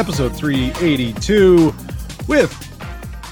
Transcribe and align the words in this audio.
Episode 0.00 0.34
382, 0.34 1.74
with 2.26 2.50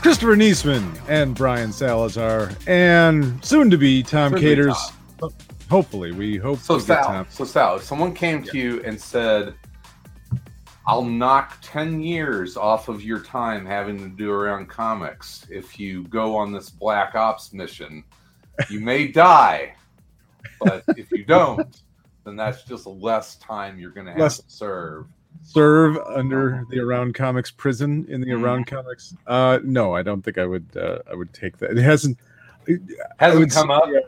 Christopher 0.02 0.36
Niesman 0.36 1.00
and 1.08 1.34
Brian 1.34 1.72
Salazar, 1.72 2.50
and 2.66 3.42
soon 3.42 3.70
to 3.70 3.78
be 3.78 4.02
Tom 4.02 4.32
Soon 4.32 4.40
to 4.42 4.44
be 4.44 4.50
Caters. 4.54 4.76
Tom. 5.18 5.32
Hopefully, 5.70 6.12
we 6.12 6.36
hope 6.36 6.58
So 6.58 6.78
Sal, 6.78 7.02
Tom. 7.06 7.26
so 7.30 7.44
Sal, 7.44 7.76
if 7.76 7.84
someone 7.84 8.12
came 8.12 8.42
to 8.42 8.58
you 8.58 8.82
and 8.84 9.00
said, 9.00 9.54
"I'll 10.86 11.04
knock 11.04 11.56
ten 11.62 12.02
years 12.02 12.58
off 12.58 12.88
of 12.88 13.02
your 13.02 13.20
time 13.20 13.64
having 13.64 13.96
to 14.00 14.08
do 14.10 14.30
around 14.30 14.68
comics 14.68 15.46
if 15.50 15.80
you 15.80 16.04
go 16.08 16.36
on 16.36 16.52
this 16.52 16.68
Black 16.68 17.14
Ops 17.14 17.54
mission, 17.54 18.04
you 18.68 18.80
may 18.80 19.08
die, 19.08 19.74
but 20.60 20.84
if 20.98 21.10
you 21.12 21.24
don't, 21.24 21.80
then 22.24 22.36
that's 22.36 22.62
just 22.64 22.86
less 22.86 23.36
time 23.36 23.78
you're 23.78 23.90
going 23.90 24.04
to 24.06 24.12
have 24.12 24.20
Less- 24.20 24.40
to 24.40 24.50
serve." 24.50 25.06
Serve 25.52 25.96
under 26.06 26.64
the 26.70 26.78
Around 26.80 27.14
Comics 27.14 27.50
prison 27.50 28.04
in 28.08 28.20
the. 28.20 28.32
Around 28.32 28.66
Comics? 28.66 29.14
Uh, 29.26 29.58
no, 29.64 29.94
I 29.94 30.02
don't 30.02 30.22
think 30.22 30.38
I 30.38 30.46
would. 30.46 30.66
Uh, 30.76 30.98
I 31.10 31.14
would 31.14 31.32
take 31.32 31.58
that. 31.58 31.70
It 31.70 31.78
hasn't. 31.78 32.18
I 32.68 32.76
Hasn't 33.18 33.52
come 33.52 33.68
say- 33.68 33.74
up. 33.74 34.04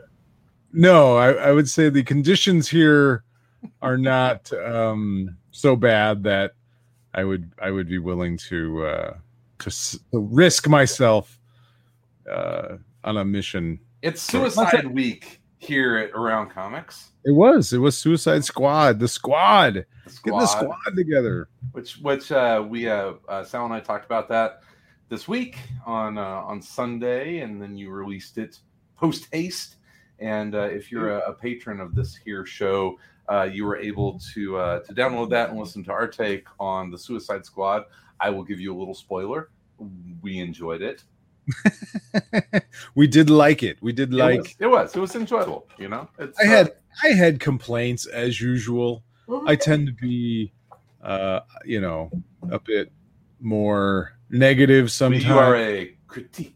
No, 0.73 1.17
I, 1.17 1.31
I 1.33 1.51
would 1.51 1.67
say 1.69 1.89
the 1.89 2.03
conditions 2.03 2.69
here 2.69 3.23
are 3.81 3.97
not 3.97 4.51
um, 4.53 5.35
so 5.51 5.75
bad 5.75 6.23
that 6.23 6.53
I 7.13 7.23
would 7.25 7.51
I 7.61 7.71
would 7.71 7.89
be 7.89 7.97
willing 7.97 8.37
to 8.49 8.85
uh, 8.85 9.13
to, 9.59 9.67
s- 9.67 9.99
to 10.11 10.19
risk 10.19 10.69
myself 10.69 11.37
uh, 12.31 12.77
on 13.03 13.17
a 13.17 13.25
mission. 13.25 13.79
It's 14.01 14.21
Suicide 14.21 14.87
Week 14.87 15.41
here 15.59 15.97
at 15.97 16.11
Around 16.11 16.51
Comics. 16.51 17.10
It 17.23 17.31
was 17.31 17.71
it 17.73 17.77
was 17.77 17.97
Suicide 17.97 18.43
Squad, 18.43 18.99
the 18.99 19.07
squad, 19.07 19.73
The 19.73 20.19
get 20.23 20.31
the 20.31 20.45
squad 20.47 20.95
together. 20.95 21.49
which 21.71 21.97
which 21.97 22.31
uh, 22.31 22.65
we 22.67 22.89
uh, 22.89 23.13
uh, 23.29 23.43
Sal 23.43 23.65
and 23.65 23.73
I 23.73 23.79
talked 23.79 24.05
about 24.05 24.27
that 24.29 24.61
this 25.09 25.27
week 25.27 25.57
on 25.85 26.17
uh, 26.17 26.21
on 26.23 26.61
Sunday, 26.61 27.39
and 27.39 27.61
then 27.61 27.77
you 27.77 27.91
released 27.91 28.37
it 28.37 28.59
post 28.97 29.27
haste. 29.31 29.75
And 30.19 30.53
uh, 30.55 30.61
if 30.61 30.91
you're 30.91 31.17
a, 31.17 31.29
a 31.29 31.33
patron 31.33 31.79
of 31.79 31.95
this 31.95 32.15
here 32.15 32.45
show, 32.45 32.97
uh, 33.27 33.49
you 33.51 33.65
were 33.65 33.77
able 33.77 34.19
to 34.33 34.57
uh, 34.57 34.79
to 34.81 34.93
download 34.93 35.29
that 35.31 35.49
and 35.49 35.59
listen 35.59 35.83
to 35.85 35.91
our 35.91 36.07
take 36.07 36.45
on 36.59 36.89
the 36.89 36.97
Suicide 36.97 37.45
Squad. 37.45 37.83
I 38.19 38.29
will 38.29 38.43
give 38.43 38.59
you 38.59 38.75
a 38.75 38.77
little 38.77 38.93
spoiler. 38.95 39.49
We 40.21 40.39
enjoyed 40.39 40.81
it. 40.81 41.03
we 42.95 43.07
did 43.07 43.29
like 43.29 43.63
it. 43.63 43.77
We 43.81 43.93
did 43.93 44.13
It 44.13 44.17
like. 44.17 44.39
was, 44.39 44.55
it 44.59 44.67
was 44.67 44.95
it 44.95 44.99
was 44.99 45.15
enjoyable. 45.15 45.67
You 45.77 45.89
know, 45.89 46.07
it's, 46.19 46.39
I 46.39 46.43
uh, 46.45 46.49
had 46.49 46.73
I 47.03 47.07
had 47.09 47.39
complaints 47.39 48.05
as 48.05 48.39
usual. 48.41 49.03
I 49.47 49.55
tend 49.55 49.87
to 49.87 49.93
be, 49.93 50.51
uh, 51.01 51.39
you 51.63 51.79
know, 51.79 52.11
a 52.49 52.59
bit 52.59 52.91
more 53.39 54.13
negative 54.29 54.91
sometimes. 54.91 55.25
you 55.25 55.37
are 55.37 55.55
a 55.55 55.95
critique. 56.07 56.55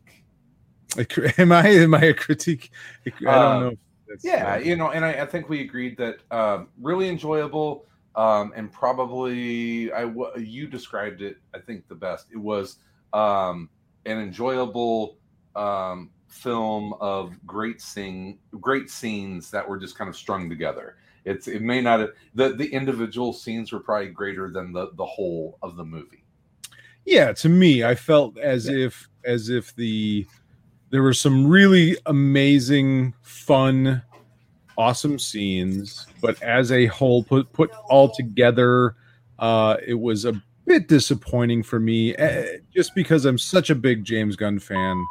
Am 1.37 1.51
I? 1.51 1.67
Am 1.69 1.93
I 1.93 2.01
a 2.01 2.13
critique? 2.13 2.71
I 3.05 3.09
don't 3.21 3.27
Uh, 3.27 3.59
know. 3.59 3.67
if 3.69 3.77
that's- 4.07 4.23
Yeah, 4.25 4.57
you 4.57 4.75
know, 4.75 4.91
and 4.91 5.05
I, 5.05 5.11
I 5.21 5.25
think 5.25 5.47
we 5.49 5.61
agreed 5.61 5.97
that 5.97 6.17
um, 6.31 6.67
really 6.81 7.07
enjoyable, 7.09 7.85
um, 8.15 8.51
and 8.55 8.71
probably 8.71 9.91
I 9.93 10.03
you 10.37 10.67
described 10.67 11.21
it. 11.21 11.37
I 11.53 11.59
think 11.59 11.87
the 11.87 11.95
best. 11.95 12.27
It 12.31 12.37
was 12.37 12.77
um, 13.13 13.69
an 14.05 14.19
enjoyable 14.19 15.17
um, 15.55 16.11
film 16.27 16.93
of 16.99 17.33
great 17.45 17.81
sing, 17.81 18.39
great 18.59 18.89
scenes 18.89 19.49
that 19.51 19.67
were 19.67 19.77
just 19.77 19.97
kind 19.97 20.09
of 20.09 20.15
strung 20.15 20.49
together. 20.49 20.97
It's 21.23 21.47
it 21.47 21.61
may 21.61 21.81
not 21.81 21.99
have, 22.01 22.09
the 22.35 22.49
the 22.49 22.67
individual 22.67 23.33
scenes 23.33 23.71
were 23.71 23.79
probably 23.79 24.09
greater 24.09 24.51
than 24.51 24.71
the 24.71 24.91
the 24.95 25.05
whole 25.05 25.57
of 25.61 25.75
the 25.75 25.83
movie. 25.85 26.23
yeah. 27.05 27.33
To 27.33 27.49
me, 27.49 27.83
I 27.83 27.95
felt 27.95 28.37
as 28.37 28.67
if 28.67 29.09
as 29.23 29.49
if 29.49 29.75
the 29.75 30.27
there 30.91 31.01
were 31.01 31.13
some 31.13 31.47
really 31.47 31.97
amazing, 32.05 33.13
fun, 33.21 34.03
awesome 34.77 35.17
scenes, 35.17 36.05
but 36.21 36.41
as 36.43 36.71
a 36.71 36.85
whole, 36.87 37.23
put 37.23 37.51
put 37.53 37.71
all 37.89 38.09
together, 38.09 38.95
uh, 39.39 39.77
it 39.85 39.95
was 39.95 40.25
a 40.25 40.41
bit 40.65 40.87
disappointing 40.87 41.63
for 41.63 41.79
me, 41.79 42.15
eh, 42.15 42.57
just 42.73 42.93
because 42.95 43.25
I'm 43.25 43.37
such 43.37 43.69
a 43.69 43.75
big 43.75 44.03
James 44.03 44.35
Gunn 44.35 44.59
fan, 44.59 45.05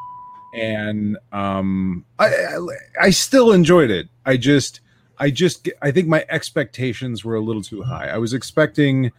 and 0.54 1.16
um, 1.32 2.04
I, 2.18 2.26
I 2.26 2.58
I 3.02 3.10
still 3.10 3.52
enjoyed 3.52 3.90
it. 3.90 4.08
I 4.26 4.36
just 4.36 4.80
I 5.18 5.30
just 5.30 5.68
I 5.82 5.90
think 5.90 6.08
my 6.08 6.24
expectations 6.28 7.24
were 7.24 7.34
a 7.34 7.40
little 7.40 7.62
too 7.62 7.82
high. 7.82 8.08
I 8.08 8.18
was 8.18 8.34
expecting 8.34 9.12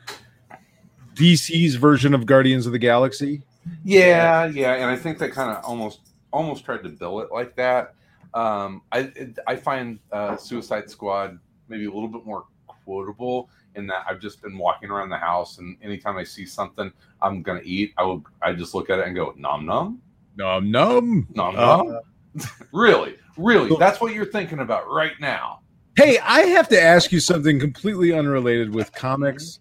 DC's 1.16 1.76
version 1.76 2.14
of 2.14 2.26
Guardians 2.26 2.66
of 2.66 2.72
the 2.72 2.80
Galaxy. 2.80 3.42
Yeah, 3.84 4.46
yeah, 4.46 4.74
and 4.76 4.86
I 4.86 4.96
think 4.96 5.18
they 5.18 5.30
kind 5.30 5.52
of 5.52 5.64
almost 5.64 6.00
almost 6.32 6.66
tried 6.66 6.84
to 6.84 6.90
bill 6.90 7.22
it 7.22 7.30
like 7.32 7.56
that. 7.56 7.96
Um, 8.34 8.82
I 8.92 9.12
I 9.48 9.56
find 9.56 10.00
uh, 10.12 10.36
Suicide 10.38 10.90
Squad 10.90 11.40
maybe 11.68 11.86
a 11.86 11.92
little 11.92 12.10
bit 12.10 12.26
more 12.26 12.46
quotable 12.68 13.50
in 13.76 13.88
that 13.88 14.06
I've 14.10 14.20
just 14.20 14.42
been 14.42 14.58
walking 14.58 14.90
around 14.90 15.10
the 15.10 15.18
house, 15.18 15.58
and 15.60 15.78
anytime 15.82 16.18
I 16.18 16.24
see 16.24 16.46
something 16.46 16.92
I'm 17.22 17.42
gonna 17.42 17.62
eat, 17.64 17.94
I 17.98 18.04
will 18.04 18.24
I 18.42 18.54
just 18.54 18.74
look 18.74 18.90
at 18.90 19.00
it 19.00 19.08
and 19.08 19.16
go 19.16 19.34
nom 19.38 19.66
nom 19.66 20.02
Num 20.38 20.70
num. 20.72 21.28
nom 21.34 21.56
Uh, 21.58 21.84
nom. 21.84 22.00
really, 22.74 23.16
really, 23.38 23.76
that's 23.80 24.02
what 24.02 24.14
you're 24.14 24.26
thinking 24.26 24.60
about 24.60 24.90
right 24.90 25.14
now. 25.22 25.60
Hey, 25.96 26.18
I 26.20 26.42
have 26.42 26.68
to 26.70 26.82
ask 26.82 27.12
you 27.14 27.20
something 27.22 27.58
completely 27.60 28.12
unrelated 28.12 28.74
with 28.74 28.92
comics 28.94 29.60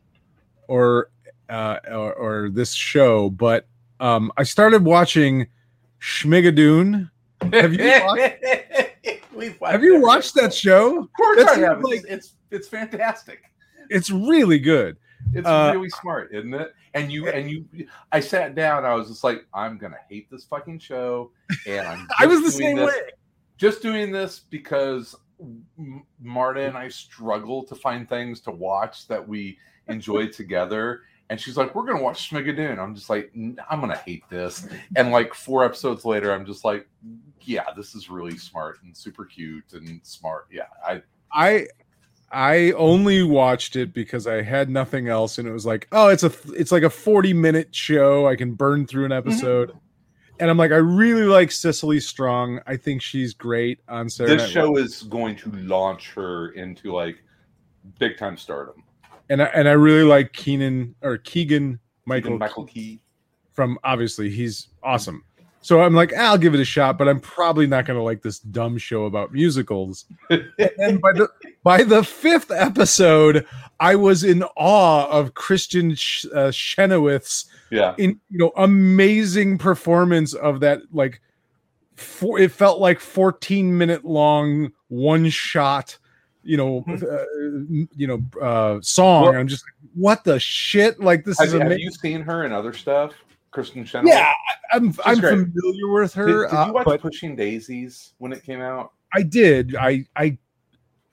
or 0.66 1.10
uh, 1.48 1.78
or, 1.90 2.14
or 2.14 2.50
this 2.50 2.72
show, 2.72 3.30
but 3.30 3.66
um, 4.00 4.32
I 4.36 4.42
started 4.42 4.84
watching 4.84 5.46
Schmigadoon. 6.00 7.10
Have 7.52 7.74
you 7.74 7.84
watched, 8.04 8.34
We've 9.34 9.58
have 9.64 9.82
you 9.82 10.00
watched 10.00 10.34
that 10.36 10.52
show? 10.54 11.00
Of 11.02 11.12
course, 11.12 11.38
That's 11.44 11.58
I 11.58 11.60
have. 11.60 11.82
like- 11.82 11.96
It's, 12.00 12.06
it's 12.08 12.32
it's 12.50 12.68
fantastic. 12.68 13.42
It's 13.90 14.10
really 14.10 14.58
good. 14.58 14.96
It's 15.32 15.46
Uh, 15.46 15.70
really 15.74 15.88
smart, 15.90 16.32
isn't 16.32 16.52
it? 16.54 16.74
And 16.94 17.10
you 17.10 17.28
and 17.28 17.50
you, 17.50 17.64
I 18.12 18.20
sat 18.20 18.54
down. 18.54 18.84
I 18.84 18.94
was 18.94 19.08
just 19.08 19.24
like, 19.24 19.46
I'm 19.54 19.78
gonna 19.78 19.98
hate 20.08 20.30
this 20.30 20.44
fucking 20.44 20.78
show, 20.80 21.32
and 21.66 21.86
I'm. 21.86 22.08
I 22.18 22.26
was 22.26 22.42
the 22.42 22.50
same 22.50 22.76
this- 22.76 22.88
way. 22.88 23.00
Just 23.56 23.82
doing 23.82 24.10
this 24.12 24.40
because 24.50 25.14
Marta 26.20 26.60
and 26.62 26.76
I 26.76 26.88
struggle 26.88 27.64
to 27.64 27.74
find 27.74 28.08
things 28.08 28.40
to 28.42 28.50
watch 28.50 29.06
that 29.08 29.26
we 29.26 29.58
enjoy 29.88 30.26
together. 30.40 31.02
And 31.30 31.40
she's 31.40 31.56
like, 31.56 31.74
"We're 31.74 31.86
gonna 31.86 32.02
watch 32.02 32.28
Schmigadoon." 32.30 32.78
I'm 32.78 32.94
just 32.94 33.08
like, 33.08 33.32
"I'm 33.34 33.80
gonna 33.80 33.96
hate 33.96 34.28
this." 34.28 34.68
And 34.96 35.10
like 35.10 35.32
four 35.32 35.64
episodes 35.64 36.04
later, 36.04 36.32
I'm 36.32 36.44
just 36.44 36.64
like, 36.64 36.86
"Yeah, 37.40 37.64
this 37.76 37.94
is 37.94 38.10
really 38.10 38.36
smart 38.36 38.80
and 38.82 38.94
super 38.94 39.24
cute 39.24 39.72
and 39.72 40.00
smart." 40.04 40.48
Yeah, 40.52 40.66
I 40.86 41.02
I 41.32 41.66
I 42.34 42.72
only 42.72 43.22
watched 43.22 43.76
it 43.76 43.94
because 43.94 44.26
I 44.26 44.42
had 44.42 44.68
nothing 44.68 45.08
else, 45.08 45.38
and 45.38 45.46
it 45.46 45.52
was 45.52 45.64
like, 45.64 45.86
oh, 45.92 46.08
it's 46.08 46.24
a 46.24 46.32
it's 46.54 46.72
like 46.72 46.82
a 46.82 46.90
forty 46.90 47.32
minute 47.32 47.74
show. 47.74 48.26
I 48.26 48.34
can 48.34 48.54
burn 48.54 48.86
through 48.86 49.04
an 49.04 49.12
mm-hmm. 49.12 49.28
episode, 49.28 49.72
and 50.40 50.50
I'm 50.50 50.58
like, 50.58 50.72
I 50.72 50.76
really 50.76 51.22
like 51.22 51.52
Cecily 51.52 52.00
Strong. 52.00 52.60
I 52.66 52.76
think 52.76 53.02
she's 53.02 53.34
great 53.34 53.78
on 53.88 54.10
Saturday 54.10 54.36
this 54.36 54.42
Night 54.42 54.50
show 54.50 54.72
Live. 54.72 54.84
is 54.84 55.02
going 55.04 55.36
to 55.36 55.52
launch 55.52 56.12
her 56.14 56.50
into 56.50 56.92
like 56.92 57.22
big 58.00 58.18
time 58.18 58.36
stardom. 58.36 58.82
and 59.30 59.40
I, 59.40 59.46
and 59.46 59.68
I 59.68 59.72
really 59.72 60.04
like 60.04 60.32
Keenan 60.32 60.96
or 61.02 61.18
Keegan 61.18 61.78
Michael, 62.04 62.32
Michael 62.32 62.38
Michael 62.38 62.66
Key. 62.66 63.00
from 63.52 63.78
obviously 63.84 64.28
he's 64.28 64.68
awesome. 64.82 65.22
So 65.64 65.80
I'm 65.80 65.94
like, 65.94 66.12
I'll 66.12 66.36
give 66.36 66.52
it 66.52 66.60
a 66.60 66.64
shot, 66.64 66.98
but 66.98 67.08
I'm 67.08 67.18
probably 67.20 67.66
not 67.66 67.86
going 67.86 67.98
to 67.98 68.02
like 68.02 68.20
this 68.20 68.38
dumb 68.38 68.76
show 68.76 69.06
about 69.06 69.32
musicals. 69.32 70.04
and 70.28 71.00
by 71.00 71.14
the 71.14 71.26
by 71.62 71.82
the 71.82 72.04
fifth 72.04 72.50
episode, 72.50 73.46
I 73.80 73.94
was 73.96 74.24
in 74.24 74.42
awe 74.56 75.08
of 75.08 75.32
Kristin 75.32 75.96
Sh- 75.96 76.26
uh, 76.34 76.50
Chenoweth's 76.50 77.46
Yeah. 77.70 77.94
in 77.96 78.20
you 78.28 78.36
know 78.38 78.52
amazing 78.58 79.56
performance 79.56 80.34
of 80.34 80.60
that 80.60 80.82
like 80.92 81.22
for 81.94 82.38
it 82.38 82.52
felt 82.52 82.78
like 82.78 83.00
14 83.00 83.78
minute 83.78 84.04
long 84.04 84.70
one 84.88 85.30
shot 85.30 85.96
you 86.42 86.58
know 86.58 86.84
uh, 86.88 87.24
you 87.96 88.06
know 88.06 88.20
uh 88.42 88.80
song 88.82 89.22
Well- 89.22 89.36
i'm 89.36 89.46
just 89.48 89.64
like 89.64 89.90
what 89.94 90.24
the 90.24 90.38
shit 90.40 91.00
like 91.00 91.24
this 91.24 91.38
Have, 91.38 91.46
is 91.46 91.52
have 91.54 91.62
amazing 91.62 91.80
you 91.84 91.90
seen 91.92 92.20
her 92.22 92.44
in 92.44 92.52
other 92.52 92.72
stuff? 92.72 93.12
Kristin 93.54 93.86
Chenoweth? 93.86 94.08
yeah 94.12 94.32
i'm 94.72 94.92
i'm 95.04 95.20
great. 95.20 95.30
familiar 95.38 95.88
with 95.92 96.12
her 96.14 96.26
did 96.48 96.54
uh, 96.54 96.66
you 96.66 96.72
watch 96.72 96.84
but 96.84 97.00
Pushing 97.00 97.36
Daisies 97.36 98.12
when 98.18 98.32
it 98.32 98.42
came 98.44 98.60
out? 98.60 98.92
i 99.14 99.22
did 99.22 99.76
i 99.76 100.04
i 100.16 100.36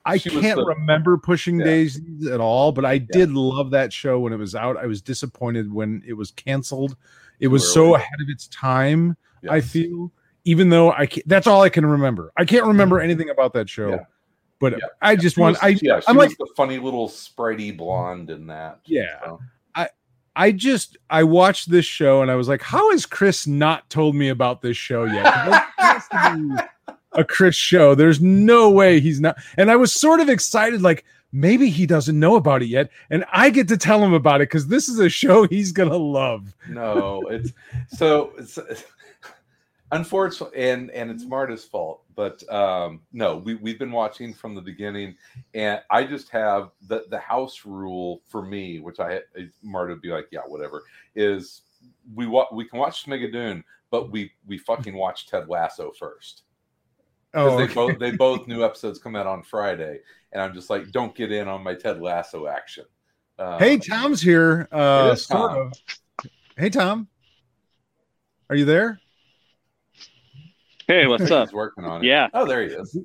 I 0.03 0.17
She 0.17 0.31
can't 0.31 0.55
the- 0.57 0.65
remember 0.65 1.15
pushing 1.19 1.59
Yeah. 1.59 1.65
daisies 1.65 2.25
at 2.25 2.39
all, 2.41 2.71
but 2.71 2.85
I 2.85 2.97
did 2.97 3.29
love 3.33 3.69
that 3.69 3.93
show 3.93 4.19
when 4.19 4.33
it 4.33 4.38
was 4.38 4.55
out. 4.55 4.75
I 4.75 4.88
was 4.88 4.99
disappointed 4.99 5.71
when 5.71 6.01
it 6.07 6.13
was 6.13 6.31
canceled. 6.31 6.97
It 7.39 7.49
was 7.49 7.71
so 7.71 7.93
ahead 7.93 8.19
of 8.19 8.27
its 8.27 8.47
time. 8.47 9.15
I 9.47 9.61
feel, 9.61 10.11
even 10.43 10.69
though 10.69 10.91
I 10.91 11.05
can't, 11.05 11.27
that's 11.27 11.45
all 11.45 11.61
I 11.61 11.69
can 11.69 11.85
remember. 11.85 12.31
I 12.35 12.45
can't 12.45 12.65
remember 12.65 12.99
anything 12.99 13.29
about 13.29 13.53
that 13.53 13.69
show, 13.69 13.89
Mm-hmm. 13.89 13.93
Yeah. 13.99 14.05
but 14.59 14.71
Yeah. 14.73 14.85
I 15.03 15.15
just 15.15 15.38
want. 15.38 15.57
was- 15.61 15.61
I 15.61 15.77
yeah, 15.83 16.01
I'm 16.07 16.17
like, 16.17 16.35
the 16.35 16.47
funny 16.57 16.79
little 16.79 17.07
spritey 17.07 17.77
blonde 17.77 18.31
in 18.31 18.47
that. 18.47 18.79
Yeah. 18.85 19.19
So, 19.23 19.39
I 20.36 20.51
just 20.51 20.98
I 21.10 21.24
watched 21.24 21.69
this 21.69 21.86
show 21.86 22.22
and 22.22 22.31
I 22.31 22.36
was 22.36 22.48
like, 22.48 22.62
how 22.62 22.92
has 22.92 23.06
Chris 23.06 23.45
not 23.48 23.89
told 23.89 24.16
me 24.16 24.30
about 24.30 24.62
this 24.62 24.78
show 24.78 25.04
yet? 25.06 25.25
'Cause 25.25 25.50
that 25.51 25.69
has 25.78 26.07
to 26.07 26.38
be 26.38 26.98
a 27.13 27.24
Chris 27.25 27.56
show. 27.56 27.95
There's 27.95 28.22
no 28.22 28.69
way 28.69 29.00
he's 29.01 29.19
not. 29.19 29.36
And 29.57 29.69
I 29.69 29.75
was 29.75 29.92
sort 29.94 30.19
of 30.22 30.30
excited, 30.30 30.81
like 30.81 31.04
maybe 31.33 31.69
he 31.69 31.86
doesn't 31.86 32.18
know 32.19 32.36
about 32.38 32.62
it 32.62 32.68
yet, 32.68 32.89
and 33.10 33.25
I 33.33 33.50
get 33.50 33.68
to 33.69 33.78
tell 33.78 34.04
him 34.04 34.13
about 34.13 34.42
it 34.42 34.50
because 34.50 34.68
this 34.68 34.88
is 34.88 35.00
a 35.00 35.10
show 35.10 35.48
he's 35.48 35.72
gonna 35.74 35.98
love. 35.98 36.54
no, 36.69 37.22
it's 37.30 37.51
so 37.89 38.31
it's 38.38 38.57
unfortunately 39.91 40.57
and 40.69 40.89
and 40.91 41.11
it's 41.11 41.25
Marta's 41.25 41.65
fault. 41.65 42.03
But 42.15 42.43
um 42.51 43.01
no, 43.13 43.38
we 43.38 43.55
we've 43.55 43.79
been 43.79 43.91
watching 43.91 44.33
from 44.33 44.55
the 44.55 44.61
beginning, 44.61 45.15
and 45.53 45.81
I 45.89 46.03
just 46.03 46.29
have 46.29 46.71
the 46.88 47.05
the 47.09 47.19
house 47.19 47.65
rule 47.65 48.21
for 48.27 48.41
me, 48.41 48.79
which 48.79 48.99
I 48.99 49.21
Marta 49.61 49.93
would 49.93 50.01
be 50.01 50.09
like, 50.09 50.27
yeah, 50.31 50.41
whatever, 50.47 50.83
is 51.15 51.61
we 52.13 52.27
wa- 52.27 52.47
we 52.51 52.65
can 52.65 52.79
watch 52.79 53.05
Schmigadoon, 53.05 53.63
but 53.89 54.11
we 54.11 54.31
we 54.45 54.57
fucking 54.57 54.95
watch 54.95 55.27
Ted 55.27 55.49
Lasso 55.49 55.91
first. 55.91 56.43
because 57.31 57.53
Oh, 57.53 57.57
they 57.57 57.73
both 57.73 57.99
they 57.99 58.11
both 58.11 58.47
new 58.47 58.63
episodes 58.69 58.99
come 58.99 59.15
out 59.15 59.27
on 59.27 59.43
Friday, 59.43 59.99
and 60.31 60.41
I'm 60.41 60.53
just 60.53 60.69
like, 60.69 60.91
don't 60.91 61.15
get 61.15 61.31
in 61.31 61.47
on 61.47 61.63
my 61.63 61.73
Ted 61.75 62.01
Lasso 62.01 62.47
action. 62.47 62.85
Uh, 63.39 63.57
hey, 63.57 63.77
Tom's 63.77 64.21
here. 64.21 64.67
Uh, 64.71 65.15
sort 65.15 65.51
Tom. 65.51 65.57
of. 65.57 65.73
Hey, 66.57 66.69
Tom, 66.69 67.07
are 68.49 68.55
you 68.55 68.65
there? 68.65 68.99
Hey, 70.91 71.07
what's 71.07 71.31
up? 71.31 71.47
He's 71.47 71.53
working 71.53 71.85
on 71.85 72.03
it. 72.03 72.07
Yeah, 72.07 72.27
Oh, 72.33 72.45
there 72.45 72.63
he 72.63 72.73
is. 72.73 72.97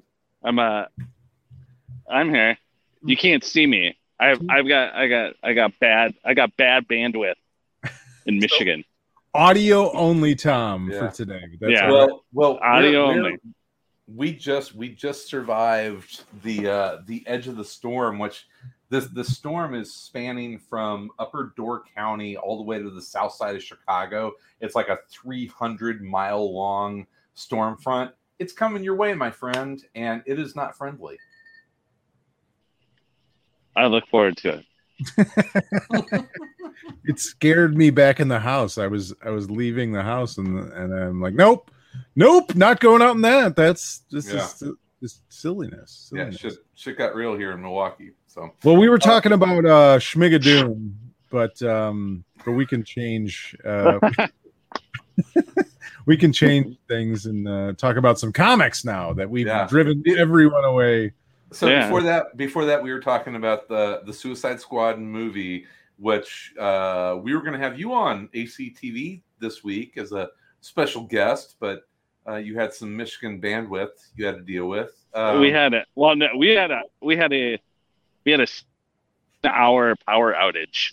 I'm 0.43 0.59
uh 0.59 0.85
I'm 2.11 2.31
here. 2.35 2.59
You 3.05 3.17
can't 3.17 3.45
see 3.45 3.65
me. 3.67 3.97
I've 4.19 4.41
I've 4.51 4.67
got 4.67 4.95
I 4.95 5.07
got 5.09 5.35
I 5.43 5.53
got 5.53 5.79
bad 5.79 6.15
I 6.25 6.35
got 6.35 6.57
bad 6.57 6.89
bandwidth 6.89 7.35
in 8.27 8.39
Michigan. 8.41 8.83
Audio 9.35 9.93
only, 9.93 10.35
Tom, 10.35 10.91
Yeah. 10.91 11.11
for 11.11 11.15
today. 11.17 11.43
That's 11.61 11.73
Yeah. 11.73 11.89
all 11.91 11.99
right. 11.99 12.09
Well, 12.09 12.25
well, 12.33 12.59
Audio 12.63 13.07
we're- 13.09 13.21
we're- 13.21 13.27
only. 13.27 13.39
We 14.09 14.33
just 14.33 14.75
we 14.75 14.89
just 14.89 15.29
survived 15.29 16.23
the 16.43 16.69
uh 16.69 16.99
the 17.07 17.25
edge 17.27 17.47
of 17.49 17.57
the 17.57 17.65
storm, 17.65 18.19
which 18.19 18.47
this 18.89 19.07
the 19.07 19.25
storm 19.25 19.75
is 19.75 19.93
spanning 19.95 20.59
from 20.59 21.11
Upper 21.19 21.53
Door 21.57 21.85
County 21.95 22.37
all 22.37 22.57
the 22.57 22.63
way 22.63 22.79
to 22.81 22.89
the 22.91 23.03
south 23.03 23.33
side 23.33 23.55
of 23.57 23.63
Chicago. 23.65 24.33
It's 24.61 24.75
like 24.77 24.89
a 24.89 24.99
300 25.11 26.03
mile 26.03 26.53
long 26.55 27.07
storm 27.37 27.77
front. 27.77 28.11
It's 28.39 28.53
coming 28.53 28.83
your 28.83 28.97
way, 28.97 29.15
my 29.15 29.31
friend, 29.31 29.81
and 29.95 30.23
it 30.27 30.39
is 30.39 30.57
not 30.57 30.77
friendly. 30.77 31.17
I 33.77 33.87
look 33.87 34.07
forward 34.09 34.37
to 34.39 34.63
it. 35.19 35.29
it 37.05 37.19
scared 37.19 37.77
me 37.77 37.91
back 37.91 38.19
in 38.21 38.29
the 38.29 38.41
house. 38.41 38.79
I 38.79 38.87
was 38.87 39.15
I 39.25 39.31
was 39.31 39.51
leaving 39.51 39.93
the 39.93 40.03
house 40.03 40.39
and 40.39 40.73
and 40.73 40.93
I'm 40.95 41.21
like, 41.21 41.35
nope, 41.35 41.71
nope, 42.17 42.55
not 42.55 42.81
going 42.81 43.03
out 43.03 43.17
in 43.17 43.23
that. 43.23 43.55
That's 43.55 43.99
this 44.11 44.33
Yeah. 44.33 44.39
is 44.39 44.65
just 45.03 45.23
silliness. 45.29 46.11
Yeah, 46.15 46.31
shit, 46.31 46.55
shit 46.75 46.97
got 46.97 47.15
real 47.15 47.37
here 47.37 47.53
in 47.53 47.61
Milwaukee. 47.61 48.13
So 48.27 48.51
Well, 48.65 48.77
we 48.77 48.89
were 48.89 48.99
talking 48.99 49.33
about 49.33 49.67
uh 49.67 49.99
Schmigadoon, 49.99 50.95
but 51.31 51.61
um 51.63 52.25
but 52.47 52.53
we 52.53 52.65
can 52.65 52.83
change 52.83 53.55
uh 53.63 53.99
we 56.07 56.17
can 56.17 56.33
change 56.33 56.77
things 56.89 57.27
and 57.27 57.47
uh 57.49 57.73
talk 57.75 57.97
about 57.97 58.19
some 58.19 58.33
comics 58.33 58.85
now 58.85 59.13
that 59.13 59.29
we've 59.29 59.47
Yeah. 59.47 59.67
driven 59.67 60.03
everyone 60.17 60.65
away. 60.65 61.13
So 61.53 61.69
Yeah. 61.69 61.83
before 61.87 62.03
that, 62.03 62.37
before 62.37 62.65
that, 62.67 62.83
we 62.83 62.93
were 62.93 63.01
talking 63.01 63.37
about 63.37 63.69
the 63.69 64.01
the 64.07 64.13
Suicide 64.13 64.61
Squad 64.61 64.99
movie, 64.99 65.67
which 65.99 66.55
uh, 66.59 67.17
we 67.23 67.35
were 67.35 67.41
going 67.41 67.53
to 67.53 67.59
have 67.59 67.79
you 67.79 67.93
on 67.93 68.29
ACTV 68.35 69.23
this 69.39 69.63
week 69.63 69.97
as 69.97 70.13
a 70.13 70.29
special 70.61 71.03
guest, 71.05 71.57
but 71.61 71.83
uh, 72.29 72.37
you 72.37 72.59
had 72.59 72.73
some 72.75 72.97
Michigan 72.97 73.41
bandwidth 73.41 74.11
you 74.17 74.27
had 74.27 74.37
to 74.37 74.43
deal 74.43 74.67
with. 74.69 74.91
Um, 75.15 75.41
we 75.41 75.51
had 75.53 75.73
a 75.75 75.85
well 75.95 76.17
no, 76.17 76.29
we 76.37 76.49
had 76.51 76.71
a 76.71 76.83
we 77.01 77.17
had 77.17 77.33
a 77.33 77.59
we 78.25 78.33
had 78.33 78.41
a 78.41 78.45
s- 78.45 78.65
hour 79.45 79.95
power 80.07 80.35
outage. 80.35 80.93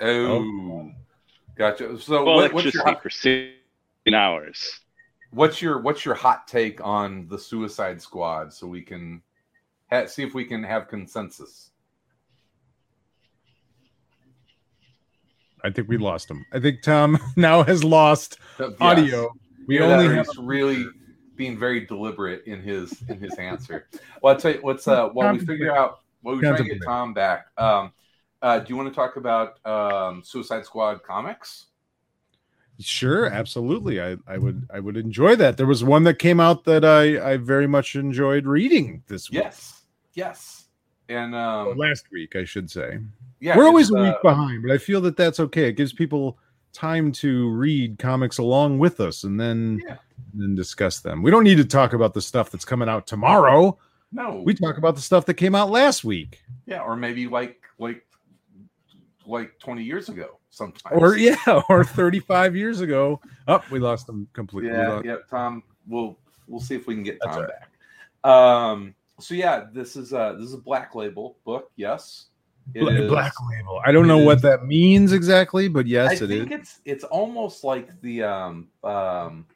oh, 0.00 0.90
gotcha. 1.56 1.98
So 2.00 2.24
Well, 2.24 2.34
what, 2.36 2.52
what's 2.52 2.74
your 2.74 2.82
electricity 2.82 2.92
hot, 2.94 3.02
for 3.02 3.10
sixteen 3.10 3.52
hours. 4.12 4.80
what's 5.30 5.62
your 5.62 5.80
what's 5.80 6.04
your 6.04 6.14
hot 6.14 6.46
take 6.46 6.84
on 6.84 7.26
the 7.28 7.38
Suicide 7.38 8.02
Squad 8.02 8.52
so 8.52 8.66
we 8.66 8.82
can 8.82 9.22
ha- 9.90 10.04
see 10.06 10.22
if 10.22 10.34
we 10.34 10.44
can 10.44 10.62
have 10.62 10.88
consensus. 10.88 11.70
I 15.62 15.70
think 15.70 15.88
we 15.88 15.96
lost 15.96 16.30
him. 16.30 16.44
I 16.52 16.60
think 16.60 16.82
Tom 16.82 17.18
now 17.36 17.62
has 17.62 17.82
lost 17.82 18.38
Yes. 18.60 18.72
audio. 18.80 19.32
We 19.66 19.78
Either 19.78 19.88
that 19.88 19.98
only 20.00 20.14
have 20.14 20.26
really 20.38 20.84
being 21.36 21.58
very 21.58 21.80
deliberate 21.86 22.44
in 22.46 22.60
his 22.60 23.02
in 23.08 23.18
his 23.18 23.34
answer. 23.38 23.88
Well, 24.22 24.34
I'll 24.34 24.40
tell 24.40 24.52
you 24.52 24.58
what's 24.60 24.86
uh 24.86 25.08
while 25.08 25.32
we 25.32 25.38
figure 25.38 25.74
out 25.74 26.00
while 26.20 26.36
we 26.36 26.42
try 26.42 26.56
to 26.56 26.64
get 26.64 26.82
Tom 26.84 27.14
back. 27.14 27.46
Um, 27.56 27.92
uh, 28.42 28.58
do 28.58 28.66
you 28.68 28.76
want 28.76 28.90
to 28.90 28.94
talk 28.94 29.16
about 29.16 29.64
um, 29.66 30.22
Suicide 30.22 30.66
Squad 30.66 31.02
comics? 31.02 31.66
Sure, 32.80 33.26
absolutely. 33.26 34.00
I, 34.02 34.16
I 34.26 34.36
would 34.38 34.66
I 34.72 34.80
would 34.80 34.96
enjoy 34.96 35.36
that. 35.36 35.56
There 35.56 35.66
was 35.66 35.84
one 35.84 36.02
that 36.04 36.18
came 36.18 36.40
out 36.40 36.64
that 36.64 36.84
I 36.84 37.32
I 37.32 37.36
very 37.36 37.66
much 37.68 37.94
enjoyed 37.94 38.46
reading 38.46 39.02
this 39.06 39.30
week. 39.30 39.42
Yes, 39.42 39.84
yes, 40.14 40.66
and 41.08 41.34
um, 41.36 41.76
last 41.76 42.06
week, 42.10 42.34
I 42.34 42.44
should 42.44 42.68
say. 42.70 42.98
yeah, 43.40 43.56
We're 43.56 43.66
always 43.66 43.90
a 43.90 43.94
week 43.94 44.14
uh, 44.14 44.22
behind, 44.22 44.62
but 44.62 44.72
I 44.72 44.78
feel 44.78 45.00
that 45.02 45.16
that's 45.16 45.38
okay. 45.38 45.68
It 45.68 45.74
gives 45.76 45.92
people 45.92 46.36
time 46.72 47.12
to 47.12 47.48
read 47.50 47.98
comics 48.00 48.38
along 48.38 48.80
with 48.80 48.98
us 49.00 49.22
and 49.22 49.38
then 49.38 49.80
Yeah. 49.86 49.98
and 50.32 50.42
then 50.42 50.54
discuss 50.56 50.98
them. 50.98 51.22
We 51.22 51.30
don't 51.30 51.44
need 51.44 51.58
to 51.58 51.64
talk 51.64 51.92
about 51.92 52.12
the 52.14 52.20
stuff 52.22 52.50
that's 52.50 52.64
coming 52.64 52.88
out 52.88 53.06
tomorrow. 53.06 53.78
No, 54.10 54.42
We 54.44 54.54
talk 54.54 54.78
about 54.78 54.96
the 54.96 55.00
stuff 55.00 55.26
that 55.26 55.34
came 55.34 55.54
out 55.54 55.70
last 55.70 56.02
week. 56.04 56.42
yeah, 56.66 56.80
or 56.80 56.96
maybe 56.96 57.28
like 57.28 57.60
like 57.78 58.04
like 59.26 59.58
twenty 59.60 59.84
years 59.84 60.08
ago. 60.08 60.38
Sometimes, 60.54 61.02
Or 61.02 61.16
yeah, 61.16 61.34
or 61.68 61.82
35 61.82 62.54
years 62.54 62.80
ago. 62.80 63.20
Oh, 63.48 63.60
we 63.72 63.80
lost 63.80 64.06
them 64.06 64.28
completely. 64.34 64.70
We 64.70 64.76
yeah, 64.76 64.88
lost- 64.88 65.04
yeah. 65.04 65.16
Tom, 65.28 65.64
we'll 65.88 66.16
we'll 66.46 66.60
see 66.60 66.76
if 66.76 66.86
we 66.86 66.94
can 66.94 67.02
get 67.02 67.18
That's 67.24 67.36
Tom 67.36 67.44
all 67.44 67.48
back. 67.48 68.30
Um, 68.32 68.94
so 69.18 69.34
yeah, 69.34 69.64
this 69.72 69.96
is 69.96 70.12
uh 70.12 70.34
this 70.34 70.44
is 70.46 70.54
a 70.54 70.58
Black 70.58 70.94
Label 70.94 71.36
book. 71.44 71.72
Yes, 71.74 72.26
It 72.72 72.80
Bla- 72.82 72.92
is- 72.92 73.10
Black 73.10 73.32
label. 73.50 73.80
I 73.84 73.90
don't 73.90 74.06
know 74.06 74.20
is- 74.20 74.26
what 74.26 74.42
that 74.42 74.64
means 74.64 75.12
exactly, 75.12 75.66
but 75.66 75.88
yes, 75.88 76.10
I 76.22 76.24
it 76.24 76.30
is. 76.30 76.38
think 76.38 76.52
it's 76.52 76.78
it's 76.84 77.02
almost 77.04 77.64
like 77.64 78.00
the 78.00 78.22
um 78.22 78.68
um 78.84 79.46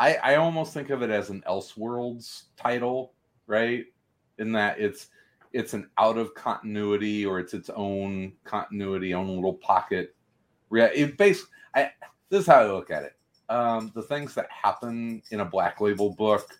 I 0.00 0.16
I 0.16 0.34
almost 0.36 0.74
think 0.74 0.90
of 0.90 1.02
it 1.02 1.10
as 1.10 1.30
an 1.30 1.44
Elseworlds 1.48 2.46
title, 2.56 3.12
right? 3.46 3.84
In 4.38 4.50
that 4.52 4.80
it's 4.80 5.08
it's 5.52 5.74
an 5.74 5.88
out 5.98 6.18
of 6.18 6.34
continuity 6.34 7.24
or 7.24 7.38
it's 7.38 7.54
its 7.54 7.70
own 7.70 8.32
continuity, 8.44 9.14
own 9.14 9.28
little 9.34 9.54
pocket. 9.54 10.14
Yeah, 10.72 10.90
it 10.94 11.16
basically 11.16 11.52
I 11.74 11.90
this 12.28 12.42
is 12.42 12.46
how 12.46 12.60
I 12.60 12.66
look 12.66 12.90
at 12.90 13.04
it. 13.04 13.14
Um 13.48 13.92
the 13.94 14.02
things 14.02 14.34
that 14.34 14.48
happen 14.50 15.22
in 15.30 15.40
a 15.40 15.44
black 15.44 15.80
label 15.80 16.10
book 16.10 16.58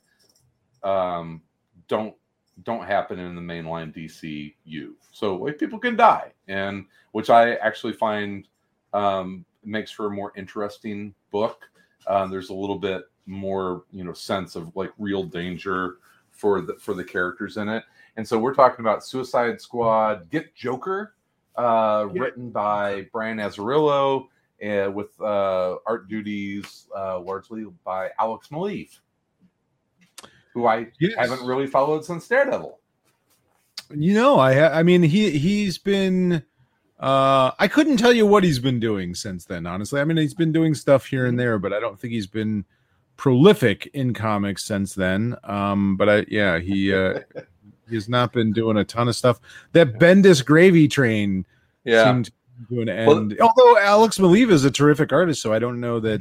um 0.82 1.42
don't 1.88 2.14
don't 2.62 2.86
happen 2.86 3.18
in 3.18 3.34
the 3.34 3.40
mainline 3.40 3.94
DCU. 3.94 4.92
So 5.12 5.36
like 5.36 5.58
people 5.58 5.78
can 5.78 5.96
die, 5.96 6.32
and 6.48 6.86
which 7.12 7.30
I 7.30 7.54
actually 7.56 7.92
find 7.92 8.46
um, 8.92 9.44
makes 9.64 9.90
for 9.90 10.06
a 10.06 10.10
more 10.10 10.32
interesting 10.36 11.14
book. 11.30 11.64
Um, 12.06 12.30
there's 12.30 12.50
a 12.50 12.54
little 12.54 12.78
bit 12.78 13.02
more, 13.26 13.84
you 13.92 14.04
know, 14.04 14.12
sense 14.12 14.56
of 14.56 14.74
like 14.76 14.92
real 14.98 15.24
danger 15.24 15.96
for 16.30 16.60
the 16.60 16.74
for 16.74 16.94
the 16.94 17.04
characters 17.04 17.56
in 17.56 17.68
it. 17.68 17.84
And 18.16 18.26
so 18.26 18.38
we're 18.38 18.54
talking 18.54 18.80
about 18.80 19.04
Suicide 19.04 19.60
Squad, 19.60 20.30
Get 20.30 20.54
Joker, 20.54 21.14
uh, 21.56 22.08
Yeah. 22.12 22.22
written 22.22 22.50
by 22.50 23.06
Brian 23.12 23.38
Azzarello, 23.38 24.28
uh, 24.66 24.90
with 24.90 25.18
uh, 25.20 25.76
art 25.86 26.08
duties 26.08 26.88
uh, 26.96 27.20
largely 27.20 27.66
by 27.84 28.10
Alex 28.18 28.48
Maleev, 28.48 28.98
who 30.54 30.66
I 30.66 30.88
Yes. 30.98 31.14
haven't 31.18 31.46
really 31.46 31.66
followed 31.66 32.04
since 32.04 32.26
Daredevil. 32.26 32.78
You 33.94 34.14
know, 34.14 34.38
I 34.38 34.80
I 34.80 34.82
mean 34.82 35.02
he 35.04 35.30
he's 35.38 35.78
been 35.78 36.42
uh 36.98 37.52
I 37.58 37.68
couldn't 37.68 37.98
tell 37.98 38.12
you 38.12 38.26
what 38.26 38.42
he's 38.42 38.58
been 38.58 38.80
doing 38.80 39.14
since 39.14 39.44
then, 39.44 39.64
honestly. 39.64 40.00
I 40.00 40.04
mean 40.04 40.16
he's 40.16 40.34
been 40.34 40.50
doing 40.50 40.74
stuff 40.74 41.06
here 41.06 41.24
and 41.24 41.38
there, 41.38 41.56
but 41.60 41.72
I 41.72 41.78
don't 41.78 41.96
think 42.00 42.12
he's 42.12 42.26
been 42.26 42.64
prolific 43.16 43.86
in 43.94 44.12
comics 44.12 44.64
since 44.64 44.94
then. 44.94 45.36
Um 45.44 45.96
but 45.96 46.08
I 46.08 46.26
yeah, 46.28 46.58
he 46.58 46.92
uh 46.92 47.20
he's 47.88 48.08
not 48.08 48.32
been 48.32 48.52
doing 48.52 48.76
a 48.76 48.84
ton 48.84 49.08
of 49.08 49.16
stuff. 49.16 49.40
That 49.72 49.98
Bendis 49.98 50.44
gravy 50.44 50.88
train 50.88 51.46
seemed 51.84 52.30
to 52.70 52.80
an 52.80 52.88
Well- 53.06 53.18
end. 53.18 53.38
Although 53.40 53.78
Alex 53.78 54.18
Maleev 54.18 54.50
is 54.50 54.64
a 54.64 54.70
terrific 54.70 55.12
artist, 55.12 55.42
so 55.42 55.52
I 55.52 55.58
don't 55.58 55.80
know 55.80 56.00
that 56.00 56.20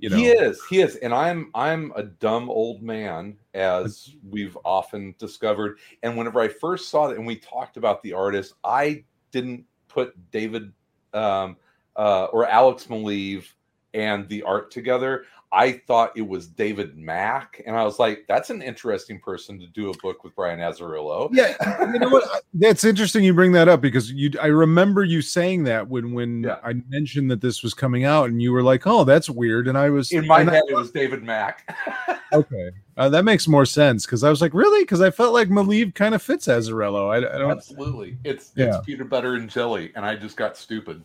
you 0.00 0.08
know 0.08 0.16
he 0.16 0.28
is 0.28 0.60
he 0.70 0.80
is 0.80 0.96
and 0.96 1.12
i'm 1.12 1.50
i'm 1.54 1.92
a 1.94 2.02
dumb 2.02 2.48
old 2.48 2.82
man 2.82 3.36
as 3.52 4.14
we've 4.30 4.56
often 4.64 5.14
discovered 5.18 5.78
and 6.02 6.16
whenever 6.16 6.40
i 6.40 6.48
first 6.48 6.88
saw 6.88 7.06
that 7.08 7.18
and 7.18 7.26
we 7.26 7.36
talked 7.36 7.76
about 7.76 8.02
the 8.02 8.12
artist 8.12 8.54
i 8.64 9.04
didn't 9.30 9.62
put 9.88 10.14
david 10.30 10.72
um 11.12 11.54
uh 11.96 12.24
or 12.32 12.46
alex 12.48 12.86
maleev 12.86 13.44
and 13.92 14.26
the 14.30 14.42
art 14.42 14.70
together 14.70 15.24
i 15.52 15.72
thought 15.72 16.12
it 16.16 16.22
was 16.26 16.46
david 16.46 16.96
mack 16.96 17.60
and 17.66 17.76
i 17.76 17.82
was 17.82 17.98
like 17.98 18.24
that's 18.28 18.50
an 18.50 18.62
interesting 18.62 19.18
person 19.18 19.58
to 19.58 19.66
do 19.68 19.90
a 19.90 19.96
book 19.98 20.22
with 20.22 20.34
brian 20.36 20.60
azzarello 20.60 21.28
Yeah, 21.32 21.54
you 21.92 21.98
know 21.98 22.08
what? 22.08 22.24
That's 22.54 22.82
interesting. 22.84 23.22
You 23.22 23.32
bring 23.32 23.52
that 23.52 23.68
up 23.68 23.80
because 23.80 24.10
you. 24.10 24.32
I 24.42 24.46
remember 24.46 25.04
you 25.04 25.22
saying 25.22 25.62
that 25.64 25.86
when 25.88 26.12
when 26.12 26.42
Yeah. 26.42 26.58
I 26.64 26.74
mentioned 26.88 27.30
that 27.30 27.40
this 27.40 27.62
was 27.62 27.74
coming 27.74 28.04
out, 28.04 28.28
and 28.28 28.42
you 28.42 28.50
were 28.52 28.62
like, 28.62 28.86
"Oh, 28.88 29.04
that's 29.04 29.30
weird," 29.30 29.68
and 29.68 29.78
I 29.78 29.88
was 29.88 30.10
in 30.10 30.26
my 30.26 30.40
and 30.40 30.50
I- 30.50 30.54
head 30.54 30.64
it 30.68 30.74
was 30.74 30.90
david 30.90 31.22
mack 31.22 31.72
okay, 32.32 32.70
uh, 32.96 33.08
that 33.08 33.24
makes 33.24 33.46
more 33.46 33.64
sense 33.64 34.04
because 34.04 34.24
I 34.24 34.30
was 34.30 34.40
like, 34.42 34.52
"Really?" 34.52 34.82
Because 34.82 35.00
I 35.00 35.10
felt 35.10 35.32
like 35.32 35.48
Maleev 35.48 35.94
kind 35.94 36.12
of 36.14 36.22
fits 36.22 36.48
Azzarello. 36.48 37.08
I, 37.10 37.18
I 37.18 37.38
don't. 37.38 37.50
absolutely 37.52 38.18
it's 38.24 38.50
Yeah. 38.56 38.76
it's 38.76 38.84
peanut 38.86 39.08
butter 39.08 39.34
and 39.36 39.48
jelly 39.48 39.92
and 39.94 40.04
i 40.04 40.16
just 40.16 40.36
got 40.36 40.56
stupid 40.56 41.02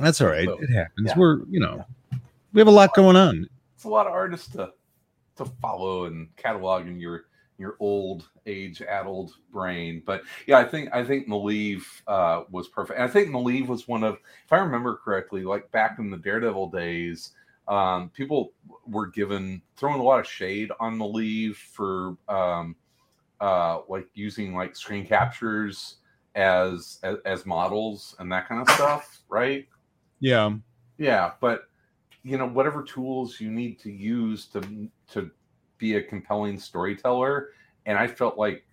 That's 0.00 0.20
all 0.20 0.28
right. 0.28 0.46
So, 0.46 0.58
it 0.60 0.70
happens. 0.70 1.08
yeah. 1.08 1.18
We're 1.18 1.40
you 1.50 1.58
know 1.60 1.84
we 2.52 2.60
have 2.60 2.68
a 2.68 2.70
lot 2.72 2.94
going 2.94 3.16
on. 3.16 3.48
It's 3.78 3.84
a 3.84 3.88
lot 3.88 4.08
of 4.08 4.12
artists 4.12 4.48
to 4.48 4.72
to 5.36 5.44
follow 5.62 6.06
and 6.06 6.34
catalog 6.34 6.88
in 6.88 6.98
your 6.98 7.26
your 7.58 7.76
old 7.78 8.28
age 8.44 8.82
addled 8.82 9.30
brain. 9.52 10.02
But 10.04 10.22
yeah 10.48 10.58
i 10.58 10.64
think 10.64 10.90
i 10.92 11.04
think 11.04 11.28
Maleev 11.28 11.82
uh 12.08 12.42
was 12.50 12.66
perfect. 12.66 12.98
And 12.98 13.08
i 13.08 13.12
think 13.12 13.28
Maleev 13.28 13.68
was 13.68 13.86
one 13.86 14.02
of 14.02 14.14
if 14.44 14.52
i 14.52 14.58
remember 14.58 14.96
correctly 14.96 15.44
like 15.44 15.70
back 15.70 16.00
in 16.00 16.10
the 16.10 16.16
daredevil 16.16 16.70
days 16.70 17.30
um 17.68 18.10
people 18.10 18.52
were 18.84 19.06
given 19.06 19.62
throwing 19.76 20.00
a 20.00 20.02
lot 20.02 20.18
of 20.18 20.26
shade 20.26 20.72
on 20.80 20.98
Maleev 20.98 21.54
for 21.54 22.16
um 22.28 22.74
uh 23.40 23.78
like 23.88 24.08
using 24.14 24.56
like 24.56 24.74
screen 24.74 25.06
captures 25.06 25.98
as 26.34 26.98
as, 27.04 27.18
as 27.24 27.46
models 27.46 28.16
and 28.18 28.32
that 28.32 28.48
kind 28.48 28.60
of 28.60 28.68
stuff 28.74 29.22
right? 29.28 29.68
Yeah, 30.18 30.54
yeah, 30.96 31.34
but 31.40 31.68
you 32.22 32.36
know, 32.36 32.46
whatever 32.46 32.82
tools 32.82 33.40
you 33.40 33.50
need 33.50 33.78
to 33.80 33.90
use 33.90 34.46
to 34.46 34.88
to 35.12 35.30
be 35.78 35.96
a 35.96 36.02
compelling 36.02 36.58
storyteller, 36.58 37.50
and 37.86 37.96
I 37.98 38.06
felt 38.06 38.36
like 38.38 38.64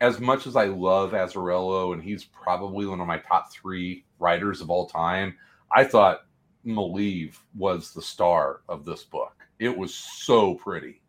as 0.00 0.18
much 0.18 0.46
as 0.48 0.56
I 0.56 0.64
love 0.64 1.12
Azzarello 1.12 1.92
and 1.92 2.02
he's 2.02 2.24
probably 2.24 2.86
one 2.86 3.00
of 3.00 3.06
my 3.06 3.18
top 3.18 3.52
three 3.52 4.04
writers 4.18 4.60
of 4.60 4.68
all 4.68 4.88
time, 4.88 5.36
I 5.70 5.84
thought 5.84 6.26
Maleev 6.66 7.36
was 7.56 7.92
the 7.92 8.02
star 8.02 8.62
of 8.68 8.84
this 8.84 9.04
book. 9.04 9.46
It 9.60 9.76
was 9.76 9.94
so 9.94 10.56
pretty. 10.56 11.00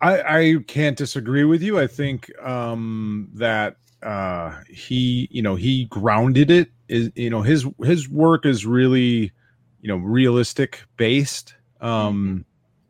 I 0.00 0.38
I 0.38 0.56
can't 0.68 0.96
disagree 0.96 1.44
with 1.44 1.62
you. 1.62 1.78
I 1.78 1.86
think 1.86 2.30
um 2.40 3.28
that 3.34 3.76
uh 4.02 4.60
he 4.68 5.28
you 5.30 5.42
know 5.42 5.56
he 5.56 5.86
grounded 5.86 6.50
it 6.50 6.70
is 6.88 7.10
you 7.14 7.30
know 7.30 7.42
his 7.42 7.66
his 7.82 8.08
work 8.08 8.46
is 8.46 8.66
really 8.66 9.32
you 9.86 9.92
know 9.92 9.98
realistic 9.98 10.82
based 10.96 11.54
um 11.80 12.44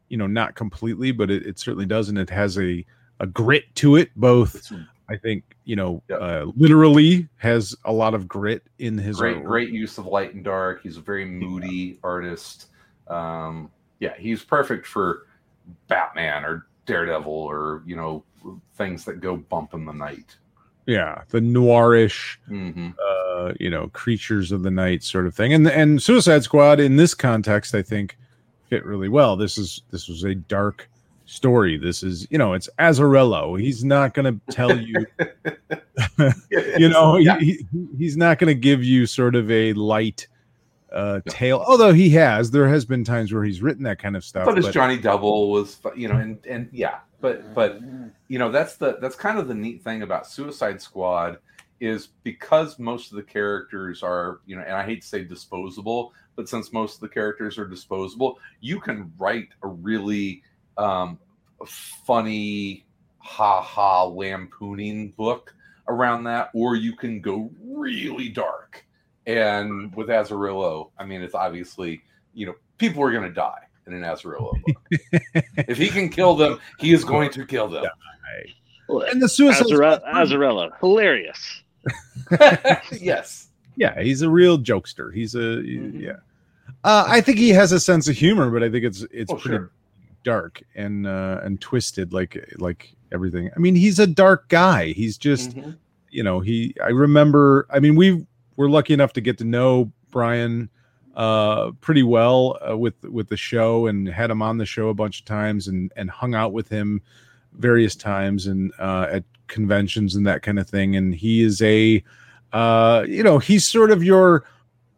you 0.09 0.17
know 0.17 0.27
not 0.27 0.55
completely 0.55 1.13
but 1.13 1.31
it, 1.31 1.47
it 1.47 1.59
certainly 1.59 1.85
does 1.85 2.09
and 2.09 2.17
it 2.17 2.31
has 2.31 2.57
a 2.59 2.83
a 3.21 3.27
grit 3.27 3.65
to 3.75 3.97
it 3.97 4.09
both 4.17 4.73
i 5.11 5.15
think 5.17 5.45
you 5.65 5.77
know 5.77 6.03
Yep. 6.09 6.19
uh 6.23 6.45
literally 6.57 7.29
has 7.37 7.77
a 7.85 7.93
lot 7.93 8.15
of 8.15 8.27
grit 8.27 8.63
in 8.79 8.97
his 8.97 9.19
great, 9.19 9.45
great 9.45 9.69
use 9.69 9.99
of 9.99 10.07
light 10.07 10.33
and 10.33 10.43
dark. 10.43 10.83
He's 10.83 10.97
a 10.97 11.03
very 11.03 11.27
moody 11.27 11.99
artist. 12.03 12.69
Um, 13.09 13.71
yeah, 14.01 14.15
he's 14.17 14.43
perfect 14.43 14.87
for 14.87 15.27
Batman 15.89 16.45
or 16.47 16.67
Daredevil 16.87 17.31
or 17.31 17.83
you 17.85 17.97
know 17.97 18.25
things 18.77 19.05
that 19.05 19.21
go 19.21 19.37
bump 19.37 19.75
in 19.75 19.85
the 19.85 19.93
night. 19.93 20.39
yeah 20.87 21.23
the 21.29 21.41
noirish 21.41 22.39
hmm 22.47 22.89
uh, 22.99 23.26
you 23.59 23.71
know, 23.71 23.89
creatures 23.89 24.53
of 24.53 24.63
the 24.63 24.71
night 24.71 25.03
sort 25.03 25.27
of 25.27 25.35
thing. 25.35 25.53
And 25.53 25.67
and 25.69 26.03
Suicide 26.03 26.43
Squad 26.43 26.81
in 26.81 26.97
this 26.97 27.15
context, 27.15 27.75
I 27.75 27.83
think, 27.83 28.17
fit 28.69 28.85
really 28.85 29.09
well. 29.09 29.37
This 29.37 29.59
is 29.59 29.83
this 29.91 30.09
was 30.09 30.25
a 30.25 30.35
dark 30.35 30.89
story. 31.27 31.77
This 31.77 32.03
is 32.03 32.27
you 32.31 32.39
know, 32.39 32.55
it's 32.55 32.69
Azzarello. 32.79 33.61
He's 33.61 33.85
not 33.85 34.15
going 34.15 34.41
to 34.41 34.53
tell 34.53 34.79
you, 34.79 35.07
you 36.79 36.89
know, 36.89 37.17
yeah. 37.17 37.39
he, 37.39 37.67
he, 37.73 37.89
he's 37.99 38.17
not 38.17 38.39
going 38.39 38.49
to 38.49 38.61
give 38.61 38.83
you 38.83 39.07
sort 39.07 39.35
of 39.35 39.51
a 39.51 39.73
light 39.75 40.27
uh 40.93 41.21
tale. 41.29 41.65
Although 41.67 41.93
he 41.93 42.11
has, 42.11 42.51
there 42.51 42.69
has 42.69 42.85
been 42.85 43.05
times 43.05 43.33
where 43.33 43.45
he's 43.45 43.61
written 43.61 43.83
that 43.85 43.99
kind 43.99 44.17
of 44.17 44.25
stuff. 44.25 44.47
but 44.47 44.57
his 44.57 44.69
Johnny 44.69 44.99
Double 44.99 45.51
was, 45.51 45.79
you 45.95 46.09
know, 46.09 46.17
and 46.17 46.39
and 46.47 46.69
yeah, 46.73 46.99
but 47.21 47.55
but 47.55 47.81
you 48.29 48.39
know 48.39 48.51
that's 48.51 48.77
the 48.77 48.99
that's 49.01 49.17
kind 49.17 49.39
of 49.39 49.49
the 49.49 49.55
neat 49.55 49.83
thing 49.83 50.03
about 50.03 50.27
Suicide 50.27 50.81
Squad 50.81 51.39
is 51.81 52.09
because 52.23 52.79
most 52.79 53.11
of 53.11 53.17
the 53.17 53.23
characters 53.23 54.03
are, 54.03 54.41
you 54.47 54.57
know, 54.57 54.63
and 54.63 54.75
I 54.75 54.85
hate 54.85 55.03
to 55.03 55.09
say 55.09 55.25
disposable, 55.25 56.13
but 56.35 56.49
since 56.49 56.73
most 56.73 56.95
of 56.95 57.01
the 57.01 57.09
characters 57.09 57.59
are 57.59 57.67
disposable, 57.67 58.39
you 58.61 58.81
can 58.81 59.13
write 59.19 59.49
a 59.63 59.69
really 59.69 60.43
um, 60.79 61.19
funny, 61.67 62.85
ha 63.19 63.61
ha 63.61 64.05
lampooning 64.05 65.11
book 65.11 65.55
around 65.89 66.25
that, 66.25 66.51
or 66.55 66.77
you 66.77 66.95
can 66.95 67.21
go 67.21 67.51
really 67.65 68.29
dark. 68.29 68.85
And 69.27 69.95
with 69.95 70.09
Azzarello, 70.09 70.91
I 70.99 71.05
mean, 71.05 71.23
it's 71.23 71.35
obviously, 71.35 72.03
you 72.35 72.47
know, 72.47 72.55
people 72.79 73.03
are 73.03 73.11
going 73.11 73.25
to 73.25 73.33
die 73.33 73.63
in 73.87 73.93
an 73.93 74.03
Azzarello 74.03 74.53
book. 74.63 74.77
if 75.69 75.79
he 75.79 75.89
can 75.89 76.09
kill 76.09 76.37
them, 76.37 76.61
he 76.79 76.93
is 76.93 77.05
going 77.05 77.31
to 77.31 77.45
kill 77.45 77.69
them. 77.69 77.85
and 78.89 79.21
the 79.21 79.29
Suicide 79.29 79.67
Azare- 79.67 79.97
Squad- 79.97 80.03
Azzarello, 80.03 80.71
hilarious. 80.81 81.63
yes. 83.01 83.49
yeah, 83.77 84.01
he's 84.03 84.23
a 84.23 84.31
real 84.31 84.59
jokester. 84.59 85.13
He's 85.13 85.35
a 85.35 85.39
Mhm. 85.39 86.01
yeah. 86.01 86.17
Uh, 86.85 87.05
I 87.07 87.21
think 87.21 87.39
he 87.39 87.51
has 87.51 87.73
a 87.73 87.81
sense 87.81 88.09
of 88.09 88.17
humor, 88.17 88.51
but 88.51 88.63
I 88.63 88.71
think 88.71 88.85
it's 88.85 89.05
it's 89.11 89.31
Oh, 89.33 89.37
pretty 89.37 89.57
sure. 89.59 89.71
dark 90.25 90.63
and 90.75 91.07
uh, 91.07 91.41
and 91.43 91.61
twisted, 91.61 92.13
like 92.13 92.53
like 92.59 92.95
everything. 93.13 93.51
I 93.57 93.59
mean, 93.59 93.75
he's 93.75 93.99
a 93.99 94.07
dark 94.07 94.49
guy. 94.49 94.89
He's 94.89 95.17
just 95.19 95.51
Mhm. 95.57 95.77
you 96.11 96.23
know 96.23 96.41
he. 96.41 96.75
I 96.83 96.89
remember. 96.89 97.67
I 97.71 97.81
mean, 97.81 97.97
we 97.97 98.27
were 98.57 98.69
lucky 98.71 98.95
enough 98.95 99.13
to 99.15 99.21
get 99.21 99.39
to 99.39 99.45
know 99.45 99.93
Brian 100.11 100.69
uh 101.15 101.71
pretty 101.81 102.03
well 102.03 102.59
uh, 102.69 102.77
with 102.77 102.95
with 103.05 103.29
the 103.29 103.37
show 103.39 103.87
and 103.87 104.07
had 104.07 104.31
him 104.31 104.43
on 104.43 104.59
the 104.59 104.67
show 104.67 104.89
a 104.91 104.95
bunch 104.95 105.21
of 105.21 105.25
times 105.25 105.67
and 105.67 105.91
and 105.97 106.11
hung 106.11 106.35
out 106.35 106.53
with 106.53 106.69
him 106.69 107.01
various 107.55 107.97
times 107.97 108.47
and 108.47 108.71
uh 108.79 109.07
at 109.11 109.25
conventions 109.49 110.15
and 110.15 110.27
that 110.27 110.43
kind 110.43 110.59
of 110.59 110.69
thing 110.69 110.97
and 110.97 111.15
he 111.15 111.43
is 111.43 111.61
a 111.63 112.03
uh 112.53 113.05
you 113.09 113.23
know 113.23 113.39
he's 113.39 113.67
sort 113.67 113.91
of 113.91 114.03
your 114.03 114.45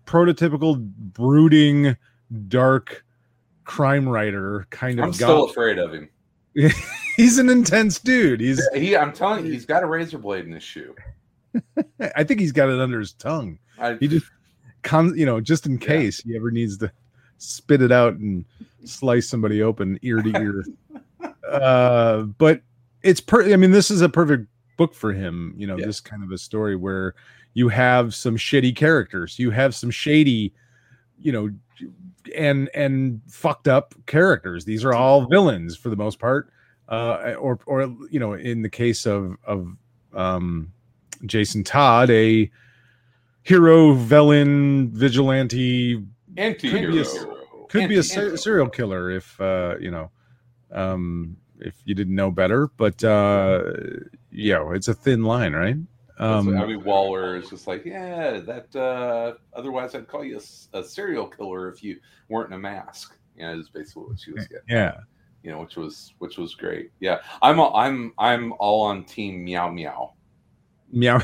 prototypical 0.07 0.79
brooding 1.15 1.97
dark 2.49 3.05
crime 3.65 4.09
writer 4.09 4.67
kind 4.71 4.99
of 4.99 5.05
I'm 5.05 5.11
guy 5.11 5.17
still 5.17 5.45
afraid 5.45 5.79
of 5.79 5.93
him. 5.93 6.09
he's 7.17 7.39
an 7.39 7.49
intense 7.51 7.99
dude 8.01 8.41
he's 8.41 8.61
He, 8.75 8.97
I'm 8.97 9.13
telling 9.13 9.45
you, 9.47 9.53
he's 9.53 9.67
got 9.67 9.83
a 9.83 9.87
razor 9.87 10.19
blade 10.19 10.45
in 10.47 10.53
his 10.53 10.63
shoe. 10.63 10.95
i 12.17 12.25
think 12.25 12.41
he's 12.41 12.53
got 12.53 12.69
it 12.69 12.81
under 12.81 12.99
his 12.99 13.13
tongue 13.15 13.59
I, 13.79 13.95
he 13.95 14.09
just 14.09 14.27
comes 14.83 15.17
you 15.17 15.27
know 15.27 15.41
just 15.41 15.67
in 15.67 15.73
Yeah. 15.73 15.87
case 15.87 16.21
he 16.23 16.37
ever 16.37 16.51
needs 16.51 16.79
to 16.79 16.91
spit 17.39 17.83
it 17.83 17.93
out 17.93 18.15
and 18.15 18.45
slice 18.85 19.29
somebody 19.29 19.63
open 19.63 19.99
ear 20.03 20.23
to 20.23 20.31
ear 20.41 20.65
uh 21.51 22.23
but 22.23 22.63
it's 23.03 23.21
per 23.21 23.53
i 23.53 23.57
mean 23.57 23.71
this 23.71 23.91
is 23.91 24.01
a 24.01 24.09
perfect 24.09 24.47
book 24.77 24.95
for 24.95 25.13
him 25.13 25.55
you 25.57 25.67
know 25.67 25.77
Yeah. 25.77 25.87
this 25.87 26.01
kind 26.01 26.23
of 26.23 26.31
a 26.33 26.39
story 26.39 26.77
where 26.77 27.15
you 27.55 27.69
have 27.69 28.15
some 28.15 28.37
shitty 28.37 28.75
characters 28.77 29.39
you 29.39 29.51
have 29.51 29.75
some 29.75 29.91
shady 29.91 30.53
you 31.21 31.33
know 31.33 31.51
and 32.37 32.69
and 32.75 33.21
fucked 33.29 33.69
up 33.69 33.95
characters 34.07 34.65
these 34.65 34.85
are 34.85 34.95
all 34.95 35.27
villains 35.27 35.77
for 35.77 35.89
the 35.89 35.97
most 35.97 36.19
part 36.19 36.51
uh, 36.89 37.35
or 37.39 37.59
or 37.67 37.83
you 38.11 38.19
know, 38.19 38.33
in 38.33 38.63
the 38.63 38.69
case 38.71 39.05
of 39.05 39.37
of 39.45 39.69
um, 40.15 40.73
Jason 41.27 41.63
Todd, 41.63 42.09
a 42.09 42.51
hero, 43.43 43.93
villain, 43.93 44.89
vigilante, 44.93 46.03
Anti-hero. 46.39 47.05
could 47.69 47.89
be 47.91 47.97
a 47.97 47.99
Anti- 47.99 48.03
ser- 48.03 48.37
serial 48.39 48.71
killer 48.71 49.11
if 49.11 49.39
uh, 49.39 49.75
you 49.79 49.91
know, 49.91 50.11
um, 50.73 51.37
if 51.61 51.75
you 51.85 51.95
didn't 51.95 52.15
know 52.15 52.31
better. 52.31 52.69
But 52.77 53.03
uh, 53.05 53.63
yeah, 54.31 54.73
it's 54.73 54.89
a 54.89 54.95
thin 54.95 55.23
line, 55.25 55.53
right? 55.55 55.77
Um, 56.21 56.49
Um, 56.49 56.57
Abby 56.57 56.77
Waller 56.77 57.37
is 57.37 57.49
just 57.51 57.67
like, 57.69 57.85
yeah, 57.85 58.39
that. 58.41 58.75
Uh, 58.75 59.35
otherwise, 59.55 59.95
I'd 59.95 60.09
call 60.09 60.25
you 60.25 60.41
a 60.73 60.83
serial 60.83 61.29
killer 61.29 61.69
if 61.69 61.83
you 61.83 61.99
weren't 62.29 62.49
in 62.51 62.55
a 62.55 62.59
mask. 62.59 63.17
Yeah, 63.37 63.55
is 63.55 63.69
basically 63.69 64.03
what 64.05 64.19
she 64.19 64.33
was 64.33 64.49
getting. 64.49 64.65
yeah, 64.69 64.97
You 65.45 65.53
know, 65.53 65.61
which 65.61 65.77
was 65.77 66.13
which 66.19 66.39
was 66.39 66.57
great. 66.57 66.91
Yeah, 66.99 67.19
I'm 67.41 67.61
all, 67.61 67.75
I'm 67.77 68.13
I'm 68.19 68.53
all 68.59 68.83
on 68.83 69.05
team 69.05 69.45
Meow 69.45 69.71
Meow. 69.71 70.15
meow. 70.91 71.21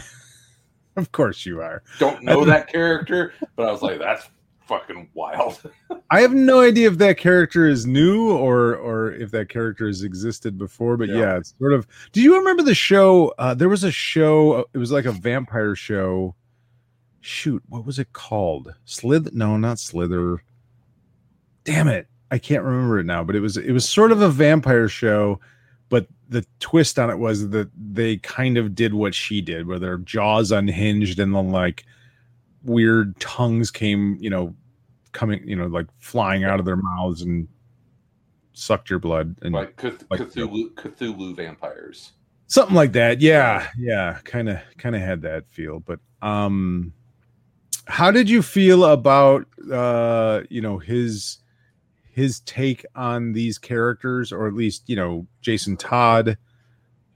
of 0.96 1.10
course 1.10 1.44
you 1.44 1.60
are. 1.60 1.82
Don't 1.98 2.22
know 2.22 2.44
that 2.44 2.68
character, 2.68 3.32
but 3.56 3.66
I 3.68 3.72
was 3.72 3.82
like, 3.82 3.98
that's 3.98 4.28
fucking 4.66 5.08
wild. 5.14 5.60
I 6.10 6.20
have 6.20 6.32
no 6.34 6.60
idea 6.60 6.88
if 6.88 6.98
that 6.98 7.16
character 7.18 7.66
is 7.68 7.86
new 7.86 8.30
or 8.30 8.74
or 8.76 9.12
if 9.12 9.30
that 9.32 9.48
character 9.48 9.86
has 9.86 10.02
existed 10.02 10.58
before, 10.58 10.96
but 10.96 11.08
Yeah. 11.08 11.16
yeah, 11.16 11.36
it's 11.38 11.54
sort 11.58 11.72
of. 11.72 11.86
Do 12.12 12.20
you 12.20 12.36
remember 12.38 12.62
the 12.62 12.74
show? 12.74 13.34
Uh, 13.38 13.54
there 13.54 13.68
was 13.68 13.84
a 13.84 13.90
show. 13.90 14.66
It 14.72 14.78
was 14.78 14.92
like 14.92 15.04
a 15.04 15.12
vampire 15.12 15.74
show. 15.74 16.34
Shoot, 17.20 17.62
what 17.68 17.86
was 17.86 17.98
it 17.98 18.12
called? 18.12 18.74
Slither? 18.84 19.30
No, 19.32 19.56
not 19.56 19.78
Slither. 19.78 20.42
Damn 21.64 21.88
it, 21.88 22.06
I 22.30 22.36
can't 22.38 22.62
remember 22.62 22.98
it 22.98 23.06
now. 23.06 23.24
But 23.24 23.36
it 23.36 23.40
was 23.40 23.56
it 23.56 23.72
was 23.72 23.88
sort 23.88 24.12
of 24.12 24.20
a 24.20 24.28
vampire 24.28 24.88
show, 24.88 25.40
but 25.88 26.06
the 26.28 26.44
twist 26.60 26.98
on 26.98 27.08
it 27.10 27.18
was 27.18 27.48
that 27.50 27.70
they 27.76 28.18
kind 28.18 28.58
of 28.58 28.74
did 28.74 28.92
what 28.92 29.14
she 29.14 29.40
did, 29.40 29.66
where 29.66 29.78
their 29.78 29.98
jaws 29.98 30.52
unhinged 30.52 31.18
and 31.18 31.34
then 31.34 31.50
like 31.50 31.84
weird 32.64 33.18
tongues 33.20 33.70
came, 33.70 34.16
you 34.20 34.30
know, 34.30 34.54
coming, 35.12 35.46
you 35.46 35.54
know, 35.56 35.66
like 35.66 35.86
flying 35.98 36.44
out 36.44 36.58
of 36.58 36.66
their 36.66 36.76
mouths 36.76 37.22
and 37.22 37.46
sucked 38.52 38.90
your 38.90 38.98
blood 38.98 39.36
and 39.42 39.54
like 39.54 39.76
Cth- 39.76 40.02
Like- 40.10 40.20
Cthulhu, 40.20 40.72
Cthulhu 40.74 41.36
vampires. 41.36 42.12
something 42.46 42.74
like 42.76 42.92
that. 42.92 43.20
Yeah, 43.20 43.68
yeah, 43.78 44.18
kind 44.24 44.48
of, 44.48 44.58
kind 44.78 44.94
of 44.94 45.02
had 45.02 45.22
that 45.22 45.44
feel. 45.50 45.80
But 45.80 46.00
um, 46.22 46.92
how 47.86 48.10
did 48.10 48.28
you 48.30 48.42
feel 48.42 48.84
about 48.84 49.46
uh, 49.72 50.42
you 50.50 50.60
know, 50.60 50.78
his 50.78 51.38
his 52.10 52.40
take 52.40 52.84
on 52.94 53.32
these 53.32 53.58
characters, 53.58 54.30
or 54.32 54.46
at 54.46 54.54
least 54.54 54.84
you 54.88 54.96
know, 54.96 55.26
Jason 55.40 55.76
Todd? 55.76 56.38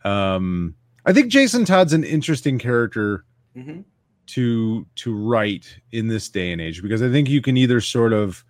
Um, 0.04 0.74
I 1.06 1.12
think 1.12 1.30
Jason 1.30 1.64
Todd's 1.64 1.92
an 1.92 2.04
interesting 2.04 2.58
character 2.58 3.24
Mm-hmm. 3.56 3.80
To 4.28 4.86
to 4.96 5.16
write 5.16 5.78
in 5.92 6.08
this 6.08 6.28
day 6.28 6.52
and 6.52 6.60
age 6.60 6.82
because 6.82 7.02
I 7.02 7.10
think 7.10 7.30
you 7.30 7.40
can 7.40 7.56
either 7.56 7.80
sort 7.80 8.12
of 8.12 8.44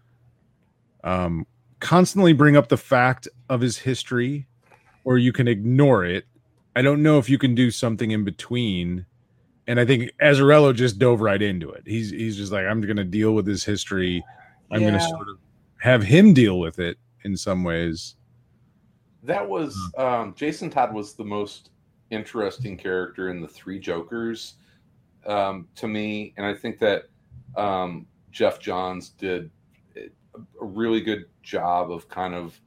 um, 1.05 1.47
constantly 1.81 2.33
bring 2.33 2.57
up 2.57 2.69
the 2.69 2.77
fact 2.77 3.29
of 3.49 3.61
his 3.61 3.79
history 3.79 4.47
or 5.05 5.19
you 5.19 5.33
can 5.33 5.49
ignore 5.49 6.05
it. 6.05 6.27
I 6.77 6.83
don't 6.83 7.03
know 7.03 7.19
if 7.19 7.31
you 7.31 7.39
can 7.39 7.55
do 7.55 7.71
something 7.71 8.11
in 8.11 8.25
between. 8.25 9.07
And 9.67 9.79
I 9.79 9.85
think 9.85 10.11
Azzarello 10.23 10.75
just 10.75 10.99
dove 10.99 11.21
right 11.21 11.41
into 11.41 11.71
it. 11.71 11.83
He's 11.87 12.11
he's 12.11 12.37
just 12.37 12.53
like, 12.53 12.67
I'm 12.67 12.81
gonna 12.81 13.05
deal 13.05 13.35
with 13.35 13.47
his 13.47 13.65
history. 13.65 14.25
I'm 14.71 14.83
gonna 14.83 15.01
sort 15.01 15.29
of 15.29 15.39
have 15.79 16.03
him 16.03 16.35
deal 16.35 16.59
with 16.59 16.79
it 16.79 16.99
in 17.25 17.37
some 17.37 17.65
ways. 17.65 18.17
That 19.23 19.49
was 19.49 19.79
um, 19.97 20.35
Jason 20.37 20.71
Todd 20.71 20.95
was 20.95 21.15
the 21.15 21.25
most 21.25 21.71
interesting 22.11 22.77
character 22.77 23.31
in 23.31 23.41
the 23.41 23.49
Three 23.49 23.79
Jokers 23.79 24.55
um, 25.27 25.69
to 25.77 25.89
me, 25.89 26.35
and 26.37 26.47
I 26.47 26.55
think 26.55 26.79
that 26.81 27.05
um, 27.57 28.07
Geoff 28.31 28.61
Johns 28.61 29.11
did 29.11 29.51
a 29.97 30.65
really 30.65 31.01
good 31.01 31.27
job 31.43 31.91
of 31.91 32.09
kind 32.09 32.35
of 32.35 32.61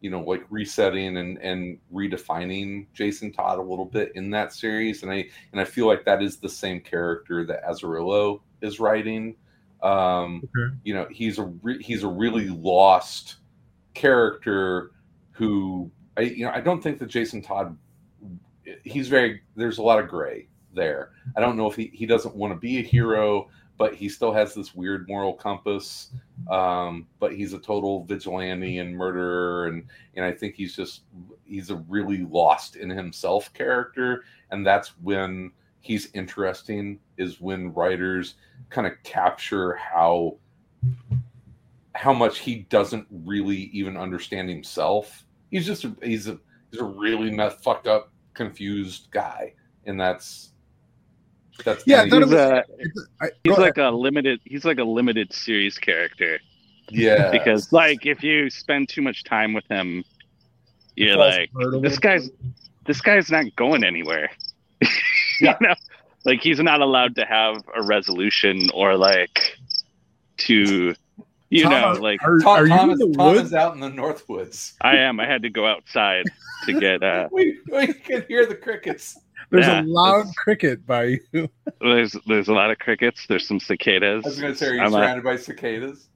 you 0.00 0.10
know 0.10 0.20
like 0.20 0.44
resetting 0.50 1.16
and 1.16 1.38
and 1.38 1.78
redefining 1.92 2.86
Jason 2.92 3.32
Todd 3.32 3.58
a 3.58 3.62
little 3.62 3.86
bit 3.86 4.12
in 4.14 4.30
that 4.30 4.52
series, 4.52 5.02
and 5.02 5.10
I 5.10 5.26
and 5.52 5.60
I 5.60 5.64
feel 5.64 5.86
like 5.86 6.04
that 6.04 6.22
is 6.22 6.36
the 6.36 6.48
same 6.48 6.80
character 6.80 7.44
that 7.46 7.64
Azzarello 7.64 8.40
is 8.60 8.80
writing. 8.80 9.36
Um, 9.82 10.42
Okay. 10.56 10.74
You 10.84 10.94
know, 10.94 11.06
he's 11.10 11.38
a 11.38 11.44
re- 11.62 11.82
he's 11.82 12.02
a 12.02 12.08
really 12.08 12.48
lost 12.48 13.36
character 13.94 14.92
who 15.32 15.90
I 16.16 16.22
you 16.22 16.44
know 16.44 16.52
I 16.52 16.60
don't 16.60 16.82
think 16.82 16.98
that 16.98 17.06
Jason 17.06 17.42
Todd 17.42 17.76
he's 18.82 19.08
very 19.08 19.42
there's 19.56 19.78
a 19.78 19.82
lot 19.82 19.98
of 19.98 20.08
gray 20.08 20.48
there. 20.74 21.10
I 21.36 21.40
don't 21.40 21.56
know 21.56 21.68
if 21.68 21.76
he 21.76 21.90
he 21.94 22.06
doesn't 22.06 22.34
want 22.34 22.52
to 22.52 22.58
be 22.58 22.78
a 22.78 22.82
hero, 22.82 23.48
but 23.76 23.94
he 23.94 24.08
still 24.08 24.32
has 24.32 24.54
this 24.54 24.74
weird 24.74 25.08
moral 25.08 25.34
compass. 25.34 26.10
Um, 26.50 27.06
but 27.18 27.34
he's 27.34 27.52
a 27.52 27.58
total 27.58 28.04
vigilante 28.04 28.78
and 28.78 28.96
murderer, 28.96 29.68
and 29.68 29.86
and 30.14 30.24
I 30.24 30.32
think 30.32 30.54
he's 30.54 30.76
just 30.76 31.02
he's 31.44 31.70
a 31.70 31.76
really 31.88 32.24
lost 32.24 32.76
in 32.76 32.90
himself 32.90 33.52
character, 33.52 34.24
and 34.50 34.66
that's 34.66 34.90
when 35.02 35.52
he's 35.80 36.10
interesting 36.14 36.98
is 37.18 37.42
when 37.42 37.72
writers 37.74 38.36
kind 38.70 38.86
of 38.86 38.94
capture 39.02 39.74
how 39.74 40.36
how 41.94 42.12
much 42.12 42.38
he 42.38 42.66
doesn't 42.70 43.06
really 43.10 43.70
even 43.72 43.96
understand 43.96 44.48
himself. 44.48 45.24
He's 45.50 45.66
just 45.66 45.84
a, 45.84 45.94
he's 46.02 46.26
a 46.26 46.38
he's 46.70 46.80
a 46.80 46.84
really 46.84 47.30
mess, 47.30 47.54
fucked 47.62 47.86
up, 47.86 48.12
confused 48.32 49.08
guy, 49.10 49.54
and 49.84 50.00
that's 50.00 50.53
that's 51.64 51.84
Yeah, 51.86 52.02
I 52.02 52.08
kinda- 52.08 52.16
it 52.16 52.20
was- 52.20 52.30
He's, 52.78 53.02
a, 53.02 53.24
I, 53.24 53.28
he's 53.44 53.56
go 53.56 53.62
like 53.62 53.78
a 53.78 53.90
limited. 53.90 54.40
He's 54.44 54.64
like 54.64 54.78
a 54.78 54.84
limited 54.84 55.32
series 55.32 55.78
character 55.78 56.38
yeah 56.90 57.30
because, 57.30 57.72
like, 57.72 58.04
if 58.04 58.22
you 58.22 58.50
spend 58.50 58.88
too 58.90 59.00
much 59.02 59.24
time 59.24 59.52
with 59.54 59.66
him, 59.68 60.04
you're 60.96 61.16
like, 61.16 61.50
this 61.54 61.66
little 61.72 61.96
guy's 61.98 62.30
this 62.86 63.00
guy's 63.00 63.30
not 63.30 63.46
going 63.56 63.84
anywhere. 63.84 64.30
Yeah. 65.40 65.56
you 65.60 65.66
know, 65.66 65.74
like 66.24 66.40
he's 66.42 66.60
not 66.60 66.80
allowed 66.80 67.16
to 67.16 67.24
have 67.24 67.56
a 67.74 67.82
resolution 67.82 68.70
or 68.72 68.96
like 68.96 69.58
to, 70.38 70.94
you 71.50 71.62
Tom, 71.64 71.72
know, 71.72 72.00
like 72.00 72.22
are, 72.22 72.38
Tom, 72.38 72.56
are 72.56 72.62
you 72.66 72.68
Tom 72.68 72.90
in 72.90 72.92
is, 72.92 72.98
the 73.00 73.14
Tom 73.16 73.34
woods? 73.34 73.46
is 73.48 73.52
out 73.54 73.74
in 73.74 73.80
the 73.80 73.88
north 73.90 74.28
woods. 74.28 74.74
I 74.80 74.98
am. 74.98 75.18
I 75.18 75.26
had 75.26 75.42
to 75.42 75.50
go 75.50 75.66
outside 75.66 76.26
to 76.66 76.78
get. 76.78 77.02
uh 77.02 77.28
We, 77.32 77.58
we 77.70 77.92
can 77.94 78.24
hear 78.28 78.46
the 78.46 78.54
crickets. 78.54 79.18
There's 79.50 79.66
Yeah, 79.66 79.82
a 79.82 79.84
loud 79.84 80.20
it's- 80.20 80.34
cricket 80.36 80.86
by 80.86 81.18
you. 81.32 81.48
There's 81.80 82.16
there's 82.26 82.48
a 82.48 82.52
lot 82.52 82.70
of 82.70 82.78
crickets. 82.78 83.26
There's 83.28 83.46
some 83.46 83.60
cicadas. 83.60 84.24
I 84.24 84.28
was 84.28 84.40
going 84.40 84.52
to 84.52 84.58
say, 84.58 84.68
are 84.68 84.74
you 84.74 84.80
I'm, 84.82 84.92
surrounded 84.92 85.24
by 85.24 85.36
cicadas? 85.36 86.08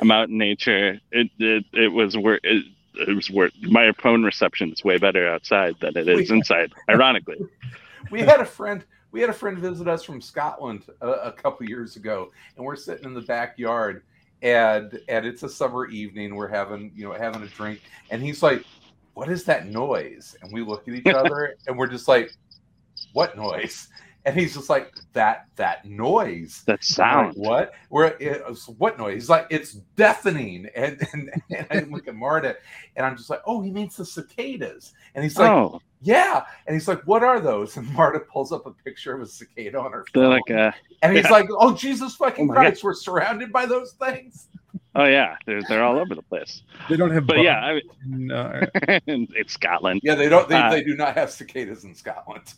I'm 0.00 0.10
out 0.10 0.28
in 0.28 0.38
nature. 0.38 0.98
It 1.10 1.30
it, 1.38 1.64
it 1.72 1.88
was 1.92 2.16
wor 2.16 2.38
It, 2.42 2.64
it 2.94 3.14
was 3.14 3.30
worth. 3.30 3.52
My 3.62 3.92
phone 3.92 4.22
reception 4.24 4.70
is 4.72 4.82
way 4.84 4.98
better 4.98 5.28
outside 5.28 5.76
than 5.80 5.96
it 5.96 6.08
is 6.08 6.30
inside. 6.30 6.72
Ironically, 6.90 7.38
We 8.10 8.20
had 8.20 8.40
a 8.40 8.44
friend. 8.44 8.84
We 9.12 9.20
had 9.20 9.30
a 9.30 9.34
friend 9.34 9.58
visit 9.58 9.88
us 9.88 10.02
from 10.04 10.20
Scotland 10.20 10.84
a, 11.02 11.08
a 11.08 11.32
couple 11.32 11.66
years 11.68 11.96
ago, 11.96 12.30
and 12.56 12.64
we're 12.64 12.76
sitting 12.76 13.04
in 13.04 13.14
the 13.14 13.20
backyard, 13.20 14.02
and 14.42 14.98
and 15.08 15.24
it's 15.26 15.42
a 15.42 15.48
summer 15.48 15.86
evening. 15.86 16.34
We're 16.34 16.48
having 16.48 16.92
you 16.96 17.04
know 17.04 17.12
having 17.12 17.42
a 17.42 17.46
drink, 17.48 17.80
and 18.10 18.22
he's 18.22 18.42
like, 18.42 18.64
"What 19.14 19.28
is 19.28 19.44
that 19.44 19.66
noise?" 19.68 20.34
And 20.42 20.52
we 20.52 20.62
look 20.62 20.88
at 20.88 20.94
each 20.94 21.06
other, 21.14 21.54
and 21.66 21.78
we're 21.78 21.86
just 21.88 22.08
like, 22.08 22.32
"What 23.12 23.36
noise?" 23.36 23.88
And 24.24 24.38
he's 24.38 24.54
just 24.54 24.70
like, 24.70 24.92
"That 25.14 25.48
that 25.56 25.84
noise." 25.84 26.62
that 26.66 26.74
I'm 26.74 26.76
like, 26.76 26.84
sound. 26.84 27.34
what? 27.34 27.72
We're 27.90 28.14
it 28.20 28.46
was- 28.48 28.68
what 28.78 28.96
noise? 28.96 29.14
He's 29.14 29.28
like, 29.28 29.48
it's 29.50 29.72
deafening. 29.96 30.68
And, 30.76 31.04
and 31.12 31.42
and 31.50 31.66
I 31.72 31.80
look 31.90 32.06
at 32.06 32.14
Marta, 32.14 32.56
and 32.94 33.04
I'm 33.04 33.16
just 33.16 33.30
like, 33.30 33.40
oh, 33.46 33.60
he 33.62 33.72
means 33.72 33.96
the 33.96 34.04
cicadas. 34.06 34.92
And 35.16 35.24
he's 35.24 35.36
like, 35.36 35.50
oh, 35.50 35.80
yeah. 36.02 36.44
And 36.68 36.74
he's 36.74 36.86
like, 36.86 37.02
what 37.02 37.24
are 37.24 37.40
those? 37.40 37.76
And 37.76 37.88
Marta 37.94 38.20
pulls 38.20 38.52
up 38.52 38.64
a 38.66 38.70
picture 38.70 39.12
of 39.12 39.22
a 39.22 39.26
cicada 39.26 39.80
on 39.80 39.90
her 39.90 40.04
they're 40.14 40.22
phone. 40.24 40.30
like 40.30 40.50
uh 40.52 40.70
and 41.02 41.16
he's 41.16 41.24
yeah. 41.24 41.30
like, 41.32 41.46
oh 41.50 41.74
Jesus 41.74 42.14
fucking 42.14 42.48
Oh 42.48 42.54
Christ, 42.54 42.84
we're 42.84 42.94
surrounded 42.94 43.52
by 43.52 43.66
those 43.66 43.92
things. 43.94 44.46
Oh 44.94 45.04
yeah, 45.04 45.36
they're 45.46 45.62
they're 45.64 45.82
all 45.84 45.98
over 45.98 46.14
the 46.14 46.22
place. 46.22 46.62
They 46.88 46.96
don't 46.96 47.10
have. 47.12 47.26
But 47.26 47.36
bugs 47.36 47.44
yeah, 47.44 47.60
I, 47.60 47.80
in, 48.04 48.30
uh, 48.30 48.66
it's 49.06 49.52
Scotland. 49.54 50.00
Yeah, 50.02 50.14
they 50.14 50.28
don't. 50.28 50.48
They, 50.48 50.62
Uh, 50.62 50.70
they 50.70 50.82
do 50.82 50.96
not 50.96 51.14
have 51.16 51.30
cicadas 51.30 51.84
in 51.84 51.94
Scotland. 51.94 52.54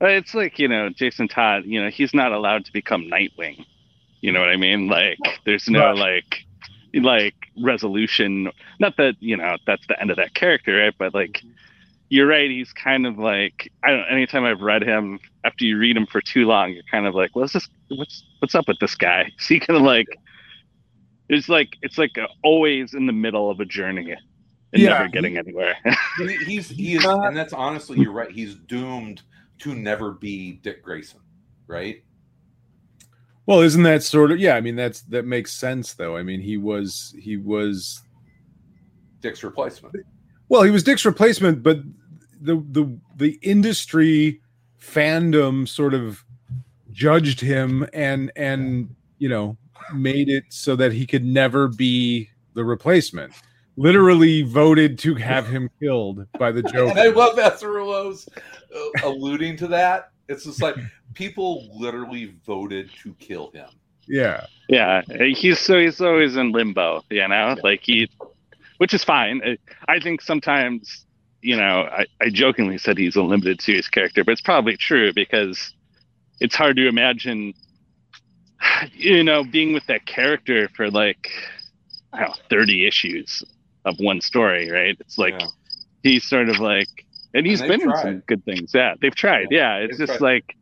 It's 0.00 0.34
like 0.34 0.58
you 0.58 0.68
know, 0.68 0.88
Jason 0.90 1.28
Todd. 1.28 1.64
You 1.64 1.82
know, 1.82 1.90
he's 1.90 2.12
not 2.14 2.32
allowed 2.32 2.64
to 2.66 2.72
become 2.72 3.04
Nightwing. 3.04 3.64
You 4.20 4.32
know 4.32 4.40
what 4.40 4.50
I 4.50 4.56
mean? 4.56 4.88
Like, 4.88 5.40
there's 5.44 5.68
no 5.68 5.92
Right. 5.92 5.96
like, 5.96 6.44
like 6.94 7.34
resolution. 7.60 8.50
Not 8.80 8.96
that 8.98 9.16
you 9.20 9.36
know 9.36 9.56
that's 9.66 9.86
the 9.88 10.00
end 10.00 10.10
of 10.10 10.16
that 10.16 10.34
character, 10.34 10.76
right? 10.78 10.94
But 10.98 11.14
like, 11.14 11.42
you're 12.08 12.26
right. 12.26 12.50
He's 12.50 12.72
kind 12.72 13.06
of 13.06 13.18
like 13.18 13.72
I 13.84 13.90
don't. 13.92 14.04
Anytime 14.10 14.44
I've 14.44 14.60
read 14.60 14.82
him, 14.82 15.20
after 15.44 15.64
you 15.64 15.78
read 15.78 15.96
him 15.96 16.06
for 16.06 16.20
too 16.20 16.46
long, 16.46 16.72
you're 16.72 16.82
kind 16.90 17.06
of 17.06 17.14
like, 17.14 17.36
what's 17.36 17.52
this? 17.54 17.68
What's 17.88 18.24
what's 18.40 18.54
up 18.54 18.68
with 18.68 18.78
this 18.80 18.94
guy? 18.96 19.32
Is 19.38 19.46
he 19.46 19.60
kind 19.60 19.76
of 19.78 19.82
like? 19.84 20.08
It's 21.32 21.48
like 21.48 21.76
it's 21.82 21.98
like 21.98 22.16
uh 22.18 22.26
always 22.44 22.94
in 22.94 23.06
the 23.06 23.12
middle 23.12 23.50
of 23.50 23.60
a 23.60 23.64
journey. 23.64 24.10
and 24.12 24.20
Yeah, 24.72 24.90
never 24.90 25.04
he- 25.06 25.10
getting 25.12 25.36
anywhere. 25.38 25.76
He- 26.18 26.44
he's 26.44 26.68
he 26.68 26.94
is, 26.94 27.04
and 27.04 27.36
that's 27.36 27.52
honestly, 27.52 27.98
you're 28.00 28.12
right. 28.12 28.30
He's 28.30 28.54
doomed 28.54 29.22
to 29.60 29.74
never 29.74 30.12
be 30.12 30.52
Dick 30.62 30.82
Grayson, 30.82 31.20
right? 31.66 32.02
Well, 33.46 33.60
isn't 33.60 33.82
that 33.82 34.02
sort 34.02 34.30
of 34.30 34.38
yeah? 34.38 34.54
I 34.56 34.60
mean, 34.60 34.76
that's 34.76 35.02
that 35.02 35.24
makes 35.24 35.52
sense 35.52 35.94
though. 35.94 36.16
I 36.16 36.22
mean, 36.22 36.40
he 36.40 36.56
was 36.56 37.14
he 37.18 37.36
was 37.36 38.02
Dick's 39.20 39.42
replacement. 39.42 39.94
well, 40.48 40.62
he 40.62 40.70
was 40.70 40.82
Dick's 40.84 41.04
replacement, 41.04 41.62
but 41.62 41.78
the 42.40 42.56
the 42.70 42.98
the 43.16 43.38
industry 43.42 44.40
fandom 44.80 45.66
sort 45.68 45.94
of 45.94 46.24
judged 46.90 47.40
him 47.40 47.88
and 47.92 48.30
and 48.36 48.94
you 49.18 49.28
know 49.28 49.56
made 49.94 50.28
it 50.28 50.44
so 50.50 50.76
that 50.76 50.92
he 50.92 51.06
could 51.06 51.24
never 51.24 51.68
be 51.68 52.28
the 52.54 52.64
replacement. 52.64 53.32
Literally 53.76 54.42
voted 54.42 54.98
to 55.00 55.14
have 55.14 55.46
him 55.48 55.70
killed 55.80 56.26
by 56.38 56.52
the 56.52 56.60
And 56.74 56.90
I 56.98 57.06
Joker. 57.06 57.12
love 57.16 57.38
Ezra's 57.38 58.28
uh, 58.74 58.80
alluding 59.08 59.56
to 59.58 59.66
that. 59.68 60.10
It's 60.28 60.44
just 60.44 60.60
like 60.62 60.76
people 61.14 61.68
literally 61.78 62.34
voted 62.46 62.90
to 63.02 63.14
kill 63.14 63.50
him. 63.52 63.68
Yeah, 64.08 64.46
yeah, 64.68 65.02
he's 65.34 65.58
so 65.60 65.78
he's 65.78 66.00
always 66.00 66.36
in 66.36 66.52
limbo, 66.52 67.02
you 67.08 67.26
know, 67.28 67.56
like 67.62 67.80
he, 67.82 68.10
which 68.78 68.92
is 68.94 69.04
fine. 69.04 69.40
I- 69.44 69.58
I 69.88 70.00
think 70.00 70.22
sometimes, 70.22 71.06
you 71.40 71.56
know, 71.56 71.88
I, 71.90 72.06
I 72.20 72.28
jokingly 72.30 72.78
said 72.78 72.98
he's 72.98 73.14
a 73.16 73.22
limited 73.22 73.60
series 73.62 73.88
character, 73.88 74.24
but 74.24 74.32
it's 74.32 74.40
probably 74.40 74.76
true 74.76 75.12
because 75.14 75.72
it's 76.40 76.54
hard 76.56 76.76
to 76.76 76.88
imagine, 76.88 77.54
you 78.92 79.22
know, 79.24 79.44
being 79.44 79.72
with 79.72 79.86
that 79.86 80.06
character 80.06 80.68
for 80.74 80.90
like, 80.90 81.30
I 82.12 82.20
don't 82.20 82.28
know, 82.30 82.34
30 82.50 82.86
issues 82.86 83.42
of 83.84 83.98
one 83.98 84.20
story, 84.20 84.70
right? 84.70 84.96
It's 85.00 85.18
like 85.18 85.34
Yeah. 85.40 85.46
he's 86.02 86.24
sort 86.24 86.48
of 86.48 86.58
like, 86.60 86.88
and 87.34 87.46
he's 87.46 87.60
they've 87.60 87.68
been 87.68 87.82
in 87.82 87.96
some 87.96 88.18
good 88.26 88.44
things. 88.44 88.72
Yeah, 88.74 88.94
they've 89.00 89.14
tried. 89.14 89.48
Yeah, 89.50 89.76
it's 89.76 89.98
They've 89.98 90.06
just 90.06 90.18
tried. 90.18 90.34
like, 90.34 90.56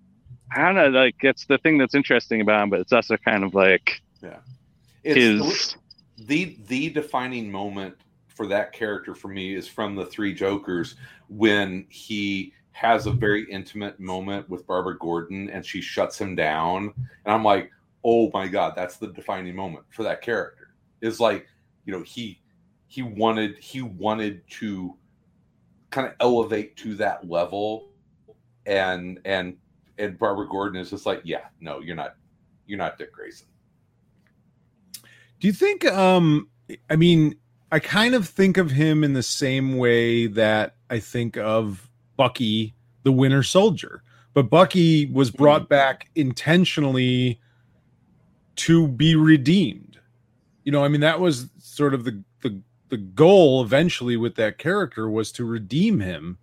I 0.54 0.64
don't 0.64 0.74
know, 0.76 0.88
like 0.88 1.16
it's 1.20 1.46
the 1.46 1.58
thing 1.58 1.78
that's 1.78 1.94
interesting 1.94 2.40
about 2.40 2.62
him, 2.64 2.70
but 2.70 2.80
it's 2.80 2.92
also 2.92 3.16
kind 3.16 3.44
of 3.44 3.54
like 3.54 4.00
yeah, 4.22 4.38
It's 5.04 5.16
his. 5.16 5.76
the 6.26 6.56
the 6.66 6.90
defining 6.90 7.50
moment 7.50 7.94
for 8.28 8.46
that 8.48 8.72
character 8.72 9.14
for 9.14 9.28
me 9.28 9.54
is 9.54 9.66
from 9.68 9.94
the 9.94 10.06
Three 10.06 10.34
Jokers 10.34 10.96
when 11.28 11.86
he 11.88 12.52
has 12.72 13.06
a 13.06 13.10
very 13.12 13.44
intimate 13.50 14.00
moment 14.00 14.48
with 14.48 14.66
Barbara 14.66 14.96
Gordon 14.98 15.50
and 15.50 15.64
she 15.66 15.80
shuts 15.80 16.20
him 16.20 16.34
down, 16.34 16.92
and 17.24 17.34
I'm 17.34 17.44
like, 17.44 17.70
oh 18.04 18.30
my 18.32 18.48
god, 18.48 18.74
that's 18.76 18.96
the 18.96 19.08
defining 19.08 19.54
moment 19.54 19.84
for 19.90 20.02
that 20.02 20.22
character. 20.22 20.74
Is 21.00 21.20
like, 21.20 21.46
you 21.84 21.92
know, 21.92 22.02
he 22.02 22.40
he 22.86 23.02
wanted 23.02 23.56
he 23.58 23.82
wanted 23.82 24.42
to 24.50 24.96
kind 25.90 26.06
of 26.06 26.14
elevate 26.20 26.76
to 26.78 26.94
that 26.96 27.28
level, 27.28 27.90
and 28.66 29.20
and 29.24 29.56
and 29.98 30.18
Barbara 30.18 30.48
Gordon 30.48 30.80
is 30.80 30.90
just 30.90 31.06
like, 31.06 31.20
yeah, 31.24 31.46
no, 31.60 31.80
you're 31.80 31.96
not, 31.96 32.16
you're 32.66 32.78
not 32.78 32.96
Dick 32.96 33.12
Grayson. 33.12 33.46
Do 35.40 35.46
you 35.46 35.52
think 35.52 35.84
um 35.86 36.48
I 36.88 36.96
mean 36.96 37.36
I 37.72 37.78
kind 37.78 38.14
of 38.14 38.28
think 38.28 38.56
of 38.56 38.70
him 38.70 39.04
in 39.04 39.12
the 39.12 39.22
same 39.22 39.76
way 39.78 40.26
that 40.26 40.74
I 40.90 40.98
think 40.98 41.36
of 41.36 41.88
Bucky 42.16 42.74
the 43.02 43.12
Winter 43.12 43.42
Soldier. 43.42 44.02
But 44.34 44.50
Bucky 44.50 45.06
was 45.06 45.30
brought 45.30 45.68
back 45.68 46.10
intentionally 46.14 47.40
to 48.56 48.88
be 48.88 49.14
redeemed. 49.14 49.98
You 50.64 50.72
know, 50.72 50.84
I 50.84 50.88
mean 50.88 51.00
that 51.00 51.20
was 51.20 51.48
sort 51.58 51.94
of 51.94 52.04
the 52.04 52.22
the 52.42 52.60
the 52.88 52.96
goal 52.96 53.62
eventually 53.62 54.16
with 54.16 54.34
that 54.36 54.58
character 54.58 55.08
was 55.08 55.30
to 55.32 55.44
redeem 55.44 56.00
him, 56.00 56.38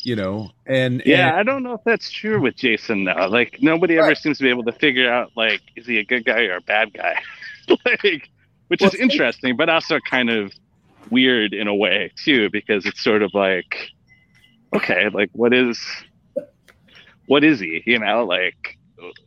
you 0.00 0.14
know. 0.14 0.50
And 0.66 1.02
Yeah, 1.06 1.28
and- 1.30 1.36
I 1.38 1.42
don't 1.42 1.62
know 1.62 1.72
if 1.74 1.80
that's 1.84 2.10
true 2.10 2.40
with 2.40 2.56
Jason 2.56 3.04
though. 3.04 3.26
Like 3.28 3.58
nobody 3.62 3.98
ever 3.98 4.08
Right. 4.08 4.16
seems 4.16 4.38
to 4.38 4.44
be 4.44 4.50
able 4.50 4.64
to 4.64 4.72
figure 4.72 5.10
out 5.12 5.32
like 5.36 5.60
is 5.76 5.86
he 5.86 5.98
a 5.98 6.04
good 6.04 6.24
guy 6.24 6.42
or 6.44 6.56
a 6.56 6.60
bad 6.60 6.92
guy? 6.92 7.20
like 7.86 8.30
which 8.68 8.80
Well, 8.80 8.90
is 8.90 8.94
interesting, 8.94 9.56
but 9.56 9.68
also 9.68 9.98
kind 10.08 10.30
of 10.30 10.52
weird 11.10 11.52
in 11.52 11.66
a 11.68 11.74
way 11.74 12.10
too, 12.24 12.48
because 12.50 12.86
it's 12.86 13.02
sort 13.02 13.22
of 13.22 13.32
like 13.34 13.90
okay, 14.74 15.08
like 15.10 15.30
what 15.32 15.52
is 15.52 15.78
what 17.26 17.44
is 17.44 17.60
he? 17.60 17.82
You 17.86 17.98
know, 17.98 18.24
like 18.24 18.78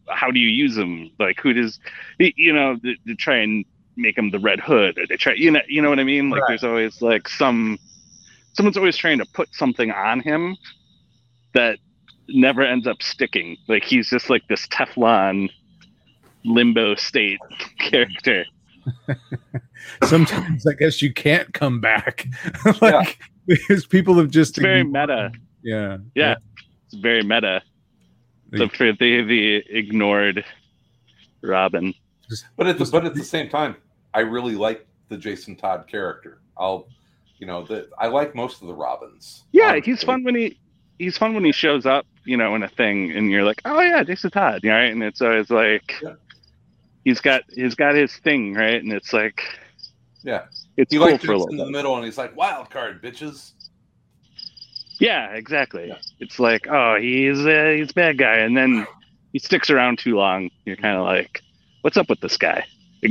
how 0.10 0.32
do 0.32 0.40
you 0.40 0.50
use 0.50 0.78
him? 0.78 1.12
Like 1.20 1.40
who 1.40 1.54
does 1.54 1.80
you 2.20 2.54
know 2.54 2.78
to, 2.78 2.96
to 3.08 3.16
try 3.16 3.38
and 3.38 3.66
make 3.98 4.18
him 4.18 4.32
the 4.32 4.40
Red 4.40 4.60
Hood 4.60 4.98
or 4.98 5.08
they 5.08 5.18
try 5.18 5.34
you 5.34 5.52
know 5.52 5.62
you 5.68 5.82
know 5.82 5.90
what 5.90 6.00
I 6.00 6.04
mean? 6.04 6.30
Like 6.30 6.42
Right. 6.42 6.48
there's 6.50 6.64
always 6.64 7.02
like 7.02 7.28
some 7.30 7.78
someone's 8.54 8.78
always 8.78 8.98
trying 8.98 9.18
to 9.20 9.26
put 9.26 9.54
something 9.54 9.92
on 9.92 10.20
him 10.22 10.58
that 11.54 11.80
never 12.30 12.62
ends 12.64 12.88
up 12.88 13.02
sticking. 13.02 13.58
Like 13.68 13.84
he's 13.84 14.10
just 14.10 14.30
like 14.30 14.48
this 14.48 14.68
Teflon 14.68 15.50
limbo 16.44 16.96
state 16.96 17.40
character. 17.80 18.46
sometimes 20.04 20.68
I 20.68 20.74
guess 20.74 21.02
you 21.02 21.14
can't 21.14 21.54
come 21.54 21.80
back. 21.82 22.28
like 22.82 23.20
because 23.48 23.86
people 23.86 24.16
have 24.16 24.30
just 24.30 24.58
It's 24.58 24.60
very 24.60 24.84
meta. 24.84 25.32
Yeah. 25.64 25.98
Yeah. 26.16 26.36
It's 26.86 26.96
very 26.96 27.24
meta. 27.24 27.62
The, 28.58 28.70
for 28.70 28.91
the 28.94 29.22
the 29.24 29.56
ignored 29.70 30.46
Robin. 31.41 31.94
But 32.58 32.68
at 32.68 32.78
the 32.78 32.86
but 32.86 33.06
at 33.06 33.13
the 33.13 33.24
same 33.24 33.50
time, 33.50 33.76
I 34.13 34.22
really 34.22 34.56
like 34.56 34.88
the 35.10 35.18
Jason 35.18 35.56
Todd 35.56 35.86
character. 35.88 36.39
I'll, 36.58 36.88
you 37.38 37.46
know, 37.48 37.63
the 37.65 37.89
I 37.98 38.08
like 38.08 38.34
most 38.36 38.62
of 38.62 38.68
the 38.68 38.74
Robins. 38.74 39.44
Yeah, 39.52 39.72
honestly. 39.72 39.82
he's 39.82 40.04
fun 40.04 40.24
when 40.24 40.36
he 40.36 40.60
he's 40.98 41.18
fun 41.18 41.34
when 41.34 41.44
he 41.46 41.52
shows 41.52 41.86
up, 41.86 42.06
you 42.24 42.38
know, 42.38 42.56
in 42.56 42.63
a 42.63 42.68
thing, 42.70 43.12
and 43.12 43.30
you're 43.32 43.44
like, 43.44 43.62
oh 43.65 43.82
yeah, 43.82 44.04
Jason 44.04 44.32
Todd, 44.32 44.62
you 44.63 44.70
know, 44.70 44.76
right? 44.78 44.91
And 44.91 45.04
it's 45.04 45.22
always 45.22 45.50
like 45.50 45.96
Yeah. 46.02 46.15
he's 47.04 47.22
got 47.22 47.44
he's 47.54 47.76
got 47.76 47.96
his 47.96 48.15
thing, 48.18 48.54
right? 48.54 48.82
And 48.82 48.91
it's 48.91 49.13
like 49.13 49.41
Yeah, 50.24 50.46
it's 50.78 50.94
he 50.94 50.98
cool 51.00 51.08
like 51.12 51.22
for 51.22 51.34
a 51.34 51.38
gets 51.38 51.39
little 51.39 51.50
in 51.52 51.58
bit. 51.58 51.65
the 51.65 51.72
middle, 51.72 51.96
and 51.96 52.06
he's 52.06 52.18
like, 52.18 52.36
"Wild 52.36 52.70
card, 52.70 53.04
bitches." 53.04 53.52
Yeah, 55.00 55.32
exactly. 55.34 55.88
Yeah. 55.90 55.98
It's 56.20 56.40
like, 56.40 56.68
oh, 56.70 56.98
he's 57.00 57.46
a, 57.46 57.78
he's 57.78 57.92
a 57.92 57.94
bad 57.94 58.18
guy, 58.18 58.36
and 58.38 58.56
then 58.56 58.88
he 59.34 59.40
sticks 59.40 59.70
around 59.70 60.00
too 60.00 60.16
long. 60.16 60.50
You're 60.66 60.78
kind 60.78 60.98
of 60.98 61.04
like, 61.04 61.42
what's 61.82 61.98
up 61.98 62.10
with 62.10 62.22
this 62.22 62.38
guy? 62.38 62.66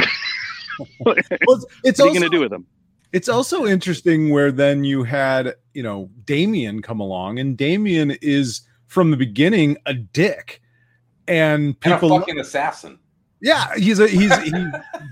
what 0.98 1.18
Well, 1.46 1.56
it's, 1.56 1.66
it's 1.84 2.00
are 2.00 2.04
you 2.04 2.08
also 2.08 2.20
gonna 2.20 2.30
do 2.30 2.40
with 2.40 2.52
him? 2.52 2.66
it's 3.12 3.28
also 3.28 3.64
interesting 3.64 4.30
where 4.30 4.50
then 4.50 4.82
you 4.84 5.04
had 5.04 5.54
you 5.72 5.82
know 5.82 6.10
Damian 6.24 6.82
come 6.82 7.00
along, 7.00 7.38
and 7.38 7.56
Damian 7.56 8.12
is 8.22 8.62
from 8.86 9.10
the 9.10 9.16
beginning 9.16 9.76
a 9.86 9.94
dick, 9.94 10.60
and 11.28 11.62
And 11.64 11.92
a 11.92 11.94
people 11.96 12.08
fucking 12.18 12.38
assassin. 12.40 12.98
yeah 13.40 13.74
he's 13.76 13.98
a 14.00 14.08
he's 14.08 14.36
he's 14.42 14.54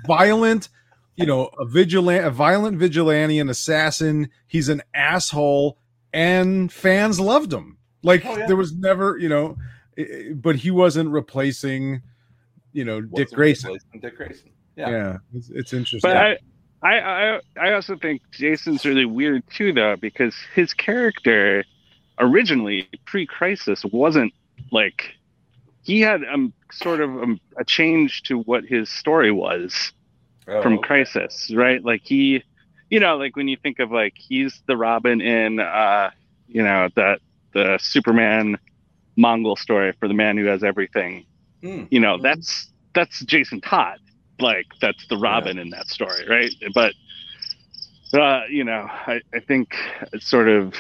violent 0.07 0.69
you 1.17 1.27
know 1.27 1.51
a 1.59 1.65
vigilant 1.67 2.25
a 2.25 2.31
violent 2.31 2.79
vigilante 2.79 3.39
an 3.39 3.49
assassin 3.51 4.29
he's 4.47 4.69
an 4.69 4.83
asshole 4.95 5.79
and 6.12 6.72
fans 6.72 7.18
loved 7.20 7.53
him 7.53 7.77
like 8.03 8.25
Oh, 8.27 8.37
yeah. 8.37 8.46
there 8.46 8.57
was 8.57 8.75
never 8.75 9.16
you 9.18 9.29
know 9.29 9.57
i- 9.98 10.03
i- 10.03 10.33
but 10.35 10.57
he 10.57 10.70
wasn't 10.70 11.11
replacing 11.11 12.03
you 12.72 12.85
know 12.85 13.01
dick 13.01 13.12
Wasn't 13.12 13.35
grayson 13.35 13.79
Dick 14.01 14.16
Grayson. 14.16 14.51
yeah, 14.77 14.88
Yeah. 14.90 15.16
it's, 15.35 15.51
it's 15.51 15.72
interesting 15.72 16.11
But 16.11 16.16
I, 16.16 16.38
I, 16.83 16.98
I, 17.37 17.40
I 17.61 17.72
also 17.75 17.96
think 17.96 18.22
Jason's 18.33 18.85
really 18.85 19.05
weird 19.05 19.44
too, 19.51 19.72
though, 19.72 19.94
because 19.94 20.35
his 20.55 20.75
character 20.75 21.64
originally 22.18 22.88
pre-crisis 23.05 23.85
wasn't 23.92 24.33
like 24.72 25.14
he 25.85 26.01
had 26.01 26.22
um 26.33 26.53
sort 26.72 27.01
of 27.01 27.11
um, 27.22 27.40
a 27.59 27.64
change 27.64 28.22
to 28.25 28.38
what 28.40 28.64
his 28.64 28.88
story 28.90 29.31
was 29.31 29.92
Oh, 30.48 30.61
from 30.61 30.75
okay. 30.79 30.83
crisis 30.88 31.53
right 31.55 31.85
like 31.85 32.03
he 32.05 32.42
you 32.92 33.00
know 33.00 33.16
like 33.16 33.35
when 33.37 33.48
you 33.48 33.57
think 33.57 33.78
of 33.81 33.90
like 33.90 34.14
he's 34.16 34.62
the 34.68 34.76
robin 34.76 35.20
in 35.20 35.59
uh 35.59 36.11
you 36.46 36.62
know 36.62 36.88
that 36.94 37.20
the 37.55 37.78
superman 37.81 38.59
mongul 39.18 39.59
story 39.59 39.92
for 39.98 40.07
the 40.09 40.14
man 40.14 40.37
who 40.37 40.44
has 40.46 40.62
everything 40.62 41.24
Hmm. 41.62 41.85
you 41.92 42.00
know 42.00 42.18
that's 42.18 42.68
that's 42.94 43.20
jason 43.20 43.61
todd 43.61 43.98
like 44.40 44.66
that's 44.81 45.07
the 45.07 45.16
robin 45.16 45.59
in 45.59 45.70
that 45.70 45.88
story 45.88 46.26
right 46.28 46.50
but 46.74 46.92
uh 48.14 48.42
you 48.50 48.64
know 48.64 48.87
i, 49.07 49.20
I 49.33 49.40
think 49.40 49.76
it's 50.12 50.28
sort 50.28 50.48
of 50.48 50.74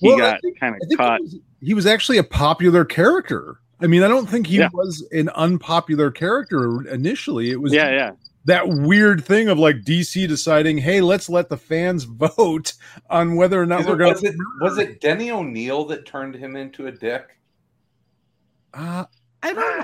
he 0.00 0.08
Well, 0.08 0.18
got 0.18 0.40
kind 0.60 0.76
of 0.76 0.96
caught 0.96 1.18
he 1.18 1.24
was, 1.24 1.36
he 1.60 1.74
was 1.74 1.86
actually 1.86 2.18
a 2.18 2.24
popular 2.24 2.84
character. 2.84 3.58
I 3.80 3.88
mean, 3.88 4.02
I 4.04 4.08
don't 4.08 4.28
think 4.28 4.46
he 4.46 4.58
Yeah. 4.58 4.68
was 4.72 5.06
an 5.12 5.28
unpopular 5.30 6.10
character 6.12 6.86
initially. 6.88 7.50
It 7.50 7.60
was 7.60 7.72
yeah 7.72 7.90
yeah 7.90 8.12
that 8.48 8.66
weird 8.68 9.24
thing 9.24 9.48
of 9.48 9.58
like 9.58 9.76
DC 9.82 10.26
deciding, 10.26 10.78
hey, 10.78 11.00
let's 11.00 11.28
let 11.28 11.48
the 11.48 11.56
fans 11.56 12.04
vote 12.36 12.74
on 13.08 13.36
whether 13.36 13.60
or 13.60 13.66
not 13.66 13.80
Is 13.80 13.86
we're 13.86 13.96
going 13.96 14.12
was 14.14 14.24
it 14.24 14.34
was 14.60 14.78
it 14.78 15.00
Denny 15.00 15.30
O'Neil 15.30 15.84
that 15.86 16.04
turned 16.06 16.34
him 16.34 16.56
into 16.56 16.86
a 16.86 16.92
dick? 16.92 17.38
Uh, 18.74 19.04
I 19.42 19.52
don't 19.52 19.78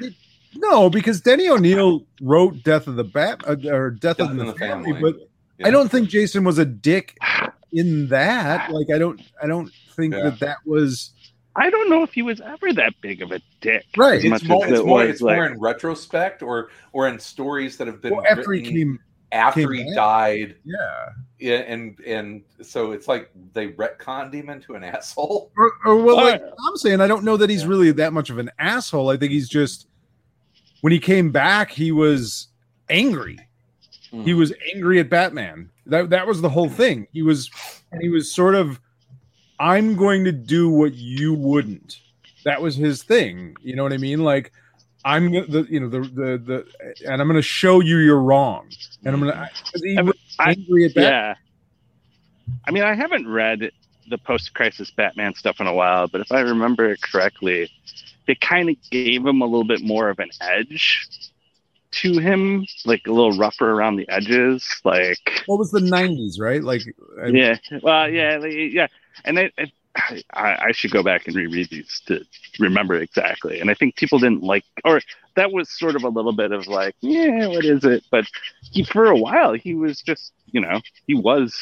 know. 0.00 0.08
No, 0.56 0.88
because 0.90 1.20
Denny 1.20 1.48
O'Neil 1.48 2.06
wrote 2.22 2.62
Death 2.62 2.86
of 2.86 2.96
the 2.96 3.04
Bat 3.04 3.42
uh, 3.46 3.56
or 3.70 3.90
Death, 3.90 4.16
Death 4.16 4.30
of 4.30 4.36
the, 4.36 4.44
the 4.46 4.54
family, 4.54 4.92
Family. 4.92 5.12
but 5.12 5.28
Yeah. 5.58 5.68
I 5.68 5.70
don't 5.70 5.90
think 5.90 6.08
Jason 6.08 6.44
was 6.44 6.58
a 6.58 6.64
dick 6.64 7.16
in 7.72 8.08
that. 8.08 8.70
Like 8.70 8.90
I 8.90 8.98
don't 8.98 9.20
I 9.42 9.46
don't 9.46 9.70
think 9.94 10.14
Yeah. 10.14 10.24
that 10.30 10.40
that 10.40 10.56
was 10.64 11.10
I 11.56 11.70
don't 11.70 11.88
know 11.90 12.02
if 12.02 12.12
he 12.12 12.22
was 12.22 12.40
ever 12.40 12.72
that 12.74 12.92
big 13.00 13.22
of 13.22 13.32
a 13.32 13.40
dick. 13.60 13.84
Right. 13.96 14.18
As 14.18 14.24
It's 14.24 14.30
much 14.30 14.44
more, 14.44 14.64
as 14.66 14.72
it's, 14.72 14.80
it 14.80 14.86
more, 14.86 14.98
was 15.00 15.08
it's 15.10 15.20
like, 15.22 15.36
more 15.36 15.46
in 15.46 15.60
retrospect 15.60 16.42
or 16.42 16.70
or 16.92 17.08
in 17.08 17.18
stories 17.18 17.76
that 17.78 17.86
have 17.86 18.00
been 18.02 18.14
well, 18.16 18.24
after 18.28 18.52
he 18.52 18.60
written 18.60 18.72
came. 18.74 19.00
after 19.32 19.60
came 19.62 19.86
he 19.86 19.94
died 19.94 20.56
Yeah. 20.64 21.08
Yeah, 21.38 21.58
and 21.58 21.98
and 22.00 22.42
so 22.62 22.92
it's 22.92 23.08
like 23.08 23.30
they 23.52 23.68
retconned 23.68 24.32
him 24.32 24.48
into 24.50 24.74
an 24.74 24.84
asshole. 24.94 25.50
Or, 25.56 25.72
or 25.84 25.96
well, 26.02 26.16
like 26.16 26.42
I'm 26.42 26.76
saying, 26.76 27.00
I 27.00 27.06
don't 27.06 27.24
know 27.24 27.36
that 27.36 27.50
he's 27.50 27.62
Yeah. 27.62 27.68
really 27.68 27.92
that 27.92 28.12
much 28.12 28.30
of 28.30 28.38
an 28.38 28.50
asshole. 28.58 29.10
I 29.10 29.16
think 29.16 29.32
he's 29.32 29.48
just 29.48 29.88
when 30.82 30.92
he 30.92 30.98
came 30.98 31.30
back, 31.32 31.70
he 31.70 31.90
was 31.92 32.48
angry. 32.90 33.38
He 34.10 34.30
Hmm. 34.32 34.38
was 34.38 34.52
angry 34.74 35.00
at 35.00 35.10
Batman. 35.10 35.68
That 35.86 36.10
that 36.10 36.26
was 36.26 36.40
the 36.40 36.48
whole 36.48 36.68
thing. 36.68 37.06
He 37.12 37.22
was 37.22 37.50
and 37.92 38.00
he 38.00 38.08
was 38.08 38.32
sort 38.32 38.54
of 38.54 38.80
I'm 39.58 39.96
going 39.96 40.24
to 40.24 40.32
do 40.32 40.68
what 40.70 40.94
you 40.94 41.32
wouldn't. 41.34 41.98
That 42.44 42.62
was 42.62 42.76
his 42.76 43.02
thing. 43.02 43.56
You 43.62 43.74
know 43.76 43.82
what 43.82 43.92
I 43.92 43.96
mean? 43.96 44.22
Like 44.22 44.52
I'm 45.04 45.30
the 45.32 45.66
you 45.68 45.80
know 45.80 45.88
the 45.88 46.00
the 46.00 46.38
the 46.38 46.66
and 47.10 47.20
I'm 47.20 47.28
going 47.28 47.36
to 47.36 47.42
show 47.42 47.80
you 47.80 47.98
you're 47.98 48.20
wrong. 48.20 48.68
And 49.04 49.14
I'm 49.14 49.20
going 49.20 49.32
to 49.32 49.50
angry 50.40 50.86
at 50.86 50.94
Batman. 50.94 51.12
yeah. 51.12 51.34
I 52.66 52.70
mean, 52.70 52.82
I 52.82 52.94
haven't 52.94 53.28
read 53.28 53.70
the 54.08 54.18
post-crisis 54.18 54.90
Batman 54.92 55.34
stuff 55.34 55.60
in 55.60 55.66
a 55.66 55.74
while, 55.74 56.06
but 56.06 56.20
if 56.20 56.30
I 56.30 56.40
remember 56.40 56.90
it 56.90 57.02
correctly, 57.02 57.70
they 58.26 58.36
kind 58.36 58.68
of 58.68 58.76
gave 58.90 59.26
him 59.26 59.40
a 59.42 59.44
little 59.44 59.64
bit 59.64 59.82
more 59.82 60.08
of 60.10 60.18
an 60.20 60.30
edge 60.40 61.08
to 61.92 62.18
him, 62.18 62.64
like 62.84 63.02
a 63.06 63.10
little 63.12 63.36
rougher 63.36 63.70
around 63.70 63.96
the 63.96 64.08
edges, 64.08 64.64
like 64.84 65.42
What 65.46 65.58
was 65.58 65.70
the 65.70 65.80
90s, 65.80 66.38
right? 66.40 66.62
Like 66.62 66.82
I- 67.22 67.28
yeah, 67.28 67.56
well, 67.82 68.08
yeah, 68.08 68.36
like, 68.38 68.52
yeah, 68.54 68.86
and 69.24 69.38
I, 69.38 69.50
I, 69.58 70.22
I 70.34 70.56
I 70.66 70.72
should 70.72 70.90
go 70.90 71.02
back 71.02 71.26
and 71.26 71.34
reread 71.36 71.70
these 71.70 72.02
to 72.06 72.24
remember 72.58 72.94
exactly. 72.96 73.60
And 73.60 73.70
I 73.70 73.74
think 73.74 73.96
people 73.96 74.18
didn't 74.18 74.42
like, 74.42 74.64
or 74.84 75.00
that 75.36 75.52
was 75.52 75.70
sort 75.70 75.96
of 75.96 76.04
a 76.04 76.08
little 76.08 76.32
bit 76.32 76.52
of 76.52 76.66
like, 76.66 76.94
yeah, 77.00 77.46
what 77.46 77.64
is 77.64 77.84
it? 77.84 78.04
But 78.10 78.26
he, 78.62 78.84
for 78.84 79.06
a 79.06 79.16
while, 79.16 79.54
he 79.54 79.74
was 79.74 80.00
just, 80.02 80.32
you 80.52 80.60
know, 80.60 80.80
he 81.06 81.14
was, 81.14 81.54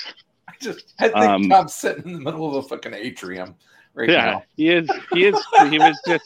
I 0.48 0.52
just 0.60 0.94
I 0.98 1.04
think 1.08 1.16
Um, 1.16 1.52
I'm 1.52 1.68
sitting 1.68 2.04
in 2.04 2.12
the 2.14 2.20
middle 2.20 2.48
of 2.48 2.64
a 2.64 2.68
fucking 2.68 2.94
atrium 2.94 3.54
right 3.94 4.08
yeah, 4.10 4.24
now. 4.24 4.42
he 4.56 4.68
is, 4.68 4.90
he 5.12 5.24
is, 5.26 5.36
he 5.70 5.78
was 5.78 5.96
just, 6.06 6.24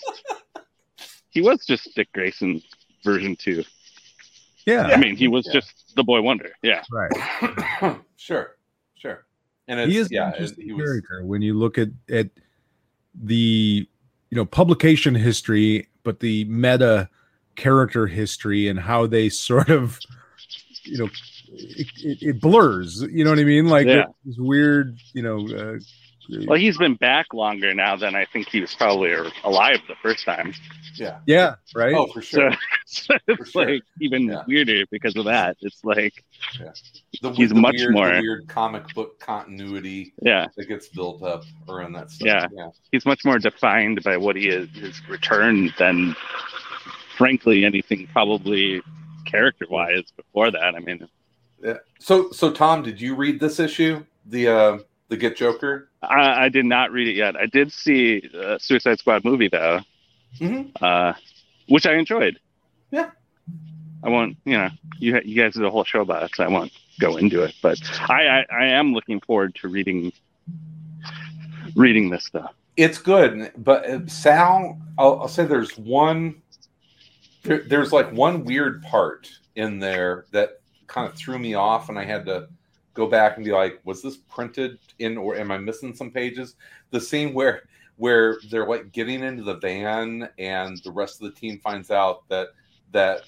he 1.30 1.40
was 1.42 1.64
just 1.66 1.94
Dick 1.94 2.08
Grayson 2.12 2.62
version 3.04 3.36
two. 3.36 3.64
yeah, 4.66 4.82
I 4.88 4.96
mean, 4.96 5.16
he 5.16 5.28
was 5.28 5.46
Yeah. 5.46 5.52
just 5.60 5.94
the 5.94 6.02
boy 6.04 6.20
wonder. 6.22 6.50
Yeah, 6.62 6.82
right. 6.90 7.10
sure, 7.80 8.00
sure. 8.16 8.56
And 9.68 9.78
it's, 9.80 9.92
he 9.92 9.98
is 9.98 10.10
yeah, 10.10 10.28
an 10.28 10.32
interesting 10.34 10.64
he 10.64 10.72
was 10.72 10.82
character 10.84 11.24
when 11.24 11.42
you 11.42 11.54
look 11.54 11.78
at 11.78 11.88
at 12.10 12.28
the 13.14 13.86
you 14.30 14.36
know 14.36 14.44
publication 14.44 15.14
history, 15.14 15.88
but 16.02 16.20
the 16.20 16.44
meta 16.46 17.08
character 17.56 18.06
history 18.06 18.68
and 18.68 18.78
how 18.80 19.06
they 19.06 19.28
sort 19.28 19.68
of 19.68 19.98
you 20.84 20.98
know 20.98 21.08
it, 21.52 21.86
it, 22.02 22.18
it 22.22 22.40
blurs. 22.40 23.02
You 23.02 23.24
know 23.24 23.30
what 23.30 23.38
I 23.38 23.44
mean? 23.44 23.66
Like 23.66 23.86
Yeah. 23.86 24.04
this 24.24 24.36
weird, 24.38 24.96
you 25.12 25.22
know. 25.22 25.46
Uh, 25.48 25.78
well, 26.46 26.58
he's 26.58 26.76
been 26.76 26.94
back 26.94 27.32
longer 27.32 27.74
now 27.74 27.96
than 27.96 28.14
I 28.14 28.24
think 28.26 28.48
he 28.48 28.60
was 28.60 28.74
probably 28.74 29.12
alive 29.44 29.78
the 29.88 29.94
first 30.02 30.24
time. 30.24 30.52
yeah. 30.96 31.18
yeah, 31.26 31.54
right. 31.74 31.94
Oh, 31.94 32.06
for 32.06 32.20
sure. 32.22 32.52
So, 32.52 32.58
so 32.86 33.18
it's 33.28 33.50
sure. 33.50 33.66
like 33.66 33.82
even 34.00 34.24
Yeah. 34.28 34.42
weirder 34.46 34.84
because 34.90 35.16
of 35.16 35.24
that. 35.26 35.56
It's 35.62 35.84
like, 35.84 36.12
The, 37.22 37.32
he's 37.32 37.50
the 37.50 37.54
much 37.54 37.76
weird, 37.78 37.92
more- 37.94 38.10
weird 38.10 38.48
comic 38.48 38.92
book 38.94 39.18
continuity 39.20 40.12
yeah, 40.22 40.46
that 40.56 40.66
gets 40.68 40.88
built 40.88 41.22
up 41.22 41.44
around 41.68 41.92
that 41.94 42.10
stuff. 42.10 42.26
Yeah. 42.26 42.46
yeah. 42.52 42.68
he's 42.92 43.06
much 43.06 43.24
more 43.24 43.38
defined 43.38 44.02
by 44.02 44.16
what 44.16 44.36
he 44.36 44.48
is, 44.48 44.68
his 44.70 45.00
return 45.08 45.72
than, 45.78 46.14
frankly, 47.16 47.64
anything 47.64 48.06
probably 48.12 48.82
character 49.24 49.66
wise 49.70 50.04
before 50.16 50.50
that. 50.50 50.74
I 50.74 50.78
mean, 50.80 51.06
Yeah. 51.62 51.74
So, 52.00 52.30
so 52.30 52.50
Tom, 52.50 52.82
did 52.82 53.00
you 53.00 53.14
read 53.14 53.40
this 53.40 53.58
issue, 53.58 54.04
the 54.26 54.48
uh, 54.48 54.78
the 55.08 55.16
Get 55.16 55.36
Joker? 55.36 55.87
I, 56.02 56.44
I 56.44 56.48
did 56.48 56.64
not 56.64 56.92
read 56.92 57.08
it 57.08 57.16
yet. 57.16 57.36
I 57.36 57.46
did 57.46 57.72
see 57.72 58.28
uh, 58.38 58.58
Suicide 58.58 58.98
Squad 58.98 59.24
movie 59.24 59.48
though, 59.48 59.80
Mhm. 60.40 60.70
uh, 60.80 61.14
which 61.68 61.86
I 61.86 61.94
enjoyed. 61.94 62.38
Yeah. 62.90 63.10
I 64.04 64.08
won't, 64.10 64.36
you 64.44 64.56
know, 64.56 64.68
you 65.00 65.20
you 65.24 65.42
guys 65.42 65.54
did 65.54 65.64
a 65.64 65.70
whole 65.70 65.84
show 65.84 66.00
about 66.02 66.22
it, 66.22 66.30
so 66.34 66.44
I 66.44 66.48
won't 66.48 66.70
go 67.00 67.16
into 67.16 67.42
it. 67.42 67.54
But 67.60 67.80
I, 68.08 68.26
I, 68.28 68.46
I 68.50 68.64
am 68.66 68.92
looking 68.92 69.20
forward 69.20 69.54
to 69.56 69.68
reading 69.68 70.12
reading 71.74 72.10
this 72.10 72.24
stuff. 72.24 72.54
It's 72.76 72.98
good, 72.98 73.50
but 73.56 73.84
uh, 73.88 74.06
Sal, 74.06 74.78
I'll, 74.96 75.22
I'll 75.22 75.28
say 75.28 75.44
there's 75.44 75.76
one. 75.76 76.42
There, 77.42 77.58
there's 77.62 77.92
like 77.92 78.12
one 78.12 78.44
weird 78.44 78.82
part 78.84 79.28
in 79.56 79.80
there 79.80 80.26
that 80.30 80.60
kind 80.86 81.08
of 81.08 81.14
threw 81.16 81.38
me 81.38 81.54
off, 81.54 81.88
and 81.88 81.98
I 81.98 82.04
had 82.04 82.24
to 82.26 82.48
go 82.98 83.06
back 83.06 83.36
and 83.36 83.44
be 83.44 83.52
like, 83.52 83.80
"Was 83.84 84.02
this 84.02 84.16
printed 84.16 84.78
in, 84.98 85.16
or 85.16 85.36
am 85.36 85.50
I 85.50 85.58
missing 85.58 85.94
some 85.94 86.10
pages?" 86.10 86.56
The 86.90 87.00
scene 87.00 87.32
where 87.32 87.62
where 87.96 88.38
they're 88.50 88.66
like 88.66 88.92
getting 88.92 89.22
into 89.22 89.42
the 89.42 89.56
van, 89.56 90.28
and 90.38 90.76
the 90.84 90.90
rest 90.90 91.22
of 91.22 91.28
the 91.28 91.40
team 91.40 91.58
finds 91.60 91.90
out 91.90 92.28
that 92.28 92.48
that 92.92 93.22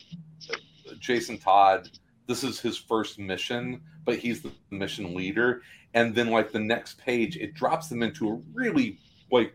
Jason 0.98 1.38
Todd, 1.38 1.88
this 2.26 2.42
is 2.44 2.60
his 2.60 2.76
first 2.76 3.18
mission, 3.18 3.80
but 4.04 4.16
he's 4.18 4.42
the 4.42 4.52
mission 4.70 5.14
leader, 5.14 5.62
and 5.94 6.14
then 6.14 6.30
like 6.30 6.52
the 6.52 6.60
next 6.60 6.98
page, 6.98 7.36
it 7.36 7.54
drops 7.54 7.88
them 7.88 8.02
into 8.02 8.28
a 8.28 8.40
really 8.52 8.98
like 9.30 9.54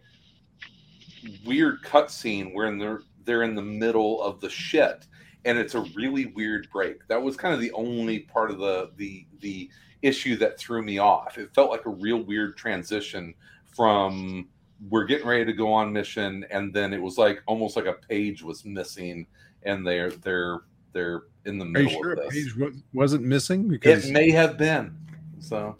weird 1.45 1.83
cutscene 1.83 2.53
where 2.53 2.75
they're 2.77 3.01
they're 3.25 3.43
in 3.43 3.55
the 3.55 3.61
middle 3.61 4.21
of 4.21 4.39
the 4.39 4.49
shit. 4.49 5.07
And 5.45 5.59
it's 5.59 5.75
a 5.75 5.81
really 5.95 6.25
weird 6.25 6.67
break. 6.71 7.07
That 7.07 7.21
was 7.21 7.37
kind 7.37 7.53
of 7.53 7.61
the 7.61 7.71
only 7.73 8.19
part 8.19 8.49
of 8.49 8.57
the 8.57 8.91
the 8.95 9.27
the 9.41 9.69
issue 10.05 10.35
that 10.35 10.57
threw 10.59 10.81
me 10.81 10.97
off 10.99 11.37
it 11.37 11.53
felt 11.53 11.69
like 11.71 11.85
a 11.85 11.89
real 11.89 12.17
weird 12.23 12.55
transition 12.57 13.33
from 13.75 14.47
we're 14.89 15.05
getting 15.05 15.27
ready 15.27 15.45
to 15.45 15.53
go 15.53 15.71
on 15.71 15.91
mission 15.91 16.45
and 16.51 16.73
then 16.73 16.93
it 16.93 17.01
was 17.01 17.17
like 17.17 17.41
almost 17.47 17.75
like 17.75 17.85
a 17.85 17.93
page 17.93 18.43
was 18.43 18.63
missing 18.65 19.25
and 19.63 19.85
they're 19.85 20.11
they're 20.11 20.59
they're 20.93 21.23
in 21.45 21.57
the 21.57 21.65
middle. 21.65 21.87
Are 21.89 21.91
you 21.91 21.97
sure 22.03 22.13
of 22.13 22.19
a 22.19 22.29
page 22.29 22.55
wa- 22.57 22.69
wasn't 22.93 23.23
missing? 23.23 23.67
Because 23.67 24.07
it 24.09 24.13
may 24.13 24.29
have 24.31 24.57
been 24.57 24.95
so 25.39 25.75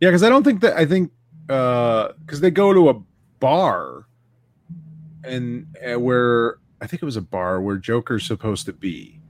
yeah, 0.00 0.08
because 0.08 0.22
I 0.22 0.28
don't 0.28 0.44
think 0.44 0.60
that 0.60 0.76
I 0.76 0.86
think 0.86 1.10
because 1.46 2.40
they 2.40 2.50
go 2.50 2.72
to 2.72 2.90
a 2.90 2.94
bar 3.40 4.06
and 5.24 5.66
uh, 5.84 5.98
where 5.98 6.58
I 6.80 6.86
think 6.86 7.02
it 7.02 7.06
was 7.06 7.16
a 7.16 7.22
bar 7.22 7.60
where 7.60 7.76
Joker's 7.76 8.24
supposed 8.26 8.66
to 8.66 8.72
be. 8.72 9.20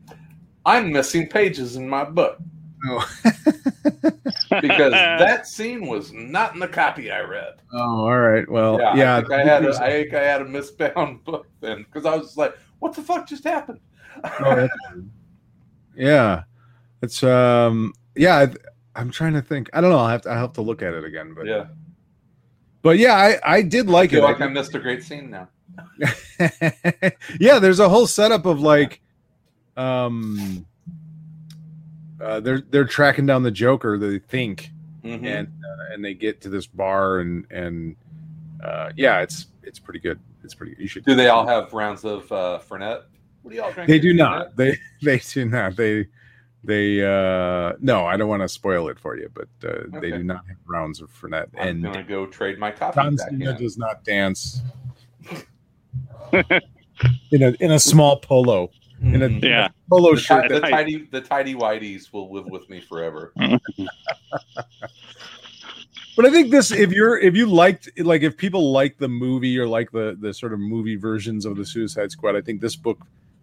i'm 0.66 0.92
missing 0.92 1.26
pages 1.28 1.76
in 1.76 1.88
my 1.88 2.04
book 2.04 2.38
Oh, 2.86 3.10
because 3.82 4.92
that 4.92 5.46
scene 5.46 5.86
was 5.86 6.12
not 6.12 6.54
in 6.54 6.60
the 6.60 6.68
copy 6.68 7.10
I 7.10 7.20
read. 7.20 7.54
oh, 7.72 8.00
all 8.00 8.18
right. 8.18 8.48
Well, 8.50 8.78
yeah, 8.80 8.96
yeah, 8.96 9.16
I 9.16 9.20
think 9.20 9.32
I 9.32 9.44
had 9.44 9.64
a, 9.64 9.68
I 9.82 9.90
think 9.90 10.14
I 10.14 10.22
had 10.24 10.42
a 10.42 10.44
misbound 10.44 11.24
book 11.24 11.46
then 11.60 11.84
because 11.84 12.06
I 12.06 12.16
was 12.16 12.36
like, 12.36 12.56
"What 12.78 12.94
the 12.94 13.02
fuck 13.02 13.28
just 13.28 13.44
happened?" 13.44 13.80
Oh, 14.40 14.68
yeah, 15.96 16.42
it's 17.02 17.22
um, 17.22 17.92
yeah. 18.16 18.36
I, 18.36 18.48
I'm 19.00 19.10
trying 19.10 19.34
to 19.34 19.42
think. 19.42 19.70
I 19.72 19.80
don't 19.80 19.90
know. 19.90 19.98
I 19.98 20.12
have 20.12 20.22
to. 20.22 20.30
I 20.30 20.38
have 20.38 20.52
to 20.54 20.62
look 20.62 20.82
at 20.82 20.94
it 20.94 21.04
again. 21.04 21.34
But 21.34 21.46
yeah, 21.46 21.66
but 22.82 22.98
yeah, 22.98 23.14
I 23.14 23.38
I 23.44 23.62
did 23.62 23.88
I 23.88 23.92
like 23.92 24.10
feel 24.10 24.20
it. 24.20 24.22
like 24.24 24.40
I 24.40 24.48
missed 24.48 24.74
a 24.74 24.80
great 24.80 25.02
scene 25.02 25.30
now. 25.30 25.48
yeah, 27.38 27.58
there's 27.60 27.78
a 27.78 27.88
whole 27.88 28.06
setup 28.08 28.46
of 28.46 28.60
like, 28.60 29.00
um, 29.76 30.66
uh, 32.20 32.40
they're 32.40 32.60
they're 32.70 32.84
tracking 32.86 33.26
down 33.26 33.42
the 33.42 33.50
Joker. 33.50 33.98
They 33.98 34.18
think, 34.18 34.70
Mhm. 35.04 35.24
and 35.24 35.48
uh, 35.48 35.92
and 35.94 36.04
they 36.04 36.14
get 36.14 36.40
to 36.42 36.48
this 36.48 36.66
bar, 36.66 37.18
and 37.20 37.46
and 37.50 37.96
uh, 38.62 38.90
yeah, 38.96 39.20
it's 39.20 39.46
it's 39.62 39.78
pretty 39.78 40.00
good. 40.00 40.18
It's 40.44 40.54
pretty. 40.54 40.74
You 40.78 40.88
should. 40.88 41.04
Do 41.04 41.14
they 41.14 41.28
all 41.28 41.46
have 41.46 41.72
rounds 41.72 42.04
of 42.04 42.30
uh, 42.32 42.60
Fernet? 42.68 43.02
What 43.42 43.50
do 43.52 43.56
y'all 43.56 43.72
drink? 43.72 43.88
They 43.88 43.98
do 43.98 44.12
not. 44.14 44.56
They 44.56 44.76
they 45.02 45.18
do 45.18 45.44
not. 45.44 45.76
They 45.76 46.06
they 46.64 47.02
uh 47.02 47.74
no. 47.80 48.04
I 48.06 48.16
don't 48.16 48.28
want 48.28 48.42
to 48.42 48.48
spoil 48.48 48.88
it 48.88 48.98
for 48.98 49.16
you, 49.16 49.30
but 49.32 49.48
uh, 49.68 50.00
they 50.00 50.10
do 50.10 50.22
not 50.24 50.46
have 50.48 50.56
rounds 50.66 51.00
of 51.00 51.10
Fernet. 51.10 51.46
I'm 51.58 51.68
and 51.68 51.82
gonna 51.84 52.02
go 52.02 52.26
trade 52.26 52.58
my 52.58 52.70
copy 52.72 52.96
John 52.96 53.16
back 53.16 53.30
Cena 53.30 53.50
in. 53.50 53.56
does 53.56 53.78
not 53.78 54.02
dance 54.04 54.60
in 57.30 57.42
a 57.42 57.54
in 57.60 57.70
a 57.72 57.78
small 57.78 58.18
polo 58.18 58.70
in 59.00 59.22
a 59.22 59.28
Mhm. 59.28 59.42
Yeah. 59.44 59.68
polo 59.88 60.14
The, 60.14 60.20
shirt. 60.20 60.42
ti- 60.48 60.54
the 60.54 60.60
that- 60.60 60.70
tidy 60.70 61.08
the 61.10 61.20
tidy 61.20 61.54
whiteys 61.54 62.12
will 62.12 62.32
live 62.32 62.46
with 62.46 62.68
me 62.68 62.80
forever. 62.80 63.32
but 66.16 66.26
I 66.26 66.30
think 66.30 66.50
this, 66.50 66.70
if 66.72 66.90
you're 66.92 67.18
if 67.18 67.36
you 67.36 67.46
liked 67.46 67.88
like 68.00 68.22
if 68.22 68.36
people 68.36 68.72
like 68.72 68.98
the 68.98 69.08
movie 69.08 69.58
or 69.58 69.66
like 69.66 69.90
the 69.92 70.16
the 70.20 70.34
sort 70.34 70.52
of 70.52 70.58
movie 70.58 70.96
versions 70.96 71.46
of 71.46 71.56
the 71.56 71.64
Suicide 71.64 72.10
Squad, 72.10 72.34
I 72.36 72.40
think 72.40 72.60
this 72.60 72.74
book 72.76 72.98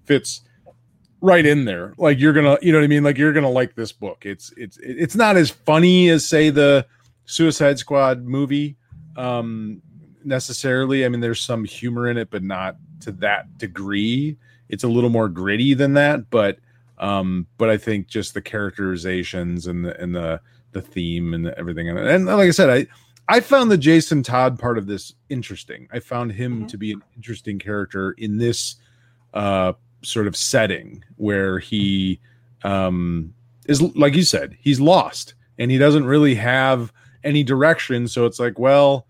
fits 0.05 0.41
right 1.21 1.45
in 1.45 1.63
there. 1.65 1.93
Like 1.97 2.19
you're 2.19 2.33
gonna, 2.33 2.57
you 2.61 2.71
know 2.73 2.79
what 2.79 2.83
I 2.83 2.87
mean? 2.87 3.03
Like 3.03 3.17
you're 3.17 3.33
gonna 3.33 3.49
like 3.49 3.75
this 3.75 3.91
book. 3.93 4.25
It's 4.25 4.53
it's 4.57 4.77
it's 4.81 5.15
not 5.15 5.37
as 5.37 5.49
funny 5.49 6.09
as 6.09 6.27
say 6.27 6.49
the 6.49 6.85
Suicide 7.25 7.79
Squad 7.79 8.23
movie 8.25 8.75
um, 9.15 9.81
necessarily. 10.25 11.05
I 11.05 11.09
mean, 11.09 11.21
there's 11.21 11.39
some 11.41 11.63
humor 11.63 12.09
in 12.09 12.17
it, 12.17 12.29
but 12.29 12.43
not 12.43 12.75
to 13.01 13.11
that 13.13 13.57
degree. 13.57 14.37
It's 14.69 14.83
a 14.83 14.87
little 14.87 15.09
more 15.09 15.29
gritty 15.29 15.73
than 15.73 15.93
that, 15.93 16.29
but 16.29 16.59
um, 16.97 17.47
but 17.57 17.69
I 17.69 17.77
think 17.77 18.07
just 18.07 18.33
the 18.33 18.41
characterizations 18.41 19.67
and 19.67 19.85
the 19.85 19.99
and 20.01 20.15
the 20.15 20.39
the 20.71 20.81
theme 20.81 21.33
and 21.33 21.45
the, 21.45 21.57
everything, 21.57 21.89
and, 21.89 21.99
and 21.99 22.25
like 22.25 22.47
I 22.47 22.51
said, 22.51 22.69
I 22.69 22.87
I 23.27 23.39
found 23.39 23.71
the 23.71 23.77
Jason 23.77 24.23
Todd 24.23 24.59
part 24.59 24.77
of 24.77 24.87
this 24.87 25.13
interesting. 25.29 25.87
I 25.91 25.99
found 25.99 26.31
him 26.33 26.63
Mhm. 26.63 26.67
to 26.69 26.77
be 26.77 26.91
an 26.93 27.01
interesting 27.15 27.57
character 27.59 28.11
in 28.11 28.37
this 28.37 28.75
uh, 29.33 29.73
sort 30.03 30.27
of 30.27 30.35
setting 30.35 31.03
where 31.17 31.57
he 31.59 32.19
um, 32.63 33.33
is, 33.67 33.81
like 33.81 34.15
you 34.15 34.23
said, 34.23 34.55
he's 34.61 34.79
lost 34.79 35.33
and 35.57 35.69
he 35.71 35.77
doesn't 35.77 36.05
really 36.05 36.35
have 36.35 36.93
any 37.23 37.43
direction. 37.43 38.07
So 38.07 38.25
it's 38.25 38.39
like, 38.39 38.57
well, 38.59 39.07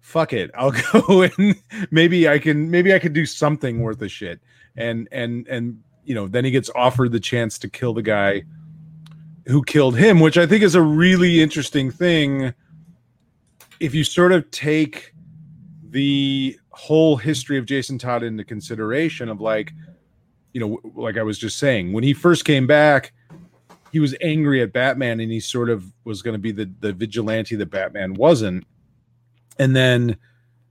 fuck 0.00 0.32
it, 0.32 0.50
I'll 0.54 0.72
go 0.92 1.22
and 1.22 1.54
maybe 1.90 2.28
I 2.28 2.38
can, 2.38 2.70
maybe 2.70 2.94
I 2.94 2.98
could 2.98 3.12
do 3.12 3.26
something 3.26 3.80
worth 3.80 4.00
a 4.02 4.08
shit. 4.08 4.40
And 4.78 5.08
and 5.12 5.46
and 5.48 5.82
you 6.04 6.14
know, 6.14 6.26
then 6.26 6.44
he 6.44 6.50
gets 6.50 6.70
offered 6.74 7.12
the 7.12 7.20
chance 7.20 7.58
to 7.58 7.68
kill 7.68 7.92
the 7.92 8.02
guy 8.02 8.44
who 9.46 9.62
killed 9.62 9.96
him, 9.96 10.20
which 10.20 10.38
I 10.38 10.46
think 10.46 10.62
is 10.62 10.74
a 10.74 10.82
really 10.82 11.42
interesting 11.42 11.90
thing. 11.90 12.54
If 13.80 13.94
you 13.94 14.04
sort 14.04 14.32
of 14.32 14.50
take 14.50 15.12
the 15.82 16.58
whole 16.70 17.16
history 17.16 17.58
of 17.58 17.66
Jason 17.66 17.98
Todd 17.98 18.22
into 18.22 18.44
consideration 18.44 19.28
of 19.28 19.40
like 19.40 19.72
you 20.52 20.60
know 20.60 20.80
like 20.94 21.18
I 21.18 21.22
was 21.22 21.38
just 21.38 21.58
saying 21.58 21.92
when 21.92 22.04
he 22.04 22.14
first 22.14 22.44
came 22.44 22.66
back 22.66 23.12
he 23.92 24.00
was 24.00 24.14
angry 24.20 24.62
at 24.62 24.72
Batman 24.72 25.20
and 25.20 25.30
he 25.30 25.40
sort 25.40 25.70
of 25.70 25.92
was 26.04 26.22
going 26.22 26.34
to 26.34 26.38
be 26.38 26.52
the 26.52 26.70
the 26.80 26.92
vigilante 26.92 27.56
that 27.56 27.70
Batman 27.70 28.14
wasn't. 28.14 28.66
And 29.58 29.74
then 29.74 30.16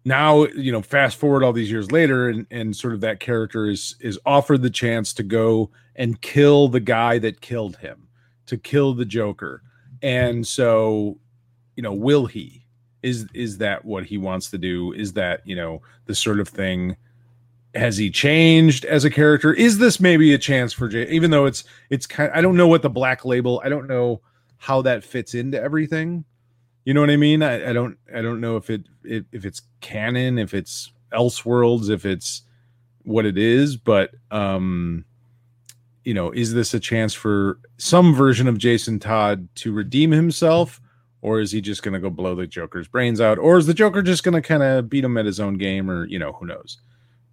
now 0.07 0.45
you 0.45 0.71
know 0.71 0.81
fast 0.81 1.17
forward 1.17 1.43
all 1.43 1.51
these 1.51 1.69
years 1.69 1.91
later 1.91 2.29
and 2.29 2.47
and 2.49 2.75
sort 2.75 2.93
of 2.93 3.01
that 3.01 3.19
character 3.19 3.67
is 3.67 3.95
is 3.99 4.17
offered 4.25 4.61
the 4.61 4.69
chance 4.69 5.11
to 5.13 5.21
go 5.21 5.69
and 5.97 6.21
kill 6.21 6.69
the 6.69 6.79
guy 6.79 7.19
that 7.19 7.41
killed 7.41 7.75
him 7.77 8.07
to 8.45 8.57
kill 8.57 8.93
the 8.93 9.03
joker. 9.03 9.61
And 10.01 10.47
so 10.47 11.19
you 11.75 11.83
know 11.83 11.93
will 11.93 12.25
he? 12.25 12.65
Is 13.03 13.27
is 13.33 13.57
that 13.57 13.83
what 13.83 14.05
he 14.05 14.17
wants 14.17 14.49
to 14.51 14.57
do? 14.57 14.93
Is 14.93 15.11
that 15.13 15.41
you 15.45 15.55
know 15.55 15.81
the 16.05 16.15
sort 16.15 16.39
of 16.39 16.47
thing? 16.47 16.95
Has 17.75 17.97
he 17.97 18.09
changed 18.09 18.85
as 18.85 19.03
a 19.03 19.09
character? 19.09 19.53
Is 19.53 19.77
this 19.77 19.99
maybe 19.99 20.33
a 20.33 20.37
chance 20.37 20.71
for 20.71 20.87
jay 20.87 21.07
even 21.09 21.31
though 21.31 21.45
it's 21.45 21.65
it's 21.89 22.07
kind 22.07 22.31
i 22.33 22.41
don't 22.41 22.55
know 22.55 22.67
what 22.67 22.81
the 22.81 22.89
black 22.89 23.25
label 23.25 23.61
i 23.63 23.69
don't 23.69 23.87
know 23.87 24.21
how 24.57 24.81
that 24.81 25.03
fits 25.03 25.35
into 25.35 25.61
everything 25.61 26.23
you 26.88 26.93
know 26.93 27.02
what 27.02 27.10
i 27.10 27.17
mean? 27.17 27.43
I, 27.43 27.71
I 27.71 27.73
don't 27.73 27.97
i 28.15 28.21
don't 28.21 28.39
know 28.39 28.56
if 28.56 28.69
it, 28.69 28.84
if 29.04 29.43
it's 29.43 29.62
canon 29.82 30.38
if 30.38 30.54
it's 30.54 30.93
elseworlds 31.12 31.89
if 31.89 32.06
it's 32.06 32.43
what 33.04 33.26
it 33.26 33.38
is 33.38 33.76
but 33.76 34.12
um 34.32 35.04
you 36.06 36.13
know 36.13 36.32
is 36.32 36.54
this 36.54 36.73
a 36.73 36.80
chance 36.80 37.13
for 37.13 37.60
some 37.78 38.15
version 38.15 38.47
of 38.47 38.58
jason 38.58 39.00
todd 39.00 39.50
to 39.56 39.73
redeem 39.73 40.12
himself 40.12 40.80
or 41.21 41.41
is 41.41 41.52
he 41.52 41.60
just 41.60 41.84
going 41.84 41.93
to 41.93 42.00
go 42.00 42.10
blow 42.10 42.36
the 42.36 42.47
joker's 42.47 42.88
brains 42.88 43.19
out 43.19 43.38
or 43.38 43.58
is 43.58 43.67
the 43.67 43.73
joker 43.73 44.02
just 44.02 44.23
going 44.23 44.34
to 44.34 44.41
kind 44.41 44.63
of 44.63 44.89
beat 44.89 45.04
him 45.04 45.17
at 45.17 45.26
his 45.26 45.41
own 45.41 45.58
game 45.58 45.91
or 45.91 46.06
you 46.06 46.17
know 46.17 46.32
who 46.32 46.45
knows? 46.45 46.78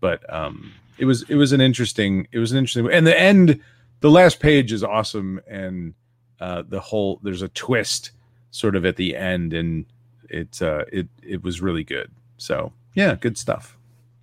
But 0.01 0.33
um 0.35 0.73
it 0.99 1.05
was 1.05 1.23
it 1.29 1.37
was 1.37 1.53
an 1.53 1.61
interesting 1.61 2.27
it 2.33 2.41
was 2.41 2.51
an 2.51 2.59
interesting 2.59 2.91
and 2.93 3.07
the 3.07 3.19
end 3.19 3.61
the 4.01 4.11
last 4.11 4.41
page 4.41 4.73
is 4.73 4.83
awesome 4.83 5.41
and 5.47 5.95
uh 6.41 6.65
the 6.69 6.81
whole 6.81 7.21
there's 7.23 7.43
a 7.43 7.49
twist 7.49 8.11
sort 8.55 8.77
of 8.77 8.85
at 8.85 8.95
the 8.95 9.17
end 9.17 9.53
and 9.53 9.85
it 10.31 10.63
uh 10.63 10.85
it 10.93 11.09
it 11.23 11.43
was 11.43 11.61
really 11.61 11.83
good. 11.83 12.09
So 12.39 12.73
yeah 12.95 13.17
good 13.17 13.37
stuff. 13.37 13.77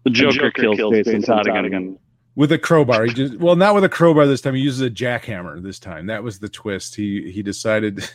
The 0.05 0.09
Joker, 0.09 0.49
kills, 0.51 0.77
Jason, 0.77 1.21
Todd 1.21 1.47
again. 1.47 1.99
with 2.35 2.51
a 2.53 2.57
crowbar 2.57 3.05
he 3.05 3.13
just 3.13 3.35
well 3.39 3.55
not 3.57 3.75
with 3.75 3.83
a 3.83 3.89
crowbar 3.89 4.25
this 4.25 4.39
time 4.41 4.55
he 4.55 4.61
uses 4.61 4.81
a 4.81 4.89
jackhammer 4.89 5.61
this 5.61 5.79
time. 5.79 6.05
That 6.07 6.23
was 6.23 6.39
the 6.39 6.49
twist. 6.49 6.95
He 6.95 7.29
he 7.31 7.43
decided 7.43 8.09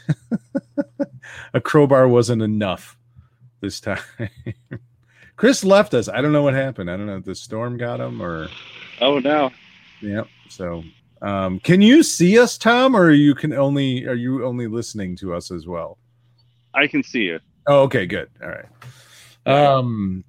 a 1.55 1.61
crowbar 1.61 2.09
wasn't 2.09 2.41
enough 2.43 2.97
this 3.61 3.79
time. 3.81 4.01
Chris 5.37 5.65
left 5.65 5.93
us. 5.93 6.09
I 6.09 6.23
don't 6.23 6.33
know 6.33 6.43
what 6.43 6.55
happened. 6.55 6.91
I 6.91 6.97
don't 6.97 7.05
know 7.07 7.17
if 7.19 7.25
the 7.25 7.35
storm 7.35 7.77
got 7.77 8.01
him 8.01 8.23
or 8.23 8.49
Oh 9.03 9.19
no. 9.19 9.51
yeah 10.01 10.23
so 10.49 10.83
um 11.23 11.59
can 11.61 11.81
you 11.83 12.03
see 12.03 12.39
us 12.39 12.57
tom 12.59 12.95
or 12.97 13.11
you 13.11 13.35
can 13.35 13.53
only 13.53 14.07
are 14.07 14.15
you 14.15 14.45
only 14.47 14.67
listening 14.67 15.17
to 15.17 15.35
us 15.35 15.51
as 15.51 15.67
well 15.67 15.99
I 16.77 16.87
can 16.87 17.03
see 17.03 17.23
you. 17.23 17.41
Oh, 17.67 17.83
okay, 17.83 18.07
good. 18.07 18.29
All 18.43 18.49
right. 18.49 18.67
Um 19.47 20.25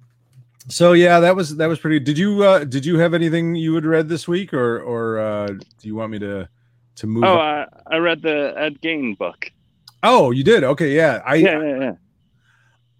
so 0.68 0.92
yeah, 0.92 1.20
that 1.20 1.36
was 1.36 1.56
that 1.56 1.66
was 1.66 1.78
pretty 1.78 2.00
did 2.00 2.18
you 2.18 2.42
uh 2.42 2.64
did 2.64 2.84
you 2.84 2.98
have 2.98 3.14
anything 3.14 3.54
you 3.54 3.74
had 3.74 3.84
read 3.84 4.08
this 4.08 4.26
week 4.26 4.52
or 4.52 4.80
or 4.80 5.18
uh 5.18 5.46
do 5.46 5.88
you 5.88 5.94
want 5.94 6.10
me 6.10 6.18
to 6.18 6.48
to 6.96 7.06
move 7.06 7.24
Oh. 7.24 7.38
I, 7.38 7.66
I 7.86 7.96
read 7.98 8.22
the 8.22 8.54
Ed 8.56 8.80
Gein 8.80 9.16
book. 9.16 9.50
Oh, 10.02 10.30
you 10.30 10.44
did. 10.44 10.64
Okay, 10.64 10.94
yeah. 10.94 11.22
I 11.24 11.36
Yeah, 11.36 11.62
yeah, 11.62 11.80
yeah. 11.80 11.92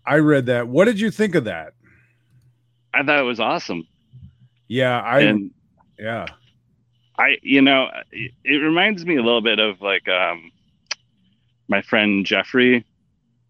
I 0.06 0.16
read 0.16 0.46
that. 0.46 0.68
What 0.68 0.86
did 0.86 0.98
you 0.98 1.10
think 1.10 1.34
of 1.34 1.44
that? 1.44 1.74
I 2.94 3.02
thought 3.02 3.18
it 3.20 3.24
was 3.24 3.40
awesome. 3.40 3.86
Yeah, 4.66 5.00
I 5.00 5.20
and 5.20 5.50
yeah. 5.98 6.26
I, 7.18 7.36
you 7.42 7.60
know, 7.60 7.88
it, 8.12 8.32
it 8.44 8.56
reminds 8.56 9.04
me 9.04 9.16
a 9.16 9.22
little 9.22 9.40
bit 9.40 9.58
of 9.58 9.80
like 9.80 10.08
um, 10.08 10.50
my 11.68 11.82
friend 11.82 12.24
Jeffrey, 12.24 12.84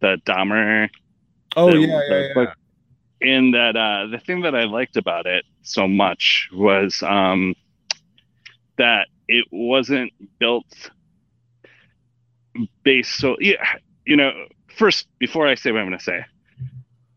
the 0.00 0.20
Dahmer 0.26 0.88
Oh 1.56 1.70
the- 1.70 1.78
yeah, 1.80 1.87
the 1.87 2.34
yeah, 2.40 2.54
yeah. 3.20 3.50
that 3.52 3.76
uh, 3.76 4.06
the 4.06 4.18
thing 4.18 4.42
that 4.42 4.54
I 4.54 4.64
liked 4.64 4.96
about 4.96 5.26
it 5.26 5.44
so 5.62 5.88
much 5.88 6.48
was 6.52 7.02
um, 7.02 7.54
that 8.76 9.08
it 9.26 9.46
wasn't 9.50 10.12
built 10.38 10.90
based 12.82 13.18
so 13.18 13.37
yeah 13.40 13.64
you 14.04 14.16
know 14.16 14.32
first 14.76 15.06
before 15.18 15.46
I 15.46 15.54
say 15.54 15.70
what 15.70 15.80
I'm 15.80 15.87
going 15.87 15.98
to 15.98 16.04
say 16.04 16.24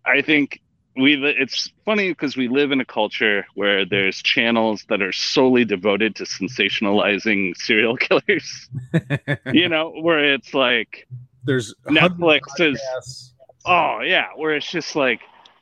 I 0.05 0.21
think 0.21 0.59
we 0.95 1.15
it's 1.23 1.71
funny 1.85 2.09
because 2.09 2.35
we 2.35 2.47
live 2.47 2.71
in 2.71 2.81
a 2.81 2.85
culture 2.85 3.45
where 3.55 3.85
there's 3.85 4.21
channels 4.21 4.85
that 4.89 5.01
are 5.01 5.13
solely 5.13 5.65
devoted 5.65 6.15
to 6.17 6.23
sensationalizing 6.25 7.55
serial 7.55 7.95
killers 8.05 8.69
you 9.53 9.69
know 9.69 9.91
where 10.01 10.33
it's 10.33 10.53
like 10.53 11.07
There's 11.43 11.73
Netflix 11.87 12.41
is. 12.59 13.33
Oh 13.65 14.01
yeah, 14.01 14.27
where 14.35 14.55
it's 14.55 14.69
just 14.69 14.95
like 14.95 15.21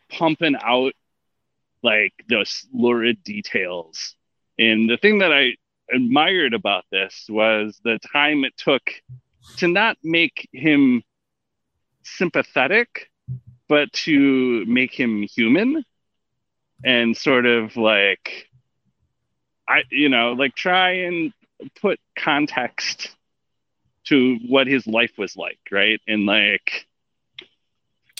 pumping 0.09 0.55
out 0.61 0.93
like 1.83 2.13
those 2.29 2.65
lurid 2.73 3.23
details. 3.23 4.15
And 4.57 4.89
the 4.89 4.97
thing 4.97 5.19
that 5.19 5.31
I 5.31 5.55
admired 5.93 6.53
about 6.53 6.85
this 6.91 7.25
was 7.29 7.79
the 7.83 7.99
time 8.11 8.43
it 8.43 8.55
took 8.57 8.81
to 9.57 9.67
not 9.67 9.97
make 10.03 10.47
him 10.53 11.03
sympathetic, 12.03 13.09
but 13.67 13.91
to 13.93 14.65
make 14.65 14.93
him 14.93 15.23
human 15.23 15.83
and 16.83 17.15
sort 17.15 17.45
of 17.45 17.75
like 17.77 18.49
I 19.67 19.83
you 19.89 20.09
know, 20.09 20.33
like 20.33 20.55
try 20.55 20.91
and 21.05 21.33
put 21.81 21.99
context 22.17 23.15
to 24.09 24.37
what 24.47 24.67
his 24.67 24.85
life 24.87 25.11
was 25.17 25.35
like, 25.35 25.59
right? 25.71 26.01
And 26.07 26.25
like 26.25 26.87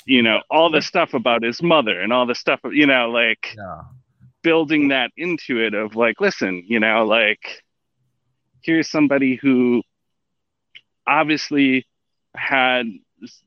you 0.05 0.23
know 0.23 0.41
all 0.49 0.71
the 0.71 0.81
stuff 0.81 1.13
about 1.13 1.43
his 1.43 1.61
mother 1.61 1.99
and 2.01 2.11
all 2.11 2.25
the 2.25 2.35
stuff 2.35 2.59
you 2.71 2.87
know 2.87 3.09
like 3.09 3.55
Yeah. 3.55 3.81
building 4.41 4.87
that 4.89 5.11
into 5.17 5.59
it 5.59 5.73
of 5.73 5.95
like 5.95 6.19
listen 6.19 6.63
you 6.65 6.79
know 6.79 7.05
like 7.05 7.63
here's 8.61 8.89
somebody 8.89 9.35
who 9.35 9.83
obviously 11.05 11.85
had 12.35 12.87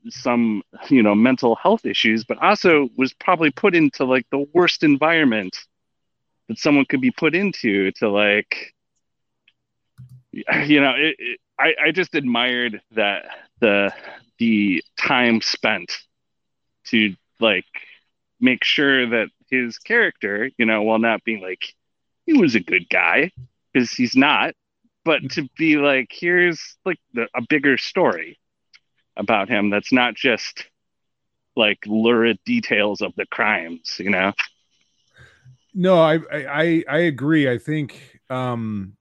some 0.09 0.61
you 0.89 1.03
know 1.03 1.15
mental 1.15 1.55
health 1.55 1.85
issues 1.85 2.23
but 2.23 2.37
also 2.41 2.89
was 2.97 3.13
probably 3.13 3.51
put 3.51 3.75
into 3.75 4.05
like 4.05 4.25
the 4.31 4.45
worst 4.53 4.83
environment 4.83 5.57
that 6.47 6.57
someone 6.59 6.85
could 6.85 7.01
be 7.01 7.11
put 7.11 7.35
into 7.35 7.91
to 7.91 8.09
like 8.09 8.73
you 10.65 10.79
know 10.79 10.93
it, 10.95 11.15
it, 11.19 11.39
I, 11.59 11.73
I 11.85 11.91
just 11.91 12.15
admired 12.15 12.81
that 12.91 13.25
the 13.59 13.93
the 14.39 14.83
time 14.97 15.41
spent 15.41 15.97
to 16.85 17.15
like 17.39 17.65
make 18.39 18.63
sure 18.63 19.07
that 19.09 19.29
his 19.49 19.77
character, 19.77 20.49
you 20.57 20.65
know, 20.65 20.81
while 20.81 20.99
not 20.99 21.23
being 21.23 21.41
like 21.41 21.73
he 22.25 22.33
was 22.33 22.55
a 22.55 22.59
good 22.59 22.89
guy 22.89 23.31
because 23.71 23.91
he's 23.91 24.15
not, 24.15 24.53
but 25.05 25.21
to 25.31 25.47
be 25.57 25.77
like 25.77 26.07
here's 26.11 26.75
like 26.85 26.99
the, 27.13 27.27
a 27.35 27.41
bigger 27.47 27.77
story 27.77 28.39
about 29.15 29.49
him 29.49 29.69
that's 29.69 29.93
not 29.93 30.15
just 30.15 30.65
like 31.55 31.79
lurid 31.85 32.39
details 32.45 33.01
of 33.01 33.13
the 33.15 33.25
crimes, 33.27 33.97
you 33.99 34.09
know. 34.09 34.33
No, 35.73 36.01
I, 36.01 36.19
I 36.31 36.83
I 36.89 36.97
agree. 36.99 37.49
I 37.49 37.57
think 37.57 38.19
um 38.29 38.95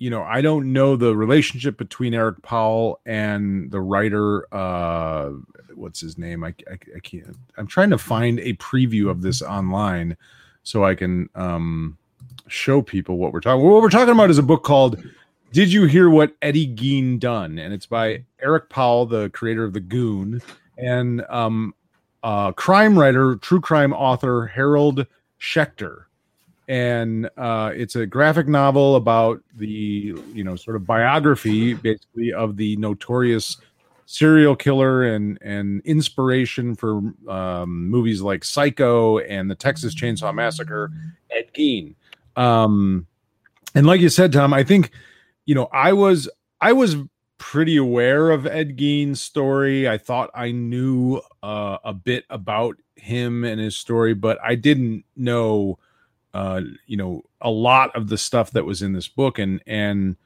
you 0.00 0.08
know, 0.08 0.22
I 0.22 0.40
don't 0.40 0.72
know 0.72 0.96
the 0.96 1.14
relationship 1.14 1.76
between 1.76 2.14
Eric 2.14 2.40
Powell 2.40 3.00
and 3.04 3.70
the 3.70 3.82
writer. 3.82 4.52
Uh, 4.52 5.32
what's 5.74 6.00
his 6.00 6.16
name? 6.16 6.42
I, 6.42 6.54
I, 6.70 6.78
I 6.96 7.00
can't. 7.00 7.36
I'm 7.58 7.66
trying 7.66 7.90
to 7.90 7.98
find 7.98 8.40
a 8.40 8.54
preview 8.54 9.10
of 9.10 9.20
this 9.20 9.42
online 9.42 10.16
so 10.62 10.86
I 10.86 10.94
can 10.94 11.28
um, 11.34 11.98
show 12.48 12.80
people 12.80 13.18
what 13.18 13.34
we're 13.34 13.40
talking. 13.40 13.62
What 13.62 13.82
we're 13.82 13.90
talking 13.90 14.14
about 14.14 14.30
is 14.30 14.38
a 14.38 14.42
book 14.42 14.64
called 14.64 15.04
"Did 15.52 15.70
You 15.70 15.84
Hear 15.84 16.08
What 16.08 16.34
Eddie 16.40 16.74
Gein 16.74 17.20
Done?" 17.20 17.58
and 17.58 17.74
it's 17.74 17.86
by 17.86 18.24
Eric 18.40 18.70
Powell, 18.70 19.04
the 19.04 19.28
creator 19.28 19.64
of 19.64 19.74
the 19.74 19.80
Goon, 19.80 20.40
and 20.78 21.22
um, 21.28 21.74
uh, 22.22 22.52
crime 22.52 22.98
writer, 22.98 23.36
true 23.36 23.60
crime 23.60 23.92
author 23.92 24.46
Harold 24.46 25.06
Schechter 25.38 26.04
and 26.70 27.28
uh, 27.36 27.72
it's 27.74 27.96
a 27.96 28.06
graphic 28.06 28.46
novel 28.46 28.94
about 28.94 29.42
the 29.56 29.66
you 29.66 30.44
know 30.44 30.54
sort 30.54 30.76
of 30.76 30.86
biography 30.86 31.74
basically 31.74 32.32
of 32.32 32.56
the 32.56 32.76
notorious 32.76 33.56
serial 34.06 34.54
killer 34.54 35.02
and 35.02 35.36
and 35.42 35.82
inspiration 35.84 36.76
for 36.76 37.02
um, 37.28 37.88
movies 37.88 38.22
like 38.22 38.44
Psycho 38.44 39.18
and 39.18 39.50
the 39.50 39.56
Texas 39.56 39.96
Chainsaw 39.96 40.32
Massacre, 40.32 40.92
Ed 41.32 41.52
Gein. 41.52 41.96
Um, 42.36 43.08
and 43.74 43.84
like 43.84 44.00
you 44.00 44.08
said, 44.08 44.32
Tom, 44.32 44.54
I 44.54 44.62
think 44.62 44.92
you 45.46 45.56
know 45.56 45.68
I 45.72 45.92
was 45.92 46.30
I 46.60 46.72
was 46.72 46.94
pretty 47.38 47.78
aware 47.78 48.30
of 48.30 48.46
Ed 48.46 48.76
Gein's 48.76 49.20
story. 49.20 49.88
I 49.88 49.98
thought 49.98 50.30
I 50.36 50.52
knew 50.52 51.20
uh, 51.42 51.78
a 51.82 51.92
bit 51.92 52.26
about 52.30 52.76
him 52.94 53.42
and 53.42 53.60
his 53.60 53.76
story, 53.76 54.14
but 54.14 54.38
I 54.40 54.54
didn't 54.54 55.04
know 55.16 55.80
uh, 56.34 56.60
you 56.86 56.96
know, 56.96 57.24
a 57.40 57.50
lot 57.50 57.94
of 57.96 58.08
the 58.08 58.18
stuff 58.18 58.52
that 58.52 58.64
was 58.64 58.82
in 58.82 58.92
this 58.92 59.08
book, 59.08 59.38
and 59.38 59.62
and 59.66 60.16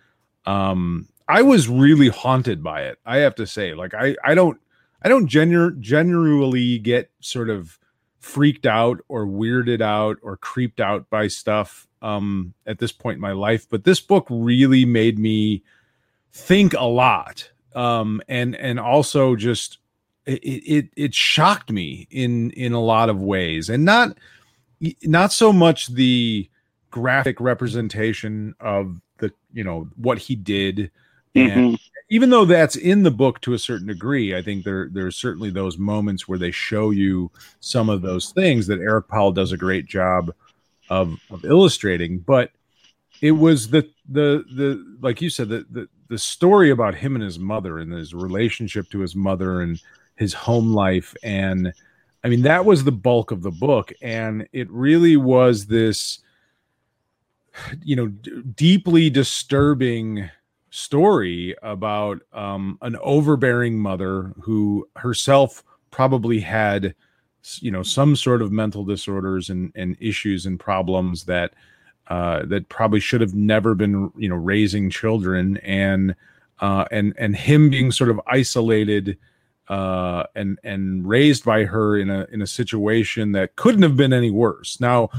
um, 0.47 1.09
I 1.29 1.43
was 1.43 1.69
really 1.69 2.09
haunted 2.09 2.63
by 2.63 2.83
it. 2.83 2.99
I 3.07 3.19
have 3.19 3.35
to 3.37 3.47
say, 3.47 3.75
like, 3.75 3.95
I 3.95 4.17
I 4.25 4.35
don't 4.35 4.59
I 5.03 5.09
don't 5.09 5.27
genu- 5.27 5.77
generally 5.77 6.79
get 6.79 7.11
sort 7.21 7.51
of 7.51 7.79
freaked 8.21 8.67
out 8.67 9.01
or 9.09 9.27
weirded 9.27 9.83
out 9.83 10.17
or 10.23 10.37
creeped 10.37 10.81
out 10.81 11.09
by 11.11 11.29
stuff 11.29 11.87
um, 12.01 12.55
at 12.67 12.79
this 12.79 12.93
point 12.93 13.17
in 13.17 13.21
my 13.21 13.33
life, 13.33 13.69
but 13.69 13.85
this 13.85 14.01
book 14.01 14.27
really 14.31 14.85
made 14.85 15.19
me 15.19 15.63
think 16.33 16.75
a 16.75 16.85
lot, 16.85 17.51
um, 17.75 18.21
and 18.29 18.55
and 18.57 18.79
also 18.79 19.37
just 19.37 19.79
it, 20.27 20.43
it 20.43 20.89
it 20.97 21.15
shocked 21.15 21.71
me 21.71 22.07
in 22.11 22.51
in 22.51 22.73
a 22.73 22.81
lot 22.81 23.09
of 23.09 23.23
ways, 23.23 23.71
and 23.71 23.85
not 23.85 24.19
not 25.03 25.33
so 25.33 25.53
much 25.53 25.89
the 25.89 26.49
graphic 26.91 27.41
representation 27.41 28.55
of 28.61 29.01
the 29.19 29.33
you 29.53 29.65
know 29.65 29.89
what 29.97 30.19
he 30.19 30.37
did 30.37 30.91
and 31.35 31.51
mm-hmm. 31.51 31.75
even 32.09 32.31
though 32.31 32.45
that's 32.45 32.77
in 32.77 33.03
the 33.03 33.11
book 33.11 33.41
to 33.41 33.55
a 33.55 33.59
certain 33.59 33.89
degree 33.89 34.37
i 34.37 34.43
think 34.43 34.65
there 34.65 34.89
there's 34.93 35.17
certainly 35.17 35.51
those 35.51 35.79
moments 35.79 36.29
where 36.29 36.39
they 36.39 36.51
show 36.51 36.91
you 36.91 37.31
some 37.61 37.89
of 37.89 38.03
those 38.03 38.31
things 38.31 38.67
that 38.67 38.81
eric 38.81 39.09
powell 39.09 39.33
does 39.33 39.53
a 39.53 39.57
great 39.57 39.87
job 39.87 40.33
of 40.89 41.19
of 41.31 41.45
illustrating 41.45 42.19
but 42.19 42.51
it 43.21 43.33
was 43.33 43.69
the 43.69 43.89
the 44.09 44.45
the 44.55 44.97
like 45.01 45.21
you 45.21 45.31
said 45.31 45.49
the 45.49 45.67
the, 45.71 45.89
the 46.09 46.19
story 46.19 46.71
about 46.71 46.95
him 46.95 47.15
and 47.15 47.25
his 47.25 47.39
mother 47.39 47.79
and 47.79 47.93
his 47.93 48.15
relationship 48.15 48.89
to 48.91 49.01
his 49.01 49.17
mother 49.17 49.63
and 49.63 49.81
his 50.17 50.33
home 50.33 50.73
life 50.73 51.15
and 51.23 51.73
I 52.25 52.29
mean, 52.29 52.43
that 52.43 52.65
was 52.65 52.83
the 52.83 52.93
bulk 52.93 53.31
of 53.31 53.43
the 53.43 53.51
book. 53.51 53.93
And 54.01 54.49
it 54.53 54.71
really 54.71 55.17
was 55.17 55.67
this, 55.67 56.21
you 57.83 57.95
know, 57.95 58.09
d- 58.09 58.43
deeply 58.57 59.11
disturbing 59.11 60.31
story 60.71 61.55
about 61.63 62.23
um, 62.33 62.79
an 62.81 62.97
overbearing 63.03 63.79
mother 63.79 64.33
who 64.41 64.89
herself 64.97 65.63
probably 65.91 66.41
had, 66.41 66.95
you 67.61 67.71
know, 67.71 67.83
some 67.83 68.17
sort 68.17 68.41
of 68.41 68.51
mental 68.51 68.85
disorders 68.85 69.51
and, 69.51 69.71
and 69.75 69.97
issues 70.01 70.47
and 70.47 70.59
problems 70.59 71.25
that. 71.25 71.53
Uh, 72.09 72.45
that 72.45 72.69
probably 72.69 73.01
should 73.01 73.23
have 73.23 73.33
never 73.35 73.75
been, 73.75 74.13
you 74.19 74.29
know, 74.29 74.35
raising 74.35 74.91
children, 74.91 75.57
and 75.63 76.15
uh, 76.61 76.85
and 76.91 77.15
and 77.17 77.35
him 77.35 77.71
being 77.71 77.91
sort 77.91 78.11
of 78.11 78.21
isolated 78.27 79.17
uh, 79.69 80.25
and 80.35 80.59
and 80.63 81.09
raised 81.09 81.45
by 81.45 81.65
her 81.65 81.97
in 81.99 82.11
a 82.11 82.27
in 82.33 82.43
a 82.43 82.47
situation 82.47 83.33
that 83.33 83.57
couldn't 83.57 83.83
have 83.83 83.97
been 83.97 84.13
any 84.13 84.31
worse. 84.31 84.81
Now, 84.81 85.11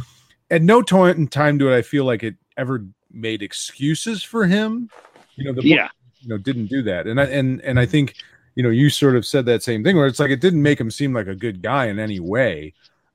at 0.50 0.62
no 0.62 0.84
point 0.84 1.18
in 1.18 1.28
time 1.28 1.58
do 1.58 1.74
I 1.74 1.82
feel 1.82 2.06
like 2.06 2.24
it 2.24 2.36
ever 2.58 2.86
made 3.12 3.42
excuses 3.42 4.24
for 4.24 4.46
him. 4.46 4.90
You 5.36 5.46
know, 5.46 5.52
the 5.52 5.62
book, 5.62 5.66
yeah, 5.66 5.90
you 6.22 6.30
know, 6.30 6.38
didn't 6.38 6.68
do 6.68 6.82
that, 6.84 7.08
and 7.08 7.20
I 7.20 7.26
and 7.26 7.62
and 7.62 7.80
I 7.80 7.86
think 7.86 8.16
you 8.56 8.64
know 8.64 8.70
you 8.70 8.90
sort 8.90 9.16
of 9.16 9.26
said 9.26 9.46
that 9.48 9.64
same 9.64 9.84
thing 9.84 9.98
where 9.98 10.08
it's 10.08 10.20
like 10.20 10.32
it 10.32 10.42
didn't 10.42 10.62
make 10.62 10.80
him 10.80 10.92
seem 10.92 11.14
like 11.14 11.28
a 11.28 11.36
good 11.36 11.62
guy 11.62 11.86
in 11.88 12.00
any 12.00 12.20
way. 12.20 12.74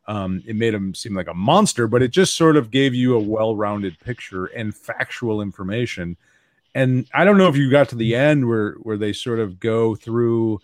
Um, 0.08 0.42
it 0.44 0.56
made 0.56 0.74
him 0.74 0.92
seem 0.94 1.14
like 1.14 1.28
a 1.28 1.34
monster, 1.34 1.86
but 1.86 2.02
it 2.02 2.10
just 2.10 2.34
sort 2.34 2.56
of 2.56 2.72
gave 2.72 2.94
you 2.94 3.14
a 3.14 3.20
well-rounded 3.20 4.00
picture 4.00 4.46
and 4.46 4.74
factual 4.74 5.40
information. 5.40 6.16
And 6.74 7.06
I 7.14 7.24
don't 7.24 7.38
know 7.38 7.46
if 7.46 7.56
you 7.56 7.70
got 7.70 7.88
to 7.90 7.94
the 7.94 8.16
end 8.16 8.48
where 8.48 8.72
where 8.82 8.96
they 8.96 9.12
sort 9.12 9.38
of 9.38 9.60
go 9.60 9.94
through 9.94 10.60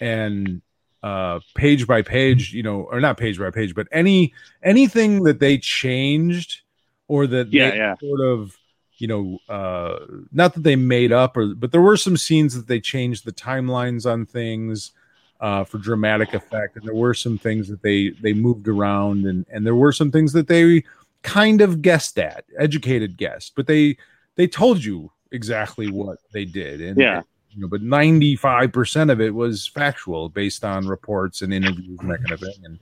and 0.00 0.62
uh 1.02 1.40
page 1.54 1.86
by 1.86 2.02
page 2.02 2.52
you 2.52 2.62
know 2.62 2.82
or 2.90 3.00
not 3.00 3.16
page 3.16 3.38
by 3.38 3.50
page 3.50 3.74
but 3.74 3.86
any 3.90 4.34
anything 4.62 5.22
that 5.22 5.40
they 5.40 5.56
changed 5.56 6.60
or 7.08 7.26
that 7.26 7.52
yeah, 7.52 7.70
they 7.70 7.76
yeah. 7.76 7.94
sort 8.00 8.20
of 8.20 8.56
you 8.98 9.06
know 9.06 9.38
uh 9.48 9.98
not 10.30 10.54
that 10.54 10.62
they 10.62 10.76
made 10.76 11.10
up 11.10 11.36
or 11.36 11.54
but 11.54 11.72
there 11.72 11.80
were 11.80 11.96
some 11.96 12.16
scenes 12.16 12.54
that 12.54 12.66
they 12.66 12.80
changed 12.80 13.24
the 13.24 13.32
timelines 13.32 14.10
on 14.10 14.26
things 14.26 14.92
uh 15.40 15.64
for 15.64 15.78
dramatic 15.78 16.34
effect. 16.34 16.76
And 16.76 16.84
there 16.86 16.94
were 16.94 17.14
some 17.14 17.38
things 17.38 17.68
that 17.68 17.82
they 17.82 18.10
they 18.10 18.34
moved 18.34 18.68
around 18.68 19.24
and 19.24 19.46
and 19.50 19.64
there 19.64 19.74
were 19.74 19.92
some 19.92 20.10
things 20.10 20.34
that 20.34 20.48
they 20.48 20.84
kind 21.22 21.62
of 21.62 21.82
guessed 21.82 22.18
at 22.18 22.44
educated 22.58 23.16
guessed 23.16 23.54
but 23.56 23.66
they 23.66 23.96
they 24.36 24.46
told 24.46 24.84
you 24.84 25.10
exactly 25.32 25.90
what 25.90 26.18
they 26.32 26.44
did. 26.44 26.80
And 26.82 26.98
yeah 26.98 27.22
you 27.52 27.60
know, 27.60 27.68
but 27.68 27.82
95% 27.82 29.10
of 29.10 29.20
it 29.20 29.34
was 29.34 29.66
factual 29.66 30.28
based 30.28 30.64
on 30.64 30.86
reports 30.86 31.42
and 31.42 31.52
interviews 31.52 31.98
and 32.00 32.10
that 32.10 32.18
kind 32.18 32.32
of 32.32 32.40
thing. 32.40 32.64
And 32.64 32.78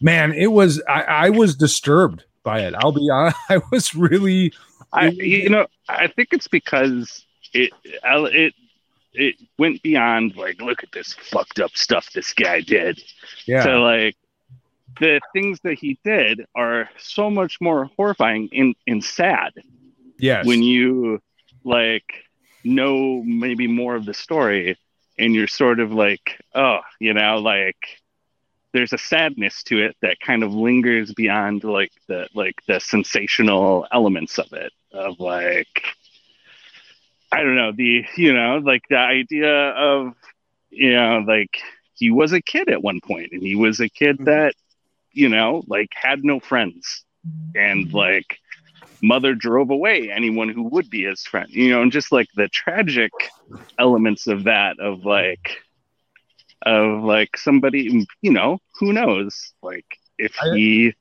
man, 0.00 0.32
it 0.32 0.48
was, 0.48 0.82
I, 0.88 1.02
I 1.02 1.30
was 1.30 1.54
disturbed 1.54 2.24
by 2.42 2.60
it. 2.60 2.74
I'll 2.76 2.92
be 2.92 3.08
honest. 3.10 3.36
I 3.48 3.60
was 3.70 3.94
really, 3.94 4.52
I, 4.92 5.08
you 5.08 5.48
know, 5.48 5.66
I 5.88 6.08
think 6.08 6.28
it's 6.32 6.48
because 6.48 7.24
it, 7.52 7.72
it, 7.84 8.54
it 9.14 9.34
went 9.58 9.82
beyond 9.82 10.36
like, 10.36 10.60
look 10.60 10.82
at 10.82 10.92
this 10.92 11.12
fucked 11.12 11.60
up 11.60 11.76
stuff 11.76 12.10
this 12.12 12.32
guy 12.32 12.60
did. 12.60 13.00
Yeah. 13.46 13.62
So 13.62 13.82
like, 13.82 14.16
the 15.00 15.20
things 15.32 15.58
that 15.64 15.78
he 15.78 15.98
did 16.04 16.44
are 16.54 16.88
so 16.98 17.30
much 17.30 17.58
more 17.60 17.86
horrifying 17.96 18.48
and, 18.52 18.74
and 18.86 19.02
sad. 19.02 19.52
Yes. 20.18 20.44
When 20.46 20.62
you 20.62 21.20
like 21.64 22.24
know 22.64 23.22
maybe 23.24 23.66
more 23.66 23.94
of 23.94 24.04
the 24.04 24.14
story 24.14 24.76
and 25.18 25.34
you're 25.34 25.46
sort 25.46 25.80
of 25.80 25.92
like 25.92 26.40
oh 26.54 26.80
you 26.98 27.14
know 27.14 27.38
like 27.38 28.00
there's 28.72 28.92
a 28.92 28.98
sadness 28.98 29.62
to 29.64 29.82
it 29.82 29.96
that 30.00 30.18
kind 30.20 30.42
of 30.42 30.54
lingers 30.54 31.12
beyond 31.12 31.64
like 31.64 31.92
the 32.08 32.26
like 32.34 32.56
the 32.66 32.80
sensational 32.80 33.86
elements 33.92 34.38
of 34.38 34.52
it 34.52 34.72
of 34.92 35.20
like 35.20 35.84
i 37.30 37.42
don't 37.42 37.56
know 37.56 37.72
the 37.72 38.04
you 38.16 38.32
know 38.32 38.58
like 38.58 38.82
the 38.88 38.96
idea 38.96 39.70
of 39.70 40.14
you 40.70 40.92
know 40.92 41.22
like 41.26 41.60
he 41.94 42.10
was 42.10 42.32
a 42.32 42.40
kid 42.40 42.68
at 42.68 42.82
one 42.82 43.00
point 43.00 43.32
and 43.32 43.42
he 43.42 43.54
was 43.54 43.80
a 43.80 43.88
kid 43.88 44.16
mm-hmm. 44.16 44.24
that 44.24 44.54
you 45.12 45.28
know 45.28 45.62
like 45.66 45.90
had 45.94 46.24
no 46.24 46.40
friends 46.40 47.04
and 47.54 47.86
mm-hmm. 47.86 47.96
like 47.96 48.38
mother 49.02 49.34
drove 49.34 49.70
away 49.70 50.10
anyone 50.10 50.48
who 50.48 50.62
would 50.62 50.88
be 50.88 51.04
his 51.04 51.22
friend 51.24 51.50
you 51.50 51.70
know 51.70 51.82
and 51.82 51.92
just 51.92 52.12
like 52.12 52.28
the 52.36 52.48
tragic 52.48 53.12
elements 53.78 54.26
of 54.26 54.44
that 54.44 54.78
of 54.78 55.04
like 55.04 55.58
of 56.64 57.02
like 57.02 57.36
somebody 57.36 58.06
you 58.20 58.32
know 58.32 58.58
who 58.78 58.92
knows? 58.92 59.52
Like 59.62 59.86
if 60.18 60.34
he 60.34 60.94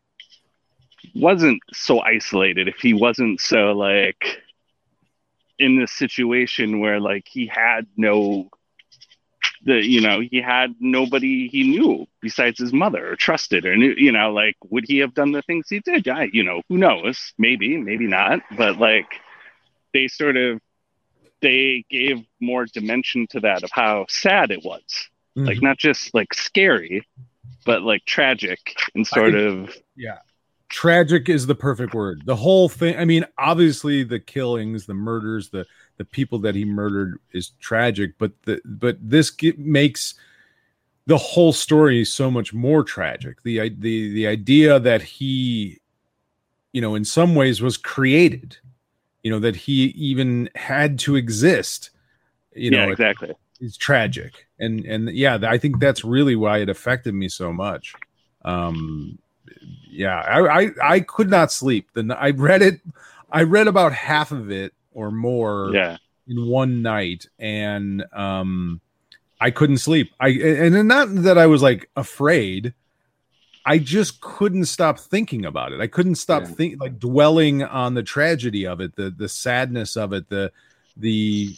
wasn't 1.15 1.61
so 1.73 1.99
isolated 1.99 2.67
if 2.67 2.77
he 2.77 2.93
wasn't 2.93 3.39
so 3.41 3.71
like 3.71 4.41
in 5.59 5.79
this 5.79 5.91
situation 5.91 6.79
where 6.79 6.99
like 6.99 7.27
he 7.27 7.47
had 7.47 7.85
no 7.97 8.49
the 9.63 9.85
you 9.85 10.01
know 10.01 10.19
he 10.19 10.41
had 10.41 10.75
nobody 10.79 11.47
he 11.47 11.63
knew 11.63 12.07
besides 12.21 12.59
his 12.59 12.73
mother 12.73 13.11
or 13.11 13.15
trusted 13.15 13.65
or 13.65 13.75
knew 13.75 13.93
you 13.97 14.11
know 14.11 14.31
like 14.31 14.55
would 14.69 14.85
he 14.87 14.99
have 14.99 15.13
done 15.13 15.31
the 15.31 15.41
things 15.43 15.67
he 15.69 15.79
did 15.79 16.07
I 16.07 16.29
you 16.33 16.43
know 16.43 16.61
who 16.69 16.77
knows 16.77 17.33
maybe 17.37 17.77
maybe 17.77 18.07
not 18.07 18.39
but 18.57 18.77
like 18.77 19.05
they 19.93 20.07
sort 20.07 20.37
of 20.37 20.59
they 21.41 21.85
gave 21.89 22.23
more 22.39 22.65
dimension 22.65 23.27
to 23.27 23.39
that 23.41 23.63
of 23.63 23.69
how 23.71 24.05
sad 24.09 24.51
it 24.51 24.63
was 24.63 24.81
mm-hmm. 25.37 25.45
like 25.45 25.61
not 25.61 25.77
just 25.77 26.13
like 26.13 26.33
scary 26.33 27.07
but 27.65 27.83
like 27.83 28.03
tragic 28.05 28.75
and 28.95 29.05
sort 29.05 29.35
of 29.35 29.75
yeah 29.95 30.19
tragic 30.71 31.29
is 31.29 31.45
the 31.45 31.55
perfect 31.55 31.93
word. 31.93 32.23
The 32.25 32.35
whole 32.35 32.69
thing. 32.69 32.97
I 32.97 33.05
mean, 33.05 33.25
obviously 33.37 34.03
the 34.03 34.19
killings, 34.19 34.85
the 34.85 34.93
murders, 34.93 35.49
the 35.49 35.65
the 36.01 36.05
people 36.05 36.39
that 36.39 36.55
he 36.55 36.65
murdered 36.65 37.19
is 37.31 37.51
tragic, 37.59 38.17
but 38.17 38.31
the 38.45 38.59
but 38.65 38.97
this 38.99 39.31
makes 39.55 40.15
the 41.05 41.17
whole 41.17 41.53
story 41.53 42.03
so 42.03 42.31
much 42.31 42.55
more 42.55 42.83
tragic. 42.83 43.43
The 43.43 43.69
the 43.69 44.11
the 44.11 44.25
idea 44.25 44.79
that 44.79 45.03
he, 45.03 45.79
you 46.73 46.81
know, 46.81 46.95
in 46.95 47.05
some 47.05 47.35
ways 47.35 47.61
was 47.61 47.77
created. 47.77 48.57
You 49.21 49.29
know 49.29 49.37
that 49.41 49.55
he 49.55 49.93
even 49.95 50.49
had 50.55 50.97
to 51.05 51.15
exist. 51.15 51.91
You 52.55 52.71
yeah, 52.71 52.85
know, 52.85 52.91
exactly. 52.91 53.35
it's 53.59 53.77
tragic 53.77 54.47
and 54.59 54.83
and 54.85 55.11
yeah 55.11 55.37
i 55.43 55.55
think 55.55 55.79
that's 55.79 56.03
really 56.03 56.35
why 56.35 56.57
it 56.57 56.67
affected 56.67 57.13
me 57.13 57.29
so 57.29 57.53
much 57.53 57.93
um 58.43 59.19
yeah 59.87 60.19
i 60.21 60.61
i, 60.61 60.71
I 60.83 60.99
could 61.01 61.29
not 61.29 61.51
sleep 61.51 61.89
the 61.93 62.03
I 62.19 62.31
read 62.31 62.63
it 62.63 62.81
i 63.31 63.43
read 63.43 63.67
about 63.67 63.93
half 63.93 64.31
of 64.31 64.49
it 64.49 64.73
or 64.91 65.11
more 65.11 65.71
Yeah. 65.73 65.97
in 66.27 66.45
one 66.47 66.81
night. 66.81 67.27
And 67.39 68.03
um 68.13 68.81
i 69.39 69.49
couldn't 69.51 69.77
sleep. 69.79 70.11
I 70.19 70.29
and 70.29 70.87
not 70.87 71.07
that 71.23 71.37
i 71.37 71.47
was 71.47 71.61
like 71.61 71.89
afraid. 71.95 72.73
I 73.63 73.77
just 73.77 74.21
couldn't 74.21 74.65
stop 74.65 74.97
thinking 74.99 75.45
about 75.45 75.71
it. 75.71 75.79
I 75.81 75.85
couldn't 75.87 76.15
stop 76.15 76.43
Yeah. 76.43 76.49
thinking 76.49 76.79
like 76.79 76.99
dwelling 76.99 77.63
on 77.63 77.93
the 77.93 78.03
tragedy 78.03 78.65
of 78.65 78.81
it 78.81 78.95
the 78.95 79.09
the 79.09 79.29
sadness 79.29 79.95
of 79.95 80.13
it 80.13 80.29
the 80.29 80.51
the 80.97 81.55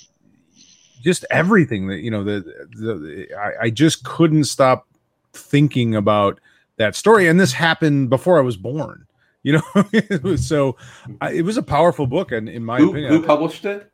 just 1.02 1.26
everything 1.30 1.88
that 1.88 2.00
you 2.00 2.12
know 2.12 2.24
the 2.24 2.40
the 2.76 3.28
I, 3.38 3.66
I 3.66 3.70
just 3.70 4.04
couldn't 4.04 4.46
stop 4.46 4.88
thinking 5.34 5.96
about 5.96 6.40
that 6.78 6.96
story. 6.96 7.28
And 7.28 7.40
this 7.40 7.54
happened 7.54 8.10
before 8.10 8.38
i 8.38 8.42
was 8.42 8.58
born 8.58 9.06
you 9.44 9.54
know 9.54 10.36
so 10.36 10.76
I, 11.22 11.32
it 11.34 11.42
was 11.44 11.58
a 11.58 11.64
powerful 11.64 12.08
book 12.08 12.32
and 12.32 12.48
in 12.50 12.64
my 12.66 12.78
Who, 12.80 12.92
opinion 12.92 13.12
who 13.14 13.24
published 13.24 13.66
it? 13.66 13.92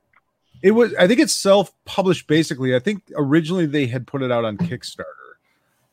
it 0.62 0.72
was 0.72 0.94
i 0.96 1.08
think 1.08 1.20
it's 1.20 1.34
self-published 1.36 2.28
basically 2.28 2.76
i 2.76 2.80
think 2.80 3.04
originally 3.16 3.66
they 3.66 3.88
had 3.88 4.06
put 4.08 4.22
it 4.22 4.32
out 4.32 4.46
on 4.46 4.58
kickstarter 4.58 5.04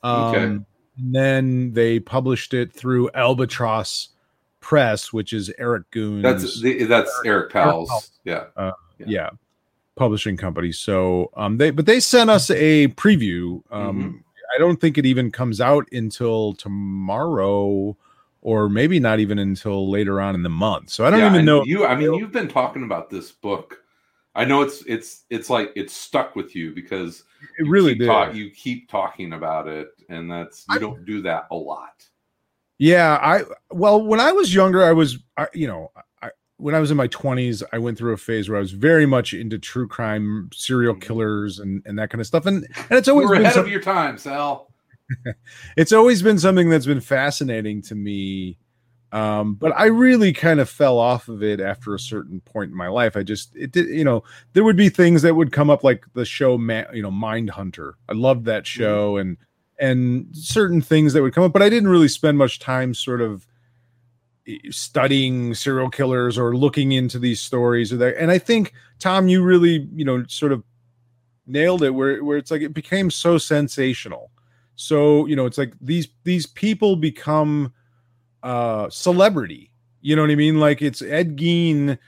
um 0.03 0.23
Okay. 0.35 0.43
and 0.45 0.67
then 0.99 1.73
they 1.73 2.01
published 2.01 2.53
it 2.55 2.73
through 2.73 3.11
albatross 3.15 4.09
press 4.61 5.13
which 5.13 5.33
is 5.33 5.53
eric 5.59 5.91
goons 5.91 6.23
That's 6.23 6.61
the, 6.61 6.85
that's 6.85 7.13
Eric 7.25 7.53
Powell's. 7.53 7.89
Powell. 7.89 8.03
Yeah. 8.25 8.45
yeah. 8.99 9.07
Yeah. 9.07 9.31
publishing 9.97 10.37
company 10.37 10.73
so 10.73 11.31
um 11.37 11.57
they 11.59 11.71
but 11.71 11.87
they 11.87 12.01
sent 12.01 12.29
us 12.31 12.51
a 12.51 12.89
preview 12.89 13.63
um 13.71 13.97
Mm-hmm. 13.99 14.17
i 14.55 14.59
don't 14.59 14.81
think 14.81 14.99
it 14.99 15.07
even 15.07 15.31
comes 15.31 15.61
out 15.61 15.87
until 15.93 16.55
tomorrow 16.55 17.97
or 18.47 18.69
maybe 18.69 19.01
not 19.01 19.19
even 19.19 19.41
until 19.41 19.91
later 19.91 20.21
on 20.21 20.35
in 20.37 20.43
the 20.45 20.49
month 20.49 20.89
so 20.89 21.05
i 21.05 21.11
don't 21.11 21.19
Yeah, 21.19 21.33
even 21.33 21.45
know 21.45 21.65
You, 21.65 21.85
I 21.85 21.97
mean, 21.97 22.15
you've 22.15 22.31
been 22.33 22.49
talking 22.49 22.85
about 22.85 23.11
this 23.11 23.33
book. 23.33 23.83
I 24.37 24.45
know 24.45 24.61
it's 24.63 24.83
it's 24.87 25.25
it's 25.31 25.49
like 25.51 25.73
it's 25.75 25.93
stuck 25.95 26.37
with 26.37 26.55
you 26.55 26.75
because 26.75 27.25
it 27.59 27.65
you 27.65 27.71
really 27.71 27.93
keep 27.93 28.01
did 28.01 28.07
talk- 28.07 28.35
you 28.35 28.51
keep 28.51 28.89
talking 28.91 29.33
about 29.33 29.67
it, 29.67 29.89
and 30.09 30.31
that's 30.31 30.65
you 30.71 30.77
I- 30.77 30.79
don't 30.79 31.05
do 31.07 31.23
that 31.23 31.47
a 31.51 31.57
lot. 31.57 32.07
Yeah, 32.79 33.19
I 33.23 33.45
well, 33.71 34.03
when 34.05 34.21
I 34.21 34.33
was 34.33 34.55
younger, 34.55 34.85
I 34.85 34.93
was, 34.93 35.17
I, 35.39 35.47
you 35.55 35.67
know, 35.67 35.91
I, 36.23 36.29
when 36.59 36.75
I 36.75 36.79
was 36.81 36.91
in 36.91 36.99
my 36.99 37.07
twenties, 37.07 37.63
I 37.73 37.79
went 37.79 37.97
through 37.97 38.13
a 38.13 38.19
phase 38.19 38.51
where 38.51 38.59
I 38.59 38.61
was 38.61 38.73
very 38.73 39.07
much 39.07 39.33
into 39.33 39.59
true 39.59 39.89
crime, 39.89 40.51
serial 40.53 40.93
mm-hmm. 40.93 41.01
killers, 41.01 41.59
and 41.59 41.83
and 41.87 41.99
that 41.99 42.11
kind 42.11 42.21
of 42.21 42.27
stuff. 42.27 42.45
And 42.45 42.67
and 42.91 42.99
it's 42.99 43.07
You 43.09 43.15
always 43.15 43.29
were 43.31 43.37
been 43.37 43.43
ahead 43.45 43.55
some- 43.55 43.65
of 43.65 43.71
your 43.71 43.81
time, 43.83 44.19
Sal. 44.19 44.69
it's 45.77 45.93
always 45.93 46.23
been 46.23 46.39
something 46.39 46.69
that's 46.71 46.87
been 46.87 47.01
fascinating 47.01 47.83
to 47.83 47.95
me. 47.95 48.59
Um, 49.13 49.55
but 49.55 49.73
I 49.77 49.87
really 49.87 50.33
kind 50.33 50.61
of 50.61 50.69
fell 50.69 50.99
off 50.99 51.29
of 51.29 51.43
it 51.43 51.61
after 51.61 51.95
a 51.95 51.99
certain 51.99 52.41
point 52.41 52.71
in 52.71 52.77
my 52.77 52.89
life. 52.89 53.17
I 53.17 53.23
just 53.23 53.55
it 53.57 53.71
did, 53.73 53.89
you 53.89 54.05
know, 54.05 54.25
there 54.53 54.65
would 54.65 54.77
be 54.77 54.89
things 54.89 55.23
that 55.23 55.35
would 55.37 55.53
come 55.53 55.71
up 55.71 55.85
like 55.85 56.05
the 56.15 56.25
show, 56.25 56.55
you 56.59 57.03
know, 57.03 57.11
Mindhunter. 57.11 57.93
I 58.09 58.15
loved 58.15 58.45
that 58.47 58.67
show 58.67 59.17
and 59.17 59.37
and 59.79 60.29
certain 60.33 60.81
things 60.81 61.13
that 61.13 61.23
would 61.23 61.35
come 61.35 61.45
up, 61.45 61.53
but 61.53 61.63
I 61.63 61.69
didn't 61.69 61.89
really 61.89 62.09
spend 62.09 62.39
much 62.39 62.59
time 62.59 62.95
sort 62.95 63.21
of 63.21 63.47
studying 64.71 65.55
serial 65.55 65.91
killers 65.91 66.39
or 66.39 66.57
looking 66.57 66.93
into 66.93 67.19
these 67.19 67.41
stories 67.41 67.93
or 67.93 67.97
that. 67.97 68.17
And 68.17 68.31
I 68.31 68.39
think 68.39 68.73
Tom, 68.99 69.29
you 69.29 69.43
really, 69.43 69.89
you 69.95 70.05
know, 70.05 70.25
sort 70.29 70.53
of 70.53 70.63
nailed 71.47 71.83
it 71.83 71.91
where 71.91 72.25
where 72.25 72.39
it's 72.39 72.51
like 72.51 72.63
it 72.63 72.75
became 72.75 73.11
so 73.11 73.39
sensational. 73.39 74.31
So, 74.77 75.27
you 75.27 75.37
know, 75.37 75.47
it's 75.47 75.59
like 75.59 75.73
these 75.81 76.09
these 76.25 76.47
people 76.47 76.97
become 76.97 77.73
uh 78.43 78.89
celebrity. 78.91 79.71
You 80.01 80.15
know 80.15 80.23
what 80.23 80.31
I 80.31 80.37
mean? 80.37 80.61
Like 80.61 80.83
it's 80.83 81.03
Ed 81.03 81.37
Gein 81.37 81.99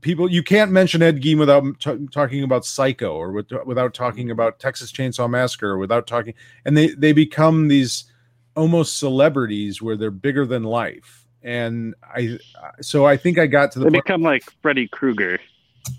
people 0.00 0.30
you 0.30 0.42
can't 0.42 0.70
mention 0.70 1.02
Ed 1.02 1.20
Gein 1.20 1.38
without 1.38 1.64
t- 1.80 2.06
talking 2.10 2.42
about 2.42 2.64
Psycho 2.64 3.14
or 3.14 3.30
with, 3.30 3.52
without 3.66 3.92
talking 3.94 4.30
about 4.30 4.58
Texas 4.58 4.90
Chainsaw 4.90 5.28
Massacre 5.28 5.68
or 5.68 5.78
without 5.78 6.06
talking 6.06 6.34
and 6.64 6.76
they 6.76 6.88
they 6.88 7.12
become 7.12 7.68
these 7.68 8.04
almost 8.56 8.98
celebrities 8.98 9.82
where 9.82 9.96
they're 9.96 10.10
bigger 10.10 10.46
than 10.46 10.62
life. 10.62 11.26
And 11.42 11.94
I 12.02 12.38
so 12.80 13.04
I 13.04 13.16
think 13.16 13.38
I 13.38 13.46
got 13.46 13.72
to 13.72 13.80
the 13.80 13.86
They 13.86 13.90
point, 13.90 14.04
become 14.04 14.22
like 14.22 14.44
Freddy 14.62 14.88
Krueger, 14.88 15.40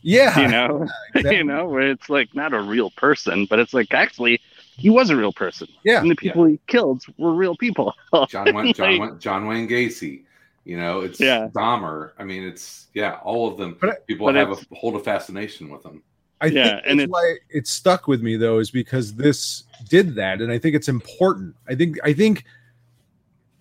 yeah, 0.01 0.39
you 0.39 0.47
know, 0.47 0.87
exactly. 1.15 1.37
you 1.37 1.43
know, 1.43 1.67
where 1.67 1.91
it's 1.91 2.09
like 2.09 2.33
not 2.33 2.53
a 2.53 2.61
real 2.61 2.91
person, 2.91 3.45
but 3.49 3.59
it's 3.59 3.73
like 3.73 3.93
actually 3.93 4.39
he 4.75 4.89
was 4.89 5.09
a 5.09 5.15
real 5.15 5.33
person, 5.33 5.67
yeah. 5.83 6.01
and 6.01 6.09
the 6.09 6.15
people 6.15 6.45
he 6.45 6.59
killed 6.67 7.03
were 7.17 7.33
real 7.33 7.55
people. 7.55 7.93
John 8.27 8.45
Wayne, 8.55 8.73
John, 8.73 8.99
Wayne, 8.99 9.19
John 9.19 9.47
Wayne 9.47 9.67
Gacy. 9.67 10.23
You 10.65 10.77
know, 10.77 11.01
it's 11.01 11.19
Yeah. 11.19 11.49
Dahmer. 11.53 12.11
I 12.17 12.23
mean, 12.23 12.43
it's 12.43 12.87
yeah, 12.93 13.19
all 13.23 13.47
of 13.51 13.57
them. 13.57 13.77
But 13.81 14.07
people 14.07 14.25
but 14.27 14.35
have 14.35 14.51
a 14.51 14.75
hold 14.75 14.95
a 14.95 14.99
fascination 14.99 15.69
with 15.69 15.83
them. 15.83 16.01
I 16.41 16.47
Yeah, 16.47 16.75
think 16.75 16.83
and 16.87 16.99
that's 16.99 17.03
it's- 17.05 17.09
why 17.11 17.35
it 17.49 17.67
stuck 17.67 18.07
with 18.07 18.21
me 18.21 18.35
though, 18.37 18.59
is 18.59 18.71
because 18.71 19.13
this 19.13 19.63
did 19.89 20.15
that, 20.15 20.41
and 20.41 20.51
I 20.51 20.57
think 20.57 20.75
it's 20.75 20.87
important. 20.89 21.55
I 21.67 21.75
think 21.75 21.97
I 22.03 22.13
think 22.13 22.45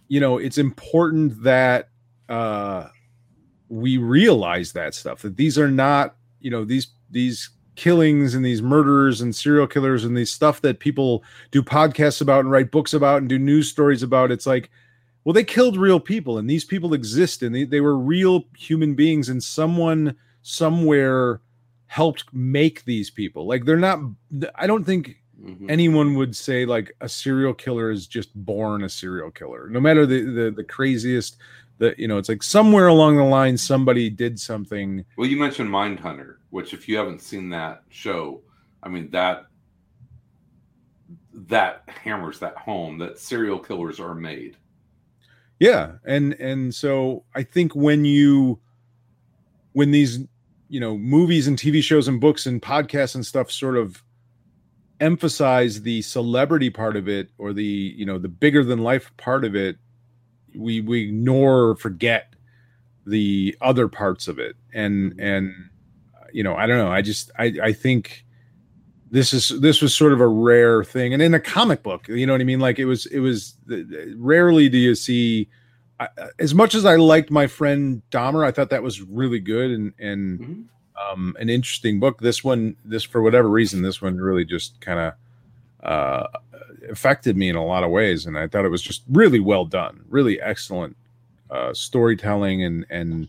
you 0.09 0.21
know 0.21 0.39
it's 0.39 0.59
important 0.59 1.43
that 1.43 1.89
uh 2.29 2.89
we 3.69 3.97
realize 3.97 4.73
that 4.73 4.95
stuff 4.95 5.23
that 5.23 5.37
these 5.37 5.59
are 5.59 5.71
not 5.71 6.17
you 6.41 6.51
know 6.51 6.65
these 6.65 6.89
these 7.11 7.51
killings 7.75 8.35
and 8.35 8.45
these 8.45 8.61
murders 8.63 9.21
and 9.21 9.35
serial 9.35 9.67
killers 9.67 10.05
and 10.05 10.17
these 10.17 10.31
stuff 10.33 10.61
that 10.61 10.79
people 10.79 11.25
do 11.51 11.63
podcasts 11.63 12.21
about 12.21 12.41
and 12.41 12.51
write 12.51 12.71
books 12.71 12.93
about 12.93 13.19
and 13.19 13.29
do 13.29 13.39
news 13.39 13.69
stories 13.69 14.03
about. 14.03 14.31
It's 14.31 14.47
like 14.47 14.71
well 15.25 15.33
they 15.33 15.45
killed 15.45 15.77
real 15.77 16.01
people 16.01 16.39
and 16.39 16.49
these 16.51 16.65
people 16.65 16.93
exist 16.95 17.43
and 17.43 17.55
they, 17.55 17.65
they 17.65 17.81
were 17.81 17.97
real 17.97 18.45
human 18.57 18.95
beings 18.95 19.29
and 19.29 19.43
someone 19.43 20.15
somewhere 20.43 21.41
helped 21.87 22.25
make 22.33 22.85
these 22.85 23.11
people. 23.11 23.47
Like 23.47 23.65
they're 23.65 23.77
not 23.77 23.99
i 24.57 24.67
don't 24.67 24.85
think 24.85 25.17
Mhm. 25.43 25.69
anyone 25.69 26.15
would 26.15 26.37
say 26.37 26.65
like 26.65 26.95
a 27.01 27.09
serial 27.09 27.53
killer 27.53 27.91
is 27.91 28.07
just 28.07 28.33
born 28.33 28.85
a 28.85 28.89
serial 28.89 29.31
killer. 29.33 29.69
No 29.69 29.81
matter 29.81 30.07
the 30.07 30.21
the, 30.23 30.51
the 30.53 30.63
craziest 30.63 31.37
the 31.79 31.95
you 31.99 32.07
know 32.09 32.19
it's 32.19 32.29
like 32.29 32.43
somewhere 32.43 32.87
along 32.89 33.17
the 33.17 33.25
line 33.25 33.57
somebody 33.57 34.09
did 34.11 34.39
something 34.39 35.05
Well, 35.17 35.27
you 35.29 35.37
mentioned 35.39 35.69
Mindhunter, 35.71 36.37
which 36.51 36.73
if 36.75 36.89
you 36.89 36.97
haven't 36.97 37.21
seen 37.23 37.49
that 37.51 37.83
show, 37.89 38.43
I 38.83 38.89
mean 38.89 39.11
that 39.11 39.47
that 41.35 41.83
hammers 41.89 42.39
that 42.41 42.57
home 42.57 42.99
that 42.99 43.19
serial 43.19 43.59
killers 43.59 43.99
are 43.99 44.15
made. 44.15 44.57
yeah 45.61 45.93
and 46.05 46.35
and 46.35 46.75
so 46.75 47.25
i 47.35 47.43
think 47.43 47.75
when 47.75 48.05
you 48.05 48.61
when 49.73 49.91
these 49.91 50.19
you 50.69 50.79
know 50.81 50.97
movies 50.99 51.47
and 51.49 51.59
tv 51.59 51.83
shows 51.83 52.07
and 52.09 52.21
books 52.21 52.47
and 52.47 52.61
podcasts 52.61 53.15
and 53.15 53.25
stuff 53.25 53.51
sort 53.51 53.77
of 53.77 54.03
emphasize 55.01 55.81
the 55.83 56.03
celebrity 56.03 56.69
part 56.71 56.97
of 56.97 57.09
it 57.09 57.31
or 57.39 57.53
the 57.53 57.65
you 57.97 58.05
know 58.05 58.19
the 58.19 58.29
bigger 58.29 58.63
than 58.63 58.79
life 58.81 59.11
part 59.17 59.45
of 59.45 59.57
it 59.57 59.77
we 60.57 60.81
we 60.81 61.03
ignore 61.09 61.69
or 61.71 61.77
forget 61.77 62.35
the 63.07 63.57
other 63.61 63.89
parts 63.89 64.29
of 64.29 64.39
it. 64.39 64.57
And 64.73 65.19
and 65.21 65.53
you 66.33 66.43
know 66.43 66.55
i 66.55 66.67
don't 66.67 66.79
know. 66.79 66.91
I 66.91 67.03
just 67.03 67.31
i 67.39 67.53
i 67.63 67.73
think 67.73 68.25
this 69.11 69.33
is 69.35 69.61
this 69.61 69.83
was 69.83 69.95
sort 69.95 70.13
of 70.13 70.21
a 70.21 70.27
rare 70.29 70.83
thing. 70.85 71.13
And 71.13 71.21
in 71.23 71.35
a 71.35 71.41
comic 71.41 71.83
book 71.83 72.09
you 72.09 72.27
know 72.27 72.33
what 72.33 72.41
i 72.41 72.45
mean? 72.45 72.61
Like 72.61 72.79
it 72.79 72.87
was 72.87 73.07
it 73.07 73.21
was 73.21 73.57
rarely 74.17 74.69
do 74.69 74.79
you 74.79 74.95
see 74.95 75.49
I, 76.01 76.09
as 76.39 76.55
much 76.55 76.75
as 76.75 76.85
i 76.85 76.97
liked 76.97 77.31
my 77.31 77.47
friend 77.47 78.03
dahmer 78.11 78.45
i 78.47 78.51
thought 78.51 78.71
that 78.71 78.83
was 78.83 79.03
really 79.03 79.39
good 79.41 79.71
and 79.71 79.93
and 79.99 80.41
Mhm. 80.41 80.65
um 81.13 81.37
an 81.39 81.49
interesting 81.51 82.01
book. 82.01 82.21
This 82.21 82.43
one 82.43 82.77
this 82.85 83.03
for 83.05 83.21
whatever 83.23 83.49
reason 83.49 83.83
this 83.83 84.01
one 84.01 84.17
really 84.17 84.45
just 84.45 84.81
kind 84.81 84.99
of 85.01 85.13
uh 85.89 86.27
affected 86.91 87.37
me 87.37 87.49
in 87.49 87.57
a 87.57 87.65
lot 87.65 87.85
of 87.85 87.91
ways 87.91 88.27
and 88.27 88.37
i 88.39 88.47
thought 88.47 88.65
it 88.65 88.71
was 88.71 88.83
just 88.83 89.03
really 89.11 89.41
well 89.41 89.65
done 89.65 90.05
really 90.09 90.41
excellent 90.41 90.97
uh 91.51 91.73
storytelling 91.73 92.65
and 92.65 92.85
and 92.91 93.29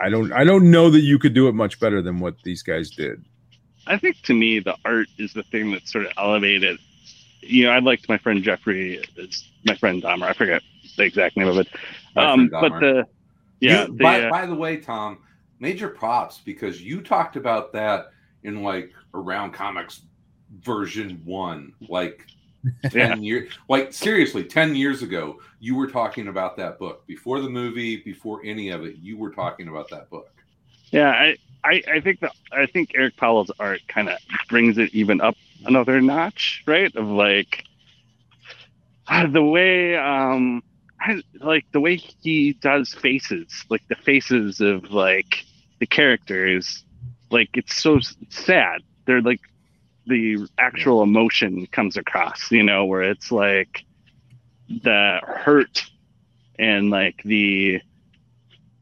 i 0.00 0.08
don't 0.08 0.32
i 0.32 0.44
don't 0.44 0.70
know 0.70 0.90
that 0.90 1.00
you 1.00 1.18
could 1.18 1.32
do 1.34 1.48
it 1.48 1.52
much 1.54 1.80
better 1.80 2.02
than 2.02 2.18
what 2.20 2.34
these 2.42 2.62
guys 2.62 2.90
did 2.90 3.24
I 3.88 3.96
think 3.98 4.20
to 4.22 4.34
me, 4.34 4.58
the 4.58 4.74
art 4.84 5.06
is 5.16 5.32
the 5.32 5.44
thing 5.44 5.70
that 5.70 5.86
sort 5.86 6.06
of 6.06 6.12
elevated. 6.18 6.80
You 7.40 7.66
know, 7.66 7.70
I 7.70 7.78
liked 7.78 8.08
my 8.08 8.18
friend 8.18 8.42
Jeffrey, 8.42 9.00
it's 9.14 9.48
my 9.64 9.76
friend 9.76 10.02
Dahmer. 10.02 10.24
I 10.24 10.32
forget 10.32 10.60
the 10.96 11.04
exact 11.04 11.36
name 11.36 11.46
of 11.46 11.58
it. 11.58 11.68
Um, 12.16 12.48
but 12.48 12.80
the 12.80 13.06
yeah, 13.60 13.82
You- 13.82 13.96
the, 13.96 14.02
by, 14.02 14.22
uh, 14.22 14.30
by 14.30 14.46
the 14.46 14.56
way, 14.56 14.78
Tom, 14.78 15.18
major 15.60 15.88
props 15.88 16.40
because 16.44 16.82
you 16.82 17.00
talked 17.00 17.36
about 17.36 17.72
that 17.74 18.06
in 18.42 18.64
like 18.64 18.92
around 19.14 19.52
comics 19.52 20.00
version 20.62 21.20
one, 21.24 21.72
like 21.88 22.24
10 22.90 23.22
years 23.22 23.52
like 23.68 23.92
seriously 23.92 24.42
10 24.42 24.74
years 24.74 25.00
ago 25.00 25.38
you 25.60 25.76
were 25.76 25.86
talking 25.86 26.26
about 26.26 26.56
that 26.56 26.80
book 26.80 27.06
before 27.06 27.40
the 27.40 27.48
movie 27.48 27.98
before 27.98 28.40
any 28.44 28.70
of 28.70 28.84
it 28.84 28.96
you 28.96 29.16
were 29.16 29.30
talking 29.30 29.68
about 29.68 29.88
that 29.88 30.10
book 30.10 30.32
Yeah, 30.90 31.10
I, 31.10 31.36
I, 31.62 31.82
I 31.94 32.00
think 32.00 32.20
that 32.20 32.32
I 32.52 32.66
think 32.66 32.92
Eric 32.96 33.16
Powell's 33.16 33.50
art 33.60 33.82
kind 33.88 34.08
of 34.08 34.18
brings 34.48 34.78
it 34.78 34.92
even 34.94 35.20
up 35.20 35.36
another 35.64 36.00
notch, 36.00 36.62
right? 36.66 36.94
Of 36.94 37.08
like 37.08 37.64
ah, 39.08 39.26
the 39.26 39.42
way, 39.42 39.96
um, 39.96 40.62
I, 41.00 41.22
like 41.40 41.66
the 41.72 41.80
way 41.80 41.96
he 41.96 42.54
does 42.54 42.94
faces, 42.94 43.64
like 43.68 43.86
the 43.88 43.96
faces 43.96 44.60
of 44.60 44.90
like 44.90 45.44
the 45.78 45.86
characters, 45.86 46.84
like 47.30 47.50
it's 47.54 47.76
so 47.76 48.00
sad. 48.30 48.82
They're 49.04 49.22
like 49.22 49.40
the 50.06 50.46
actual 50.58 51.02
emotion 51.02 51.66
comes 51.66 51.96
across, 51.96 52.50
you 52.50 52.62
know, 52.62 52.84
where 52.84 53.02
it's 53.02 53.32
like 53.32 53.84
the 54.68 55.20
hurt 55.24 55.84
and 56.58 56.90
like 56.90 57.22
the 57.24 57.80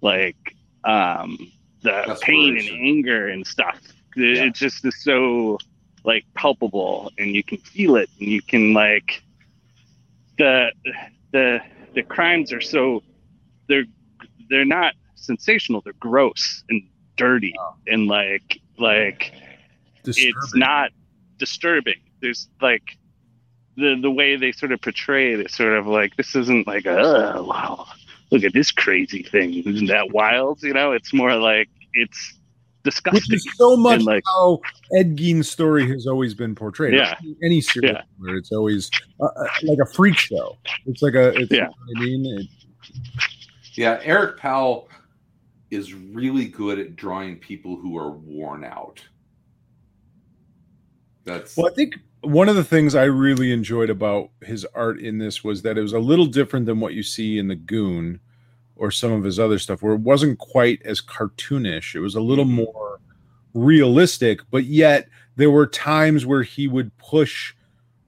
like 0.01 0.37
um 0.85 1.39
the 1.83 2.19
pain 2.23 2.59
and 2.59 2.69
anger 2.69 3.29
and 3.29 3.47
stuff. 3.47 3.81
It, 4.17 4.37
Yeah. 4.37 4.45
it 4.45 4.55
just 4.55 4.85
is 4.85 5.03
so 5.03 5.59
like 6.05 6.25
palpable, 6.35 7.11
and 7.19 7.35
you 7.35 7.43
can 7.43 7.59
feel 7.59 7.97
it, 7.97 8.11
and 8.21 8.29
you 8.29 8.43
can 8.43 8.75
like 8.75 9.23
the 10.39 10.73
the 11.33 11.61
the 11.95 12.03
crimes 12.03 12.53
are 12.53 12.61
so 12.61 13.03
they're 13.69 13.87
they're 14.51 14.65
not 14.65 14.95
sensational. 15.15 15.81
They're 15.81 15.95
gross 15.95 16.65
and 16.69 16.83
dirty, 17.17 17.55
and 17.87 18.07
like 18.09 18.61
like 18.79 19.33
it's 20.05 20.55
not 20.55 20.91
disturbing. 21.39 22.01
There's 22.21 22.49
like 22.61 22.83
the 23.77 23.97
the 24.01 24.11
way 24.11 24.37
they 24.37 24.53
sort 24.53 24.73
of 24.73 24.81
portray 24.81 25.33
it. 25.33 25.41
It's 25.41 25.57
sort 25.57 25.73
of 25.77 25.87
like 25.87 26.17
this 26.17 26.35
isn't 26.37 26.67
like 26.67 26.87
oh 26.87 27.45
wow, 27.45 27.87
look 28.31 28.45
at 28.45 28.53
this 28.53 28.71
crazy 28.71 29.23
thing. 29.23 29.55
Isn't 29.55 29.87
that 29.87 30.13
wild? 30.13 30.63
You 30.63 30.73
know, 30.75 30.93
it's 30.93 31.13
more 31.13 31.35
like 31.37 31.69
it's 31.95 32.35
which 32.83 32.95
disgusting. 32.95 33.37
is 33.37 33.47
so 33.57 33.77
much 33.77 33.97
And, 33.97 34.05
like- 34.05 34.23
how 34.27 34.61
Ed 34.97 35.17
Gein's 35.17 35.49
story 35.51 35.89
has 35.89 36.07
always 36.07 36.35
been 36.35 36.55
portrayed. 36.55 36.93
Yeah. 36.95 37.15
any 37.43 37.61
serial 37.63 37.95
Yeah. 37.95 38.03
killer, 38.19 38.37
it's 38.37 38.53
always 38.53 38.91
uh, 39.21 39.25
uh, 39.25 39.47
like 39.63 39.79
a 39.83 39.87
freak 39.87 40.17
show. 40.19 40.59
It's 40.87 41.01
like 41.01 41.15
a, 41.15 41.29
it's, 41.31 41.51
Yeah. 41.51 41.69
you 41.89 41.95
know 41.95 42.01
I 42.01 42.05
mean, 42.05 42.39
It- 42.41 42.47
yeah 43.77 43.99
eric 44.03 44.37
powell 44.39 44.89
is 45.71 45.95
really 45.95 46.45
good 46.45 46.79
at 46.79 46.95
drawing 46.95 47.37
people 47.39 47.77
who 47.77 47.97
are 47.97 48.11
worn 48.13 48.63
out 48.65 49.01
that's 51.25 51.57
Well, 51.57 51.67
I 51.71 51.75
think 51.75 51.99
one 52.23 52.49
of 52.49 52.57
the 52.57 52.65
things 52.65 52.95
I 52.95 53.05
really 53.05 53.53
enjoyed 53.53 53.91
about 53.91 54.31
his 54.43 54.65
art 54.75 54.99
in 55.01 55.19
this 55.19 55.45
was 55.45 55.63
that 55.63 55.77
it 55.79 55.83
was 55.83 55.93
a 55.93 55.99
little 55.99 56.27
different 56.27 56.67
than 56.67 56.81
what 56.81 56.95
you 56.95 57.03
see 57.03 57.39
in 57.39 57.49
the 57.49 57.55
Goon 57.55 58.21
or 58.77 58.91
some 58.91 59.13
of 59.13 59.23
his 59.25 59.39
other 59.39 59.59
stuff, 59.59 59.83
where 59.83 59.95
it 59.95 60.01
wasn't 60.01 60.39
quite 60.39 60.81
as 60.85 61.01
cartoonish. 61.01 61.95
It 61.95 62.01
was 62.01 62.15
a 62.15 62.21
little 62.21 62.45
more 62.45 62.99
realistic, 63.53 64.41
but 64.51 64.65
yet 64.65 65.09
there 65.37 65.51
were 65.51 65.67
times 65.67 66.27
where 66.27 66.43
he 66.43 66.67
would 66.69 66.97
push 66.99 67.55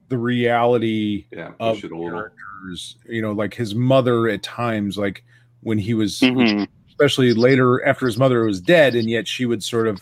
the 0.09 0.17
reality 0.17 1.25
yeah 1.31 1.51
of 1.59 1.75
push 1.75 1.83
it 1.85 1.91
characters. 1.91 2.97
You 3.07 3.21
know, 3.21 3.31
like 3.33 3.53
his 3.53 3.75
mother 3.75 4.27
at 4.29 4.43
times, 4.43 4.97
like 4.97 5.23
when 5.61 5.77
he 5.77 5.93
was 5.93 6.19
Mhm. 6.19 6.67
especially 6.89 7.33
later 7.33 7.85
after 7.85 8.05
his 8.05 8.17
mother 8.17 8.43
was 8.43 8.59
dead 8.59 8.95
and 8.95 9.09
yet 9.09 9.27
she 9.27 9.45
would 9.45 9.63
sort 9.63 9.87
of 9.87 10.01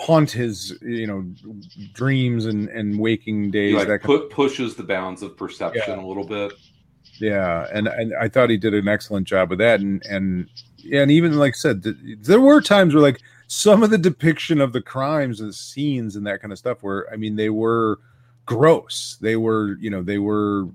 haunt 0.00 0.30
his 0.30 0.78
you 0.82 1.06
know 1.06 1.24
dreams 1.92 2.46
and 2.46 2.68
and 2.70 2.98
waking 2.98 3.44
he 3.44 3.50
days 3.50 3.74
like 3.74 3.88
that 3.88 3.98
kind 4.00 4.20
put 4.20 4.30
pushes 4.30 4.74
the 4.74 4.82
bounds 4.82 5.22
of 5.22 5.36
perception 5.36 5.98
a 5.98 6.06
little 6.06 6.26
bit. 6.26 6.52
Yeah 7.20 7.66
and 7.72 7.86
and 7.86 8.14
i 8.18 8.28
thought 8.28 8.48
he 8.48 8.56
did 8.56 8.72
an 8.72 8.88
excellent 8.88 9.28
job 9.28 9.50
with 9.50 9.58
that 9.58 9.80
and 9.80 10.02
and 10.06 10.48
and 10.90 11.10
even 11.10 11.36
like 11.36 11.54
I 11.54 11.56
said 11.56 11.82
th- 11.82 11.96
there 12.22 12.40
were 12.40 12.62
times 12.62 12.94
where 12.94 13.02
like 13.02 13.20
some 13.46 13.82
of 13.82 13.90
the 13.90 13.98
depiction 13.98 14.60
of 14.60 14.72
the 14.72 14.80
crimes 14.80 15.40
and 15.40 15.50
the 15.50 15.54
scenes 15.54 16.16
and 16.16 16.26
that 16.26 16.40
kind 16.40 16.50
of 16.50 16.58
stuff 16.58 16.82
were 16.82 17.06
i 17.12 17.16
mean 17.16 17.36
they 17.36 17.50
were 17.50 17.98
gross. 18.50 19.16
They 19.20 19.36
were 19.36 19.76
you 19.80 19.90
know 19.90 20.02
they 20.02 20.18
were 20.18 20.68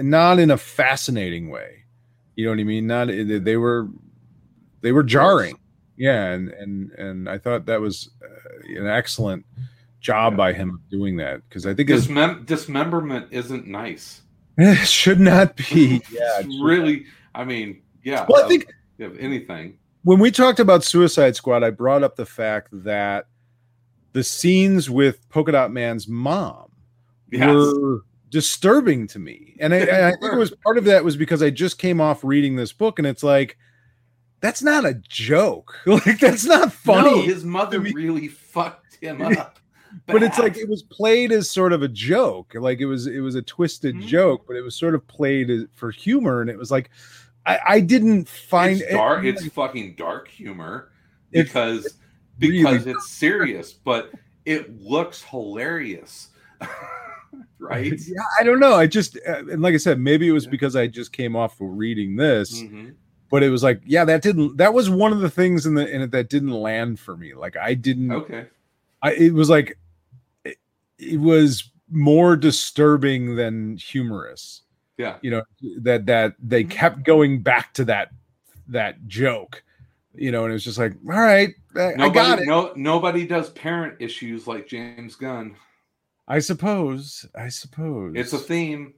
not 0.00 0.38
in 0.38 0.50
a 0.50 0.58
fascinating 0.58 1.48
way. 1.48 1.84
You 2.36 2.44
know 2.44 2.52
what 2.52 2.60
i 2.60 2.64
mean? 2.64 2.86
Not 2.86 3.08
they 3.08 3.56
were 3.56 3.88
they 4.82 4.92
were 4.92 5.02
jarring 5.02 5.58
yeah 5.98 6.26
and 6.30 6.48
and 6.50 6.90
and 6.92 7.28
i 7.28 7.36
thought 7.36 7.66
that 7.66 7.80
was 7.80 8.08
uh, 8.22 8.80
an 8.80 8.86
excellent 8.86 9.44
job 10.00 10.32
Yeah. 10.32 10.36
by 10.36 10.52
him 10.54 10.80
doing 10.90 11.16
that 11.16 11.42
because 11.48 11.66
i 11.66 11.74
think 11.74 11.90
it's, 11.90 12.06
Dismem- 12.06 12.46
dismemberment 12.46 13.26
isn't 13.30 13.66
nice. 13.66 14.22
It 14.60 14.88
should 14.88 15.20
not 15.20 15.56
be. 15.56 16.00
Yeah 16.10 16.20
It's 16.40 16.52
should 16.54 16.64
really 16.64 17.04
i 17.34 17.44
mean 17.44 17.82
yeah 18.04 18.24
Well, 18.28 18.44
I 18.44 18.48
think- 18.48 18.72
of 19.00 19.16
anything. 19.18 19.78
when 20.02 20.18
we 20.18 20.30
talked 20.32 20.58
about 20.58 20.82
Suicide 20.82 21.36
Squad, 21.36 21.62
I 21.62 21.70
brought 21.70 22.02
up 22.02 22.16
the 22.16 22.26
fact 22.26 22.68
that 22.72 23.26
the 24.12 24.24
scenes 24.24 24.90
with 24.90 25.28
Polka 25.28 25.52
Dot 25.52 25.70
Man's 25.72 26.08
mom 26.08 26.72
yes. 27.30 27.46
were 27.54 28.00
disturbing 28.30 29.06
to 29.08 29.18
me, 29.20 29.54
and 29.60 29.72
I, 29.72 29.76
and 29.78 30.04
I 30.06 30.10
think 30.12 30.32
it 30.32 30.36
was 30.36 30.52
part 30.64 30.78
of 30.78 30.84
that 30.86 31.04
was 31.04 31.16
because 31.16 31.42
I 31.44 31.50
just 31.50 31.78
came 31.78 32.00
off 32.00 32.24
reading 32.24 32.56
this 32.56 32.72
book, 32.72 32.98
and 32.98 33.06
it's 33.06 33.22
like 33.22 33.56
that's 34.40 34.62
not 34.62 34.84
a 34.84 34.94
joke, 35.08 35.74
like 35.86 36.20
that's 36.20 36.44
not 36.44 36.72
funny, 36.72 37.10
No, 37.10 37.22
his 37.22 37.44
mother 37.44 37.80
really 37.80 38.28
fucked 38.28 38.96
him 39.00 39.22
up. 39.22 39.58
But 40.06 40.22
it's 40.22 40.38
like 40.38 40.56
it 40.58 40.68
was 40.68 40.82
played 40.82 41.32
as 41.32 41.50
sort 41.50 41.72
of 41.72 41.82
a 41.82 41.88
joke, 41.88 42.52
like 42.54 42.78
it 42.80 42.84
was 42.86 43.06
it 43.06 43.20
was 43.20 43.34
a 43.34 43.42
twisted 43.42 43.96
Mhm. 43.96 44.06
joke, 44.06 44.44
but 44.46 44.54
it 44.54 44.60
was 44.60 44.74
sort 44.76 44.94
of 44.94 45.06
played 45.08 45.48
as, 45.50 45.64
for 45.74 45.90
humor, 45.90 46.42
and 46.42 46.50
it 46.50 46.58
was 46.58 46.70
like 46.70 46.90
I, 47.46 47.58
I 47.66 47.80
didn't 47.80 48.28
find 48.28 48.80
it's 48.82 48.92
dark 48.92 49.24
it, 49.24 49.36
it's 49.36 49.46
fucking 49.48 49.94
dark 49.96 50.28
humor 50.28 50.90
It's- 51.32 51.48
because 51.48 51.96
really 52.38 52.58
because 52.58 52.86
it's 52.86 53.08
serious 53.10 53.72
but 53.72 54.12
it 54.44 54.78
looks 54.80 55.22
hilarious. 55.22 56.28
Right? 57.58 57.92
Yeah, 58.06 58.22
I 58.38 58.44
don't 58.44 58.60
know. 58.60 58.74
I 58.74 58.86
just 58.86 59.18
uh, 59.28 59.38
and 59.50 59.60
like 59.62 59.74
I 59.74 59.78
said, 59.78 59.98
maybe 59.98 60.28
it 60.28 60.32
was 60.32 60.46
because 60.46 60.76
I 60.76 60.86
just 60.86 61.12
came 61.12 61.34
off 61.34 61.60
of 61.60 61.68
reading 61.76 62.14
this, 62.16 62.62
Mhm. 62.62 62.94
But 63.30 63.42
it 63.42 63.50
was 63.50 63.62
like, 63.62 63.80
yeah, 63.84 64.04
that 64.04 64.22
didn't. 64.22 64.56
That 64.56 64.74
was 64.74 64.88
one 64.88 65.12
of 65.12 65.20
the 65.20 65.30
things 65.30 65.66
in 65.66 65.74
the 65.74 65.88
in 65.88 66.02
it 66.02 66.10
that 66.12 66.28
didn't 66.28 66.50
land 66.50 66.98
for 66.98 67.16
me. 67.16 67.34
Like 67.34 67.56
I 67.56 67.74
didn't. 67.74 68.12
okay 68.12 68.46
I 69.02 69.12
it 69.12 69.34
was 69.34 69.48
like 69.48 69.78
it, 70.44 70.56
it 70.98 71.20
was 71.20 71.70
more 71.90 72.36
disturbing 72.36 73.36
than 73.36 73.76
humorous. 73.76 74.62
yeah 74.96 75.16
You 75.22 75.30
know 75.30 75.42
that 75.80 76.06
that 76.06 76.34
they 76.42 76.62
mm-hmm. 76.62 76.70
kept 76.70 77.02
going 77.04 77.42
back 77.42 77.74
to 77.74 77.84
that 77.86 78.10
that 78.68 79.06
joke. 79.06 79.62
You 80.14 80.32
know, 80.32 80.44
and 80.44 80.50
it 80.50 80.54
was 80.54 80.64
just 80.64 80.78
like, 80.78 80.94
all 81.08 81.20
right, 81.20 81.50
I, 81.76 81.94
I 81.96 82.08
got 82.08 82.40
it. 82.40 82.48
No, 82.48 82.72
nobody 82.74 83.24
does 83.24 83.50
parent 83.50 83.94
issues 84.00 84.48
like 84.48 84.66
James 84.66 85.14
Gunn. 85.14 85.54
I 86.26 86.40
suppose. 86.40 87.24
I 87.36 87.48
suppose 87.48 88.14
It's 88.16 88.32
a 88.32 88.38
theme. 88.38 88.94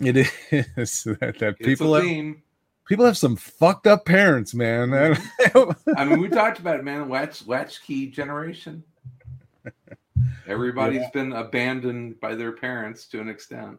It 0.00 0.16
is 0.16 0.30
that, 0.50 1.36
that 1.38 1.56
It's 1.58 1.66
people 1.66 1.96
a 1.96 1.98
have, 1.98 2.08
theme. 2.08 2.42
People 2.88 3.04
have 3.04 3.16
some 3.18 3.36
fucked 3.36 3.86
up 3.86 4.04
parents, 4.04 4.54
man. 4.54 4.92
I 5.96 6.04
mean, 6.04 6.20
we 6.20 6.28
talked 6.28 6.58
about 6.58 6.78
it, 6.78 6.84
man. 6.84 7.08
Latch 7.08 7.46
latchkey 7.46 8.08
generation. 8.08 8.82
Everybody's 10.46 11.02
Yeah. 11.02 11.10
been 11.12 11.32
abandoned 11.32 12.18
by 12.20 12.34
their 12.34 12.52
parents 12.52 13.06
to 13.08 13.20
an 13.20 13.28
extent. 13.28 13.78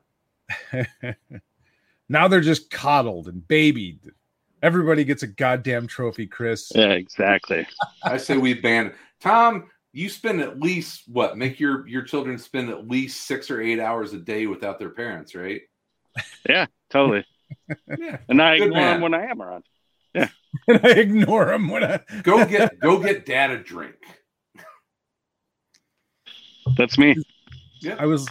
now 2.09 2.27
they're 2.27 2.41
just 2.41 2.69
coddled 2.69 3.27
and 3.27 3.45
babied. 3.47 3.99
Everybody 4.61 5.03
gets 5.03 5.23
a 5.23 5.27
goddamn 5.27 5.87
trophy, 5.87 6.27
Chris. 6.27 6.71
Yeah, 6.75 6.91
exactly. 6.91 7.65
I 8.03 8.17
say 8.17 8.37
we 8.37 8.53
ban 8.53 8.93
Tom. 9.19 9.69
You 9.91 10.07
spend 10.09 10.39
at 10.41 10.59
least 10.59 11.03
what? 11.07 11.37
Make 11.37 11.59
your 11.59 11.87
your 11.87 12.03
children 12.03 12.37
spend 12.37 12.69
at 12.69 12.87
least 12.87 13.25
six 13.25 13.49
or 13.49 13.59
eight 13.61 13.79
hours 13.79 14.13
a 14.13 14.19
day 14.19 14.45
without 14.45 14.77
their 14.77 14.89
parents, 14.91 15.33
right? 15.33 15.61
Yeah, 16.47 16.67
totally. 16.89 17.25
Yeah. 17.97 18.17
And 18.27 18.41
I 18.41 18.57
Good 18.57 18.67
ignore 18.67 18.81
man. 18.81 18.93
them 18.93 19.01
when 19.01 19.13
I 19.13 19.25
am 19.25 19.41
around. 19.41 19.63
Yeah. 20.13 20.29
and 20.67 20.79
I 20.83 20.89
ignore 20.91 21.51
him 21.53 21.69
when 21.69 21.83
I 21.83 21.99
Go 22.23 22.45
get 22.45 22.79
go 22.79 22.99
get 22.99 23.25
dad 23.25 23.51
a 23.51 23.57
drink. 23.57 23.95
That's 26.77 26.97
me. 26.97 27.15
Yeah. 27.81 27.95
I 27.99 28.05
was 28.05 28.27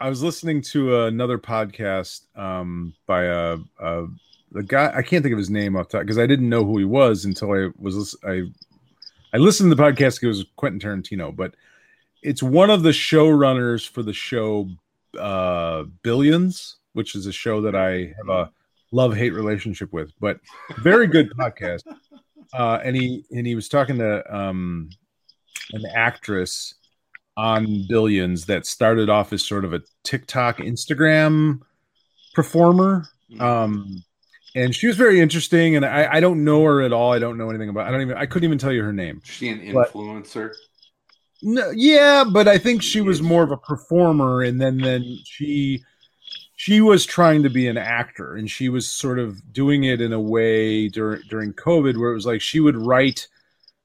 I 0.00 0.08
was 0.08 0.22
listening 0.22 0.62
to 0.72 1.04
another 1.04 1.38
podcast 1.38 2.22
um 2.36 2.94
by 3.06 3.24
a, 3.24 3.58
a 3.80 4.06
the 4.52 4.62
guy 4.62 4.92
I 4.94 5.02
can't 5.02 5.22
think 5.22 5.32
of 5.32 5.38
his 5.38 5.50
name 5.50 5.76
off 5.76 5.88
top 5.88 6.02
because 6.02 6.18
I 6.18 6.26
didn't 6.26 6.48
know 6.48 6.64
who 6.64 6.78
he 6.78 6.84
was 6.84 7.24
until 7.24 7.52
I 7.52 7.70
was 7.78 7.96
lis- 7.96 8.16
I 8.24 8.42
I 9.32 9.38
listened 9.38 9.70
to 9.70 9.74
the 9.74 9.82
podcast. 9.82 10.22
It 10.22 10.28
was 10.28 10.44
Quentin 10.56 10.80
Tarantino, 10.80 11.34
but 11.34 11.54
it's 12.22 12.42
one 12.42 12.70
of 12.70 12.82
the 12.82 12.90
showrunners 12.90 13.88
for 13.88 14.02
the 14.02 14.12
show 14.12 14.68
uh 15.18 15.84
Billions, 16.02 16.76
which 16.94 17.14
is 17.14 17.26
a 17.26 17.32
show 17.32 17.60
that 17.60 17.76
I 17.76 18.14
have 18.16 18.28
a 18.28 18.50
love 18.90 19.14
hate 19.14 19.32
relationship 19.34 19.92
with, 19.92 20.12
but 20.20 20.40
very 20.78 21.06
good 21.06 21.30
podcast. 21.38 21.82
Uh, 22.52 22.78
and 22.82 22.96
he 22.96 23.24
and 23.30 23.46
he 23.46 23.54
was 23.54 23.68
talking 23.68 23.98
to 23.98 24.34
um, 24.36 24.88
an 25.72 25.82
actress 25.94 26.74
on 27.36 27.86
Billions 27.88 28.46
that 28.46 28.64
started 28.64 29.10
off 29.10 29.32
as 29.32 29.44
sort 29.44 29.64
of 29.64 29.72
a 29.74 29.82
TikTok, 30.04 30.58
Instagram 30.58 31.60
performer. 32.34 33.06
Um, 33.40 34.04
and 34.54 34.72
she 34.74 34.86
was 34.86 34.96
very 34.96 35.20
interesting. 35.20 35.74
And 35.74 35.84
I, 35.84 36.08
I 36.12 36.20
don't 36.20 36.44
know 36.44 36.62
her 36.62 36.82
at 36.82 36.92
all. 36.92 37.12
I 37.12 37.18
don't 37.18 37.36
know 37.36 37.50
anything 37.50 37.68
about. 37.70 37.88
I 37.88 37.90
don't 37.90 38.02
even. 38.02 38.16
I 38.16 38.26
couldn't 38.26 38.44
even 38.44 38.58
tell 38.58 38.72
you 38.72 38.84
her 38.84 38.92
name. 38.92 39.20
She 39.24 39.48
an 39.48 39.72
But- 39.72 39.92
influencer? 39.92 40.52
No, 41.46 41.70
yeah, 41.74 42.24
but 42.24 42.48
I 42.48 42.56
think 42.56 42.82
she 42.82 43.02
was 43.02 43.20
more 43.20 43.42
of 43.42 43.50
a 43.50 43.56
performer, 43.58 44.40
and 44.42 44.58
then 44.58 44.78
then 44.78 45.18
she 45.26 45.82
she 46.56 46.80
was 46.80 47.04
trying 47.04 47.42
to 47.42 47.50
be 47.50 47.66
an 47.66 47.76
actor, 47.76 48.36
and 48.36 48.50
she 48.50 48.68
was 48.68 48.88
sort 48.88 49.18
of 49.18 49.52
doing 49.52 49.84
it 49.84 50.00
in 50.00 50.12
a 50.12 50.20
way 50.20 50.88
during 50.88 51.22
during 51.28 51.52
COVID, 51.52 51.96
where 51.96 52.10
it 52.10 52.14
was 52.14 52.26
like 52.26 52.40
she 52.40 52.60
would 52.60 52.76
write 52.76 53.26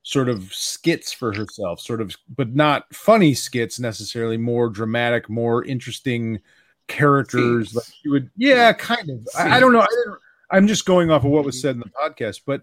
sort 0.03 0.29
of 0.29 0.53
skits 0.53 1.11
for 1.11 1.33
herself, 1.33 1.79
sort 1.79 2.01
of, 2.01 2.15
but 2.35 2.55
not 2.55 2.93
funny 2.93 3.33
skits 3.33 3.79
necessarily, 3.79 4.37
more 4.37 4.69
dramatic, 4.69 5.29
more 5.29 5.63
interesting 5.65 6.39
characters. 6.87 7.75
Like 7.75 7.85
she 8.01 8.09
would, 8.09 8.29
yeah, 8.37 8.71
kind 8.73 9.09
of. 9.09 9.27
I, 9.37 9.57
I 9.57 9.59
don't 9.59 9.73
know. 9.73 9.81
I 9.81 9.87
didn't, 9.87 10.19
I'm 10.51 10.67
just 10.67 10.85
going 10.85 11.11
off 11.11 11.25
of 11.25 11.31
what 11.31 11.45
was 11.45 11.61
said 11.61 11.75
in 11.75 11.79
the 11.81 11.89
podcast, 11.89 12.41
but 12.45 12.61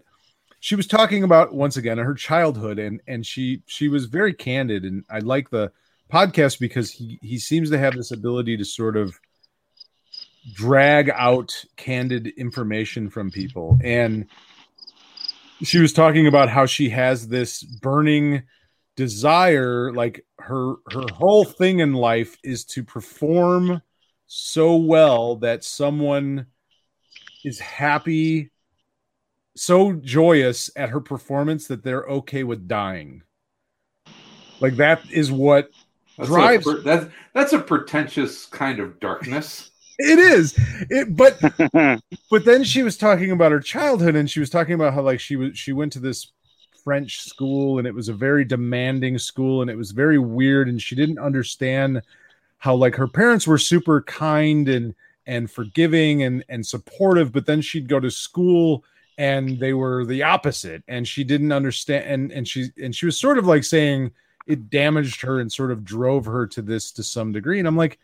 she 0.59 0.75
was 0.75 0.87
talking 0.87 1.23
about 1.23 1.53
once 1.53 1.77
again 1.77 1.97
her 1.97 2.13
childhood 2.13 2.79
and 2.79 3.01
and 3.07 3.25
she 3.25 3.61
she 3.67 3.87
was 3.87 4.05
very 4.05 4.33
candid 4.33 4.83
and 4.83 5.03
I 5.09 5.19
like 5.19 5.49
the 5.49 5.71
podcast 6.11 6.59
because 6.59 6.91
he 6.91 7.19
he 7.21 7.37
seems 7.37 7.69
to 7.69 7.77
have 7.77 7.93
this 7.93 8.11
ability 8.11 8.57
to 8.57 8.65
sort 8.65 8.97
of 8.97 9.17
drag 10.53 11.09
out 11.09 11.63
candid 11.75 12.27
information 12.37 13.09
from 13.09 13.29
people 13.29 13.77
and 13.83 14.25
she 15.63 15.79
was 15.79 15.91
talking 15.91 16.27
about 16.27 16.49
how 16.49 16.65
she 16.65 16.89
has 16.89 17.27
this 17.27 17.63
burning 17.63 18.43
desire 18.95 19.91
like 19.93 20.25
her 20.39 20.75
her 20.91 21.03
whole 21.13 21.43
thing 21.43 21.79
in 21.79 21.93
life 21.93 22.37
is 22.43 22.63
to 22.63 22.83
perform 22.83 23.81
so 24.27 24.75
well 24.75 25.37
that 25.37 25.63
someone 25.63 26.45
is 27.43 27.59
happy 27.59 28.51
so 29.55 29.93
joyous 29.93 30.69
at 30.75 30.89
her 30.89 31.01
performance 31.01 31.67
that 31.67 31.83
they're 31.83 32.03
okay 32.03 32.43
with 32.43 32.67
dying. 32.67 33.23
Like 34.59 34.75
that 34.77 35.01
is 35.11 35.31
what 35.31 35.69
That's 36.17 36.29
Drives- 36.29 36.67
a, 36.67 36.73
that's 36.81 37.05
that's 37.33 37.53
a 37.53 37.59
pretentious 37.59 38.45
kind 38.45 38.79
of 38.79 38.99
darkness. 38.99 39.71
It 39.99 40.19
is. 40.19 40.55
It 40.89 41.15
but 41.15 41.39
but 42.31 42.45
then 42.45 42.63
she 42.63 42.83
was 42.83 42.97
talking 42.97 43.31
about 43.31 43.51
her 43.51 43.59
childhood 43.59 44.15
and 44.15 44.29
she 44.29 44.39
was 44.39 44.49
talking 44.49 44.73
about 44.73 44.93
how 44.93 45.01
like 45.01 45.19
she 45.19 45.35
was 45.35 45.57
she 45.57 45.73
went 45.73 45.93
to 45.93 45.99
this 45.99 46.31
French 46.83 47.19
school 47.21 47.79
and 47.79 47.87
it 47.87 47.93
was 47.93 48.07
a 48.07 48.13
very 48.13 48.45
demanding 48.45 49.17
school 49.17 49.61
and 49.61 49.69
it 49.69 49.75
was 49.75 49.91
very 49.91 50.17
weird 50.17 50.69
and 50.69 50.81
she 50.81 50.95
didn't 50.95 51.19
understand 51.19 52.01
how 52.59 52.75
like 52.75 52.95
her 52.95 53.07
parents 53.07 53.47
were 53.47 53.57
super 53.57 54.01
kind 54.03 54.69
and 54.69 54.95
and 55.25 55.51
forgiving 55.51 56.23
and 56.23 56.45
and 56.47 56.65
supportive 56.65 57.31
but 57.31 57.45
then 57.45 57.59
she'd 57.59 57.89
go 57.89 57.99
to 57.99 58.09
school 58.09 58.83
and 59.17 59.59
they 59.59 59.73
were 59.73 60.05
the 60.05 60.23
opposite 60.23 60.83
and 60.87 61.07
she 61.07 61.23
didn't 61.23 61.51
understand 61.51 62.05
and 62.05 62.31
and 62.31 62.47
she 62.47 62.69
and 62.81 62.95
she 62.95 63.05
was 63.05 63.19
sort 63.19 63.37
of 63.37 63.45
like 63.45 63.63
saying 63.63 64.11
it 64.45 64.69
damaged 64.69 65.21
her 65.21 65.41
and 65.41 65.51
sort 65.51 65.71
of 65.71 65.83
drove 65.83 66.25
her 66.25 66.47
to 66.47 66.61
this 66.61 66.91
to 66.91 67.03
some 67.03 67.31
degree 67.31 67.59
and 67.59 67.67
I'm 67.67 67.75
like 67.75 67.99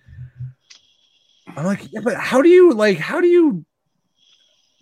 I'm 1.56 1.66
like, 1.66 1.92
yeah, 1.92 2.02
but 2.04 2.16
how 2.16 2.42
do 2.42 2.50
you 2.50 2.74
like? 2.74 2.98
How 2.98 3.22
do 3.22 3.28
you? 3.28 3.66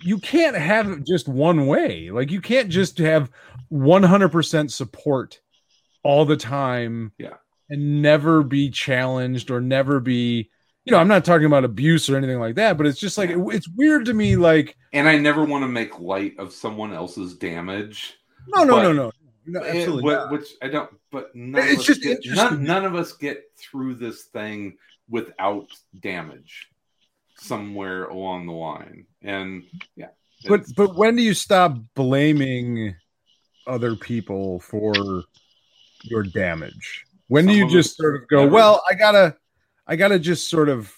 You 0.03 0.17
can't 0.17 0.55
have 0.55 0.89
it 0.89 1.05
just 1.05 1.27
one 1.27 1.67
way. 1.67 2.09
Like 2.11 2.31
you 2.31 2.41
can't 2.41 2.69
just 2.69 2.97
have 2.97 3.29
100% 3.71 4.71
support 4.71 5.39
all 6.03 6.25
the 6.25 6.37
time. 6.37 7.11
Yeah. 7.17 7.35
And 7.69 8.01
never 8.01 8.43
be 8.43 8.69
challenged 8.69 9.49
or 9.51 9.61
never 9.61 9.99
be. 9.99 10.49
You 10.85 10.91
know, 10.91 10.97
I'm 10.97 11.07
not 11.07 11.23
talking 11.23 11.45
about 11.45 11.63
abuse 11.63 12.09
or 12.09 12.17
anything 12.17 12.39
like 12.39 12.55
that, 12.55 12.75
but 12.77 12.87
it's 12.87 12.99
just 12.99 13.17
like 13.17 13.29
it- 13.29 13.37
it's 13.51 13.69
weird 13.69 14.05
to 14.05 14.13
me. 14.15 14.35
Like, 14.35 14.75
And 14.93 15.07
I 15.07 15.17
never 15.19 15.43
want 15.45 15.63
to 15.63 15.67
make 15.67 15.99
light 15.99 16.33
of 16.39 16.51
someone 16.51 16.91
else's 16.91 17.35
damage. 17.35 18.15
no, 18.47 18.63
no, 18.63 18.81
no, 18.81 18.91
no, 18.91 19.11
no, 19.45 19.61
It- 19.63 19.75
absolutely. 19.77 20.13
not. 20.13 20.31
which 20.31 20.47
I 20.63 20.67
don't. 20.69 20.89
But 21.11 21.35
none 21.35 21.61
It's 21.67 21.81
of 21.81 21.85
just 21.85 22.01
get, 22.01 22.19
none, 22.25 22.63
none 22.63 22.83
of 22.85 22.95
us 22.95 23.13
get 23.13 23.43
through 23.57 23.95
this 23.95 24.23
thing 24.23 24.77
without 25.11 25.67
damage 25.99 26.67
somewhere 27.37 28.05
along 28.05 28.47
the 28.47 28.53
line. 28.53 29.05
And 29.21 29.63
yeah, 29.95 30.07
but 30.47 30.61
but 30.75 30.95
when 30.95 31.15
do 31.15 31.21
you 31.21 31.35
stop 31.35 31.77
blaming 31.95 32.95
other 33.67 33.95
people 33.95 34.59
for 34.59 34.93
your 36.03 36.23
damage? 36.23 37.05
When 37.27 37.45
do 37.45 37.53
you 37.53 37.69
just 37.69 37.95
sort 37.95 38.15
of 38.15 38.27
go 38.27 38.39
never- 38.39 38.51
well 38.51 38.83
i 38.89 38.93
gotta 38.93 39.37
i 39.87 39.95
gotta 39.95 40.19
just 40.19 40.49
sort 40.49 40.67
of 40.67 40.93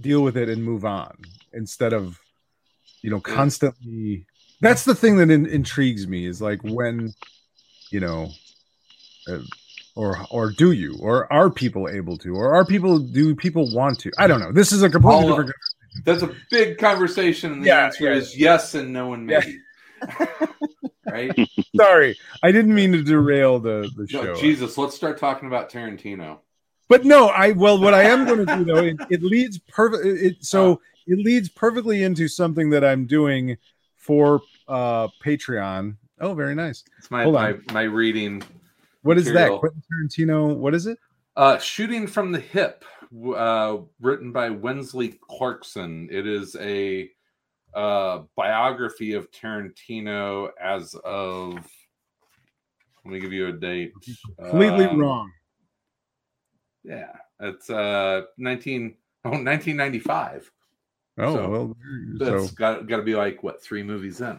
deal 0.00 0.22
with 0.22 0.36
it 0.36 0.48
and 0.48 0.62
move 0.62 0.84
on 0.84 1.16
instead 1.52 1.92
of 1.92 2.20
you 3.02 3.10
know 3.10 3.18
constantly 3.20 4.24
that's 4.60 4.84
the 4.84 4.94
thing 4.94 5.16
that 5.16 5.30
in, 5.30 5.46
intrigues 5.46 6.06
me 6.06 6.26
is 6.26 6.40
like 6.40 6.62
when 6.62 7.12
you 7.90 7.98
know 7.98 8.28
uh, 9.28 9.38
or 9.96 10.26
or 10.30 10.50
do 10.50 10.72
you 10.72 10.96
or 11.00 11.32
are 11.32 11.50
people 11.50 11.88
able 11.88 12.18
to 12.18 12.34
or 12.34 12.54
are 12.54 12.64
people 12.64 12.98
do 12.98 13.34
people 13.34 13.70
want 13.70 13.98
to 13.98 14.10
i 14.18 14.26
don't 14.26 14.40
know 14.40 14.52
this 14.52 14.72
is 14.72 14.82
a 14.82 14.90
completely 14.90 15.26
different 15.26 15.52
that's 16.04 16.22
a 16.22 16.34
big 16.50 16.76
conversation. 16.76 17.52
And 17.52 17.62
the 17.62 17.68
Yeah, 17.68 17.84
answer 17.84 18.04
yeah. 18.10 18.18
is 18.18 18.36
yes 18.36 18.74
and 18.74 18.92
no 18.92 19.14
and 19.14 19.30
Yeah. 19.30 19.40
maybe. 19.40 19.60
right? 21.06 21.48
sorry 21.76 22.16
i 22.42 22.50
didn't 22.50 22.74
mean 22.74 22.92
to 22.92 23.02
derail 23.02 23.60
the 23.60 23.90
the 23.96 24.06
show 24.08 24.34
Jesus, 24.34 24.76
let's 24.76 24.96
start 24.96 25.18
talking 25.18 25.46
about 25.48 25.70
Tarantino. 25.70 26.38
But 26.88 27.04
no, 27.04 27.28
I 27.28 27.52
well, 27.52 27.78
what 27.80 27.94
I 27.94 28.02
am 28.02 28.26
going 28.26 28.44
to 28.44 28.46
do 28.46 28.64
though, 28.64 28.82
it, 28.82 28.96
it 29.08 29.22
leads 29.22 29.58
perfect. 29.58 30.04
It, 30.04 30.44
so 30.44 30.80
it 31.06 31.18
leads 31.18 31.48
perfectly 31.48 32.02
into 32.02 32.28
something 32.28 32.70
that 32.70 32.84
I'm 32.84 33.06
doing 33.06 33.56
for 33.96 34.42
uh 34.68 35.08
Patreon. 35.24 35.96
Oh, 36.20 36.34
very 36.34 36.54
nice. 36.54 36.84
It's 36.98 37.10
my 37.10 37.24
Hold 37.24 37.34
my, 37.36 37.48
on. 37.52 37.64
my 37.72 37.82
reading. 37.82 38.42
What 39.04 39.18
is 39.18 39.30
that? 39.34 39.58
Quentin 39.60 39.82
Tarantino. 39.92 40.56
What 40.56 40.74
is 40.74 40.86
it? 40.86 40.98
Uh, 41.36 41.58
Shooting 41.58 42.06
from 42.06 42.32
the 42.32 42.40
Hip, 42.40 42.86
uh, 43.36 43.76
written 44.00 44.32
by 44.32 44.48
Wensley 44.48 45.18
Clarkson. 45.28 46.08
It 46.10 46.26
is 46.26 46.56
a 46.56 47.10
uh, 47.74 48.20
biography 48.34 49.12
of 49.12 49.30
Tarantino 49.30 50.48
as 50.60 50.94
of. 51.04 51.54
Let 53.04 53.12
me 53.12 53.20
give 53.20 53.34
you 53.34 53.48
a 53.48 53.52
date. 53.52 53.92
Completely 54.38 54.86
Um, 54.86 54.98
wrong. 54.98 55.30
Yeah, 56.82 57.12
it's 57.40 57.68
uh 57.68 58.22
19 58.38 58.94
oh 59.26 59.30
1995. 59.30 60.50
Oh 61.18 61.34
so 61.34 61.50
well, 61.50 61.76
That's 62.14 62.48
so 62.48 62.54
got 62.54 62.86
got 62.86 62.96
to 62.96 63.02
be 63.02 63.14
like 63.14 63.42
what 63.42 63.62
three 63.62 63.82
movies 63.82 64.22
in? 64.22 64.38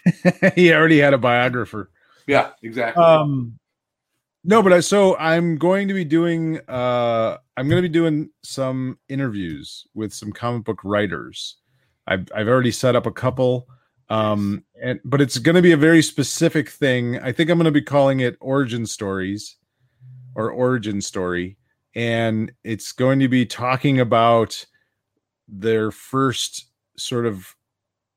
he 0.54 0.70
already 0.74 0.98
had 0.98 1.14
a 1.14 1.18
biographer. 1.18 1.90
Yeah, 2.26 2.50
exactly. 2.62 3.02
Um, 3.02 3.58
no, 4.44 4.62
but 4.62 4.72
I 4.72 4.80
so 4.80 5.16
I'm 5.18 5.56
going 5.56 5.88
to 5.88 5.94
be 5.94 6.04
doing 6.04 6.58
uh 6.68 7.36
I'm 7.56 7.68
going 7.68 7.82
to 7.82 7.88
be 7.88 7.92
doing 7.92 8.30
some 8.42 8.98
interviews 9.08 9.86
with 9.94 10.12
some 10.12 10.32
comic 10.32 10.64
book 10.64 10.80
writers. 10.84 11.56
I've 12.06 12.26
I've 12.34 12.48
already 12.48 12.72
set 12.72 12.96
up 12.96 13.06
a 13.06 13.12
couple. 13.12 13.68
Um, 14.08 14.64
and 14.82 15.00
but 15.04 15.20
it's 15.22 15.38
going 15.38 15.54
to 15.54 15.62
be 15.62 15.72
a 15.72 15.76
very 15.76 16.02
specific 16.02 16.68
thing. 16.68 17.18
I 17.20 17.32
think 17.32 17.48
I'm 17.48 17.56
going 17.56 17.64
to 17.64 17.70
be 17.70 17.80
calling 17.80 18.20
it 18.20 18.36
origin 18.40 18.84
stories 18.84 19.56
or 20.34 20.50
origin 20.50 21.00
story, 21.00 21.56
and 21.94 22.52
it's 22.64 22.92
going 22.92 23.20
to 23.20 23.28
be 23.28 23.46
talking 23.46 24.00
about 24.00 24.66
their 25.48 25.90
first 25.90 26.66
sort 26.98 27.24
of 27.26 27.54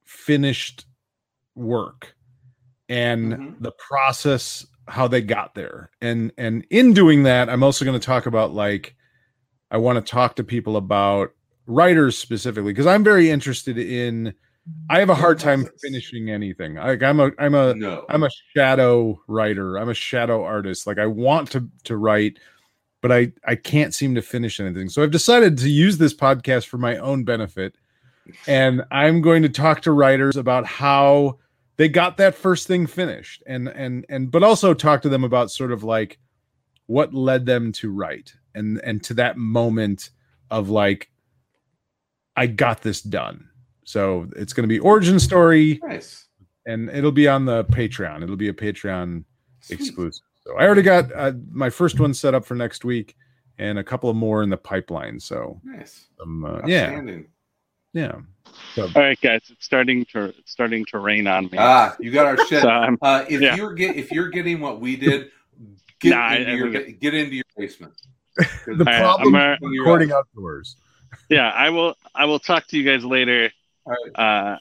finished 0.06 0.86
work 1.56 2.16
and 2.90 3.34
Mhm. 3.34 3.56
the 3.62 3.72
process 3.72 4.66
how 4.88 5.08
they 5.08 5.22
got 5.22 5.56
there. 5.56 5.90
And 6.02 6.32
and 6.38 6.66
in 6.70 6.94
doing 6.94 7.24
that 7.24 7.50
i'm 7.50 7.64
also 7.64 7.86
going 7.86 8.00
to 8.00 8.06
talk 8.06 8.26
about 8.26 8.54
like 8.54 8.96
i 9.72 9.78
want 9.78 10.04
to 10.04 10.12
talk 10.12 10.36
to 10.36 10.44
people 10.44 10.78
about 10.78 11.32
writers 11.68 12.18
specifically 12.18 12.72
because 12.72 12.86
i'm 12.86 13.04
very 13.04 13.30
interested 13.30 13.78
in 13.78 14.34
i 14.90 15.00
have 15.00 15.10
a 15.10 15.16
hard 15.16 15.40
time 15.40 15.68
finishing 15.82 16.30
anything. 16.30 16.76
Like 16.76 17.04
i'm 17.04 17.20
a 17.20 17.32
i'm 17.40 17.56
a 17.56 17.74
no, 17.74 18.06
i'm 18.10 18.24
a 18.24 18.30
shadow 18.56 19.20
writer. 19.28 19.78
I'm 19.78 19.90
a 19.90 19.94
shadow 19.94 20.44
artist. 20.44 20.88
Like 20.88 21.00
i 21.00 21.08
want 21.08 21.52
to 21.52 21.70
to 21.86 21.98
write 21.98 22.40
but 23.02 23.12
i 23.12 23.32
i 23.46 23.56
can't 23.56 23.94
seem 23.94 24.16
to 24.16 24.22
finish 24.22 24.60
anything. 24.60 24.90
So 24.90 25.04
i've 25.04 25.12
decided 25.12 25.58
to 25.60 25.70
use 25.70 25.98
this 25.98 26.14
podcast 26.14 26.66
for 26.68 26.78
my 26.78 26.98
own 26.98 27.24
benefit 27.24 27.76
and 28.48 28.84
i'm 28.90 29.22
going 29.22 29.44
to 29.44 29.50
talk 29.50 29.82
to 29.82 29.92
writers 29.92 30.36
about 30.36 30.66
how 30.66 31.38
they 31.78 31.90
got 31.90 32.18
that 32.18 32.36
first 32.36 32.68
thing 32.68 32.88
finished 32.88 33.44
and 33.48 33.68
and 33.70 34.06
and 34.10 34.32
but 34.32 34.44
also 34.44 34.74
talk 34.74 35.02
to 35.02 35.10
them 35.10 35.24
about 35.24 35.52
sort 35.52 35.72
of 35.72 35.84
like 35.84 36.18
what 36.88 37.14
led 37.14 37.46
them 37.46 37.72
to 37.74 37.92
write 37.92 38.34
and 38.54 38.80
and 38.84 39.04
to 39.04 39.14
that 39.16 39.38
moment 39.38 40.10
of 40.52 40.70
like 40.70 41.10
i 42.36 42.46
got 42.48 42.82
this 42.82 43.02
done 43.02 43.50
So 43.84 44.28
it's 44.36 44.54
going 44.54 44.64
to 44.64 44.68
be 44.68 44.80
origin 44.80 45.20
story, 45.20 45.80
Nice. 45.84 46.28
and 46.66 46.90
it'll 46.90 47.12
be 47.12 47.28
on 47.28 47.46
the 47.46 47.66
Patreon. 47.66 48.24
It'll 48.24 48.36
be 48.36 48.50
a 48.50 48.54
Patreon 48.54 49.24
Sweet. 49.62 49.80
exclusive. 49.80 50.24
So 50.44 50.58
I 50.58 50.66
already 50.66 50.82
got 50.82 51.12
uh, 51.14 51.34
my 51.52 51.70
first 51.70 52.00
one 52.00 52.14
set 52.14 52.34
up 52.34 52.46
for 52.46 52.56
next 52.56 52.84
week, 52.86 53.16
and 53.60 53.78
a 53.80 53.84
couple 53.84 54.10
of 54.10 54.16
more 54.16 54.42
in 54.44 54.50
the 54.50 54.58
pipeline. 54.58 55.20
So 55.20 55.60
Nice. 55.64 56.08
um, 56.22 56.46
uh, 56.46 56.62
yeah, 56.66 57.00
Outstanding. 57.96 58.28
yeah. 58.76 58.84
All 58.84 58.90
right, 59.02 59.20
guys, 59.22 59.42
it's 59.50 59.66
starting 59.66 60.06
to 60.14 60.26
it's 60.38 60.52
starting 60.52 60.86
to 60.92 61.00
rain 61.00 61.28
on 61.28 61.46
me. 61.46 61.58
Ah, 61.58 61.96
you 62.00 62.12
got 62.12 62.26
our 62.26 62.38
shit. 62.48 62.62
so 62.62 62.70
I'm 62.70 62.98
Uh, 63.02 63.26
if 63.30 63.42
Yeah. 63.42 63.56
you're 63.56 63.74
get 63.74 63.96
if 63.96 64.12
you're 64.12 64.30
getting 64.30 64.60
what 64.62 64.80
we 64.80 64.96
did, 64.96 65.32
get 66.00 66.10
Nah, 66.12 66.34
into 66.36 66.52
I 66.52 66.54
your 66.56 66.72
think 66.72 67.00
get 67.00 67.14
into 67.14 67.36
your 67.36 67.46
basement. 67.58 67.94
The 68.68 68.84
right, 68.84 69.00
problem 69.02 69.36
I'm, 69.36 69.52
uh, 69.52 69.54
is 69.54 69.80
recording 69.80 70.12
outdoors. 70.12 70.76
yeah. 71.30 71.50
I 71.52 71.70
will 71.70 71.96
I 72.14 72.26
will 72.26 72.40
talk 72.40 72.68
to 72.68 72.78
you 72.78 72.84
guys 72.84 73.06
later. 73.06 73.50
All 73.86 73.94
right. 74.16 74.20
Uh, 74.54 74.60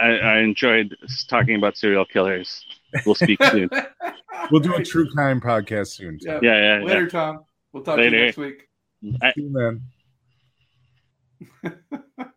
I, 0.00 0.06
I 0.18 0.38
enjoyed 0.38 0.96
talking 1.28 1.56
about 1.56 1.76
serial 1.76 2.04
killers. 2.04 2.64
We'll 3.04 3.14
speak 3.16 3.42
soon. 3.44 3.68
We'll 4.50 4.60
do 4.62 4.74
a 4.74 4.82
true 4.84 5.10
crime 5.10 5.40
podcast 5.40 5.88
soon. 5.88 6.18
Yeah. 6.20 6.38
Yeah, 6.42 6.54
yeah, 6.54 6.78
yeah. 6.78 6.84
Later, 6.84 7.08
Tom. 7.08 7.44
We'll 7.72 7.82
talk 7.82 7.98
Later. 7.98 8.10
to 8.10 8.16
you 8.16 8.24
next 8.26 8.36
week. 8.38 8.68
See 9.02 9.42
you, 9.42 9.82
man. 11.62 12.28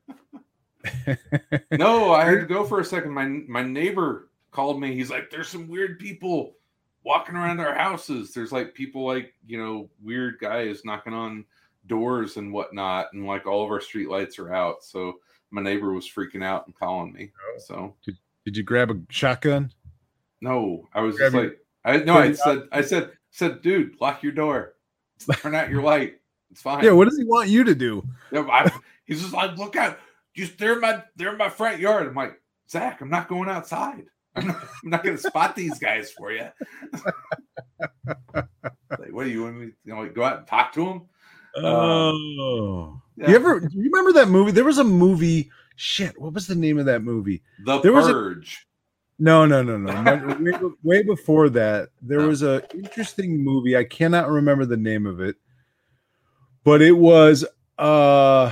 No, 1.72 2.14
I 2.14 2.26
had 2.26 2.40
to 2.42 2.46
go 2.46 2.64
for 2.64 2.80
a 2.80 2.86
second. 2.86 3.12
My 3.12 3.26
my 3.26 3.64
neighbor 3.64 4.30
called 4.52 4.80
me. 4.80 4.94
He's 4.96 5.10
like, 5.10 5.30
"There's 5.30 5.50
some 5.50 5.68
weird 5.68 6.00
people 6.00 6.56
walking 7.04 7.36
around 7.36 7.60
our 7.60 7.74
houses. 7.76 8.34
There's 8.34 8.52
like 8.52 8.74
people 8.74 9.06
like 9.06 9.34
you 9.46 9.58
know 9.58 9.90
weird 10.02 10.40
guys 10.40 10.84
knocking 10.86 11.14
on 11.14 11.46
doors 11.88 12.38
and 12.38 12.54
whatnot, 12.54 13.08
and 13.14 13.26
like 13.26 13.46
all 13.48 13.64
of 13.64 13.72
our 13.72 13.82
street 13.82 14.10
lights 14.10 14.40
are 14.40 14.54
out." 14.54 14.84
So 14.84 15.20
my 15.52 15.62
neighbor 15.62 15.94
was 15.94 16.10
freaking 16.10 16.44
out 16.44 16.66
and 16.66 16.76
calling 16.76 17.14
me. 17.14 17.32
Oh. 17.36 17.60
So 17.60 17.96
Did 18.46 18.58
you 18.58 18.64
grab 18.64 18.90
a 18.92 19.00
shotgun? 19.10 19.72
no, 20.42 20.88
I 20.94 21.02
was 21.02 21.18
just 21.18 21.34
your- 21.34 21.44
like, 21.44 21.60
I 21.86 21.98
no, 21.98 22.18
I 22.18 22.32
said, 22.32 22.68
I 22.72 22.82
said, 22.82 23.12
said, 23.32 23.62
dude, 23.62 23.96
lock 24.00 24.24
your 24.24 24.32
door, 24.32 24.76
turn 25.38 25.56
out 25.56 25.70
your 25.70 25.82
light. 25.82 26.20
It's 26.52 26.62
fine. 26.62 26.84
Yeah. 26.84 26.92
What 26.92 27.06
does 27.08 27.18
he 27.18 27.24
want 27.24 27.50
you 27.50 27.64
to 27.64 27.74
do? 27.76 28.04
Yeah, 28.32 28.48
I, 28.50 28.72
he's 29.06 29.22
just 29.22 29.34
like, 29.34 29.58
look 29.58 29.76
out, 29.76 29.98
just 30.36 30.58
they're 30.58 30.74
in 30.74 30.82
my 30.82 31.04
they're 31.16 31.32
in 31.32 31.38
my 31.38 31.50
front 31.50 31.80
yard. 31.80 32.08
I'm 32.08 32.16
like, 32.16 32.40
Zach, 32.70 33.02
I'm 33.02 33.10
not 33.10 33.28
going 33.28 33.50
outside. 33.50 34.06
I'm 34.36 34.48
not, 34.48 34.64
not 34.84 35.04
going 35.04 35.18
to 35.18 35.22
spot 35.22 35.58
these 35.58 35.78
guys 35.78 36.12
for 36.12 36.32
you. 36.32 36.48
like, 38.34 39.12
what 39.12 39.26
do 39.26 39.30
you 39.30 39.44
want 39.44 39.58
me? 39.58 39.72
You 39.84 39.94
know, 39.94 40.02
like, 40.02 40.14
go 40.16 40.24
out 40.24 40.38
and 40.38 40.48
talk 40.48 40.72
to 40.74 40.86
them? 40.86 41.02
Oh. 41.58 43.02
Yeah. 43.18 43.30
You 43.30 43.36
ever? 43.36 43.60
Do 43.60 43.68
you 43.74 43.92
remember 43.92 44.14
that 44.14 44.30
movie? 44.30 44.52
There 44.52 44.64
was 44.64 44.78
a 44.78 44.84
movie. 44.86 45.52
Shit. 45.76 46.20
What 46.20 46.34
was 46.34 46.48
the 46.48 46.56
name 46.56 46.78
of 46.78 46.86
that 46.86 47.04
movie? 47.04 47.42
The 47.66 47.82
There 47.82 47.92
was 47.92 48.08
a- 48.08 48.14
purge. 48.14 48.68
No, 49.20 49.46
no, 49.46 49.62
no, 49.62 49.78
no. 49.78 50.38
way, 50.40 50.74
way 50.82 51.04
before 51.04 51.50
that, 51.50 51.90
there 52.02 52.22
was 52.22 52.42
a 52.42 52.64
interesting 52.74 53.44
movie. 53.44 53.78
I 53.78 53.84
cannot 53.84 54.30
remember 54.30 54.66
the 54.66 54.78
name 54.78 55.06
of 55.06 55.20
it, 55.22 55.36
but 56.64 56.82
it 56.82 56.94
was. 56.94 57.46
uh 57.78 58.52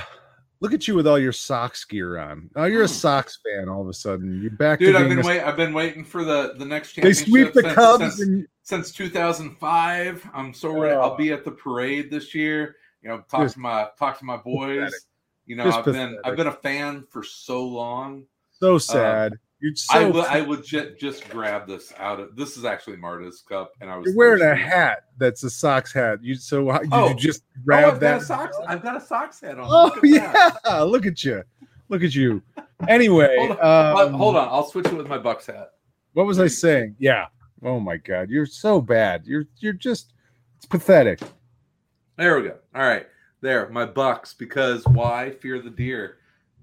Look 0.61 0.73
at 0.73 0.87
you 0.89 0.95
with 0.95 1.07
all 1.07 1.17
your 1.17 1.31
Sox 1.31 1.85
gear 1.85 2.17
on. 2.17 2.49
Oh, 2.55 2.65
you're 2.65 2.81
a 2.83 2.87
Hmm. 2.87 2.91
Sox 2.93 3.39
fan. 3.45 3.69
All 3.69 3.81
of 3.81 3.87
a 3.87 3.93
sudden, 3.93 4.41
you're 4.41 4.51
back. 4.51 4.79
Dude, 4.79 4.95
I've 4.95 5.07
been 5.07 5.19
a- 5.19 5.25
wait. 5.25 5.41
I've 5.41 5.55
been 5.55 5.73
waiting 5.73 6.03
for 6.03 6.23
the 6.25 6.53
the 6.57 6.65
next 6.65 6.93
championship. 6.93 7.25
They 7.25 7.31
sweep 7.31 7.53
the 7.53 7.61
since, 7.61 7.73
Cubs, 7.75 8.03
since, 8.17 8.19
and 8.19 8.47
since 8.63 8.91
2005. 8.91 10.29
I'm 10.33 10.53
so 10.53 10.77
ready. 10.77 10.95
Oh. 10.95 11.01
I'll 11.01 11.15
be 11.17 11.31
at 11.31 11.45
the 11.45 11.51
parade 11.51 12.11
this 12.11 12.35
year. 12.35 12.75
You 13.01 13.09
know, 13.09 13.17
talk 13.29 13.41
Just 13.43 13.53
to 13.55 13.61
my 13.61 13.87
talk 13.97 14.19
to 14.19 14.25
my 14.25 14.37
boys. 14.37 14.79
pathetic. 14.79 14.99
You 15.45 15.55
know, 15.55 15.63
Just 15.63 15.77
I've 15.79 15.85
been. 15.85 16.19
I've 16.25 16.35
been 16.35 16.47
a 16.47 16.51
fan 16.51 17.05
for 17.09 17.23
so 17.23 17.65
long. 17.65 18.25
so 18.51 18.77
sad. 18.77 19.33
You're 19.61 19.75
so. 19.75 19.93
I 19.99 20.05
will 20.05 20.21
I 20.21 20.39
legit 20.39 20.99
just 20.99 21.29
grab 21.29 21.67
this 21.67 21.91
out 21.97 22.19
of 22.21 22.35
this 22.35 22.55
is 22.55 22.63
actually 22.63 22.95
Marta's 22.97 23.41
cup, 23.47 23.73
and 23.81 23.89
I 23.89 23.97
was 23.97 24.07
you're 24.07 24.15
wearing 24.15 24.41
a 24.43 24.55
hat 24.55 25.03
that's 25.17 25.43
a 25.43 25.49
Sox 25.49 25.91
hat. 25.91 26.19
You 26.23 26.35
so 26.35 26.69
how, 26.71 26.79
did 26.79 26.89
Oh. 26.93 27.09
you 27.09 27.15
just 27.15 27.43
Oh, 27.57 27.61
grab 27.65 27.91
got 27.93 27.99
that? 27.99 28.21
a 28.21 28.25
Sox. 28.25 28.57
I've 28.67 28.81
got 28.81 28.95
a 28.95 29.01
Sox 29.01 29.41
hat 29.41 29.59
on. 29.59 29.67
Oh 29.69 29.85
Look 29.85 29.97
at 29.97 30.01
that. 30.33 30.59
yeah, 30.65 30.81
look 30.83 31.05
at 31.05 31.23
you, 31.25 31.43
look 31.89 32.03
at 32.03 32.15
you. 32.15 32.41
Anyway, 32.87 33.35
Hold 33.37 33.59
on, 33.59 34.07
um, 34.07 34.13
hold 34.13 34.35
on. 34.37 34.47
I'll 34.47 34.63
switch 34.69 34.85
it 34.87 34.93
with 34.93 35.07
my 35.09 35.17
Bucks 35.17 35.47
hat. 35.47 35.71
What 36.13 36.25
was 36.25 36.39
I 36.39 36.47
saying? 36.47 36.95
Yeah. 36.97 37.25
Oh 37.61 37.81
my 37.81 37.97
God, 37.97 38.29
you're 38.29 38.45
so 38.45 38.79
bad. 38.79 39.25
You're 39.25 39.43
you're 39.57 39.73
just 39.73 40.13
it's 40.55 40.65
pathetic. 40.65 41.19
There 42.17 42.37
we 42.39 42.47
go. 42.47 42.55
All 42.73 42.81
right, 42.81 43.07
there, 43.41 43.67
my 43.69 43.85
Bucks. 43.85 44.33
Because 44.33 44.85
why 44.87 45.31
fear 45.31 45.61
the 45.61 45.69
deer? 45.69 46.17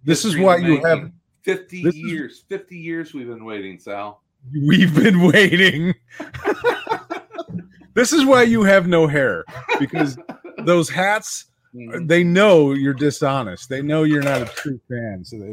This 0.04 0.20
is 0.24 0.32
History 0.32 0.44
why 0.44 0.56
you 0.56 0.82
have. 0.84 1.10
Making. 1.46 1.62
fifty 1.62 1.82
this 1.82 1.94
is- 1.94 2.00
years. 2.00 2.44
Fifty 2.48 2.78
years 2.78 3.14
we've 3.14 3.28
been 3.28 3.44
waiting, 3.44 3.78
Sal. 3.78 4.22
We've 4.52 4.94
been 4.94 5.22
waiting. 5.22 5.94
this 7.94 8.12
is 8.12 8.24
why 8.24 8.42
you 8.42 8.62
have 8.62 8.86
no 8.86 9.06
hair 9.06 9.44
because 9.78 10.18
those 10.64 10.88
hats. 10.88 11.46
Mm-hmm. 11.74 12.06
They 12.06 12.24
know 12.24 12.72
you're 12.72 12.94
dishonest. 12.94 13.68
They 13.68 13.82
know 13.82 14.04
you're 14.04 14.22
not 14.22 14.40
a 14.40 14.46
true 14.46 14.80
fan, 14.88 15.22
so 15.22 15.36
they 15.38 15.52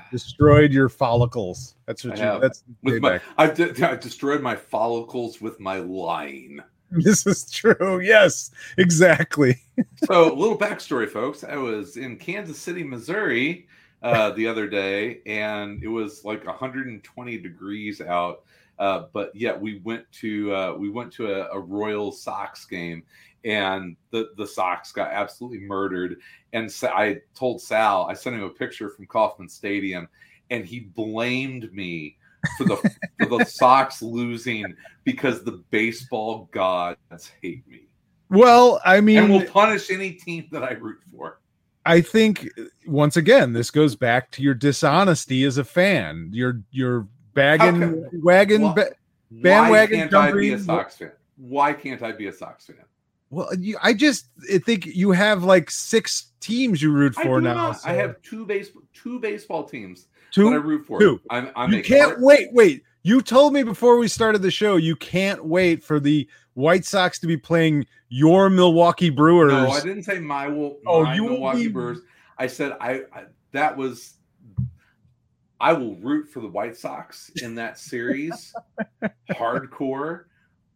destroyed 0.10 0.72
your 0.72 0.88
follicles. 0.88 1.76
That's 1.86 2.02
what 2.02 2.14
I 2.14 2.16
you. 2.16 2.22
have. 2.24 2.40
That's 2.40 2.64
with 2.82 3.00
my. 3.00 3.20
I've, 3.38 3.54
de- 3.54 3.88
I've 3.88 4.00
destroyed 4.00 4.40
my 4.42 4.56
follicles 4.56 5.40
with 5.40 5.60
my 5.60 5.78
lying. 5.78 6.60
This 6.90 7.26
is 7.26 7.50
true. 7.50 7.98
Yes, 8.00 8.52
exactly. 8.78 9.60
So, 10.04 10.32
a 10.32 10.34
little 10.34 10.56
backstory, 10.56 11.08
folks. 11.08 11.42
I 11.42 11.56
was 11.56 11.96
in 11.96 12.16
Kansas 12.18 12.56
City, 12.58 12.84
Missouri, 12.84 13.66
uh, 14.04 14.30
the 14.30 14.46
other 14.46 14.68
day, 14.68 15.20
and 15.24 15.82
it 15.82 15.88
was 15.88 16.24
like 16.24 16.46
120 16.46 17.38
degrees 17.38 18.00
out. 18.02 18.42
Uh, 18.78 19.04
but 19.12 19.34
yet, 19.34 19.58
we 19.58 19.80
went 19.80 20.04
to 20.12 20.54
uh, 20.54 20.74
we 20.74 20.90
went 20.90 21.10
to 21.14 21.32
a, 21.32 21.48
a 21.50 21.58
Royal 21.58 22.12
Sox 22.12 22.66
game, 22.66 23.02
and 23.44 23.96
the 24.10 24.30
the 24.36 24.46
Sox 24.46 24.92
got 24.92 25.10
absolutely 25.10 25.60
murdered. 25.60 26.16
And 26.52 26.70
so 26.70 26.88
I 26.88 27.20
told 27.34 27.62
Sal, 27.62 28.06
I 28.08 28.14
sent 28.14 28.36
him 28.36 28.42
a 28.42 28.50
picture 28.50 28.90
from 28.90 29.06
Kauffman 29.06 29.48
Stadium, 29.48 30.06
and 30.50 30.66
he 30.66 30.80
blamed 30.80 31.72
me 31.72 32.18
for 32.58 32.64
the 32.64 32.76
for 33.18 33.38
the 33.38 33.44
Sox 33.48 34.02
losing 34.02 34.74
because 35.04 35.44
the 35.44 35.62
baseball 35.70 36.50
gods 36.52 37.32
hate 37.40 37.66
me 37.66 37.86
Well, 38.28 38.82
I 38.84 39.00
mean, 39.00 39.18
and 39.18 39.32
will 39.32 39.46
punish 39.46 39.90
any 39.90 40.12
team 40.12 40.48
that 40.52 40.62
I 40.62 40.72
root 40.72 40.98
for. 41.10 41.38
I 41.86 42.00
think 42.00 42.48
once 42.86 43.16
again, 43.16 43.52
this 43.52 43.70
goes 43.70 43.94
back 43.96 44.30
to 44.32 44.42
your 44.42 44.54
dishonesty 44.54 45.44
as 45.44 45.58
a 45.58 45.64
fan. 45.64 46.30
You're 46.32 46.60
you're 46.70 47.06
bagging 47.34 47.80
come- 47.80 48.04
wagon. 48.22 48.62
Why- 48.62 48.74
ba- 48.74 48.90
Why 49.30 49.40
Bandwagon 49.42 49.98
can't 50.00 50.14
I 50.14 50.32
be 50.32 50.52
a 50.52 50.58
Sox 50.58 50.96
fan? 50.96 51.12
Why 51.36 51.72
can't 51.72 52.02
I 52.02 52.12
be 52.12 52.26
a 52.28 52.32
Sox 52.32 52.66
fan? 52.66 52.76
well, 53.30 53.48
you, 53.58 53.76
I 53.82 53.92
just 53.94 54.28
I 54.52 54.58
think 54.58 54.86
you 54.86 55.10
have 55.10 55.42
like 55.42 55.70
six 55.70 56.30
teams 56.40 56.80
you 56.80 56.92
root 56.92 57.14
for 57.16 57.40
do 57.40 57.46
now. 57.48 57.54
not. 57.54 57.80
I 57.84 57.94
have 57.94 58.20
two 58.22 58.46
base 58.46 58.68
two 58.92 59.18
baseball 59.18 59.64
teams 59.64 60.06
that 60.36 60.42
I 60.46 60.54
root 60.54 60.86
for. 60.86 61.00
two. 61.00 61.20
I'm, 61.30 61.50
I'm 61.56 61.72
You 61.72 61.82
can't 61.82 62.12
Card- 62.12 62.22
wait. 62.22 62.52
Wait, 62.52 62.82
you 63.02 63.20
told 63.22 63.52
me 63.52 63.62
before 63.64 63.98
we 63.98 64.06
started 64.08 64.40
the 64.42 64.50
show 64.52 64.76
you 64.76 64.94
can't 64.96 65.44
wait 65.44 65.82
for 65.82 65.98
the 65.98 66.28
White 66.54 66.84
Sox 66.84 67.18
to 67.20 67.26
be 67.26 67.36
playing 67.36 67.86
your 68.08 68.48
Milwaukee 68.50 69.10
Brewers. 69.10 69.52
No, 69.52 69.68
I 69.70 69.80
didn't 69.80 70.04
say 70.04 70.18
my, 70.18 70.48
will, 70.48 70.78
Oh, 70.86 71.12
you 71.12 71.24
Milwaukee 71.24 71.66
be- 71.66 71.72
Brewers. 71.72 71.98
I 72.38 72.46
said 72.46 72.76
I, 72.80 73.02
I. 73.12 73.24
That 73.52 73.76
was. 73.76 74.14
I 75.60 75.72
will 75.72 75.94
root 75.96 76.28
for 76.28 76.40
the 76.40 76.48
White 76.48 76.76
Sox 76.76 77.30
in 77.42 77.54
that 77.54 77.78
series. 77.78 78.52
hardcore. 79.30 80.24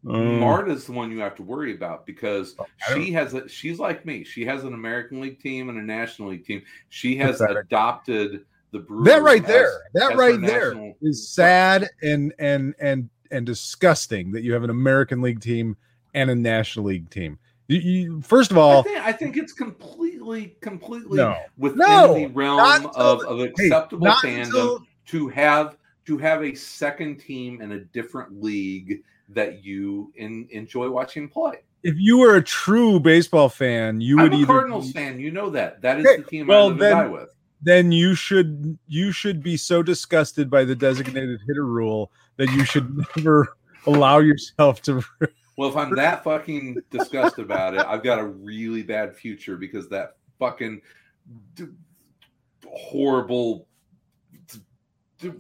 Mm. 0.04 0.38
Marta's 0.38 0.86
the 0.86 0.92
one 0.92 1.10
you 1.10 1.18
have 1.18 1.34
to 1.34 1.42
worry 1.42 1.74
about 1.74 2.06
because 2.06 2.54
she 2.94 3.10
has 3.12 3.34
a 3.34 3.48
she's 3.48 3.80
like 3.80 4.06
me. 4.06 4.22
She 4.22 4.44
has 4.46 4.62
an 4.62 4.72
American 4.72 5.20
League 5.20 5.40
team 5.40 5.68
and 5.68 5.76
a 5.78 5.82
National 5.82 6.28
League 6.30 6.46
team. 6.46 6.62
She 6.88 7.16
has 7.16 7.38
Pathetic. 7.38 7.64
adopted 7.64 8.44
the 8.70 8.78
Brewers. 8.78 9.06
that 9.06 9.22
right 9.22 9.42
as- 9.42 9.48
there, 9.48 9.72
that 9.94 10.16
right 10.16 10.40
there 10.40 10.68
national- 10.74 10.94
is 11.02 11.28
sad 11.28 11.88
and 12.02 12.32
and 12.38 12.74
and 12.78 13.10
and 13.30 13.44
disgusting 13.46 14.32
that 14.32 14.42
you 14.42 14.52
have 14.52 14.64
an 14.64 14.70
American 14.70 15.20
League 15.22 15.40
team 15.40 15.76
and 16.14 16.30
a 16.30 16.34
National 16.34 16.86
League 16.86 17.10
team. 17.10 17.38
You, 17.68 17.78
you 17.80 18.20
first 18.22 18.50
of 18.50 18.56
I 18.58 18.60
all, 18.60 18.82
think, 18.82 18.98
I 18.98 19.12
think 19.12 19.36
it's 19.36 19.52
completely, 19.52 20.56
completely 20.60 21.18
no, 21.18 21.36
within 21.58 21.78
No, 21.78 22.14
the 22.14 22.26
realm 22.28 22.86
of, 22.94 23.20
the- 23.20 23.28
of 23.28 23.40
acceptable 23.40 24.06
not 24.06 24.24
fandom 24.24 24.44
until 24.44 24.86
to 25.06 25.28
have 25.28 25.76
to 26.06 26.16
have 26.18 26.42
a 26.42 26.54
second 26.54 27.18
team 27.18 27.60
in 27.60 27.72
a 27.72 27.80
different 27.80 28.42
league 28.42 29.02
that 29.28 29.62
you 29.62 30.10
in, 30.16 30.48
enjoy 30.50 30.88
watching 30.88 31.28
play. 31.28 31.56
if 31.82 31.94
you 31.98 32.16
were 32.16 32.36
a 32.36 32.42
true 32.42 32.98
baseball 32.98 33.50
fan, 33.50 34.00
you 34.00 34.16
would 34.16 34.32
I'm 34.32 34.38
a 34.38 34.42
either 34.42 34.46
Cardinals 34.46 34.90
fan. 34.92 35.20
You 35.20 35.30
know 35.30 35.50
that. 35.50 35.82
That 35.82 35.98
is 36.00 36.04
the 36.16 36.22
team 36.22 36.46
well, 36.46 36.64
I 36.64 36.68
live 36.68 36.78
then- 36.78 37.12
with. 37.12 37.28
then 37.60 37.92
you 37.92 38.14
should 38.14 38.78
you 38.86 39.12
should 39.12 39.42
be 39.42 39.58
so 39.58 39.82
disgusted 39.82 40.48
by 40.48 40.64
the 40.64 40.74
designated 40.74 41.40
hitter 41.46 41.66
rule 41.66 42.10
that 42.38 42.50
you 42.52 42.64
should 42.64 43.04
never 43.16 43.46
allow 43.86 44.18
yourself 44.18 44.80
to 44.82 45.02
Well, 45.58 45.68
if 45.68 45.76
I'm 45.76 45.94
that 45.96 46.22
fucking 46.22 46.82
disgusted 46.90 47.44
about 47.44 47.74
it, 47.74 47.84
I've 47.84 48.04
got 48.04 48.20
a 48.20 48.24
really 48.24 48.84
bad 48.84 49.16
future 49.16 49.56
because 49.56 49.88
that 49.88 50.14
fucking 50.38 50.80
d- 51.56 51.64
horrible 52.64 53.66
Uh, 55.20 55.30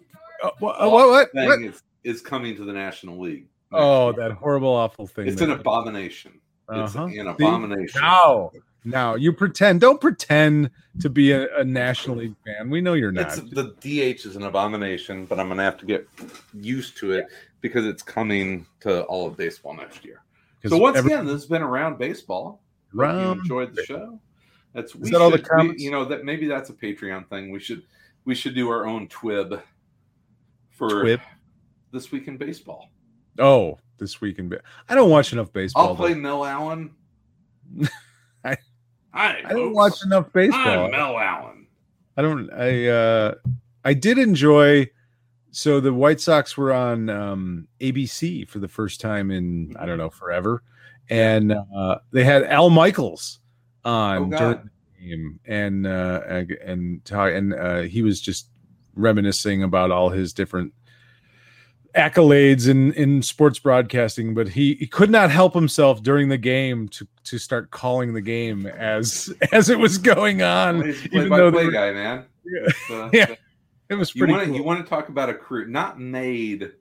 what, 0.58 0.80
what, 0.80 1.08
what, 1.08 1.32
thing 1.32 1.46
what? 1.46 1.62
is, 1.62 1.82
is 2.02 2.20
coming 2.20 2.56
to 2.56 2.64
the 2.64 2.72
National 2.72 3.20
League. 3.20 3.46
Oh, 3.70 4.10
that 4.12 4.32
horrible, 4.32 4.70
awful 4.70 5.06
thing. 5.06 5.28
It's 5.28 5.40
an 5.40 5.52
abomination. 5.52 6.40
It's 6.72 6.96
Uh-huh. 6.96 7.04
an 7.04 7.10
See? 7.12 7.18
abomination. 7.18 8.00
Now, 8.00 8.50
now 8.84 9.14
you 9.14 9.32
pretend. 9.32 9.80
Don't 9.80 10.00
pretend 10.00 10.70
to 11.00 11.08
be 11.10 11.32
a, 11.32 11.54
a 11.58 11.64
National 11.64 12.16
League 12.16 12.34
fan. 12.46 12.70
We 12.70 12.80
know 12.80 12.94
you're 12.94 13.12
not. 13.12 13.36
It's, 13.38 13.50
the 13.50 13.74
DH 13.80 14.26
is 14.26 14.36
an 14.36 14.44
abomination, 14.44 15.26
but 15.26 15.38
I'm 15.40 15.46
going 15.48 15.58
to 15.58 15.64
have 15.64 15.78
to 15.78 15.86
get 15.86 16.08
used 16.54 16.96
to 16.98 17.12
it 17.12 17.26
because 17.60 17.84
it's 17.86 18.02
coming 18.02 18.66
to 18.80 19.02
all 19.04 19.26
of 19.26 19.36
baseball 19.36 19.74
next 19.74 20.04
year 20.04 20.22
So 20.66 20.76
once 20.78 20.96
every- 20.96 21.12
again, 21.12 21.26
this 21.26 21.34
has 21.34 21.46
been 21.46 21.62
around 21.62 21.98
baseball. 21.98 22.62
You 22.94 23.02
enjoyed 23.04 23.74
the 23.74 23.84
show. 23.84 24.18
That's 24.74 24.94
we 24.94 25.10
that 25.10 25.20
all 25.20 25.30
the 25.30 25.38
should- 25.38 25.44
we- 25.44 25.48
comments? 25.48 25.82
you 25.82 25.90
know 25.90 26.04
that 26.04 26.24
maybe 26.24 26.46
that's 26.46 26.70
a 26.70 26.72
Patreon 26.74 27.28
thing. 27.28 27.50
We 27.50 27.58
should 27.60 27.82
we 28.24 28.34
should 28.34 28.54
do 28.54 28.68
our 28.70 28.86
own 28.86 29.08
twib 29.08 29.60
for 30.70 30.88
Twib? 30.88 31.20
this 31.92 32.12
week 32.12 32.28
in 32.28 32.36
baseball. 32.36 32.90
Oh, 33.38 33.78
this 33.98 34.20
week 34.20 34.38
in. 34.38 34.48
ba- 34.48 34.60
I 34.88 34.94
don't 34.94 35.10
watch 35.10 35.32
enough 35.32 35.52
baseball. 35.52 35.88
I'll 35.88 35.96
play 35.96 36.12
though. 36.14 36.20
Mel 36.20 36.44
Allen. 36.44 36.90
I- 39.12 39.42
I 39.44 39.52
don't 39.52 39.72
watch 39.72 40.04
enough 40.04 40.32
baseball. 40.32 40.84
I'm 40.86 40.90
Mel 40.90 41.18
Allen. 41.18 41.66
I 42.16 42.22
don't. 42.22 42.52
I 42.52 42.86
uh, 42.88 43.34
I 43.84 43.94
did 43.94 44.18
enjoy. 44.18 44.90
So 45.50 45.80
the 45.80 45.92
White 45.94 46.20
Sox 46.20 46.56
were 46.56 46.72
on 46.72 47.08
um, 47.08 47.68
ABC 47.80 48.46
for 48.48 48.58
the 48.58 48.68
first 48.68 49.00
time 49.00 49.30
in 49.30 49.74
I 49.78 49.86
don't 49.86 49.98
know 49.98 50.10
forever, 50.10 50.62
and 51.08 51.52
uh, 51.52 51.98
they 52.12 52.22
had 52.24 52.44
Al 52.44 52.70
Michaels 52.70 53.40
Oh 53.84 53.90
on 53.92 54.30
during 54.30 54.52
God. 54.52 54.70
the 55.00 55.08
game, 55.08 55.40
and 55.46 55.86
uh, 55.86 56.20
and 56.28 56.50
and, 56.64 57.10
and 57.12 57.54
uh, 57.54 57.80
he 57.82 58.02
was 58.02 58.20
just 58.20 58.50
reminiscing 58.94 59.62
about 59.62 59.90
all 59.90 60.10
his 60.10 60.32
different 60.32 60.72
accolades 61.96 62.68
in 62.68 62.92
in 62.92 63.22
sports 63.22 63.58
broadcasting 63.58 64.34
but 64.34 64.46
he, 64.48 64.74
he 64.74 64.86
could 64.86 65.10
not 65.10 65.30
help 65.30 65.54
himself 65.54 66.02
during 66.02 66.28
the 66.28 66.36
game 66.38 66.86
to 66.88 67.06
to 67.24 67.38
start 67.38 67.70
calling 67.70 68.12
the 68.12 68.20
game 68.20 68.66
as 68.66 69.32
as 69.52 69.68
it 69.70 69.78
was 69.78 69.96
going 69.98 70.42
on 70.42 70.82
a 70.82 70.86
even 70.88 71.28
though 71.30 71.50
play-by-play 71.50 71.64
were- 71.66 71.72
guy, 71.72 71.92
man. 71.92 72.24
Yeah. 72.44 72.72
So, 72.88 73.10
Yeah. 73.14 73.34
it 73.88 73.94
was 73.94 74.14
You 74.14 74.20
pretty 74.20 74.32
want 74.32 74.42
to 74.44 74.48
cool. 74.48 74.56
you 74.56 74.62
want 74.62 74.84
to 74.84 74.88
talk 74.88 75.08
about 75.08 75.28
a 75.30 75.34
crew 75.34 75.66
not 75.66 75.98
made 75.98 76.72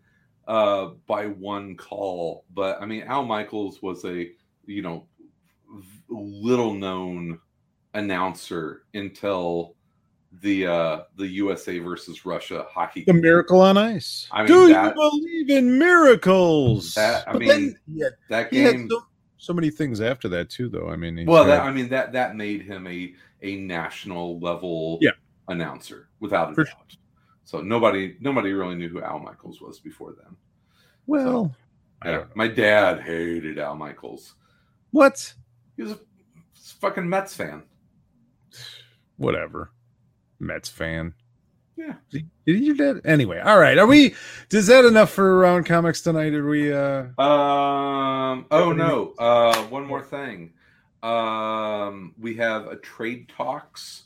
uh, 0.47 0.91
by 1.08 1.28
one 1.28 1.76
call, 1.76 2.43
but 2.53 2.82
I 2.82 2.86
mean 2.86 3.03
Al 3.03 3.24
Michaels 3.26 3.82
was 3.82 4.03
a 4.05 4.30
you 4.66 4.82
know 4.82 5.08
little 6.10 6.74
known 6.74 7.39
announcer 7.93 8.84
until 8.93 9.76
the 10.41 10.67
uh, 10.67 11.01
the 11.15 11.28
USA 11.28 11.80
versus 11.80 12.25
Russia 12.25 12.65
hockey. 12.69 13.03
the 13.05 13.13
miracle 13.13 13.61
on 13.61 13.78
ice 13.78 14.28
I 14.32 14.39
mean, 14.39 14.47
do 14.47 14.67
that- 14.73 14.88
you 14.89 14.93
believe 14.93 15.49
in 15.49 15.80
miracles 15.80 16.93
That- 16.95 17.28
I 17.28 17.32
But 17.34 17.39
mean, 17.39 17.47
then 17.49 17.80
he 17.88 17.99
had, 18.01 18.13
that 18.30 18.53
he 18.53 18.59
had 18.61 18.75
game. 18.75 18.89
so, 18.89 19.03
so 19.38 19.53
many 19.53 19.69
things 19.69 20.01
after 20.01 20.28
that 20.30 20.49
too 20.49 20.67
though 20.67 20.89
i 20.89 20.95
mean 20.95 21.15
he's 21.17 21.28
Well, 21.28 21.45
that, 21.45 21.61
I 21.61 21.71
mean 21.71 21.88
that 21.89 22.11
that 22.13 22.36
made 22.36 22.61
him 22.63 22.86
a 22.88 23.13
a 23.41 23.55
national 23.55 24.39
level 24.39 24.97
Yeah. 25.01 25.11
announcer 25.47 26.09
without 26.19 26.51
a 26.51 26.55
For 26.55 26.63
doubt. 26.65 26.97
So 27.45 27.61
nobody 27.61 28.17
nobody 28.19 28.51
really 28.51 28.75
knew 28.75 28.89
who 28.89 29.01
Al 29.01 29.19
Michaels 29.19 29.61
was 29.61 29.80
before 29.80 30.13
then. 30.21 30.36
well 31.05 31.55
I 32.01 32.09
Yeah, 32.11 32.23
my 32.36 32.47
dad 32.49 32.99
hated 33.01 33.57
Al 33.59 33.75
Michaels. 33.75 34.36
what 34.91 35.34
He 35.78 35.84
was 35.84 35.93
a 35.93 35.99
fucking 36.82 37.07
Mets 37.07 37.34
fan. 37.34 37.63
whatever 39.17 39.71
mets 40.40 40.70
fan 40.70 41.14
Yeah. 41.76 41.94
did 42.12 42.26
you 42.46 42.76
did 42.76 43.06
anyway 43.06 43.40
all 43.40 43.58
right 43.60 43.78
are 43.78 43.88
we 43.88 44.16
is 44.52 44.68
that 44.68 44.86
enough 44.86 45.12
for 45.12 45.38
around 45.40 45.66
comics 45.66 46.02
tonight 46.02 46.34
are 46.34 46.48
we 46.48 46.72
uh 46.74 47.06
Um. 47.22 48.46
Oh 48.52 48.72
no. 48.72 49.14
Uh. 49.18 49.64
One 49.64 49.86
more 49.86 50.04
thing. 50.04 50.54
Um. 51.04 52.14
We 52.20 52.36
have 52.36 52.68
a 52.68 52.76
trade 52.78 53.30
talks 53.36 54.04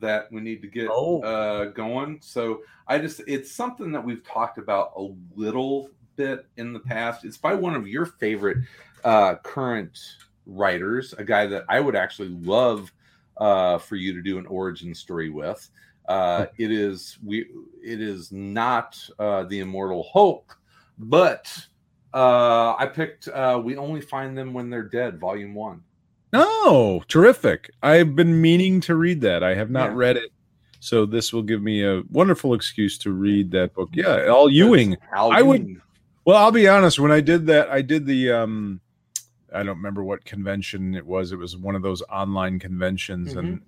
that 0.00 0.30
we 0.32 0.40
need 0.40 0.62
to 0.62 0.68
get 0.68 0.88
Oh. 0.90 1.20
uh 1.22 1.66
going. 1.66 2.18
So 2.22 2.62
I 2.86 2.98
just 2.98 3.22
it's 3.26 3.50
something 3.50 3.92
that 3.92 4.04
we've 4.04 4.24
talked 4.24 4.58
about 4.58 4.92
a 4.96 5.08
little 5.34 5.90
bit 6.16 6.46
in 6.56 6.72
the 6.72 6.80
past. 6.80 7.24
It's 7.24 7.36
by 7.38 7.54
one 7.54 7.74
of 7.74 7.88
your 7.88 8.06
favorite 8.06 8.58
uh 9.04 9.36
current 9.36 9.98
writers, 10.46 11.12
a 11.14 11.24
guy 11.24 11.46
that 11.46 11.64
I 11.68 11.80
would 11.80 11.96
actually 11.96 12.28
love 12.28 12.92
uh 13.38 13.78
for 13.78 13.96
you 13.96 14.12
to 14.14 14.22
do 14.22 14.38
an 14.38 14.46
origin 14.46 14.94
story 14.94 15.30
with. 15.30 15.68
Uh 16.08 16.46
it 16.58 16.70
is 16.70 17.18
we 17.24 17.46
it 17.82 18.00
is 18.00 18.32
not 18.32 18.98
uh 19.18 19.44
the 19.44 19.60
immortal 19.60 20.08
Hulk, 20.12 20.58
but 20.98 21.46
uh, 22.14 22.74
I 22.78 22.84
picked 22.92 23.28
uh, 23.28 23.58
We 23.64 23.78
Only 23.78 24.02
Find 24.02 24.36
Them 24.36 24.52
When 24.52 24.68
They're 24.68 24.82
Dead, 24.82 25.18
Volume 25.18 25.54
One. 25.54 25.82
Oh, 26.34 27.02
terrific. 27.08 27.70
I've 27.82 28.14
been 28.14 28.38
meaning 28.38 28.82
to 28.82 28.96
read 28.96 29.22
that. 29.22 29.42
I 29.42 29.54
have 29.54 29.70
not 29.70 29.92
Yeah. 29.92 29.96
read 29.96 30.16
it. 30.18 30.30
So 30.78 31.06
this 31.06 31.32
will 31.32 31.42
give 31.42 31.62
me 31.62 31.84
a 31.84 32.02
wonderful 32.10 32.52
excuse 32.52 32.98
to 32.98 33.12
read 33.12 33.50
that 33.52 33.72
book. 33.72 33.88
Yeah, 33.94 34.26
Al 34.26 34.50
Ewing. 34.50 34.98
Al 35.14 35.32
I 35.32 35.40
would-. 35.40 35.80
Well, 36.26 36.36
I'll 36.36 36.52
be 36.52 36.68
honest, 36.68 36.98
when 37.00 37.10
I 37.12 37.22
did 37.22 37.46
that, 37.46 37.70
I 37.70 37.80
did 37.80 38.04
the 38.04 38.30
um 38.32 38.81
I 39.54 39.62
don't 39.62 39.76
remember 39.76 40.02
what 40.02 40.24
convention 40.24 40.94
it 40.94 41.06
was. 41.06 41.32
It 41.32 41.36
was 41.36 41.56
one 41.56 41.74
of 41.74 41.82
those 41.82 42.02
online 42.02 42.58
conventions 42.58 43.32
and, 43.32 43.48
and 43.48 43.62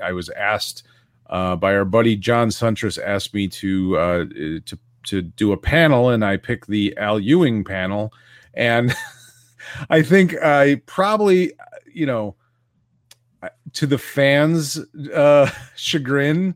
I 0.00 0.08
I 0.08 0.12
was 0.12 0.28
asked 0.30 0.84
uh 1.30 1.56
by 1.56 1.74
our 1.74 1.84
buddy 1.84 2.16
John 2.16 2.48
Suntress 2.48 2.98
asked 2.98 3.34
me 3.34 3.48
to 3.48 3.98
uh 3.98 4.24
to 4.66 4.78
to 5.04 5.22
do 5.22 5.52
a 5.52 5.56
panel 5.56 6.10
and 6.10 6.24
I 6.24 6.36
picked 6.36 6.68
the 6.68 6.96
Al 6.96 7.18
Ewing 7.18 7.64
panel 7.64 8.12
and 8.54 8.94
I 9.90 10.02
think 10.02 10.34
I 10.42 10.82
probably 10.86 11.52
you 11.92 12.06
know 12.06 12.36
to 13.74 13.86
the 13.86 13.98
fans 13.98 14.78
uh 15.14 15.50
chagrin 15.76 16.54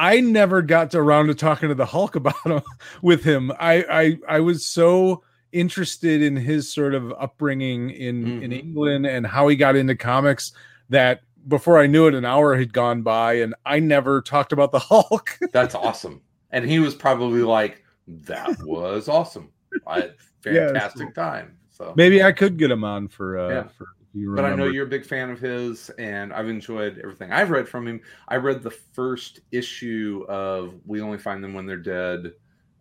I 0.00 0.20
never 0.20 0.62
got 0.62 0.94
around 0.94 1.26
to 1.26 1.34
talking 1.34 1.68
to 1.68 1.74
the 1.74 1.84
Hulk 1.84 2.16
about 2.16 2.42
him 2.44 2.62
with 3.02 3.22
him. 3.22 3.52
I 3.60 3.84
I 4.28 4.36
I 4.36 4.40
was 4.40 4.64
so 4.64 5.22
interested 5.52 6.22
in 6.22 6.36
his 6.36 6.72
sort 6.72 6.94
of 6.94 7.12
upbringing 7.18 7.90
in 7.90 8.42
in 8.42 8.50
Mhm. 8.50 8.58
England 8.58 9.06
and 9.06 9.26
how 9.26 9.48
he 9.48 9.56
got 9.56 9.76
into 9.76 9.94
comics 9.96 10.52
that 10.88 11.20
before 11.48 11.78
I 11.78 11.86
knew 11.86 12.06
it, 12.06 12.14
an 12.14 12.24
hour 12.24 12.56
had 12.56 12.72
gone 12.72 13.02
by 13.02 13.34
and 13.34 13.54
I 13.64 13.78
never 13.80 14.20
talked 14.20 14.52
about 14.52 14.72
the 14.72 14.78
Hulk. 14.90 15.38
That's 15.52 15.74
awesome. 15.74 16.20
And 16.50 16.64
he 16.64 16.78
was 16.80 16.94
probably 16.94 17.42
like, 17.42 17.84
"That 18.06 18.58
was 18.64 19.08
awesome. 19.08 19.50
I 19.86 19.94
had 20.00 20.14
Yeah, 20.44 20.66
fantastic 20.66 21.14
time." 21.14 21.56
So, 21.70 21.94
Maybe 21.96 22.22
I 22.22 22.32
could 22.32 22.58
get 22.58 22.70
him 22.70 22.84
on 22.84 23.08
for 23.08 23.38
uh 23.38 23.48
Yeah. 23.48 23.62
for 23.68 23.86
but 24.12 24.44
I 24.44 24.56
know 24.56 24.64
you're 24.66 24.86
a 24.86 24.88
big 24.88 25.06
fan 25.06 25.30
of 25.30 25.38
his, 25.38 25.88
and 25.90 26.32
I've 26.32 26.48
enjoyed 26.48 26.98
everything 26.98 27.30
I've 27.32 27.50
read 27.50 27.68
from 27.68 27.86
him. 27.86 28.00
I 28.26 28.36
read 28.36 28.60
the 28.60 28.70
first 28.72 29.38
issue 29.52 30.26
of 30.28 30.74
We 30.84 31.00
Only 31.00 31.16
Find 31.18 31.44
Them 31.44 31.54
When 31.54 31.64
They're 31.64 31.76
Dead 31.76 32.32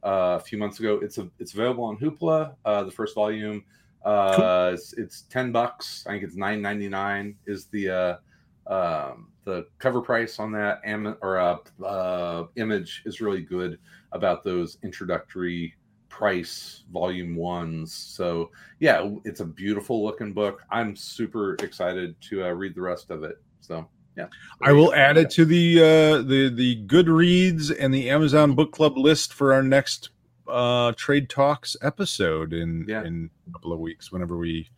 a 0.03 0.39
few 0.39 0.57
months 0.57 0.79
ago. 0.79 0.99
It's 1.01 1.17
a 1.17 1.29
it's 1.39 1.53
available 1.53 1.83
on 1.83 1.97
Hoopla. 1.97 2.55
Uh, 2.65 2.83
the 2.83 2.91
first 2.91 3.15
volume. 3.15 3.63
Uh, 4.03 4.71
it's, 4.73 4.93
it's 4.93 5.21
ten 5.23 5.51
bucks. 5.51 6.05
I 6.07 6.11
think 6.11 6.23
it's 6.23 6.35
nine 6.35 6.61
ninety 6.61 6.89
nine. 6.89 7.35
Is 7.45 7.65
the 7.67 7.89
uh, 7.89 8.73
um, 8.73 9.31
the 9.45 9.65
cover 9.79 10.01
price 10.01 10.39
on 10.39 10.51
that 10.53 10.81
Am- 10.85 11.17
or 11.21 11.37
uh, 11.37 11.57
uh, 11.83 12.45
image 12.55 13.03
is 13.05 13.19
really 13.19 13.41
good 13.41 13.79
about 14.11 14.43
those 14.43 14.77
introductory 14.83 15.73
price 16.07 16.83
volume 16.91 17.35
ones. 17.35 17.93
So 17.93 18.51
yeah, 18.79 19.09
it's 19.25 19.39
a 19.41 19.45
beautiful 19.45 20.03
looking 20.03 20.33
book. 20.33 20.61
I'm 20.69 20.95
super 20.95 21.55
excited 21.55 22.19
to 22.21 22.45
uh, 22.45 22.49
read 22.49 22.75
the 22.75 22.81
rest 22.81 23.09
of 23.11 23.23
it. 23.23 23.37
So 23.61 23.87
yeah, 24.20 24.28
I 24.61 24.72
will 24.74 24.93
add 24.93 25.17
it 25.17 25.30
to 25.32 25.45
the 25.45 25.80
uh 25.80 26.17
the 26.22 26.49
the 26.53 26.84
Goodreads 26.86 27.76
and 27.80 27.93
the 27.93 28.09
Amazon 28.09 28.53
Book 28.55 28.72
Club 28.72 28.97
list 28.97 29.34
for 29.34 29.53
our 29.53 29.63
next 29.63 30.09
uh 30.47 30.91
trade 30.97 31.30
talks 31.30 31.76
episode 31.82 32.53
in 32.53 32.86
Yeah. 32.88 33.03
in 33.03 33.30
a 33.47 33.53
couple 33.53 33.72
of 33.74 33.80
weeks 33.80 34.11
whenever 34.11 34.38
we 34.38 34.70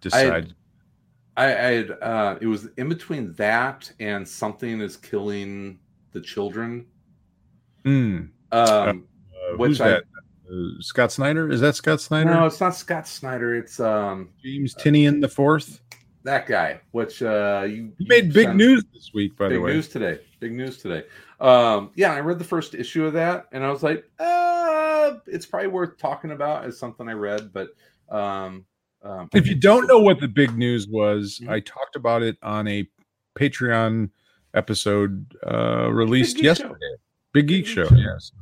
decide. 0.00 0.54
I, 1.36 1.44
I 1.44 1.48
had 1.48 1.90
uh, 2.00 2.38
it 2.40 2.46
was 2.46 2.68
in 2.78 2.88
between 2.88 3.32
that 3.34 3.92
and 4.00 4.26
something 4.26 4.80
is 4.80 4.96
killing 4.96 5.78
the 6.12 6.20
children. 6.20 6.86
Hmm. 7.84 8.16
Um, 8.52 9.06
Uh, 9.52 9.56
Which 9.56 9.68
who's 9.68 9.80
I- 9.82 9.88
that? 9.90 10.04
Uh, 10.50 10.80
Scott 10.80 11.10
Snyder? 11.12 11.50
Is 11.50 11.60
that 11.60 11.74
Scott 11.74 12.00
Snyder? 12.00 12.30
no, 12.32 12.46
it's 12.46 12.60
not 12.60 12.74
Scott 12.74 13.06
Snyder. 13.08 13.54
It's 13.56 13.80
um 13.80 14.30
James 14.42 14.74
Tynion 14.76 15.20
the 15.20 15.28
fourth. 15.28 15.80
That 16.26 16.46
guy. 16.46 16.80
Which 16.92 17.22
uh, 17.22 17.64
you 17.68 17.92
He 17.98 18.06
made 18.06 18.26
you 18.26 18.32
big 18.32 18.46
sent- 18.48 18.56
news 18.58 18.84
this 18.92 19.10
week, 19.14 19.36
by 19.36 19.48
the 19.48 19.58
way. 19.58 19.70
Big 19.70 19.76
news 19.76 19.88
today. 19.88 20.20
Big 20.40 20.52
news 20.52 20.78
today. 20.78 21.04
Um, 21.40 21.90
yeah, 21.96 22.12
I 22.12 22.20
read 22.20 22.38
the 22.38 22.44
first 22.44 22.74
issue 22.74 23.04
of 23.06 23.12
that, 23.14 23.46
and 23.52 23.64
I 23.64 23.70
was 23.70 23.82
like, 23.82 24.04
uh, 24.18 25.14
it's 25.26 25.46
probably 25.46 25.68
worth 25.68 25.98
talking 25.98 26.30
about 26.32 26.64
as 26.64 26.78
something 26.78 27.08
I 27.08 27.12
read. 27.12 27.52
But 27.52 27.70
um, 28.08 28.64
um, 29.02 29.28
If 29.34 29.46
you 29.46 29.54
don't 29.54 29.86
know 29.86 29.98
what 29.98 30.20
the 30.20 30.28
big 30.28 30.56
news 30.56 30.86
was, 30.88 31.40
Mhm. 31.42 31.48
I 31.50 31.60
talked 31.60 31.96
about 31.96 32.22
it 32.22 32.36
on 32.42 32.66
a 32.68 32.88
Patreon 33.38 34.10
episode 34.54 35.34
uh 35.46 35.90
released 35.92 36.36
Big 36.36 36.44
Geek 36.44 36.56
Show. 36.56 36.62
yesterday. 36.64 36.94
Big 37.32 37.48
Geek 37.48 37.66
Show. 37.66 37.88
Yes. 37.94 38.32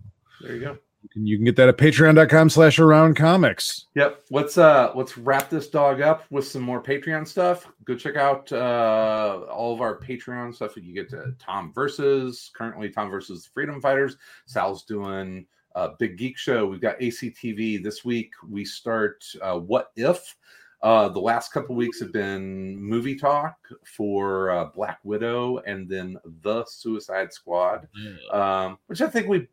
There 0.41 0.55
you 0.55 0.61
go. 0.61 0.79
You 1.05 1.11
can, 1.11 1.27
you 1.27 1.37
can 1.37 1.45
get 1.45 1.57
that 1.57 1.69
at 1.69 1.77
patreon.com 1.77 2.49
slash 2.49 2.79
around 2.79 3.15
comics. 3.15 3.89
Yep. 3.95 4.25
Let's 4.31 4.57
uh 4.57 4.91
let's 4.95 5.19
wrap 5.19 5.51
this 5.51 5.69
dog 5.69 6.01
up 6.01 6.25
with 6.31 6.47
some 6.47 6.63
more 6.63 6.83
Patreon 6.83 7.29
stuff. 7.29 7.71
Go 7.85 7.95
check 7.95 8.17
out 8.17 8.51
uh 8.51 9.43
all 9.51 9.75
of 9.75 9.83
our 9.83 10.01
Patreon 10.01 10.55
stuff. 10.55 10.79
You 10.79 10.95
get 10.95 11.11
to 11.11 11.35
Tom 11.39 11.73
versus 11.75 12.51
currently 12.57 12.89
Tom 12.89 13.11
versus 13.11 13.51
Freedom 13.53 13.83
Fighters. 13.83 14.17
Sal's 14.47 14.85
doing 14.85 15.45
uh 15.75 15.91
Big 15.99 16.17
Geek 16.17 16.39
Show. 16.39 16.65
We've 16.67 16.81
got 16.81 16.99
ACTV 17.01 17.85
this 17.85 18.03
week. 18.03 18.33
We 18.49 18.65
start 18.65 19.27
uh 19.43 19.59
What 19.59 19.91
If. 19.97 20.35
Uh, 20.83 21.09
the 21.09 21.21
last 21.21 21.51
couple 21.51 21.75
weeks 21.75 21.99
have 21.99 22.13
been 22.13 22.79
movie 22.79 23.17
talk 23.17 23.57
for 23.85 24.51
uh, 24.51 24.67
Black 24.67 24.99
Widow 25.03 25.59
and 25.67 25.89
then 25.89 26.19
The 26.43 26.63
Suicide 26.67 27.33
Squad, 27.33 27.89
um, 28.31 28.77
which 28.87 29.01
I 29.01 29.07
think 29.09 29.27
we 29.27 29.49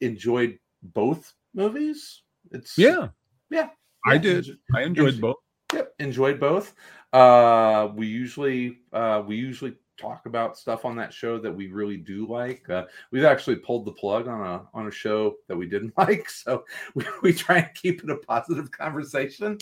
enjoyed 0.00 0.58
both 0.82 1.34
movies. 1.54 2.22
It's 2.50 2.76
Yeah, 2.78 3.08
yeah, 3.50 3.70
I 4.06 4.14
yeah, 4.14 4.18
did. 4.18 4.46
I 4.74 4.82
enjoyed 4.82 5.14
Yes. 5.14 5.20
both. 5.20 5.36
Yep, 5.72 5.94
enjoyed 6.00 6.40
both. 6.40 6.74
Uh, 7.12 7.88
we 7.94 8.06
usually 8.06 8.78
uh, 8.92 9.22
we 9.26 9.36
usually 9.36 9.76
talk 10.00 10.24
about 10.24 10.56
stuff 10.56 10.84
on 10.84 10.96
that 10.96 11.12
show 11.12 11.38
that 11.38 11.54
we 11.54 11.68
really 11.68 11.96
do 11.98 12.26
like. 12.26 12.68
Uh, 12.70 12.86
we've 13.10 13.24
actually 13.24 13.56
pulled 13.56 13.84
the 13.84 13.92
plug 13.92 14.26
on 14.26 14.40
a 14.40 14.66
on 14.72 14.88
a 14.88 14.90
show 14.90 15.36
that 15.46 15.56
we 15.56 15.66
didn't 15.66 15.92
like, 15.98 16.28
so 16.28 16.64
we, 16.94 17.04
we 17.22 17.32
try 17.32 17.58
and 17.58 17.74
keep 17.74 18.02
it 18.02 18.10
a 18.10 18.16
positive 18.16 18.70
conversation. 18.82 19.58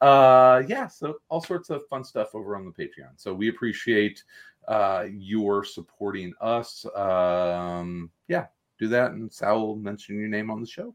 Uh, 0.00 0.62
yeah, 0.68 0.86
so 0.86 1.18
all 1.28 1.40
sorts 1.40 1.70
of 1.70 1.86
fun 1.88 2.04
stuff 2.04 2.34
over 2.34 2.56
on 2.56 2.64
the 2.64 2.70
Patreon. 2.70 3.12
So 3.16 3.32
we 3.32 3.48
appreciate 3.48 4.22
uh, 4.66 5.06
your 5.10 5.64
supporting 5.64 6.34
us. 6.40 6.84
Um, 6.94 8.10
yeah, 8.28 8.46
do 8.78 8.88
that, 8.88 9.12
and 9.12 9.32
Sal 9.32 9.66
will 9.66 9.76
mention 9.76 10.18
your 10.18 10.28
name 10.28 10.50
on 10.50 10.60
the 10.60 10.66
show. 10.66 10.94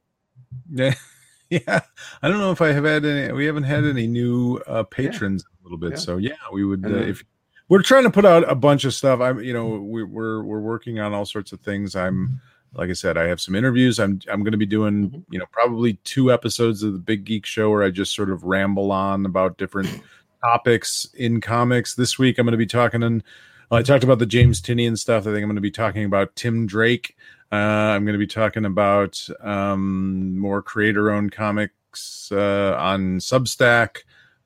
Yeah. 0.72 0.94
Yeah. 1.50 1.82
I 2.24 2.30
don't 2.30 2.40
know 2.40 2.50
if 2.52 2.62
I 2.62 2.70
have 2.70 2.84
had 2.86 3.06
any, 3.06 3.32
we 3.32 3.46
haven't 3.46 3.64
had 3.66 3.84
any 3.84 4.08
new 4.08 4.58
uh, 4.66 4.82
patrons 4.82 5.44
in 5.44 5.62
a 5.62 5.64
little 5.64 5.78
bit. 5.78 5.92
Yeah. 5.92 5.98
So, 5.98 6.18
yeah, 6.18 6.34
we 6.52 6.66
would, 6.66 6.84
uh, 6.84 6.96
if 6.96 7.24
we're 7.70 7.84
trying 7.84 8.06
to 8.06 8.10
put 8.10 8.26
out 8.26 8.50
a 8.50 8.56
bunch 8.56 8.86
of 8.86 8.94
stuff, 8.96 9.20
I'm, 9.20 9.40
you 9.40 9.54
know, 9.54 9.68
we, 9.76 10.04
we're, 10.04 10.42
we're 10.42 10.62
working 10.62 11.00
on 11.00 11.14
all 11.14 11.26
sorts 11.28 11.52
of 11.52 11.60
things. 11.60 11.96
I'm, 11.96 12.42
like 12.74 12.90
I 12.90 12.94
said, 12.94 13.18
I 13.20 13.26
have 13.26 13.40
some 13.40 13.54
interviews. 13.54 14.00
I'm, 14.00 14.20
I'm 14.32 14.42
going 14.42 14.54
to 14.54 14.58
be 14.58 14.66
doing, 14.66 15.12
Mhm. 15.12 15.26
you 15.30 15.38
know, 15.38 15.46
probably 15.52 15.94
two 16.06 16.32
episodes 16.34 16.82
of 16.82 16.94
the 16.94 17.00
Big 17.00 17.24
Geek 17.24 17.46
Show 17.46 17.70
where 17.70 17.84
I 17.84 17.92
just 17.92 18.16
sort 18.16 18.32
of 18.32 18.44
ramble 18.44 18.92
on 18.92 19.24
about 19.24 19.60
different 19.60 20.02
topics 20.44 21.08
in 21.14 21.40
comics. 21.40 21.94
This 21.94 22.18
week, 22.18 22.40
I'm 22.40 22.48
going 22.48 22.54
to 22.54 22.58
be 22.58 22.66
talking 22.66 23.04
and 23.04 23.22
well, 23.70 23.80
I 23.80 23.84
talked 23.84 24.04
about 24.04 24.18
the 24.18 24.26
James 24.26 24.60
Tynion 24.60 24.98
stuff. 24.98 25.24
I 25.24 25.26
think 25.26 25.38
I'm 25.44 25.50
going 25.50 25.56
to 25.56 25.62
be 25.62 25.70
talking 25.70 26.06
about 26.06 26.36
Tim 26.36 26.66
Drake. 26.66 27.16
Uh, 27.54 27.94
I'm 27.94 28.04
going 28.04 28.14
to 28.14 28.20
be 28.20 28.26
talking 28.26 28.66
about 28.66 29.24
um, 29.42 30.36
more 30.40 30.64
creator-owned 30.64 31.32
comics 31.32 32.32
uh, 32.32 32.76
on 32.80 33.20
Substack. 33.20 33.98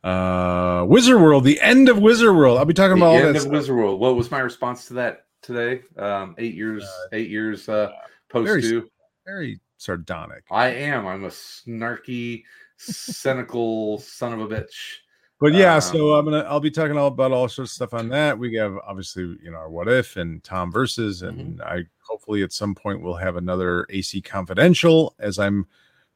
Uh, 0.04 0.86
Wizard 0.86 1.22
World, 1.22 1.46
the 1.46 1.62
end 1.62 1.88
of 1.88 2.00
Wizard 2.00 2.36
World. 2.36 2.58
I'll 2.58 2.66
be 2.66 2.74
talking 2.74 3.00
the 3.00 3.06
about 3.06 3.16
all 3.16 3.28
end 3.28 3.36
of 3.38 3.44
stuff. 3.44 3.54
Wizard 3.54 3.78
World. 3.78 4.02
What 4.02 4.18
was 4.18 4.30
my 4.30 4.40
response 4.40 4.88
to 4.88 4.96
that 4.96 5.26
today? 5.42 5.84
Um, 5.98 6.36
eight 6.38 6.54
years, 6.54 6.86
eight 7.14 7.30
years 7.30 7.70
uh, 7.70 7.94
post 8.28 8.48
very 8.48 8.62
due. 8.62 8.90
Very 9.26 9.62
sardonic. 9.78 10.44
I 10.52 10.68
am. 10.68 11.08
I'm 11.08 11.24
a 11.24 11.30
snarky, 11.30 12.44
cynical 12.76 14.00
son 14.00 14.34
of 14.34 14.42
a 14.42 14.48
bitch. 14.48 14.98
But 15.40 15.54
yeah, 15.54 15.76
Um, 15.76 15.82
so 15.82 16.16
I'm 16.16 16.26
gonna 16.26 16.46
I'll 16.50 16.60
be 16.60 16.72
talking 16.72 16.98
all 16.98 17.08
about 17.08 17.32
all 17.32 17.48
sorts 17.48 17.72
of 17.72 17.76
stuff 17.76 17.94
on 17.94 18.10
that. 18.10 18.38
We 18.40 18.56
have 18.56 18.76
obviously 18.88 19.38
you 19.44 19.52
know 19.52 19.58
our 19.58 19.70
what 19.70 19.88
if 19.88 20.18
and 20.18 20.44
Tom 20.44 20.72
versus, 20.72 21.22
and 21.22 21.62
I 21.62 21.86
hopefully 22.00 22.42
at 22.42 22.54
some 22.54 22.74
point 22.74 23.02
we'll 23.02 23.16
have 23.16 23.36
another 23.36 23.86
AC 23.90 24.22
Confidential 24.22 25.16
as 25.20 25.38
I'm 25.38 25.68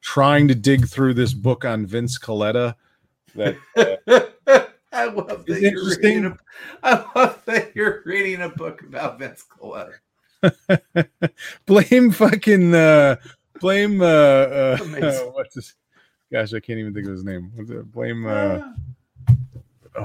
trying 0.02 0.48
to 0.48 0.56
dig 0.56 0.88
through 0.88 1.14
this 1.14 1.34
book 1.34 1.66
on 1.66 1.86
Vince 1.86 2.18
Colletta. 2.18 2.76
That 3.36 3.58
I 4.92 5.06
love 5.06 5.46
that 5.46 5.62
you're 5.62 5.86
reading. 5.86 6.26
A, 6.26 6.38
I 6.84 7.06
love 7.16 7.46
that 7.46 7.76
you're 7.76 8.02
reading 8.06 8.42
a 8.42 8.50
book 8.50 8.82
about 8.82 9.20
Vince 9.20 9.46
Colletta. 9.48 9.94
blame 11.68 12.10
fucking 12.10 12.74
uh 12.74 13.16
blame 13.60 14.02
uh, 14.02 14.06
uh 14.06 14.78
Amazing. 14.82 15.28
what's 15.34 15.54
his 15.54 15.76
gosh 16.32 16.52
I 16.56 16.60
can't 16.60 16.80
even 16.80 16.96
think 16.96 17.06
of 17.06 17.14
his 17.14 17.24
name. 17.24 17.52
What's 17.54 17.70
it? 17.70 17.92
Blame 17.92 18.26
uh 18.26 18.60
Ah. 18.64 18.74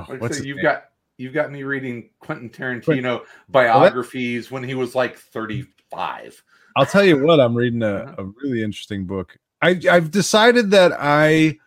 Oh, 0.01 0.07
Like 0.13 0.21
what's 0.21 0.41
you've 0.41 0.57
name? 0.57 0.63
got 0.65 0.85
you've 1.19 1.33
got 1.35 1.51
me 1.51 1.63
reading 1.63 2.11
Quentin 2.21 2.51
Tarantino 2.51 3.23
biographies 3.49 4.51
when 4.51 4.63
he 4.63 4.75
was 4.75 4.95
like 4.95 5.17
35. 5.19 6.43
I'll 6.77 6.85
tell 6.87 7.05
you 7.05 7.25
what, 7.25 7.41
I'm 7.41 7.55
reading 7.55 7.83
a, 7.83 7.95
Uh-huh. 7.95 8.15
a 8.19 8.25
really 8.43 8.63
interesting 8.63 9.07
book. 9.07 9.37
I, 9.63 9.81
I've 9.91 10.11
decided 10.11 10.71
that 10.73 10.93
I, 10.99 11.59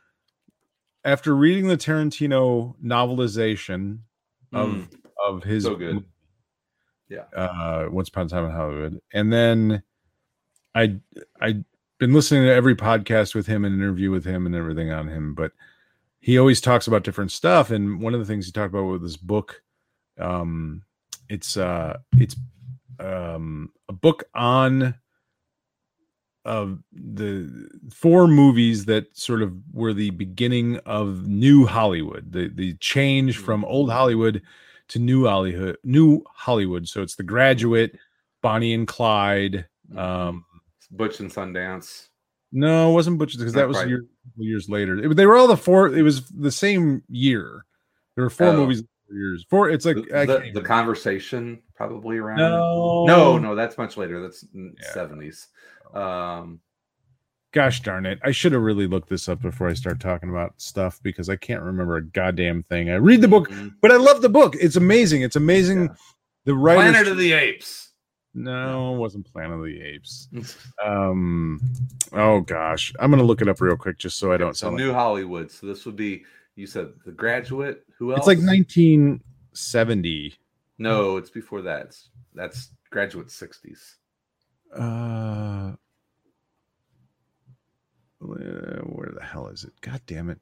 after 1.03 1.36
reading 1.36 1.67
the 1.67 1.77
Tarantino 1.77 2.75
novelization 2.84 3.99
of 4.53 4.69
Mm, 4.69 4.88
of 5.27 5.43
his 5.43 5.63
so 5.63 5.75
good. 5.75 5.95
movie, 5.95 6.05
Yeah. 7.09 7.23
uh, 7.36 7.88
Once 7.91 8.09
Upon 8.09 8.27
a 8.27 8.30
Time 8.30 8.45
in 8.45 8.51
Hollywood, 8.51 9.01
and 9.13 9.34
then 9.34 9.82
I 10.75 10.97
I'd 11.41 11.65
been 11.97 12.13
listening 12.13 12.43
to 12.43 12.53
every 12.53 12.75
podcast 12.75 13.34
with 13.36 13.47
him 13.47 13.65
and 13.65 13.73
interview 13.75 14.11
with 14.11 14.25
him 14.25 14.45
and 14.45 14.53
everything 14.55 14.91
on 14.91 15.07
him, 15.07 15.34
but 15.34 15.51
he 16.20 16.38
always 16.38 16.61
talks 16.61 16.88
about 16.88 17.03
different 17.03 17.32
stuff. 17.32 17.72
And 17.72 18.01
one 18.01 18.13
of 18.13 18.20
the 18.20 18.26
things 18.26 18.45
he 18.45 18.51
talked 18.51 18.74
about 18.74 18.86
with 18.86 19.01
this 19.01 19.17
book, 19.17 19.61
um, 20.17 20.84
it's 21.30 21.57
uh, 21.57 21.97
it's 22.17 22.36
um, 22.99 23.72
a 23.88 23.93
book 23.93 24.24
on 24.34 24.95
of 26.45 26.80
the 26.91 27.70
four 27.93 28.28
movies 28.28 28.86
that 28.86 29.15
sort 29.15 29.41
of 29.41 29.53
were 29.72 29.93
the 29.93 30.09
beginning 30.11 30.78
of 30.86 31.28
new 31.28 31.65
Hollywood, 31.65 32.32
the 32.32 32.49
the 32.49 32.76
change 32.76 33.38
from 33.38 33.63
old 33.65 33.91
Hollywood 33.91 34.41
to 34.89 34.99
new 34.99 35.26
Hollywood, 35.26 35.78
new 35.84 36.24
Hollywood. 36.34 36.88
So 36.88 37.01
it's 37.01 37.15
The 37.15 37.24
Graduate, 37.24 37.97
Bonnie 38.41 38.74
and 38.74 38.88
Clyde. 38.88 39.67
Um, 39.95 40.45
Butch 40.91 41.20
and 41.20 41.32
Sundance. 41.32 42.09
No, 42.52 42.89
it 42.89 42.93
wasn't 42.93 43.18
Butch 43.18 43.38
because 43.38 43.54
that 43.54 43.68
was 43.68 43.84
year, 43.86 44.06
years 44.38 44.70
later. 44.70 44.97
It- 45.04 45.16
they 45.16 45.26
were 45.26 45.36
all 45.38 45.47
the 45.47 45.58
four. 45.58 45.88
It 45.95 46.02
was 46.02 46.28
the 46.30 46.52
same 46.52 47.04
year. 47.08 47.66
There 48.16 48.24
were 48.24 48.30
four 48.30 48.47
Oh. 48.47 48.58
movies. 48.58 48.84
Years 49.12 49.43
four. 49.50 49.70
It's 49.72 49.86
like 49.86 49.95
The, 49.95 50.04
the, 50.54 50.60
the 50.60 50.62
conversation 50.62 51.62
probably 51.76 52.18
around. 52.18 52.38
no, 52.38 53.06
no, 53.08 53.38
no, 53.39 53.56
that's 53.56 53.76
much 53.78 53.97
later. 53.97 54.22
That's 54.22 54.45
Yeah. 54.54 54.91
seventies. 54.93 55.47
Um, 55.93 56.60
Gosh 57.52 57.82
darn 57.82 58.06
it! 58.06 58.19
I 58.23 58.30
should 58.30 58.52
have 58.52 58.61
really 58.61 58.86
looked 58.86 59.10
this 59.10 59.28
up 59.28 59.41
before 59.41 59.68
I 59.68 59.73
start 59.73 59.99
talking 59.99 60.30
about 60.30 60.53
stuff 60.61 60.99
because 61.02 61.30
I 61.30 61.36
can't 61.36 61.64
remember 61.64 61.95
a 61.98 62.06
goddamn 62.06 62.61
thing. 62.61 62.91
I 62.91 62.95
read 62.98 63.22
the 63.22 63.28
book, 63.28 63.49
mhm. 63.49 63.73
but 63.82 63.91
I 63.91 63.95
love 63.95 64.22
the 64.22 64.30
book. 64.30 64.56
It's 64.60 64.76
amazing. 64.76 65.23
It's 65.23 65.36
amazing. 65.36 65.86
Yeah. 65.86 65.95
The 66.45 66.53
writer. 66.53 66.91
Planet 66.91 67.07
of 67.07 67.18
the 67.18 67.32
Apes. 67.34 67.89
No, 68.34 68.93
it 68.95 68.97
wasn't 68.97 69.31
Planet 69.31 69.60
of 69.60 69.64
the 69.65 69.81
Apes. 69.81 70.27
Um. 70.85 71.60
Oh 72.14 72.41
gosh, 72.41 72.93
I'm 72.99 73.10
gonna 73.11 73.23
look 73.23 73.41
it 73.41 73.47
up 73.49 73.60
real 73.61 73.76
quick 73.77 73.97
just 73.97 74.18
so 74.18 74.31
I 74.31 74.38
don't 74.38 74.56
so 74.56 74.68
sound. 74.68 74.76
like- 74.77 74.85
New 74.85 74.93
Hollywood. 74.93 75.51
So 75.51 75.68
this 75.68 75.85
would 75.85 75.95
be. 75.95 76.23
You 76.56 76.68
said 76.68 76.89
The 77.06 77.11
Graduate. 77.11 77.85
Who 77.97 78.11
else? 78.11 78.19
it's 78.19 78.27
like 78.27 78.38
1970. 78.39 80.34
No, 80.77 81.15
it's 81.18 81.30
before 81.30 81.61
that. 81.64 81.85
It's, 81.88 82.10
that's 82.34 82.72
Graduate 82.89 83.30
sixties. 83.31 83.95
Uh, 84.76 85.72
where 88.19 89.11
the 89.14 89.23
hell 89.23 89.47
is 89.47 89.64
it? 89.64 89.73
God 89.81 90.01
damn 90.06 90.30
it! 90.30 90.39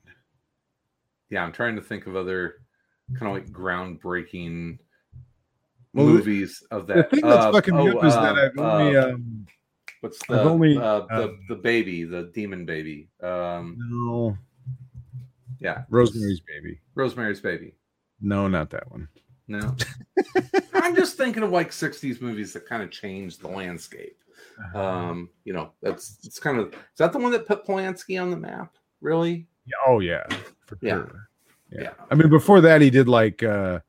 Yeah, 1.29 1.43
I'm 1.43 1.51
trying 1.51 1.75
to 1.75 1.81
think 1.81 2.07
of 2.07 2.15
other 2.15 2.55
kind 3.19 3.27
of 3.27 3.33
like 3.43 3.51
groundbreaking 3.51 4.79
movies 5.93 6.63
of 6.71 6.87
that. 6.87 7.09
The 7.09 7.15
thing 7.17 7.29
that's 7.29 7.45
Uh, 7.45 7.51
fucking 7.51 7.75
oh, 7.75 7.91
good 7.91 8.05
is 8.05 8.13
that 8.13 8.35
uh, 8.37 8.41
I've 8.45 8.57
only 8.57 8.95
uh, 8.97 9.07
um, 9.13 9.47
what's 10.01 10.21
I've 10.23 10.27
the 10.29 10.41
only, 10.41 10.77
uh, 10.77 11.01
the 11.09 11.23
um, 11.25 11.39
the 11.49 11.55
baby, 11.55 12.03
the 12.03 12.23
demon 12.33 12.65
baby. 12.65 13.09
Um, 13.21 13.77
no 13.89 14.37
yeah, 15.59 15.83
Rosemary's 15.89 16.39
Baby. 16.41 16.79
Rosemary's 16.93 17.39
Baby. 17.39 17.73
No, 18.21 18.47
not 18.47 18.69
that 18.69 18.91
one. 18.91 19.07
No, 19.47 19.75
I'm 20.73 20.95
just 20.95 21.17
thinking 21.17 21.41
of 21.41 21.51
like 21.51 21.71
'60s 21.71 22.21
movies 22.21 22.53
that 22.53 22.67
kind 22.67 22.83
of 22.83 22.91
changed 22.91 23.41
the 23.41 23.47
landscape. 23.47 24.17
Um, 24.75 25.29
you 25.45 25.53
know, 25.53 25.71
that's 25.81 26.17
it's 26.23 26.39
kind 26.39 26.59
of 26.59 26.73
is 26.73 26.79
that 26.97 27.13
the 27.13 27.19
one 27.19 27.31
that 27.31 27.47
put 27.47 27.65
Polanski 27.65 28.21
on 28.21 28.29
the 28.29 28.37
map? 28.37 28.75
Really? 29.01 29.47
Oh 29.87 29.99
yeah, 29.99 30.25
for 30.65 30.77
Yeah. 30.81 30.95
sure. 30.95 31.29
Yeah. 31.71 31.81
Yeah. 31.81 31.93
I 32.11 32.15
mean, 32.15 32.29
before 32.29 32.61
that, 32.61 32.81
he 32.81 32.89
did 32.89 33.07
like 33.07 33.41
uh 33.41 33.79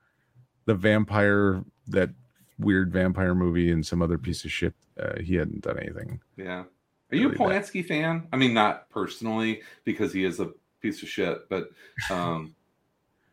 the 0.67 0.75
vampire, 0.75 1.65
that 1.89 2.11
weird 2.59 2.93
vampire 2.93 3.35
movie, 3.35 3.71
and 3.71 3.87
some 3.87 4.03
other 4.03 4.19
piece 4.19 4.45
of 4.45 4.51
shit. 4.53 4.75
Uh, 4.99 5.21
he 5.21 5.35
hadn't 5.37 5.63
done 5.63 5.79
anything. 5.79 6.21
Yeah. 6.37 6.65
Are 7.11 7.17
you 7.17 7.29
a 7.29 7.31
Really 7.31 7.39
bad. 7.39 7.63
Polanski 7.65 7.87
fan? 7.87 8.27
I 8.33 8.37
mean, 8.37 8.53
not 8.53 8.91
personally 8.91 9.63
because 9.85 10.13
he 10.13 10.25
is 10.25 10.41
a 10.41 10.51
piece 10.81 11.03
of 11.03 11.09
shit, 11.09 11.49
but 11.49 11.71
um, 12.11 12.55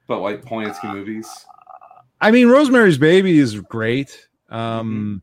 but 0.07 0.19
like 0.19 0.43
Polanski 0.43 0.91
movies. 0.93 1.27
I 2.21 2.31
mean, 2.31 2.47
Rosemary's 2.47 2.97
Baby 2.97 3.37
is 3.39 3.59
great. 3.59 4.27
Um, 4.49 5.21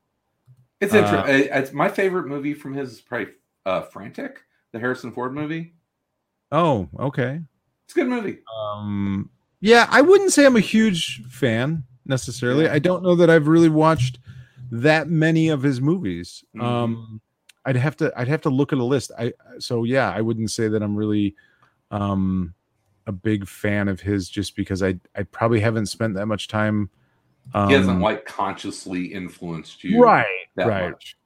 It's 0.80 0.92
Uh, 0.92 0.98
interesting. 0.98 1.48
it's 1.52 1.72
my 1.72 1.88
favorite 1.88 2.26
movie 2.26 2.54
from 2.54 2.74
his 2.74 2.94
is 2.94 3.00
probably 3.00 3.28
uh, 3.64 3.82
Frantic, 3.82 4.40
the 4.72 4.78
Harrison 4.80 5.12
Ford 5.12 5.32
movie. 5.32 5.74
Oh, 6.50 6.88
okay. 6.98 7.40
It's 7.84 7.94
a 7.94 8.00
good 8.00 8.08
movie. 8.08 8.40
Um, 8.54 9.30
yeah, 9.60 9.86
I 9.90 10.02
wouldn't 10.02 10.32
say 10.32 10.44
I'm 10.44 10.56
a 10.56 10.60
huge 10.60 11.22
fan 11.30 11.84
necessarily. 12.06 12.64
Yeah. 12.64 12.72
I 12.74 12.78
don't 12.78 13.02
know 13.02 13.14
that 13.16 13.30
I've 13.30 13.46
really 13.48 13.68
watched 13.68 14.18
that 14.70 15.08
many 15.08 15.48
of 15.48 15.62
his 15.62 15.80
movies. 15.80 16.44
Mhm. 16.56 16.62
Um, 16.62 17.20
I'd 17.64 17.76
have 17.76 17.96
to 17.98 18.12
I'd 18.16 18.28
have 18.28 18.40
to 18.42 18.50
look 18.50 18.72
at 18.72 18.78
a 18.78 18.84
list. 18.84 19.12
I 19.18 19.32
so 19.58 19.84
yeah, 19.84 20.10
I 20.10 20.20
wouldn't 20.20 20.50
say 20.50 20.68
that 20.68 20.82
I'm 20.82 20.96
really 20.96 21.34
um 21.90 22.54
a 23.06 23.12
big 23.12 23.46
fan 23.46 23.88
of 23.88 24.00
his 24.00 24.28
just 24.28 24.56
because 24.56 24.82
I 24.82 24.98
I 25.16 25.22
probably 25.24 25.60
haven't 25.60 25.86
spent 25.86 26.14
that 26.14 26.26
much 26.26 26.48
time. 26.48 26.90
Um, 27.54 27.68
he 27.68 27.74
hasn't 27.74 28.00
like 28.00 28.24
consciously 28.24 29.06
influenced 29.12 29.82
you, 29.84 30.00
right, 30.02 30.26
right, 30.56 30.90
much. 30.90 31.16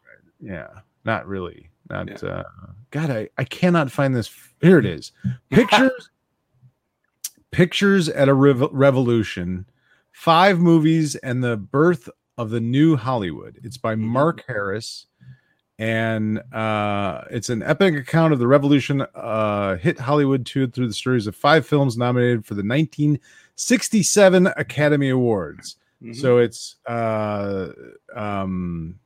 yeah, 0.41 0.69
not 1.05 1.27
really. 1.27 1.71
Not 1.91 2.09
Yeah. 2.23 2.29
uh 2.29 2.43
God, 2.91 3.11
I 3.11 3.29
I 3.39 3.45
cannot 3.45 3.91
find 3.91 4.15
this. 4.15 4.31
Here 4.61 4.79
it 4.79 4.87
is. 4.87 5.13
Pictures 5.51 6.11
Pictures 7.51 8.09
at 8.09 8.29
a 8.29 8.35
Rev- 8.35 8.69
Revolution, 8.73 9.65
five 10.17 10.59
movies 10.59 11.15
and 11.17 11.45
the 11.45 11.59
birth 11.59 12.09
of 12.39 12.49
the 12.49 12.59
new 12.59 12.97
Hollywood. 12.97 13.61
It's 13.63 13.77
by 13.77 13.95
Mark 13.95 14.43
Harris, 14.49 15.07
and 15.79 16.39
uh, 16.55 17.25
it's 17.31 17.51
an 17.51 17.63
epic 17.63 17.95
account 17.97 18.33
of 18.33 18.39
the 18.39 18.47
revolution 18.47 19.03
uh, 19.15 19.77
hit 19.77 19.99
Hollywood 19.99 20.47
to 20.47 20.69
through 20.69 20.89
the 20.89 20.95
stories 20.95 21.27
of 21.27 21.37
five 21.37 21.67
films 21.67 21.99
nominated 21.99 22.47
for 22.47 22.55
the 22.55 22.63
1967 22.63 24.47
Academy 24.57 25.11
Awards. 25.11 25.77
Mhm. 26.03 26.17
So 26.17 26.39
it's 26.39 26.77
uh, 26.87 27.69
um, 28.15 28.99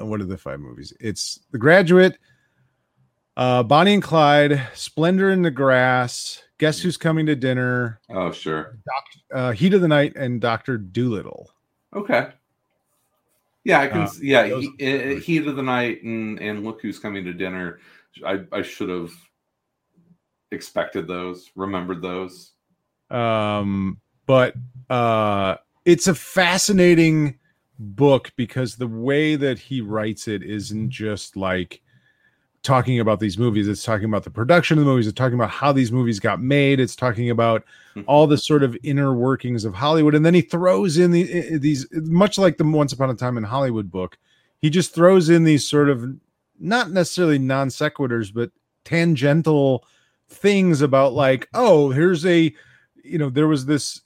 what 0.00 0.20
are 0.20 0.24
the 0.24 0.36
five 0.36 0.58
movies? 0.58 0.92
It's 0.98 1.40
The 1.52 1.58
Graduate, 1.58 2.18
uh, 3.36 3.62
Bonnie 3.62 3.94
and 3.94 4.02
Clyde, 4.02 4.66
Splendor 4.74 5.30
in 5.30 5.42
the 5.42 5.50
Grass, 5.52 6.42
Guess 6.64 6.80
Who's 6.80 6.96
Coming 6.96 7.26
to 7.26 7.36
Dinner, 7.36 8.00
oh 8.08 8.32
sure, 8.32 8.78
uh, 9.34 9.52
Heat 9.52 9.74
of 9.74 9.82
the 9.82 9.88
Night, 9.88 10.16
and 10.16 10.40
Doctor 10.40 10.78
Dolittle. 10.78 11.50
okay. 11.94 12.28
Yeah, 13.64 13.80
I 13.80 13.86
can. 13.88 14.00
Uh, 14.00 14.10
yeah, 14.22 14.48
those- 14.48 14.66
he, 14.78 15.16
uh, 15.16 15.20
heat 15.20 15.46
of 15.46 15.56
the 15.56 15.62
night 15.62 16.02
and 16.04 16.38
and 16.40 16.64
look 16.64 16.80
who's 16.80 16.98
coming 16.98 17.22
to 17.26 17.34
dinner. 17.34 17.80
I 18.24 18.44
I 18.50 18.62
should 18.62 18.88
have 18.88 19.10
expected 20.52 21.06
those, 21.06 21.50
remembered 21.54 22.00
those. 22.00 22.52
um 23.10 24.00
but 24.26 24.54
uh 24.88 25.56
it's 25.84 26.06
a 26.06 26.14
fascinating 26.14 27.38
book 27.78 28.32
because 28.36 28.76
the 28.76 28.86
way 28.88 29.36
that 29.36 29.58
he 29.58 29.82
writes 29.82 30.28
it 30.28 30.42
isn't 30.42 30.88
just 30.88 31.36
like 31.36 31.82
talking 32.64 32.98
about 32.98 33.20
these 33.20 33.38
movies 33.38 33.68
it's 33.68 33.84
talking 33.84 34.06
about 34.06 34.24
the 34.24 34.30
production 34.30 34.78
of 34.78 34.84
the 34.84 34.90
movies 34.90 35.06
it's 35.06 35.16
talking 35.16 35.34
about 35.34 35.50
how 35.50 35.70
these 35.70 35.92
movies 35.92 36.18
got 36.18 36.40
made 36.40 36.80
it's 36.80 36.96
talking 36.96 37.30
about 37.30 37.62
all 38.06 38.26
the 38.26 38.38
sort 38.38 38.62
of 38.62 38.76
inner 38.82 39.14
workings 39.14 39.64
of 39.64 39.74
hollywood 39.74 40.14
and 40.14 40.24
then 40.26 40.34
he 40.34 40.40
throws 40.40 40.96
in 40.96 41.10
the, 41.10 41.58
these 41.58 41.86
much 41.92 42.38
like 42.38 42.56
the 42.56 42.64
once 42.64 42.92
upon 42.92 43.10
a 43.10 43.14
time 43.14 43.36
in 43.36 43.44
hollywood 43.44 43.90
book 43.90 44.18
he 44.58 44.70
just 44.70 44.94
throws 44.94 45.28
in 45.28 45.44
these 45.44 45.68
sort 45.68 45.88
of 45.88 46.04
not 46.58 46.90
necessarily 46.90 47.38
non 47.38 47.68
sequiturs 47.68 48.32
but 48.32 48.50
tangential 48.84 49.84
things 50.28 50.80
about 50.80 51.12
like 51.12 51.48
oh 51.54 51.90
here's 51.90 52.24
a 52.24 52.52
you 53.04 53.18
know 53.18 53.28
there 53.30 53.46
was 53.46 53.66
this 53.66 54.00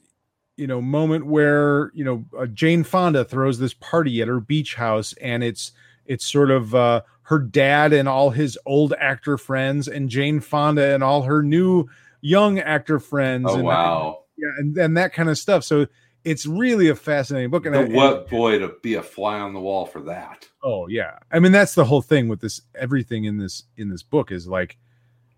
you 0.56 0.66
know 0.66 0.80
moment 0.80 1.26
where 1.26 1.92
you 1.94 2.04
know 2.04 2.24
uh, 2.36 2.46
Jane 2.46 2.82
Fonda 2.82 3.24
throws 3.24 3.58
this 3.58 3.74
party 3.74 4.20
at 4.20 4.28
her 4.28 4.40
beach 4.40 4.74
house 4.74 5.14
and 5.22 5.44
it's 5.44 5.72
it's 6.06 6.26
sort 6.26 6.50
of 6.50 6.74
uh 6.74 7.02
her 7.28 7.38
dad 7.38 7.92
and 7.92 8.08
all 8.08 8.30
his 8.30 8.58
old 8.64 8.94
actor 8.98 9.36
friends 9.36 9.86
and 9.86 10.08
Jane 10.08 10.40
Fonda 10.40 10.94
and 10.94 11.04
all 11.04 11.22
her 11.22 11.42
new 11.42 11.86
young 12.22 12.58
actor 12.58 12.98
friends 12.98 13.46
Oh 13.50 13.56
and 13.56 13.64
wow, 13.64 14.24
yeah 14.38 14.48
and, 14.58 14.76
and 14.78 14.96
that 14.96 15.12
kind 15.12 15.28
of 15.28 15.36
stuff 15.38 15.62
so 15.62 15.86
it's 16.24 16.46
really 16.46 16.88
a 16.88 16.94
fascinating 16.94 17.50
book 17.50 17.64
and, 17.66 17.76
I, 17.76 17.80
the 17.80 17.84
and- 17.84 17.94
what 17.94 18.28
boy 18.30 18.58
to 18.58 18.72
be 18.82 18.94
a 18.94 19.02
fly 19.02 19.38
on 19.38 19.52
the 19.52 19.60
wall 19.60 19.84
for 19.86 20.00
that. 20.02 20.48
oh 20.64 20.88
yeah 20.88 21.18
i 21.30 21.38
mean 21.38 21.52
that's 21.52 21.74
the 21.74 21.84
whole 21.84 22.02
thing 22.02 22.28
with 22.28 22.40
this 22.40 22.60
everything 22.74 23.24
in 23.24 23.36
this 23.38 23.64
in 23.76 23.88
this 23.90 24.02
book 24.02 24.32
is 24.32 24.48
like 24.48 24.78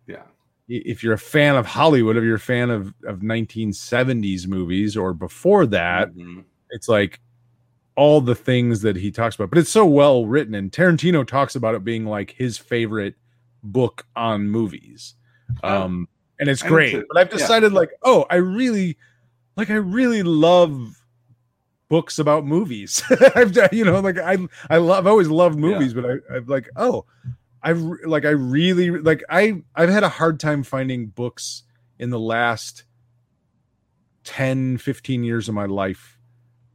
Yeah, 0.07 0.23
if 0.69 1.03
you're 1.03 1.13
a 1.15 1.19
fan 1.19 1.57
of 1.57 1.67
Hollywood, 1.67 2.17
if 2.17 2.23
you're 2.25 2.37
a 2.37 2.39
fan 2.39 2.71
of 2.71 2.95
of 3.05 3.19
1970s 3.21 4.47
movies 4.47 4.97
or 4.97 5.13
before 5.13 5.67
that, 5.67 6.15
Mhm. 6.15 6.45
it's 6.71 6.89
like 6.89 7.21
all 8.01 8.23
the 8.23 8.35
things 8.35 8.81
that 8.81 8.97
he 8.97 9.11
talks 9.11 9.35
about. 9.35 9.51
But 9.51 9.59
it's 9.59 9.69
so 9.69 9.85
well 9.85 10.25
written, 10.25 10.55
and 10.55 10.73
Tarantino 10.73 11.27
talks 11.27 11.55
about 11.55 11.75
it 11.75 11.85
being 11.85 12.07
like 12.07 12.31
his 12.31 12.57
favorite 12.57 13.15
book 13.63 14.07
on 14.17 14.49
movies. 14.49 15.17
Oh. 15.63 15.83
Um, 15.83 16.09
and 16.39 16.49
it's 16.49 16.63
great. 16.63 17.05
But 17.09 17.21
I've 17.21 17.31
yeah. 17.31 17.37
decided, 17.37 17.75
like, 17.75 17.91
oh, 18.03 18.25
I 18.31 18.37
really, 18.37 18.97
like, 19.55 19.69
I 19.69 19.75
really 19.75 20.23
love 20.23 20.97
books 21.91 22.19
about 22.19 22.47
movies. 22.47 23.03
I've 23.35 23.55
you 23.71 23.85
know, 23.85 24.01
like 24.01 24.17
I, 24.17 24.39
I 24.71 24.79
love, 24.79 25.05
I've 25.05 25.11
always 25.11 25.29
loved 25.29 25.57
Yeah. 25.57 25.67
movies, 25.67 25.93
but 25.93 26.07
I, 26.07 26.37
I've 26.37 26.49
like, 26.49 26.71
oh, 26.77 27.05
I've 27.63 27.83
like, 28.07 28.25
I 28.25 28.31
really 28.31 28.89
like, 28.91 29.23
I, 29.29 29.63
I've 29.75 29.91
had 29.91 30.05
a 30.05 30.09
hard 30.09 30.41
time 30.41 30.63
finding 30.63 31.09
books 31.09 31.65
in 31.99 32.09
the 32.09 32.19
last 32.19 32.85
10, 34.25 34.79
15 34.79 35.23
years 35.23 35.51
of 35.51 35.55
my 35.55 35.67
life 35.67 36.17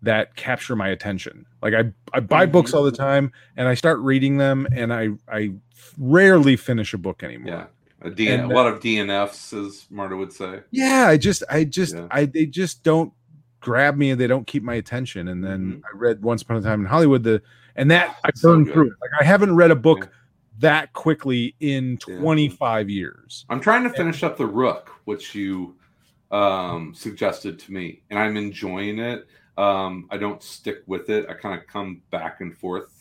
that 0.05 0.35
capture 0.35 0.75
my 0.75 0.87
attention. 0.89 1.45
Like 1.61 1.73
I, 1.73 1.91
I 2.13 2.19
buy 2.21 2.45
Mhm. 2.45 2.51
books 2.53 2.73
all 2.73 2.83
the 2.83 2.91
time 2.91 3.31
and 3.57 3.67
I 3.67 3.73
start 3.73 3.99
reading 3.99 4.37
them 4.37 4.67
and 4.71 4.93
I, 4.93 5.09
I 5.27 5.51
rarely 5.97 6.55
finish 6.55 6.93
a 6.93 6.97
book 6.97 7.23
anymore. 7.23 7.53
yeah. 7.53 7.65
A, 8.01 8.11
DN, 8.11 8.39
And, 8.43 8.51
a 8.51 8.55
lot 8.55 8.67
of 8.67 8.81
DNFs, 8.81 9.53
as 9.65 9.87
Marta 9.89 10.15
would 10.15 10.31
say. 10.31 10.59
yeah 10.69 11.07
i 11.07 11.17
just 11.17 11.41
i 11.49 11.63
just 11.63 11.95
Yeah. 11.95 12.07
i 12.11 12.25
they 12.25 12.45
just 12.45 12.83
don't 12.83 13.11
grab 13.61 13.97
me 13.97 14.11
and 14.11 14.21
they 14.21 14.27
don't 14.27 14.45
keep 14.45 14.61
my 14.61 14.75
attention 14.75 15.27
and 15.27 15.43
then 15.43 15.61
Mhm. 15.77 15.81
i 15.91 15.97
read 15.97 16.21
once 16.21 16.43
upon 16.43 16.57
a 16.57 16.61
time 16.61 16.81
in 16.81 16.85
hollywood 16.85 17.23
the 17.23 17.41
and 17.75 17.89
that 17.89 18.15
i 18.23 18.29
burned 18.43 18.65
good. 18.65 18.73
through 18.73 18.87
it 18.91 18.93
like 19.01 19.09
i 19.19 19.23
haven't 19.23 19.55
read 19.55 19.71
a 19.71 19.75
book 19.75 19.99
Yeah. 20.01 20.07
that 20.59 20.93
quickly 20.93 21.55
in 21.59 21.97
Yeah. 22.07 22.19
25 22.19 22.89
years 22.91 23.45
I'm 23.49 23.59
trying 23.61 23.83
to 23.83 23.89
finish 23.89 24.21
up 24.23 24.37
the 24.37 24.45
Rook, 24.45 24.91
which 25.05 25.33
you 25.33 25.75
um, 26.31 26.93
suggested 26.93 27.57
to 27.59 27.71
me, 27.71 28.01
and 28.09 28.17
I'm 28.19 28.35
enjoying 28.35 28.99
it. 28.99 29.27
Um, 29.57 30.07
I 30.11 30.17
don't 30.17 30.41
stick 30.43 30.79
with 30.85 31.09
it. 31.09 31.27
I 31.29 31.33
kind 31.33 31.59
of 31.59 31.65
come 31.67 32.01
back 32.11 32.41
and 32.41 32.55
forth 32.57 32.91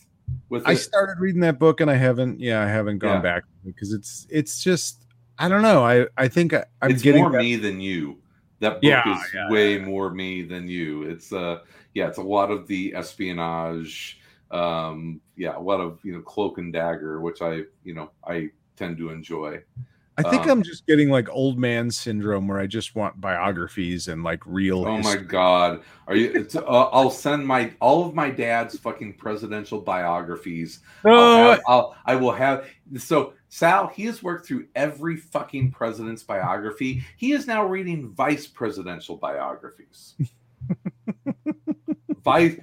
with 0.49 0.63
it. 0.63 0.67
i 0.69 0.73
started 0.73 1.19
reading 1.19 1.41
that 1.41 1.59
book 1.59 1.81
and 1.81 1.89
i 1.91 1.93
haven't 1.93 2.39
yeah 2.39 2.59
i 2.63 2.67
haven't 2.67 2.97
gone 2.97 3.17
Yeah. 3.17 3.21
back 3.21 3.43
because 3.63 3.93
it's 3.93 4.25
it's 4.31 4.63
just 4.63 5.05
i 5.37 5.47
don't 5.47 5.61
know 5.61 5.83
i 5.85 6.07
i 6.17 6.27
think 6.27 6.51
I, 6.51 6.65
i'm 6.81 6.89
it's 6.91 7.03
getting 7.03 7.21
more 7.21 7.31
that- 7.31 7.37
me 7.37 7.55
than 7.57 7.79
you. 7.79 8.17
That 8.61 8.75
book 8.75 8.83
Yeah, 8.83 9.13
is 9.15 9.21
yeah, 9.33 9.49
way 9.51 9.77
more 9.77 10.09
me 10.11 10.41
than 10.41 10.67
you. 10.67 11.03
It's 11.03 11.31
uh 11.31 11.59
yeah, 11.93 12.07
it's 12.07 12.17
a 12.17 12.23
lot 12.23 12.49
of 12.51 12.65
the 12.67 12.95
espionage, 12.95 14.19
um, 14.49 15.19
yeah, 15.35 15.57
a 15.57 15.59
lot 15.59 15.79
of 15.81 15.99
you 16.03 16.13
know 16.13 16.21
cloak 16.21 16.57
and 16.57 16.71
dagger, 16.73 17.19
which 17.21 17.41
I 17.41 17.61
you 17.83 17.93
know 17.93 18.11
I 18.25 18.49
tend 18.77 18.97
to 18.97 19.09
enjoy. 19.11 19.61
I 20.17 20.23
think 20.23 20.43
um, 20.43 20.49
i'm 20.49 20.63
just 20.63 20.85
getting 20.87 21.09
like 21.09 21.27
old 21.29 21.57
man 21.57 21.91
syndrome 21.91 22.47
where 22.47 22.59
i 22.59 22.65
just 22.65 22.95
want 22.95 23.19
biographies 23.19 24.07
and 24.07 24.23
like 24.23 24.41
real 24.45 24.85
Oh 24.87 24.97
my 24.99 25.15
god, 25.15 25.81
are 26.07 26.15
you? 26.15 26.31
It's, 26.33 26.55
uh, 26.55 26.61
I'll 26.61 27.09
send 27.09 27.45
my 27.45 27.73
all 27.79 28.05
of 28.05 28.13
my 28.13 28.29
dad's 28.29 28.77
fucking 28.77 29.13
presidential 29.13 29.81
biographies. 29.81 30.79
I'll 31.03 31.51
have, 31.51 31.61
I'll, 31.67 31.95
I 32.05 32.15
will 32.15 32.31
have. 32.31 32.67
So 32.97 33.33
Sal, 33.49 33.87
he 33.87 34.05
has 34.05 34.21
worked 34.21 34.47
through 34.47 34.67
every 34.75 35.17
fucking 35.17 35.71
president's 35.71 36.23
biography. 36.23 37.03
He 37.17 37.31
is 37.31 37.47
now 37.47 37.65
reading 37.65 38.09
vice 38.09 38.47
presidential 38.47 39.17
biographies. 39.17 40.15
vice. 42.23 42.59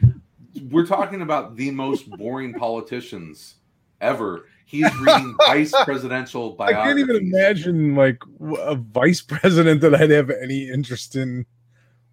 We're 0.71 0.87
talking 0.87 1.23
about 1.23 1.57
the 1.57 1.71
most 1.71 2.09
boring 2.11 2.55
politicians 2.55 3.57
ever. 4.01 4.47
He's 4.73 4.97
reading 5.01 5.37
vice 5.47 5.71
presidential 5.85 6.57
I 6.59 6.73
can't 6.73 6.99
even 6.99 7.17
imagine 7.17 7.95
like 7.95 8.19
a 8.59 8.75
vice 8.75 9.21
president 9.35 9.83
that 9.83 9.95
I'd 9.95 10.11
have 10.11 10.31
any 10.31 10.71
interest 10.71 11.15
in. 11.15 11.45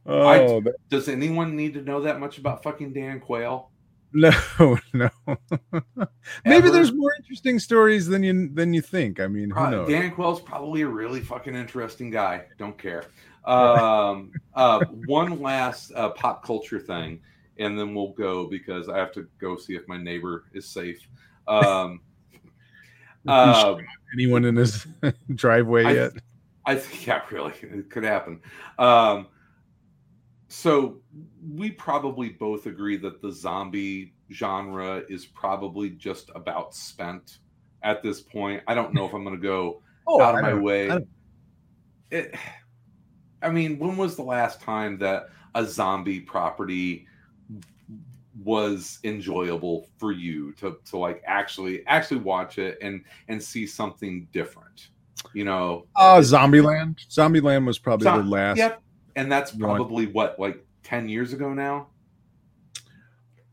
Oh 0.05 0.59
I- 0.59 0.71
Does 0.89 1.07
anyone 1.07 1.55
need 1.55 1.73
to 1.75 1.81
know 1.81 2.01
that 2.01 2.19
much 2.19 2.37
about 2.37 2.61
fucking 2.61 2.91
Dan 2.91 3.21
Quayle? 3.21 3.71
no, 4.11 4.31
no. 4.93 5.09
Maybe 6.43 6.69
there's 6.69 6.91
more 6.91 7.13
interesting 7.17 7.59
stories 7.59 8.07
than 8.07 8.23
you 8.23 8.49
than 8.49 8.73
you 8.73 8.81
think. 8.81 9.19
I 9.21 9.27
mean, 9.27 9.51
who 9.51 9.59
Uh, 9.59 9.69
knows? 9.69 9.89
Dan 9.89 10.11
Quayle's 10.11 10.41
probably 10.41 10.81
a 10.81 10.87
really 10.87 11.21
fucking 11.21 11.55
interesting 11.55 12.09
guy. 12.09 12.45
Don't 12.57 12.77
care. 12.77 13.05
Um, 13.45 14.31
uh, 14.53 14.83
one 15.05 15.39
last 15.41 15.91
uh, 15.95 16.09
pop 16.09 16.43
culture 16.43 16.79
thing, 16.79 17.21
and 17.57 17.79
then 17.79 17.93
we'll 17.95 18.11
go 18.13 18.47
because 18.47 18.89
I 18.89 18.97
have 18.97 19.13
to 19.13 19.27
go 19.39 19.55
see 19.55 19.75
if 19.75 19.87
my 19.87 19.97
neighbor 19.97 20.43
is 20.53 20.67
safe. 20.67 21.07
Um, 21.47 22.01
uh, 23.27 23.75
Anyone 24.13 24.45
in 24.45 24.55
his 24.55 24.87
driveway 25.35 25.85
I- 25.85 25.91
yet? 25.93 26.11
I 26.65 26.75
think, 26.75 27.07
yeah, 27.07 27.21
really, 27.31 27.53
it 27.63 27.89
could 27.89 28.03
happen. 28.03 28.41
Um, 28.77 29.27
so 30.49 30.97
we 31.51 31.71
probably 31.71 32.29
both 32.29 32.65
agree 32.67 32.97
that 32.97 33.21
the 33.21 33.31
zombie 33.31 34.13
genre 34.31 35.01
is 35.09 35.25
probably 35.25 35.89
just 35.91 36.29
about 36.35 36.75
spent 36.75 37.39
at 37.81 38.03
this 38.03 38.21
point. 38.21 38.61
I 38.67 38.75
don't 38.75 38.93
know 38.93 39.05
if 39.05 39.13
I'm 39.13 39.23
going 39.23 39.35
to 39.35 39.41
go 39.41 39.81
Oh, 40.07 40.21
out 40.21 40.35
of 40.35 40.41
my 40.41 40.53
way. 40.53 40.91
I 40.91 40.99
It, 42.11 42.35
I 43.41 43.49
mean, 43.49 43.79
when 43.79 43.95
was 43.97 44.15
the 44.15 44.23
last 44.23 44.61
time 44.61 44.97
that 44.99 45.29
a 45.55 45.65
zombie 45.65 46.19
property 46.19 47.07
was 48.43 48.99
enjoyable 49.03 49.87
for 49.97 50.11
you 50.11 50.51
to 50.53 50.77
to 50.85 50.97
like 50.97 51.21
actually 51.25 51.85
actually 51.87 52.19
watch 52.21 52.57
it 52.57 52.77
and 52.81 53.03
and 53.27 53.41
see 53.41 53.65
something 53.65 54.27
different? 54.31 54.89
You 55.33 55.43
know, 55.45 55.85
Uh, 55.95 56.17
Zombieland. 56.19 57.05
Zombieland 57.09 57.65
was 57.65 57.77
probably 57.79 58.05
Zo- 58.05 58.21
the 58.21 58.29
last. 58.29 58.57
Yep, 58.57 58.81
and 59.15 59.31
that's 59.31 59.53
one. 59.53 59.75
probably 59.77 60.07
what 60.07 60.39
like 60.39 60.65
ten 60.83 61.09
years 61.09 61.33
ago 61.33 61.53
now. 61.53 61.87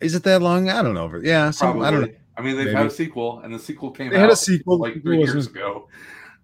Is 0.00 0.14
it 0.14 0.22
that 0.24 0.42
long? 0.42 0.68
I 0.68 0.82
don't 0.82 0.94
know. 0.94 1.10
Yeah, 1.22 1.50
some, 1.50 1.72
Probably. 1.72 1.86
I 1.86 1.90
don't 1.90 2.00
know. 2.02 2.16
I 2.36 2.42
mean, 2.42 2.56
they've 2.56 2.66
Maybe. 2.66 2.76
had 2.76 2.86
a 2.86 2.90
sequel, 2.90 3.40
and 3.40 3.52
the 3.54 3.58
sequel 3.58 3.90
came 3.90 4.10
They 4.10 4.16
out 4.16 4.20
had 4.22 4.30
a 4.30 4.36
sequel. 4.36 4.78
like 4.78 5.02
three 5.02 5.18
years 5.18 5.46
ago. 5.46 5.88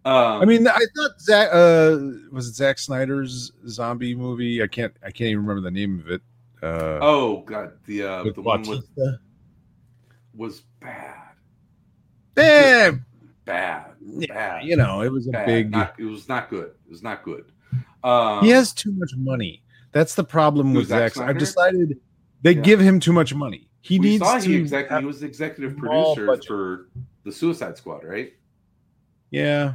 Um, 0.07 0.15
I 0.43 0.45
mean, 0.47 0.67
I 0.67 0.79
thought 0.97 1.21
Zack 1.21 1.51
uh, 1.53 1.99
was 2.33 2.49
it 2.49 2.55
Zack 2.55 2.79
Snyder's 2.79 3.53
zombie 3.69 4.15
movie. 4.15 4.63
I 4.63 4.67
can't. 4.67 4.93
I 5.03 5.11
can't 5.11 5.29
even 5.29 5.47
remember 5.47 5.61
the 5.61 5.71
name 5.71 6.01
of 6.01 6.11
it. 6.11 6.23
Uh, 6.63 6.99
oh 7.03 7.41
god, 7.41 7.73
the 7.87 8.03
uh, 8.05 8.25
with 8.25 8.35
the 8.37 8.43
one 8.43 8.63
with 8.63 8.85
was 10.35 10.63
bad, 10.81 11.17
Eh, 12.37 12.93
bad, 13.45 13.87
yeah, 14.01 14.27
bad. 14.29 14.65
you 14.65 14.77
know, 14.77 15.03
it 15.03 15.11
was 15.13 15.27
a 15.29 15.33
bad. 15.33 15.47
big. 15.47 15.71
Not, 15.71 15.95
it 15.99 16.05
was 16.05 16.29
not 16.29 16.49
good. 16.49 16.69
It 16.87 16.91
was 16.91 17.03
not 17.03 17.23
good. 17.25 17.47
Um, 18.05 18.45
he 18.45 18.51
has 18.51 18.73
too 18.73 18.93
much 18.93 19.11
money. 19.17 19.63
That's 19.93 20.15
the 20.15 20.25
problem 20.25 20.73
with 20.73 20.87
Zack 20.89 21.15
Zack. 21.15 21.29
I've 21.29 21.39
decided 21.39 21.99
they 22.43 22.53
Yeah. 22.55 22.63
give 22.63 22.81
him 22.81 22.99
too 23.01 23.13
much 23.13 23.35
money. 23.35 23.69
He 23.83 23.99
we 23.99 24.11
needs 24.11 24.25
saw 24.25 24.39
to. 24.39 24.49
he, 24.49 24.57
exec- 24.61 24.91
he 24.91 25.05
was 25.05 25.21
the 25.21 25.27
executive 25.27 25.77
producer 25.77 26.27
budget. 26.27 26.45
for 26.47 26.89
the 27.25 27.33
Suicide 27.33 27.77
Squad, 27.77 28.05
right? 28.05 28.33
yeah, 29.31 29.75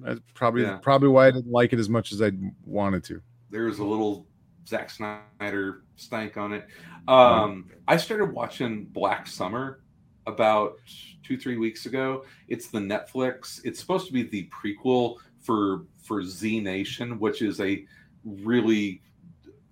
that's 0.00 0.20
probably 0.34 0.62
Yeah. 0.62 0.76
probably 0.82 1.08
why 1.08 1.28
I 1.28 1.30
didn't 1.30 1.50
like 1.50 1.72
it 1.72 1.78
as 1.78 1.88
much 1.88 2.12
as 2.12 2.20
I 2.22 2.32
wanted 2.64 3.02
to. 3.04 3.20
There's 3.50 3.78
a 3.78 3.84
little 3.84 4.26
Zack 4.68 4.90
Snyder 4.90 5.82
stank 5.96 6.36
on 6.36 6.52
it. 6.52 6.66
Um, 7.08 7.70
I 7.88 7.96
started 7.96 8.32
watching 8.32 8.84
Black 8.84 9.26
Summer 9.26 9.80
about 10.26 10.76
two 11.22 11.38
three 11.38 11.56
weeks 11.56 11.86
ago. 11.86 12.24
It's 12.48 12.68
the 12.68 12.78
Netflix. 12.78 13.60
It's 13.64 13.80
supposed 13.80 14.06
to 14.06 14.12
be 14.12 14.24
the 14.24 14.50
prequel 14.50 15.16
for 15.40 15.86
for 16.02 16.22
Z 16.22 16.60
Nation, 16.60 17.18
which 17.18 17.40
is 17.40 17.60
a 17.60 17.84
really 18.24 19.02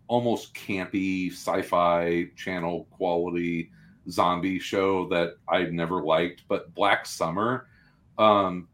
almost 0.08 0.54
campy 0.54 1.30
sci-fi 1.30 2.28
channel 2.36 2.86
quality 2.90 3.70
zombie 4.08 4.58
show 4.58 5.08
that 5.08 5.34
I've 5.48 5.72
never 5.72 6.02
liked. 6.02 6.44
But 6.48 6.74
Black 6.74 7.04
Summer, 7.04 7.68
um, 8.16 8.68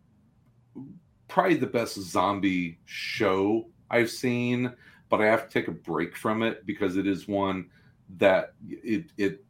probably 1.26 1.56
the 1.56 1.66
best 1.66 2.00
zombie 2.00 2.78
show 2.84 3.66
I've 3.90 4.10
seen 4.10 4.72
but 5.12 5.20
I 5.20 5.26
have 5.26 5.46
to 5.46 5.52
take 5.52 5.68
a 5.68 5.72
break 5.72 6.16
from 6.16 6.42
it 6.42 6.64
because 6.64 6.96
it 6.96 7.06
is 7.06 7.28
one 7.28 7.68
that 8.16 8.54
it 8.66 9.12
it 9.18 9.44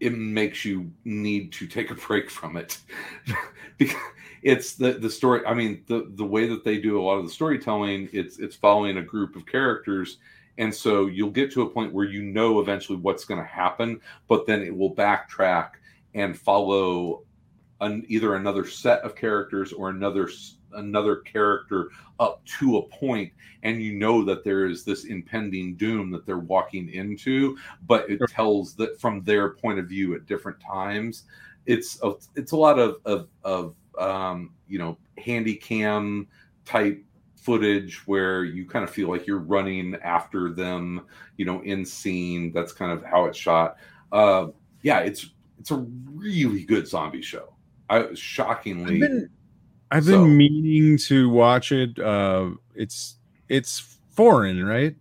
it 0.00 0.18
makes 0.18 0.64
you 0.64 0.90
need 1.04 1.52
to 1.52 1.68
take 1.68 1.92
a 1.92 1.94
break 1.94 2.28
from 2.28 2.56
it. 2.56 2.78
Because 3.78 3.96
it's 4.42 4.74
the 4.74 4.92
the 4.94 5.08
story 5.08 5.40
i 5.46 5.54
mean 5.54 5.82
the 5.86 6.10
the 6.16 6.24
way 6.24 6.46
that 6.46 6.62
they 6.62 6.78
do 6.78 7.00
a 7.00 7.02
lot 7.02 7.16
of 7.16 7.24
the 7.24 7.30
storytelling 7.30 8.08
it's 8.12 8.38
it's 8.38 8.54
following 8.54 8.98
a 8.98 9.02
group 9.02 9.36
of 9.36 9.46
characters. 9.46 10.18
And 10.58 10.74
so 10.74 11.06
you'll 11.06 11.30
get 11.30 11.50
to 11.52 11.62
a 11.62 11.70
point 11.70 11.94
where 11.94 12.04
you 12.04 12.22
know 12.22 12.60
eventually 12.60 12.98
what's 12.98 13.24
going 13.24 13.40
to 13.40 13.46
happen 13.46 14.00
but 14.28 14.44
then 14.46 14.60
it 14.60 14.76
will 14.76 14.94
backtrack 14.94 15.70
and 16.14 16.36
follow 16.36 17.22
an, 17.80 18.04
either 18.08 18.34
another 18.34 18.66
set 18.66 19.00
of 19.02 19.14
characters 19.14 19.72
or 19.72 19.88
another 19.88 20.28
another 20.74 21.16
character 21.16 21.90
up 22.20 22.44
to 22.44 22.78
a 22.78 22.82
point 22.82 23.32
and 23.62 23.82
you 23.82 23.92
know 23.94 24.24
that 24.24 24.44
there 24.44 24.66
is 24.66 24.84
this 24.84 25.04
impending 25.04 25.74
doom 25.76 26.10
that 26.10 26.26
they're 26.26 26.38
walking 26.38 26.88
into 26.90 27.56
but 27.86 28.08
it 28.10 28.20
tells 28.28 28.74
that 28.74 29.00
from 29.00 29.22
their 29.22 29.50
point 29.50 29.78
of 29.78 29.86
view 29.86 30.14
at 30.14 30.26
different 30.26 30.58
times 30.60 31.24
it's 31.66 32.02
a, 32.02 32.12
it's 32.34 32.52
a 32.52 32.56
lot 32.56 32.78
of 32.78 32.96
of, 33.04 33.28
of 33.44 33.74
um, 33.98 34.52
you 34.68 34.78
know 34.78 34.96
handy 35.18 35.54
cam 35.54 36.26
type 36.64 37.02
footage 37.36 38.06
where 38.06 38.44
you 38.44 38.64
kind 38.64 38.84
of 38.84 38.90
feel 38.90 39.08
like 39.08 39.26
you're 39.26 39.38
running 39.38 39.96
after 40.02 40.52
them 40.52 41.02
you 41.36 41.44
know 41.44 41.60
in 41.62 41.84
scene. 41.84 42.52
That's 42.52 42.72
kind 42.72 42.92
of 42.92 43.04
how 43.04 43.26
it's 43.26 43.38
shot. 43.38 43.76
Uh 44.10 44.48
yeah 44.82 45.00
it's 45.00 45.30
it's 45.58 45.70
a 45.70 45.86
really 46.12 46.64
good 46.64 46.86
zombie 46.88 47.22
show. 47.22 47.54
I 47.88 48.00
was 48.00 48.18
shockingly 48.18 49.00
I've 49.92 50.06
been, 50.06 50.14
So- 50.14 50.24
meaning 50.26 50.96
to 50.98 51.28
watch 51.28 51.70
it. 51.72 51.98
Uh, 51.98 52.50
it's 52.74 53.16
it's 53.48 53.98
foreign, 54.10 54.64
right? 54.64 54.96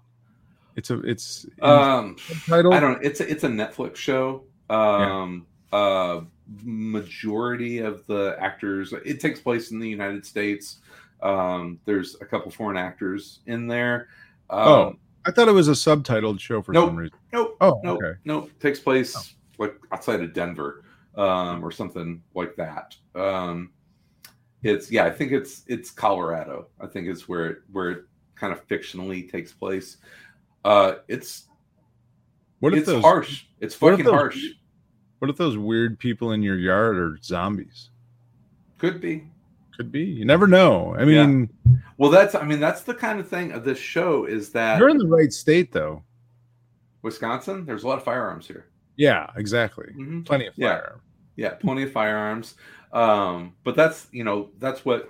It's 0.76 0.90
a 0.90 1.00
it's 1.00 1.46
um 1.62 2.16
title. 2.48 2.74
I 2.74 2.80
don't. 2.80 3.04
It's 3.04 3.20
a, 3.22 3.30
it's 3.30 3.44
a 3.44 3.48
Netflix 3.50 3.96
show. 3.96 4.44
Um, 4.70 5.46
uh, 5.74 6.22
majority 6.64 7.80
of 7.80 8.06
the 8.08 8.36
actors. 8.40 8.94
It 9.06 9.20
takes 9.20 9.40
place 9.40 9.72
in 9.72 9.80
the 9.80 9.90
United 9.90 10.26
States. 10.26 10.80
Um, 11.22 11.80
there's 11.86 12.16
a 12.22 12.26
couple 12.26 12.52
foreign 12.52 12.78
actors 12.78 13.40
in 13.46 13.68
there. 13.68 14.08
Um, 14.50 14.68
Oh. 14.68 14.96
I 15.24 15.30
thought 15.32 15.48
it 15.48 15.52
was 15.54 15.68
a 15.68 15.74
subtitled 15.74 16.40
show 16.40 16.64
for 16.64 16.72
Nope. 16.74 16.88
some 16.90 16.96
reason. 16.96 17.16
nope, 17.32 17.56
Oh, 17.62 17.80
nope, 17.84 18.00
okay. 18.04 18.18
nope. 18.26 18.50
Takes 18.60 18.80
place 18.80 19.36
like 19.60 19.76
outside 19.92 20.20
of 20.22 20.34
Denver, 20.34 20.84
um, 21.16 21.64
or 21.64 21.70
something 21.72 22.24
like 22.34 22.56
that. 22.56 22.96
Um, 23.14 23.70
it's 24.64 24.92
yeah, 24.92 25.06
I 25.06 25.10
think 25.12 25.32
it's 25.32 25.64
it's 25.68 25.90
Colorado. 25.92 26.68
I 26.80 26.88
think 26.88 27.08
it's 27.08 27.28
where 27.28 27.46
it 27.48 27.58
where 27.72 27.90
it 27.92 28.04
kind 28.36 28.54
of 28.54 28.68
fictionally 28.68 29.30
takes 29.32 29.52
place. 29.54 29.98
Uh, 30.66 30.96
it's 31.08 31.48
What 32.60 32.74
if 32.74 32.80
it's 32.80 32.88
those 32.88 33.04
harsh. 33.04 33.46
It's 33.60 33.76
fucking 33.76 34.06
those- 34.06 34.14
harsh. 34.14 34.44
What 35.20 35.30
if 35.30 35.38
those 35.38 35.56
weird 35.58 36.00
people 36.00 36.32
in 36.32 36.42
your 36.42 36.56
yard 36.58 36.98
are 36.98 37.18
zombies? 37.22 37.92
Could 38.80 39.00
be. 39.00 39.28
Could 39.78 39.92
be. 39.92 40.02
You 40.04 40.26
never 40.26 40.48
know. 40.48 40.96
I 40.98 41.04
Yeah. 41.04 41.26
mean, 41.28 41.50
Well, 41.98 42.10
that's 42.10 42.34
I 42.34 42.44
mean 42.44 42.60
that's 42.60 42.82
the 42.82 42.96
kind 42.96 43.20
of 43.20 43.28
thing 43.28 43.52
of 43.52 43.64
this 43.64 43.78
show 43.78 44.26
is 44.26 44.52
that 44.54 44.80
you're 44.80 44.90
in 44.90 44.98
the 44.98 45.08
right 45.08 45.32
state 45.32 45.72
though. 45.72 46.04
Wisconsin. 47.04 47.66
There's 47.66 47.84
a 47.84 47.88
lot 47.88 47.98
of 47.98 48.04
firearms 48.04 48.48
here. 48.48 48.66
Yeah, 48.96 49.30
exactly. 49.36 49.92
Mhm. 49.96 50.26
Plenty 50.26 50.48
of 50.48 50.54
Yeah. 50.58 50.82
Yeah, 51.36 51.54
plenty 51.56 51.84
of 51.84 51.92
firearms. 51.92 52.56
Um, 52.94 53.56
but 53.64 53.76
that's 53.76 54.08
you 54.12 54.24
know 54.24 54.50
that's 54.60 54.84
what 54.86 55.10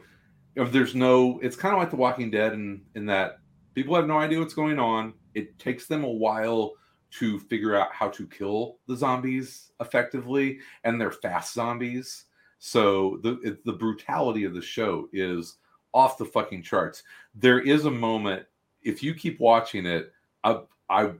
if 0.56 0.72
there's 0.72 0.96
no. 0.96 1.40
It's 1.42 1.56
kind 1.56 1.74
of 1.74 1.80
like 1.80 1.90
The 1.90 1.96
Walking 1.96 2.32
Dead 2.32 2.54
in 2.54 2.82
in 2.96 3.06
that 3.08 3.40
people 3.74 3.96
have 3.96 4.08
no 4.08 4.20
idea 4.20 4.40
what's 4.40 4.54
going 4.54 4.80
on. 4.80 5.14
It 5.34 5.58
takes 5.60 5.88
them 5.88 6.04
a 6.04 6.10
while 6.10 6.74
to 7.12 7.40
figure 7.40 7.76
out 7.76 7.92
how 7.92 8.08
to 8.10 8.28
kill 8.28 8.78
the 8.88 8.96
zombies 8.96 9.72
effectively, 9.80 10.60
and 10.84 11.00
they're 11.00 11.12
fast 11.12 11.54
zombies. 11.54 12.26
So 12.60 13.20
the 13.24 13.40
it, 13.42 13.66
the 13.66 13.74
brutality 13.74 14.44
of 14.44 14.54
the 14.54 14.62
show 14.62 15.10
is 15.12 15.58
off 15.94 16.18
the 16.18 16.26
fucking 16.26 16.64
charts. 16.64 17.04
There 17.36 17.60
is 17.60 17.86
a 17.86 17.92
moment 17.92 18.46
if 18.84 19.04
you 19.04 19.14
keep 19.14 19.40
watching 19.40 19.86
it, 19.86 20.12
I 20.44 20.62
I 20.90 21.12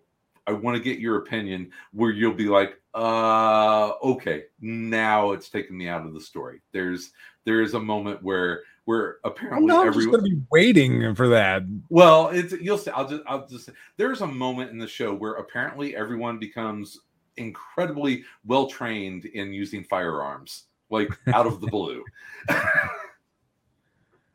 I 0.48 0.54
want 0.54 0.76
to 0.76 0.84
get 0.84 1.00
your 1.00 1.18
opinion 1.18 1.72
where 1.94 2.12
you'll 2.12 2.34
be 2.34 2.48
like, 2.48 2.82
uh, 2.94 3.92
okay, 4.04 4.46
now 4.60 5.32
it's 5.32 5.50
taking 5.50 5.78
me 5.78 5.88
out 5.88 6.06
of 6.06 6.14
the 6.14 6.22
story. 6.22 6.62
There's 6.72 7.12
there 7.46 7.62
is 7.62 7.74
a 7.74 7.80
moment 7.80 8.22
where 8.24 8.64
where 8.86 9.18
I'm 9.24 9.32
apparently 9.32 9.68
just 9.68 9.86
everyone 9.86 10.12
going 10.20 10.32
to 10.32 10.36
be 10.36 10.42
waiting 10.52 11.16
for 11.16 11.28
that. 11.30 11.64
well, 11.90 12.30
it's 12.30 12.54
you'll 12.54 12.78
see. 12.78 12.92
I'll 12.92 13.08
just 13.08 13.24
I'll 13.28 13.48
just 13.48 13.66
say 13.68 13.74
there's 13.98 14.22
a 14.22 14.28
moment 14.28 14.72
in 14.72 14.78
the 14.78 14.88
show 14.88 15.14
where 15.14 15.34
apparently 15.34 15.96
everyone 15.96 16.40
becomes 16.40 17.00
incredibly 17.38 18.24
well 18.46 18.68
trained 18.68 19.26
in 19.26 19.54
using 19.54 19.84
firearms, 19.84 20.66
like 20.90 21.10
out 21.34 21.48
of 21.48 21.62
the 21.62 21.68
blue. 21.72 22.04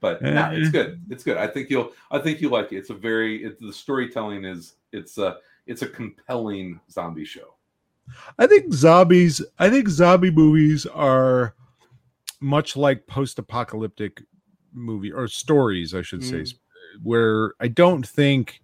but 0.00 0.22
no, 0.22 0.50
it's 0.52 0.70
good. 0.70 1.02
It's 1.10 1.24
good. 1.24 1.36
I 1.36 1.46
think 1.46 1.68
you'll 1.68 1.92
I 2.10 2.18
think 2.18 2.40
you 2.40 2.48
like 2.48 2.72
it. 2.72 2.76
It's 2.76 2.90
a 2.90 2.94
very 2.94 3.44
it, 3.44 3.60
the 3.60 3.72
storytelling 3.72 4.44
is 4.44 4.74
it's 4.92 5.18
a 5.18 5.38
it's 5.66 5.82
a 5.82 5.88
compelling 5.88 6.80
zombie 6.90 7.24
show. 7.24 7.54
I 8.38 8.46
think 8.46 8.72
zombies. 8.72 9.42
I 9.58 9.68
think 9.70 9.88
zombie 9.88 10.30
movies 10.30 10.86
are 10.86 11.54
much 12.40 12.76
like 12.76 13.06
post-apocalyptic 13.06 14.22
movie 14.72 15.10
or 15.12 15.26
stories, 15.26 15.94
I 15.94 16.02
should 16.02 16.22
say, 16.22 16.42
Mm. 16.42 16.54
where 17.02 17.54
I 17.58 17.68
don't 17.68 18.06
think 18.06 18.62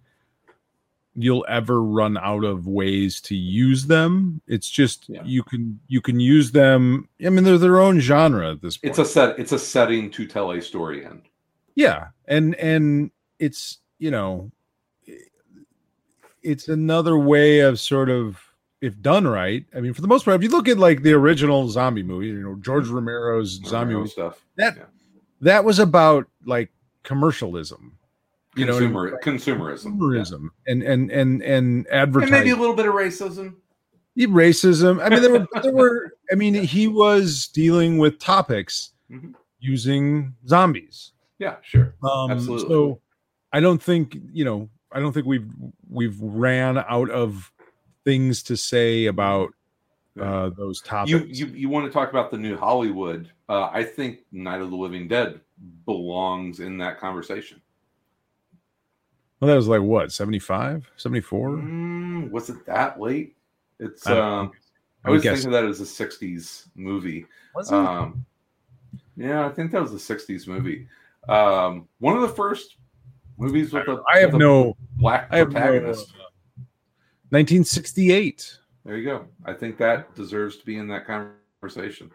you'll 1.15 1.45
ever 1.47 1.81
run 1.83 2.17
out 2.17 2.43
of 2.43 2.65
ways 2.67 3.21
to 3.21 3.35
use 3.35 3.85
them. 3.85 4.41
It's 4.47 4.69
just 4.69 5.07
Yeah. 5.09 5.23
you 5.25 5.43
can 5.43 5.79
you 5.87 6.01
can 6.01 6.19
use 6.19 6.51
them. 6.51 7.07
I 7.23 7.29
mean, 7.29 7.43
they're 7.43 7.57
their 7.57 7.79
own 7.79 7.99
genre 7.99 8.51
at 8.51 8.61
this 8.61 8.77
point. 8.77 8.91
It's 8.91 8.99
a 8.99 9.05
set. 9.05 9.37
It's 9.37 9.51
a 9.51 9.59
setting 9.59 10.09
to 10.11 10.25
tell 10.25 10.51
a 10.51 10.61
story 10.61 11.03
in. 11.03 11.21
yeah, 11.75 12.07
and 12.27 12.55
and 12.55 13.11
it's 13.39 13.79
you 13.99 14.09
know, 14.11 14.51
it's 16.43 16.67
another 16.67 17.17
way 17.17 17.59
of 17.59 17.79
sort 17.79 18.09
of 18.09 18.39
if 18.81 19.01
done 19.01 19.25
right, 19.25 19.65
I 19.73 19.79
mean, 19.79 19.93
for 19.93 20.01
the 20.01 20.07
most 20.09 20.25
part, 20.25 20.35
if 20.35 20.43
you 20.43 20.49
look 20.49 20.67
at 20.67 20.77
like 20.77 21.03
the 21.03 21.13
original 21.13 21.69
zombie 21.69 22.03
movie, 22.03 22.27
you 22.27 22.41
know, 22.43 22.55
George 22.55 22.87
Romero's 22.89 23.61
zombie 23.65 23.93
Romero 23.93 23.99
movie, 24.01 24.09
stuff. 24.11 24.41
That- 24.57 24.75
Yeah. 24.75 24.83
that 25.41 25.63
was 25.63 25.79
about 25.79 26.27
like 26.45 26.69
commercialism, 27.03 27.97
you 28.55 28.65
know, 28.65 28.73
Consumer, 28.77 29.19
consumerism. 29.23 29.97
consumerism, 29.97 30.49
and 30.67 30.83
and 30.83 31.09
and 31.11 31.41
and 31.41 31.43
Yeah. 31.43 31.53
And 31.55 31.87
advertising. 31.91 32.31
maybe 32.33 32.49
a 32.49 32.55
little 32.57 32.75
bit 32.75 32.85
of 32.87 32.93
racism. 32.93 33.55
racism. 34.17 35.01
I 35.01 35.09
mean, 35.09 35.21
there 35.21 35.31
were 35.31 35.47
there 35.61 35.73
were. 35.73 36.13
I 36.31 36.35
mean, 36.35 36.53
he 36.53 36.87
was 36.87 37.47
dealing 37.47 37.97
with 37.99 38.19
topics 38.19 38.91
Mhm. 39.11 39.33
using 39.59 40.35
zombies. 40.47 41.11
Yeah, 41.39 41.55
sure. 41.61 41.95
Um, 42.03 42.31
Absolutely. 42.31 42.67
So, 42.69 42.99
I 43.51 43.59
don't 43.59 43.81
think 43.81 44.17
you 44.33 44.43
know. 44.45 44.69
I 44.93 44.99
don't 44.99 45.11
think 45.11 45.25
we've 45.25 45.49
we've 45.89 46.19
ran 46.21 46.77
out 46.77 47.09
of 47.09 47.51
things 48.05 48.43
to 48.43 48.55
say 48.55 49.05
about 49.07 49.53
uh, 50.19 50.49
those 50.49 50.81
topics. 50.81 51.11
You, 51.11 51.47
you 51.47 51.53
you 51.53 51.69
want 51.69 51.85
to 51.85 51.91
talk 51.91 52.11
about 52.11 52.29
the 52.29 52.37
new 52.37 52.55
Hollywood? 52.55 53.29
Uh, 53.49 53.69
I 53.71 53.83
think 53.83 54.19
Night 54.31 54.61
of 54.61 54.69
the 54.69 54.75
Living 54.75 55.07
Dead 55.07 55.41
belongs 55.85 56.59
in 56.59 56.77
that 56.77 56.99
conversation. 56.99 57.61
well, 59.39 59.49
that 59.49 59.55
was 59.55 59.67
like 59.67 59.81
what 59.81 60.11
75, 60.11 60.89
74? 60.95 61.49
Mm, 61.49 62.31
was 62.31 62.49
it 62.49 62.65
that 62.65 62.99
late? 62.99 63.35
It's 63.79 64.05
I 64.05 64.13
don't 64.13 64.23
um, 64.23 64.45
know. 64.45 64.51
I 65.05 65.09
was 65.09 65.23
guess. 65.23 65.35
thinking 65.35 65.51
that 65.51 65.65
as 65.65 65.81
a 65.81 65.83
'60s 65.83 66.67
movie. 66.75 67.25
Was 67.55 67.71
it? 67.71 67.75
Um, 67.75 68.25
yeah, 69.17 69.45
I 69.45 69.49
think 69.49 69.71
that 69.71 69.81
was 69.81 69.91
a 69.93 70.15
'60s 70.15 70.47
movie. 70.47 70.87
Um, 71.27 71.87
one 71.99 72.15
of 72.15 72.21
the 72.21 72.29
first 72.29 72.77
movies 73.37 73.71
with 73.73 73.87
a 73.87 74.01
I 74.13 74.19
have 74.19 74.33
no. 74.33 74.75
black 74.97 75.27
I 75.31 75.37
have 75.37 75.51
no. 75.51 75.59
protagonist. 75.59 76.09
uh, 76.19 76.23
1968. 77.29 78.57
There 78.85 78.97
you 78.97 79.05
go. 79.05 79.25
I 79.45 79.53
think 79.53 79.77
that 79.77 80.13
deserves 80.15 80.57
to 80.57 80.65
be 80.65 80.77
in 80.77 80.87
that 80.89 81.05
conversation. 81.07 82.11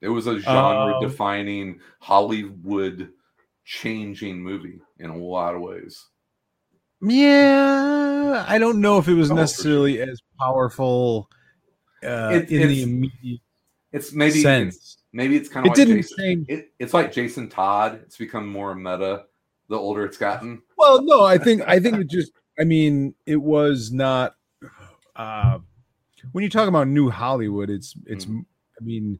It 0.00 0.08
was 0.08 0.26
a 0.26 0.38
genre 0.40 0.98
defining, 1.00 1.80
Hollywood 2.00 3.10
changing 3.64 4.40
movie 4.42 4.80
in 4.98 5.10
a 5.10 5.16
lot 5.16 5.54
of 5.54 5.62
ways. 5.62 6.04
Yeah, 7.00 8.44
I 8.48 8.58
don't 8.58 8.80
know 8.80 8.98
if 8.98 9.08
it 9.08 9.14
was 9.14 9.30
Oh, 9.30 9.34
necessarily 9.34 10.00
as 10.00 10.20
powerful 10.38 11.28
uh, 12.02 12.30
It- 12.34 12.50
in 12.50 12.68
the 12.68 12.82
immediate 12.82 13.40
It's 13.92 14.12
maybe 14.12 14.42
sense. 14.42 14.74
it's, 14.76 14.98
maybe 15.12 15.36
it's 15.36 15.48
kind 15.48 15.66
It 15.66 15.70
of 15.72 15.78
like 15.78 15.86
didn't 15.86 16.02
Jason. 16.02 16.46
It, 16.48 16.72
it's 16.78 16.92
like 16.94 17.12
Jason 17.12 17.48
Todd. 17.48 18.00
It's 18.02 18.16
become 18.16 18.48
more 18.48 18.74
meta 18.74 19.24
the 19.68 19.76
older 19.76 20.04
it's 20.04 20.16
gotten. 20.18 20.62
Well, 20.76 21.02
no, 21.02 21.24
I 21.24 21.38
think 21.38 21.62
I 21.66 21.80
think 21.80 21.98
it 21.98 22.08
just. 22.08 22.32
I 22.58 22.64
mean, 22.64 23.14
it 23.26 23.36
was 23.36 23.92
not. 23.92 24.36
Uh, 25.14 25.58
when 26.32 26.42
you 26.44 26.50
talk 26.50 26.68
about 26.68 26.88
new 26.88 27.10
Hollywood, 27.10 27.70
it's 27.70 27.94
it's. 28.06 28.26
Mhm. 28.26 28.44
I 28.80 28.84
mean, 28.84 29.18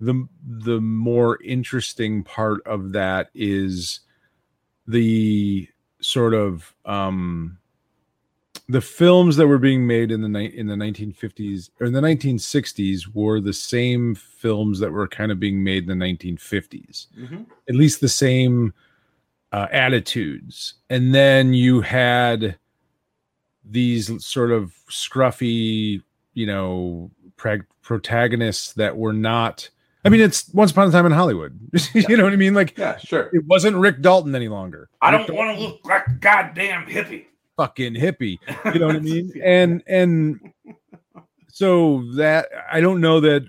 the 0.00 0.26
the 0.44 0.80
more 0.80 1.42
interesting 1.42 2.22
part 2.24 2.60
of 2.66 2.92
that 2.92 3.30
is 3.34 4.00
the 4.86 5.68
sort 6.00 6.34
of 6.34 6.74
um 6.84 7.58
the 8.68 8.80
films 8.80 9.36
that 9.36 9.46
were 9.46 9.58
being 9.58 9.86
made 9.86 10.10
in 10.12 10.20
the 10.20 10.28
ni- 10.28 10.46
in 10.56 10.66
the 10.66 10.74
1950s 10.74 11.70
or 11.80 11.86
in 11.86 11.92
the 11.92 12.00
1960s 12.00 13.12
were 13.14 13.40
the 13.40 13.52
same 13.52 14.14
films 14.14 14.78
that 14.78 14.92
were 14.92 15.08
kind 15.08 15.32
of 15.32 15.40
being 15.40 15.62
made 15.64 15.88
in 15.88 15.98
the 15.98 16.04
1950s 16.04 17.06
at 17.68 17.74
least 17.74 18.00
the 18.00 18.08
same 18.08 18.72
uh, 19.52 19.66
attitudes. 19.72 20.74
And 20.90 21.14
then 21.14 21.54
you 21.54 21.80
had 21.80 22.58
these 23.64 24.24
sort 24.24 24.50
of 24.50 24.72
scruffy, 24.90 26.02
you 26.34 26.46
know, 26.46 27.10
prag- 27.36 27.66
protagonists 27.82 28.72
that 28.74 28.96
were 28.96 29.12
not. 29.12 29.68
I 30.04 30.10
mean, 30.10 30.20
it's 30.20 30.48
Once 30.54 30.70
Upon 30.70 30.88
a 30.88 30.90
Time 30.92 31.06
in 31.06 31.12
Hollywood. 31.12 31.58
you 31.94 32.16
know 32.16 32.24
what 32.24 32.32
I 32.32 32.36
mean? 32.36 32.54
Like 32.54 32.76
Yeah, 32.78 32.96
sure. 32.98 33.30
it 33.32 33.44
wasn't 33.46 33.76
Rick 33.76 34.00
Dalton 34.00 34.34
any 34.34 34.48
longer. 34.48 34.88
I 35.02 35.10
Rick 35.10 35.26
don't 35.26 35.36
want 35.36 35.56
to 35.58 35.62
look 35.64 35.80
like 35.84 36.06
a 36.06 36.12
goddamn 36.12 36.86
hippie. 36.86 37.26
fucking 37.56 37.94
hippie. 37.94 38.38
You 38.72 38.80
know 38.80 38.86
what 38.86 38.96
I 38.96 39.00
mean? 39.00 39.32
And 39.44 39.82
and 39.86 40.52
so 41.48 42.04
that 42.14 42.48
I 42.70 42.80
don't 42.80 43.00
know 43.00 43.20
that 43.20 43.44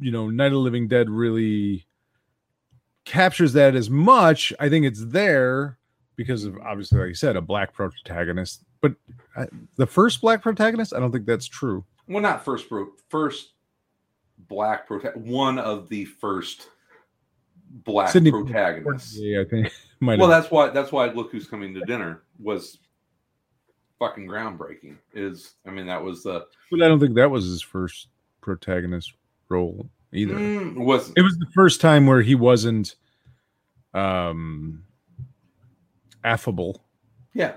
you 0.00 0.10
know 0.10 0.28
Night 0.28 0.46
of 0.46 0.52
the 0.52 0.58
Living 0.58 0.88
Dead 0.88 1.08
really 1.08 1.86
captures 3.10 3.52
that 3.54 3.74
as 3.74 3.90
much. 3.90 4.52
I 4.60 4.68
think 4.68 4.86
it's 4.86 5.04
there 5.06 5.78
because 6.16 6.44
of 6.44 6.56
obviously, 6.58 6.98
like 7.00 7.08
you 7.08 7.14
said, 7.14 7.36
a 7.36 7.40
black 7.40 7.72
protagonist. 7.72 8.64
But 8.80 8.94
I, 9.36 9.46
the 9.76 9.86
first 9.86 10.20
black 10.20 10.42
protagonist, 10.42 10.94
I 10.94 11.00
don't 11.00 11.12
think 11.12 11.26
that's 11.26 11.46
true. 11.46 11.84
well, 12.08 12.22
not 12.22 12.44
first 12.44 12.68
bro, 12.68 12.88
first 13.08 13.50
black 14.48 14.88
prota- 14.88 15.16
one 15.16 15.58
of 15.58 15.88
the 15.88 16.04
first 16.04 16.68
black 17.70 18.10
Sidney 18.10 18.30
protagonists. 18.30 19.16
Yeah, 19.18 19.40
I 19.42 19.44
think 19.44 19.72
might 20.00 20.18
Well, 20.18 20.30
have. 20.30 20.42
that's 20.42 20.50
why 20.52 20.68
that's 20.70 20.92
why 20.92 21.06
Look 21.10 21.30
Who's 21.32 21.46
Coming 21.46 21.74
to 21.74 21.80
Dinner 21.82 22.22
was 22.38 22.78
fucking 23.98 24.26
groundbreaking. 24.26 24.96
Is 25.14 25.54
I 25.66 25.70
mean 25.70 25.86
that 25.86 26.02
was 26.02 26.22
the 26.22 26.46
But 26.70 26.82
I 26.82 26.88
don't 26.88 27.00
think 27.00 27.14
that 27.16 27.30
was 27.30 27.44
his 27.46 27.62
first 27.62 28.08
protagonist 28.40 29.12
role 29.48 29.88
either. 30.12 30.34
Mm, 30.34 30.76
was 30.84 31.12
it 31.16 31.22
was 31.22 31.36
the 31.38 31.46
first 31.54 31.80
time 31.80 32.06
where 32.06 32.22
he 32.22 32.34
wasn't 32.34 32.96
um 33.94 34.84
affable 36.24 36.84
yeah. 37.34 37.54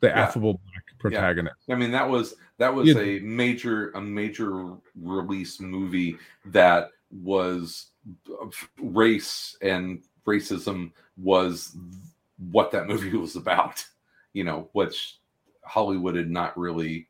the 0.00 0.08
Yeah. 0.08 0.20
affable 0.22 0.60
black 0.64 0.84
protagonist 0.98 1.56
I 1.70 1.74
mean 1.74 1.90
that 1.92 2.08
was 2.08 2.34
that 2.58 2.74
was 2.74 2.88
Yeah. 2.88 2.98
a 3.00 3.18
major 3.20 3.90
a 3.90 4.00
major 4.00 4.76
release 5.00 5.60
movie 5.60 6.16
that 6.46 6.90
was 7.10 7.90
race 8.80 9.56
and 9.62 10.02
racism 10.26 10.92
was 11.16 11.76
what 12.50 12.70
that 12.72 12.86
movie 12.88 13.16
was 13.16 13.36
about. 13.36 13.84
You 14.32 14.44
know, 14.44 14.68
which 14.72 15.18
Hollywood 15.64 16.14
had 16.14 16.30
not 16.30 16.56
really 16.58 17.08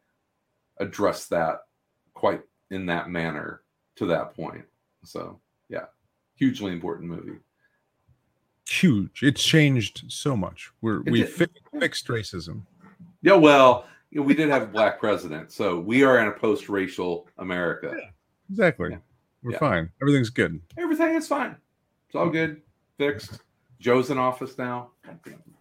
addressed 0.78 1.30
that 1.30 1.62
quite 2.14 2.42
in 2.70 2.86
that 2.86 3.10
manner 3.10 3.62
to 3.96 4.06
that 4.06 4.34
point. 4.36 4.64
So 5.04 5.40
yeah, 5.68 5.86
hugely 6.36 6.72
important 6.72 7.08
movie. 7.08 7.38
Huge 8.68 9.20
it's 9.22 9.42
changed 9.44 10.04
so 10.08 10.36
much 10.36 10.70
we're 10.80 11.00
we 11.02 11.22
fi- 11.22 11.46
fixed 11.78 12.08
racism 12.08 12.62
Yeah, 13.22 13.34
well, 13.34 13.86
you 14.10 14.20
know, 14.20 14.26
we 14.26 14.34
did 14.34 14.48
have 14.48 14.62
a 14.62 14.66
black 14.66 14.98
president, 15.00 15.52
so 15.52 15.78
we 15.78 16.02
are 16.04 16.18
in 16.20 16.28
a 16.28 16.32
post-racial 16.32 17.28
America. 17.38 17.94
exactly 18.50 18.90
Yeah. 18.90 18.98
we're 19.42 19.52
Yeah. 19.52 19.58
fine 19.58 19.90
everything's 20.02 20.30
good 20.30 20.60
Everything 20.78 21.14
is 21.14 21.28
fine. 21.28 21.56
It's 22.06 22.14
all 22.14 22.28
good. 22.30 22.62
Fixed. 22.98 23.40
Joe's 23.80 24.10
in 24.10 24.18
office 24.18 24.56
now. 24.58 24.90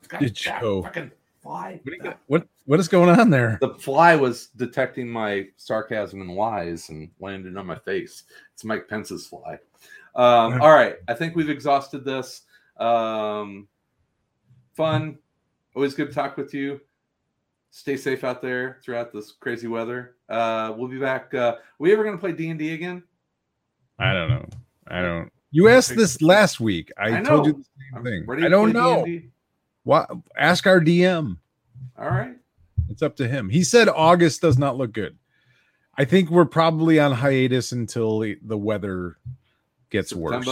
God 0.07 0.19
Did 0.19 0.35
Joe. 0.35 0.83
Fucking 0.83 1.11
fly. 1.41 1.79
what, 1.83 1.99
got- 1.99 2.19
what 2.27 2.47
what 2.65 2.79
is 2.79 2.87
going 2.87 3.09
on 3.19 3.29
there 3.29 3.57
The 3.61 3.75
fly 3.75 4.15
was 4.15 4.47
detecting 4.55 5.07
my 5.07 5.47
sarcasm 5.57 6.21
and 6.21 6.31
lies 6.35 6.89
and 6.89 7.09
landed 7.19 7.55
on 7.57 7.65
my 7.67 7.77
face. 7.77 8.23
It's 8.53 8.63
Mike 8.63 8.87
Pence's 8.87 9.27
fly. 9.27 9.59
Um, 10.15 10.61
all 10.61 10.71
right. 10.71 10.95
I 11.07 11.13
think 11.13 11.35
we've 11.35 11.49
exhausted 11.49 12.05
this. 12.05 12.43
Um, 12.77 13.67
fun. 14.75 15.17
Always 15.75 15.93
good 15.93 16.07
to 16.09 16.13
talk 16.13 16.37
with 16.37 16.53
you. 16.53 16.79
Stay 17.71 17.97
safe 17.97 18.23
out 18.23 18.41
there 18.41 18.79
throughout 18.83 19.11
this 19.11 19.31
crazy 19.33 19.67
weather. 19.67 20.15
Uh, 20.29 20.73
we'll 20.77 20.87
be 20.87 20.99
back. 20.99 21.33
Uh, 21.33 21.55
we 21.79 21.91
ever 21.91 22.03
going 22.03 22.15
to 22.15 22.19
play 22.21 22.31
D&D 22.31 22.73
again? 22.73 23.03
i 23.97 24.11
don't 24.11 24.29
know 24.29 24.45
i 24.87 25.01
don't 25.01 25.31
you 25.51 25.69
asked 25.69 25.95
this 25.95 26.21
last 26.21 26.59
week 26.59 26.91
i, 26.97 27.17
I 27.17 27.21
told 27.21 27.45
you 27.45 27.53
know. 27.53 27.59
the 27.59 27.63
same 27.63 27.95
I'm 27.95 28.03
thing 28.03 28.25
ready 28.25 28.43
i 28.45 28.49
don't 28.49 28.73
know 28.73 29.05
D&D. 29.05 29.29
what 29.83 30.11
ask 30.37 30.67
our 30.67 30.81
dm 30.81 31.37
All 31.97 32.09
right. 32.09 32.35
it's 32.89 33.01
up 33.01 33.15
to 33.15 33.27
him 33.29 33.47
he 33.47 33.63
said 33.63 33.87
august 33.87 34.41
does 34.41 34.57
not 34.57 34.75
look 34.75 34.91
good 34.91 35.17
i 35.97 36.03
think 36.03 36.29
we're 36.29 36.43
probably 36.43 36.99
on 36.99 37.13
hiatus 37.13 37.71
until 37.71 38.19
the- 38.19 38.37
the 38.41 38.57
weather 38.57 39.15
gets 39.91 40.11
worse 40.11 40.45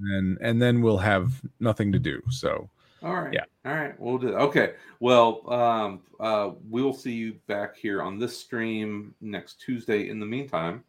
And 0.00 0.38
and 0.40 0.60
then 0.60 0.82
we'll 0.82 0.98
have 0.98 1.40
nothing 1.60 1.92
to 1.92 1.98
do 1.98 2.22
so 2.30 2.68
All 3.02 3.14
right. 3.14 3.32
Yeah. 3.32 3.44
All 3.64 3.74
right. 3.74 3.98
We'll 4.00 4.18
do. 4.18 4.34
Okay. 4.34 4.74
Well, 5.00 5.52
um, 5.52 6.00
uh, 6.20 6.52
we'll 6.68 6.92
see 6.92 7.12
you 7.12 7.34
back 7.46 7.76
here 7.76 8.02
on 8.02 8.18
this 8.18 8.38
stream 8.38 9.14
next 9.20 9.60
Tuesday. 9.60 10.08
In 10.08 10.20
the 10.20 10.26
meantime, 10.26 10.84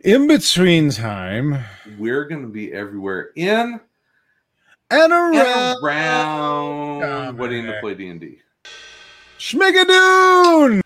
in 0.00 0.26
between 0.26 0.90
time 0.90 1.58
we're 1.98 2.24
going 2.24 2.42
to 2.42 2.48
be 2.48 2.72
everywhere 2.72 3.30
in 3.36 3.80
and 4.90 5.12
around. 5.12 5.36
and 5.36 5.82
around 5.82 7.02
around 7.02 7.38
waiting 7.38 7.66
to 7.66 7.80
play 7.80 7.94
D 7.94 8.08
and 8.08 8.20
D. 8.20 8.38
Schmigadoon! 9.38 10.80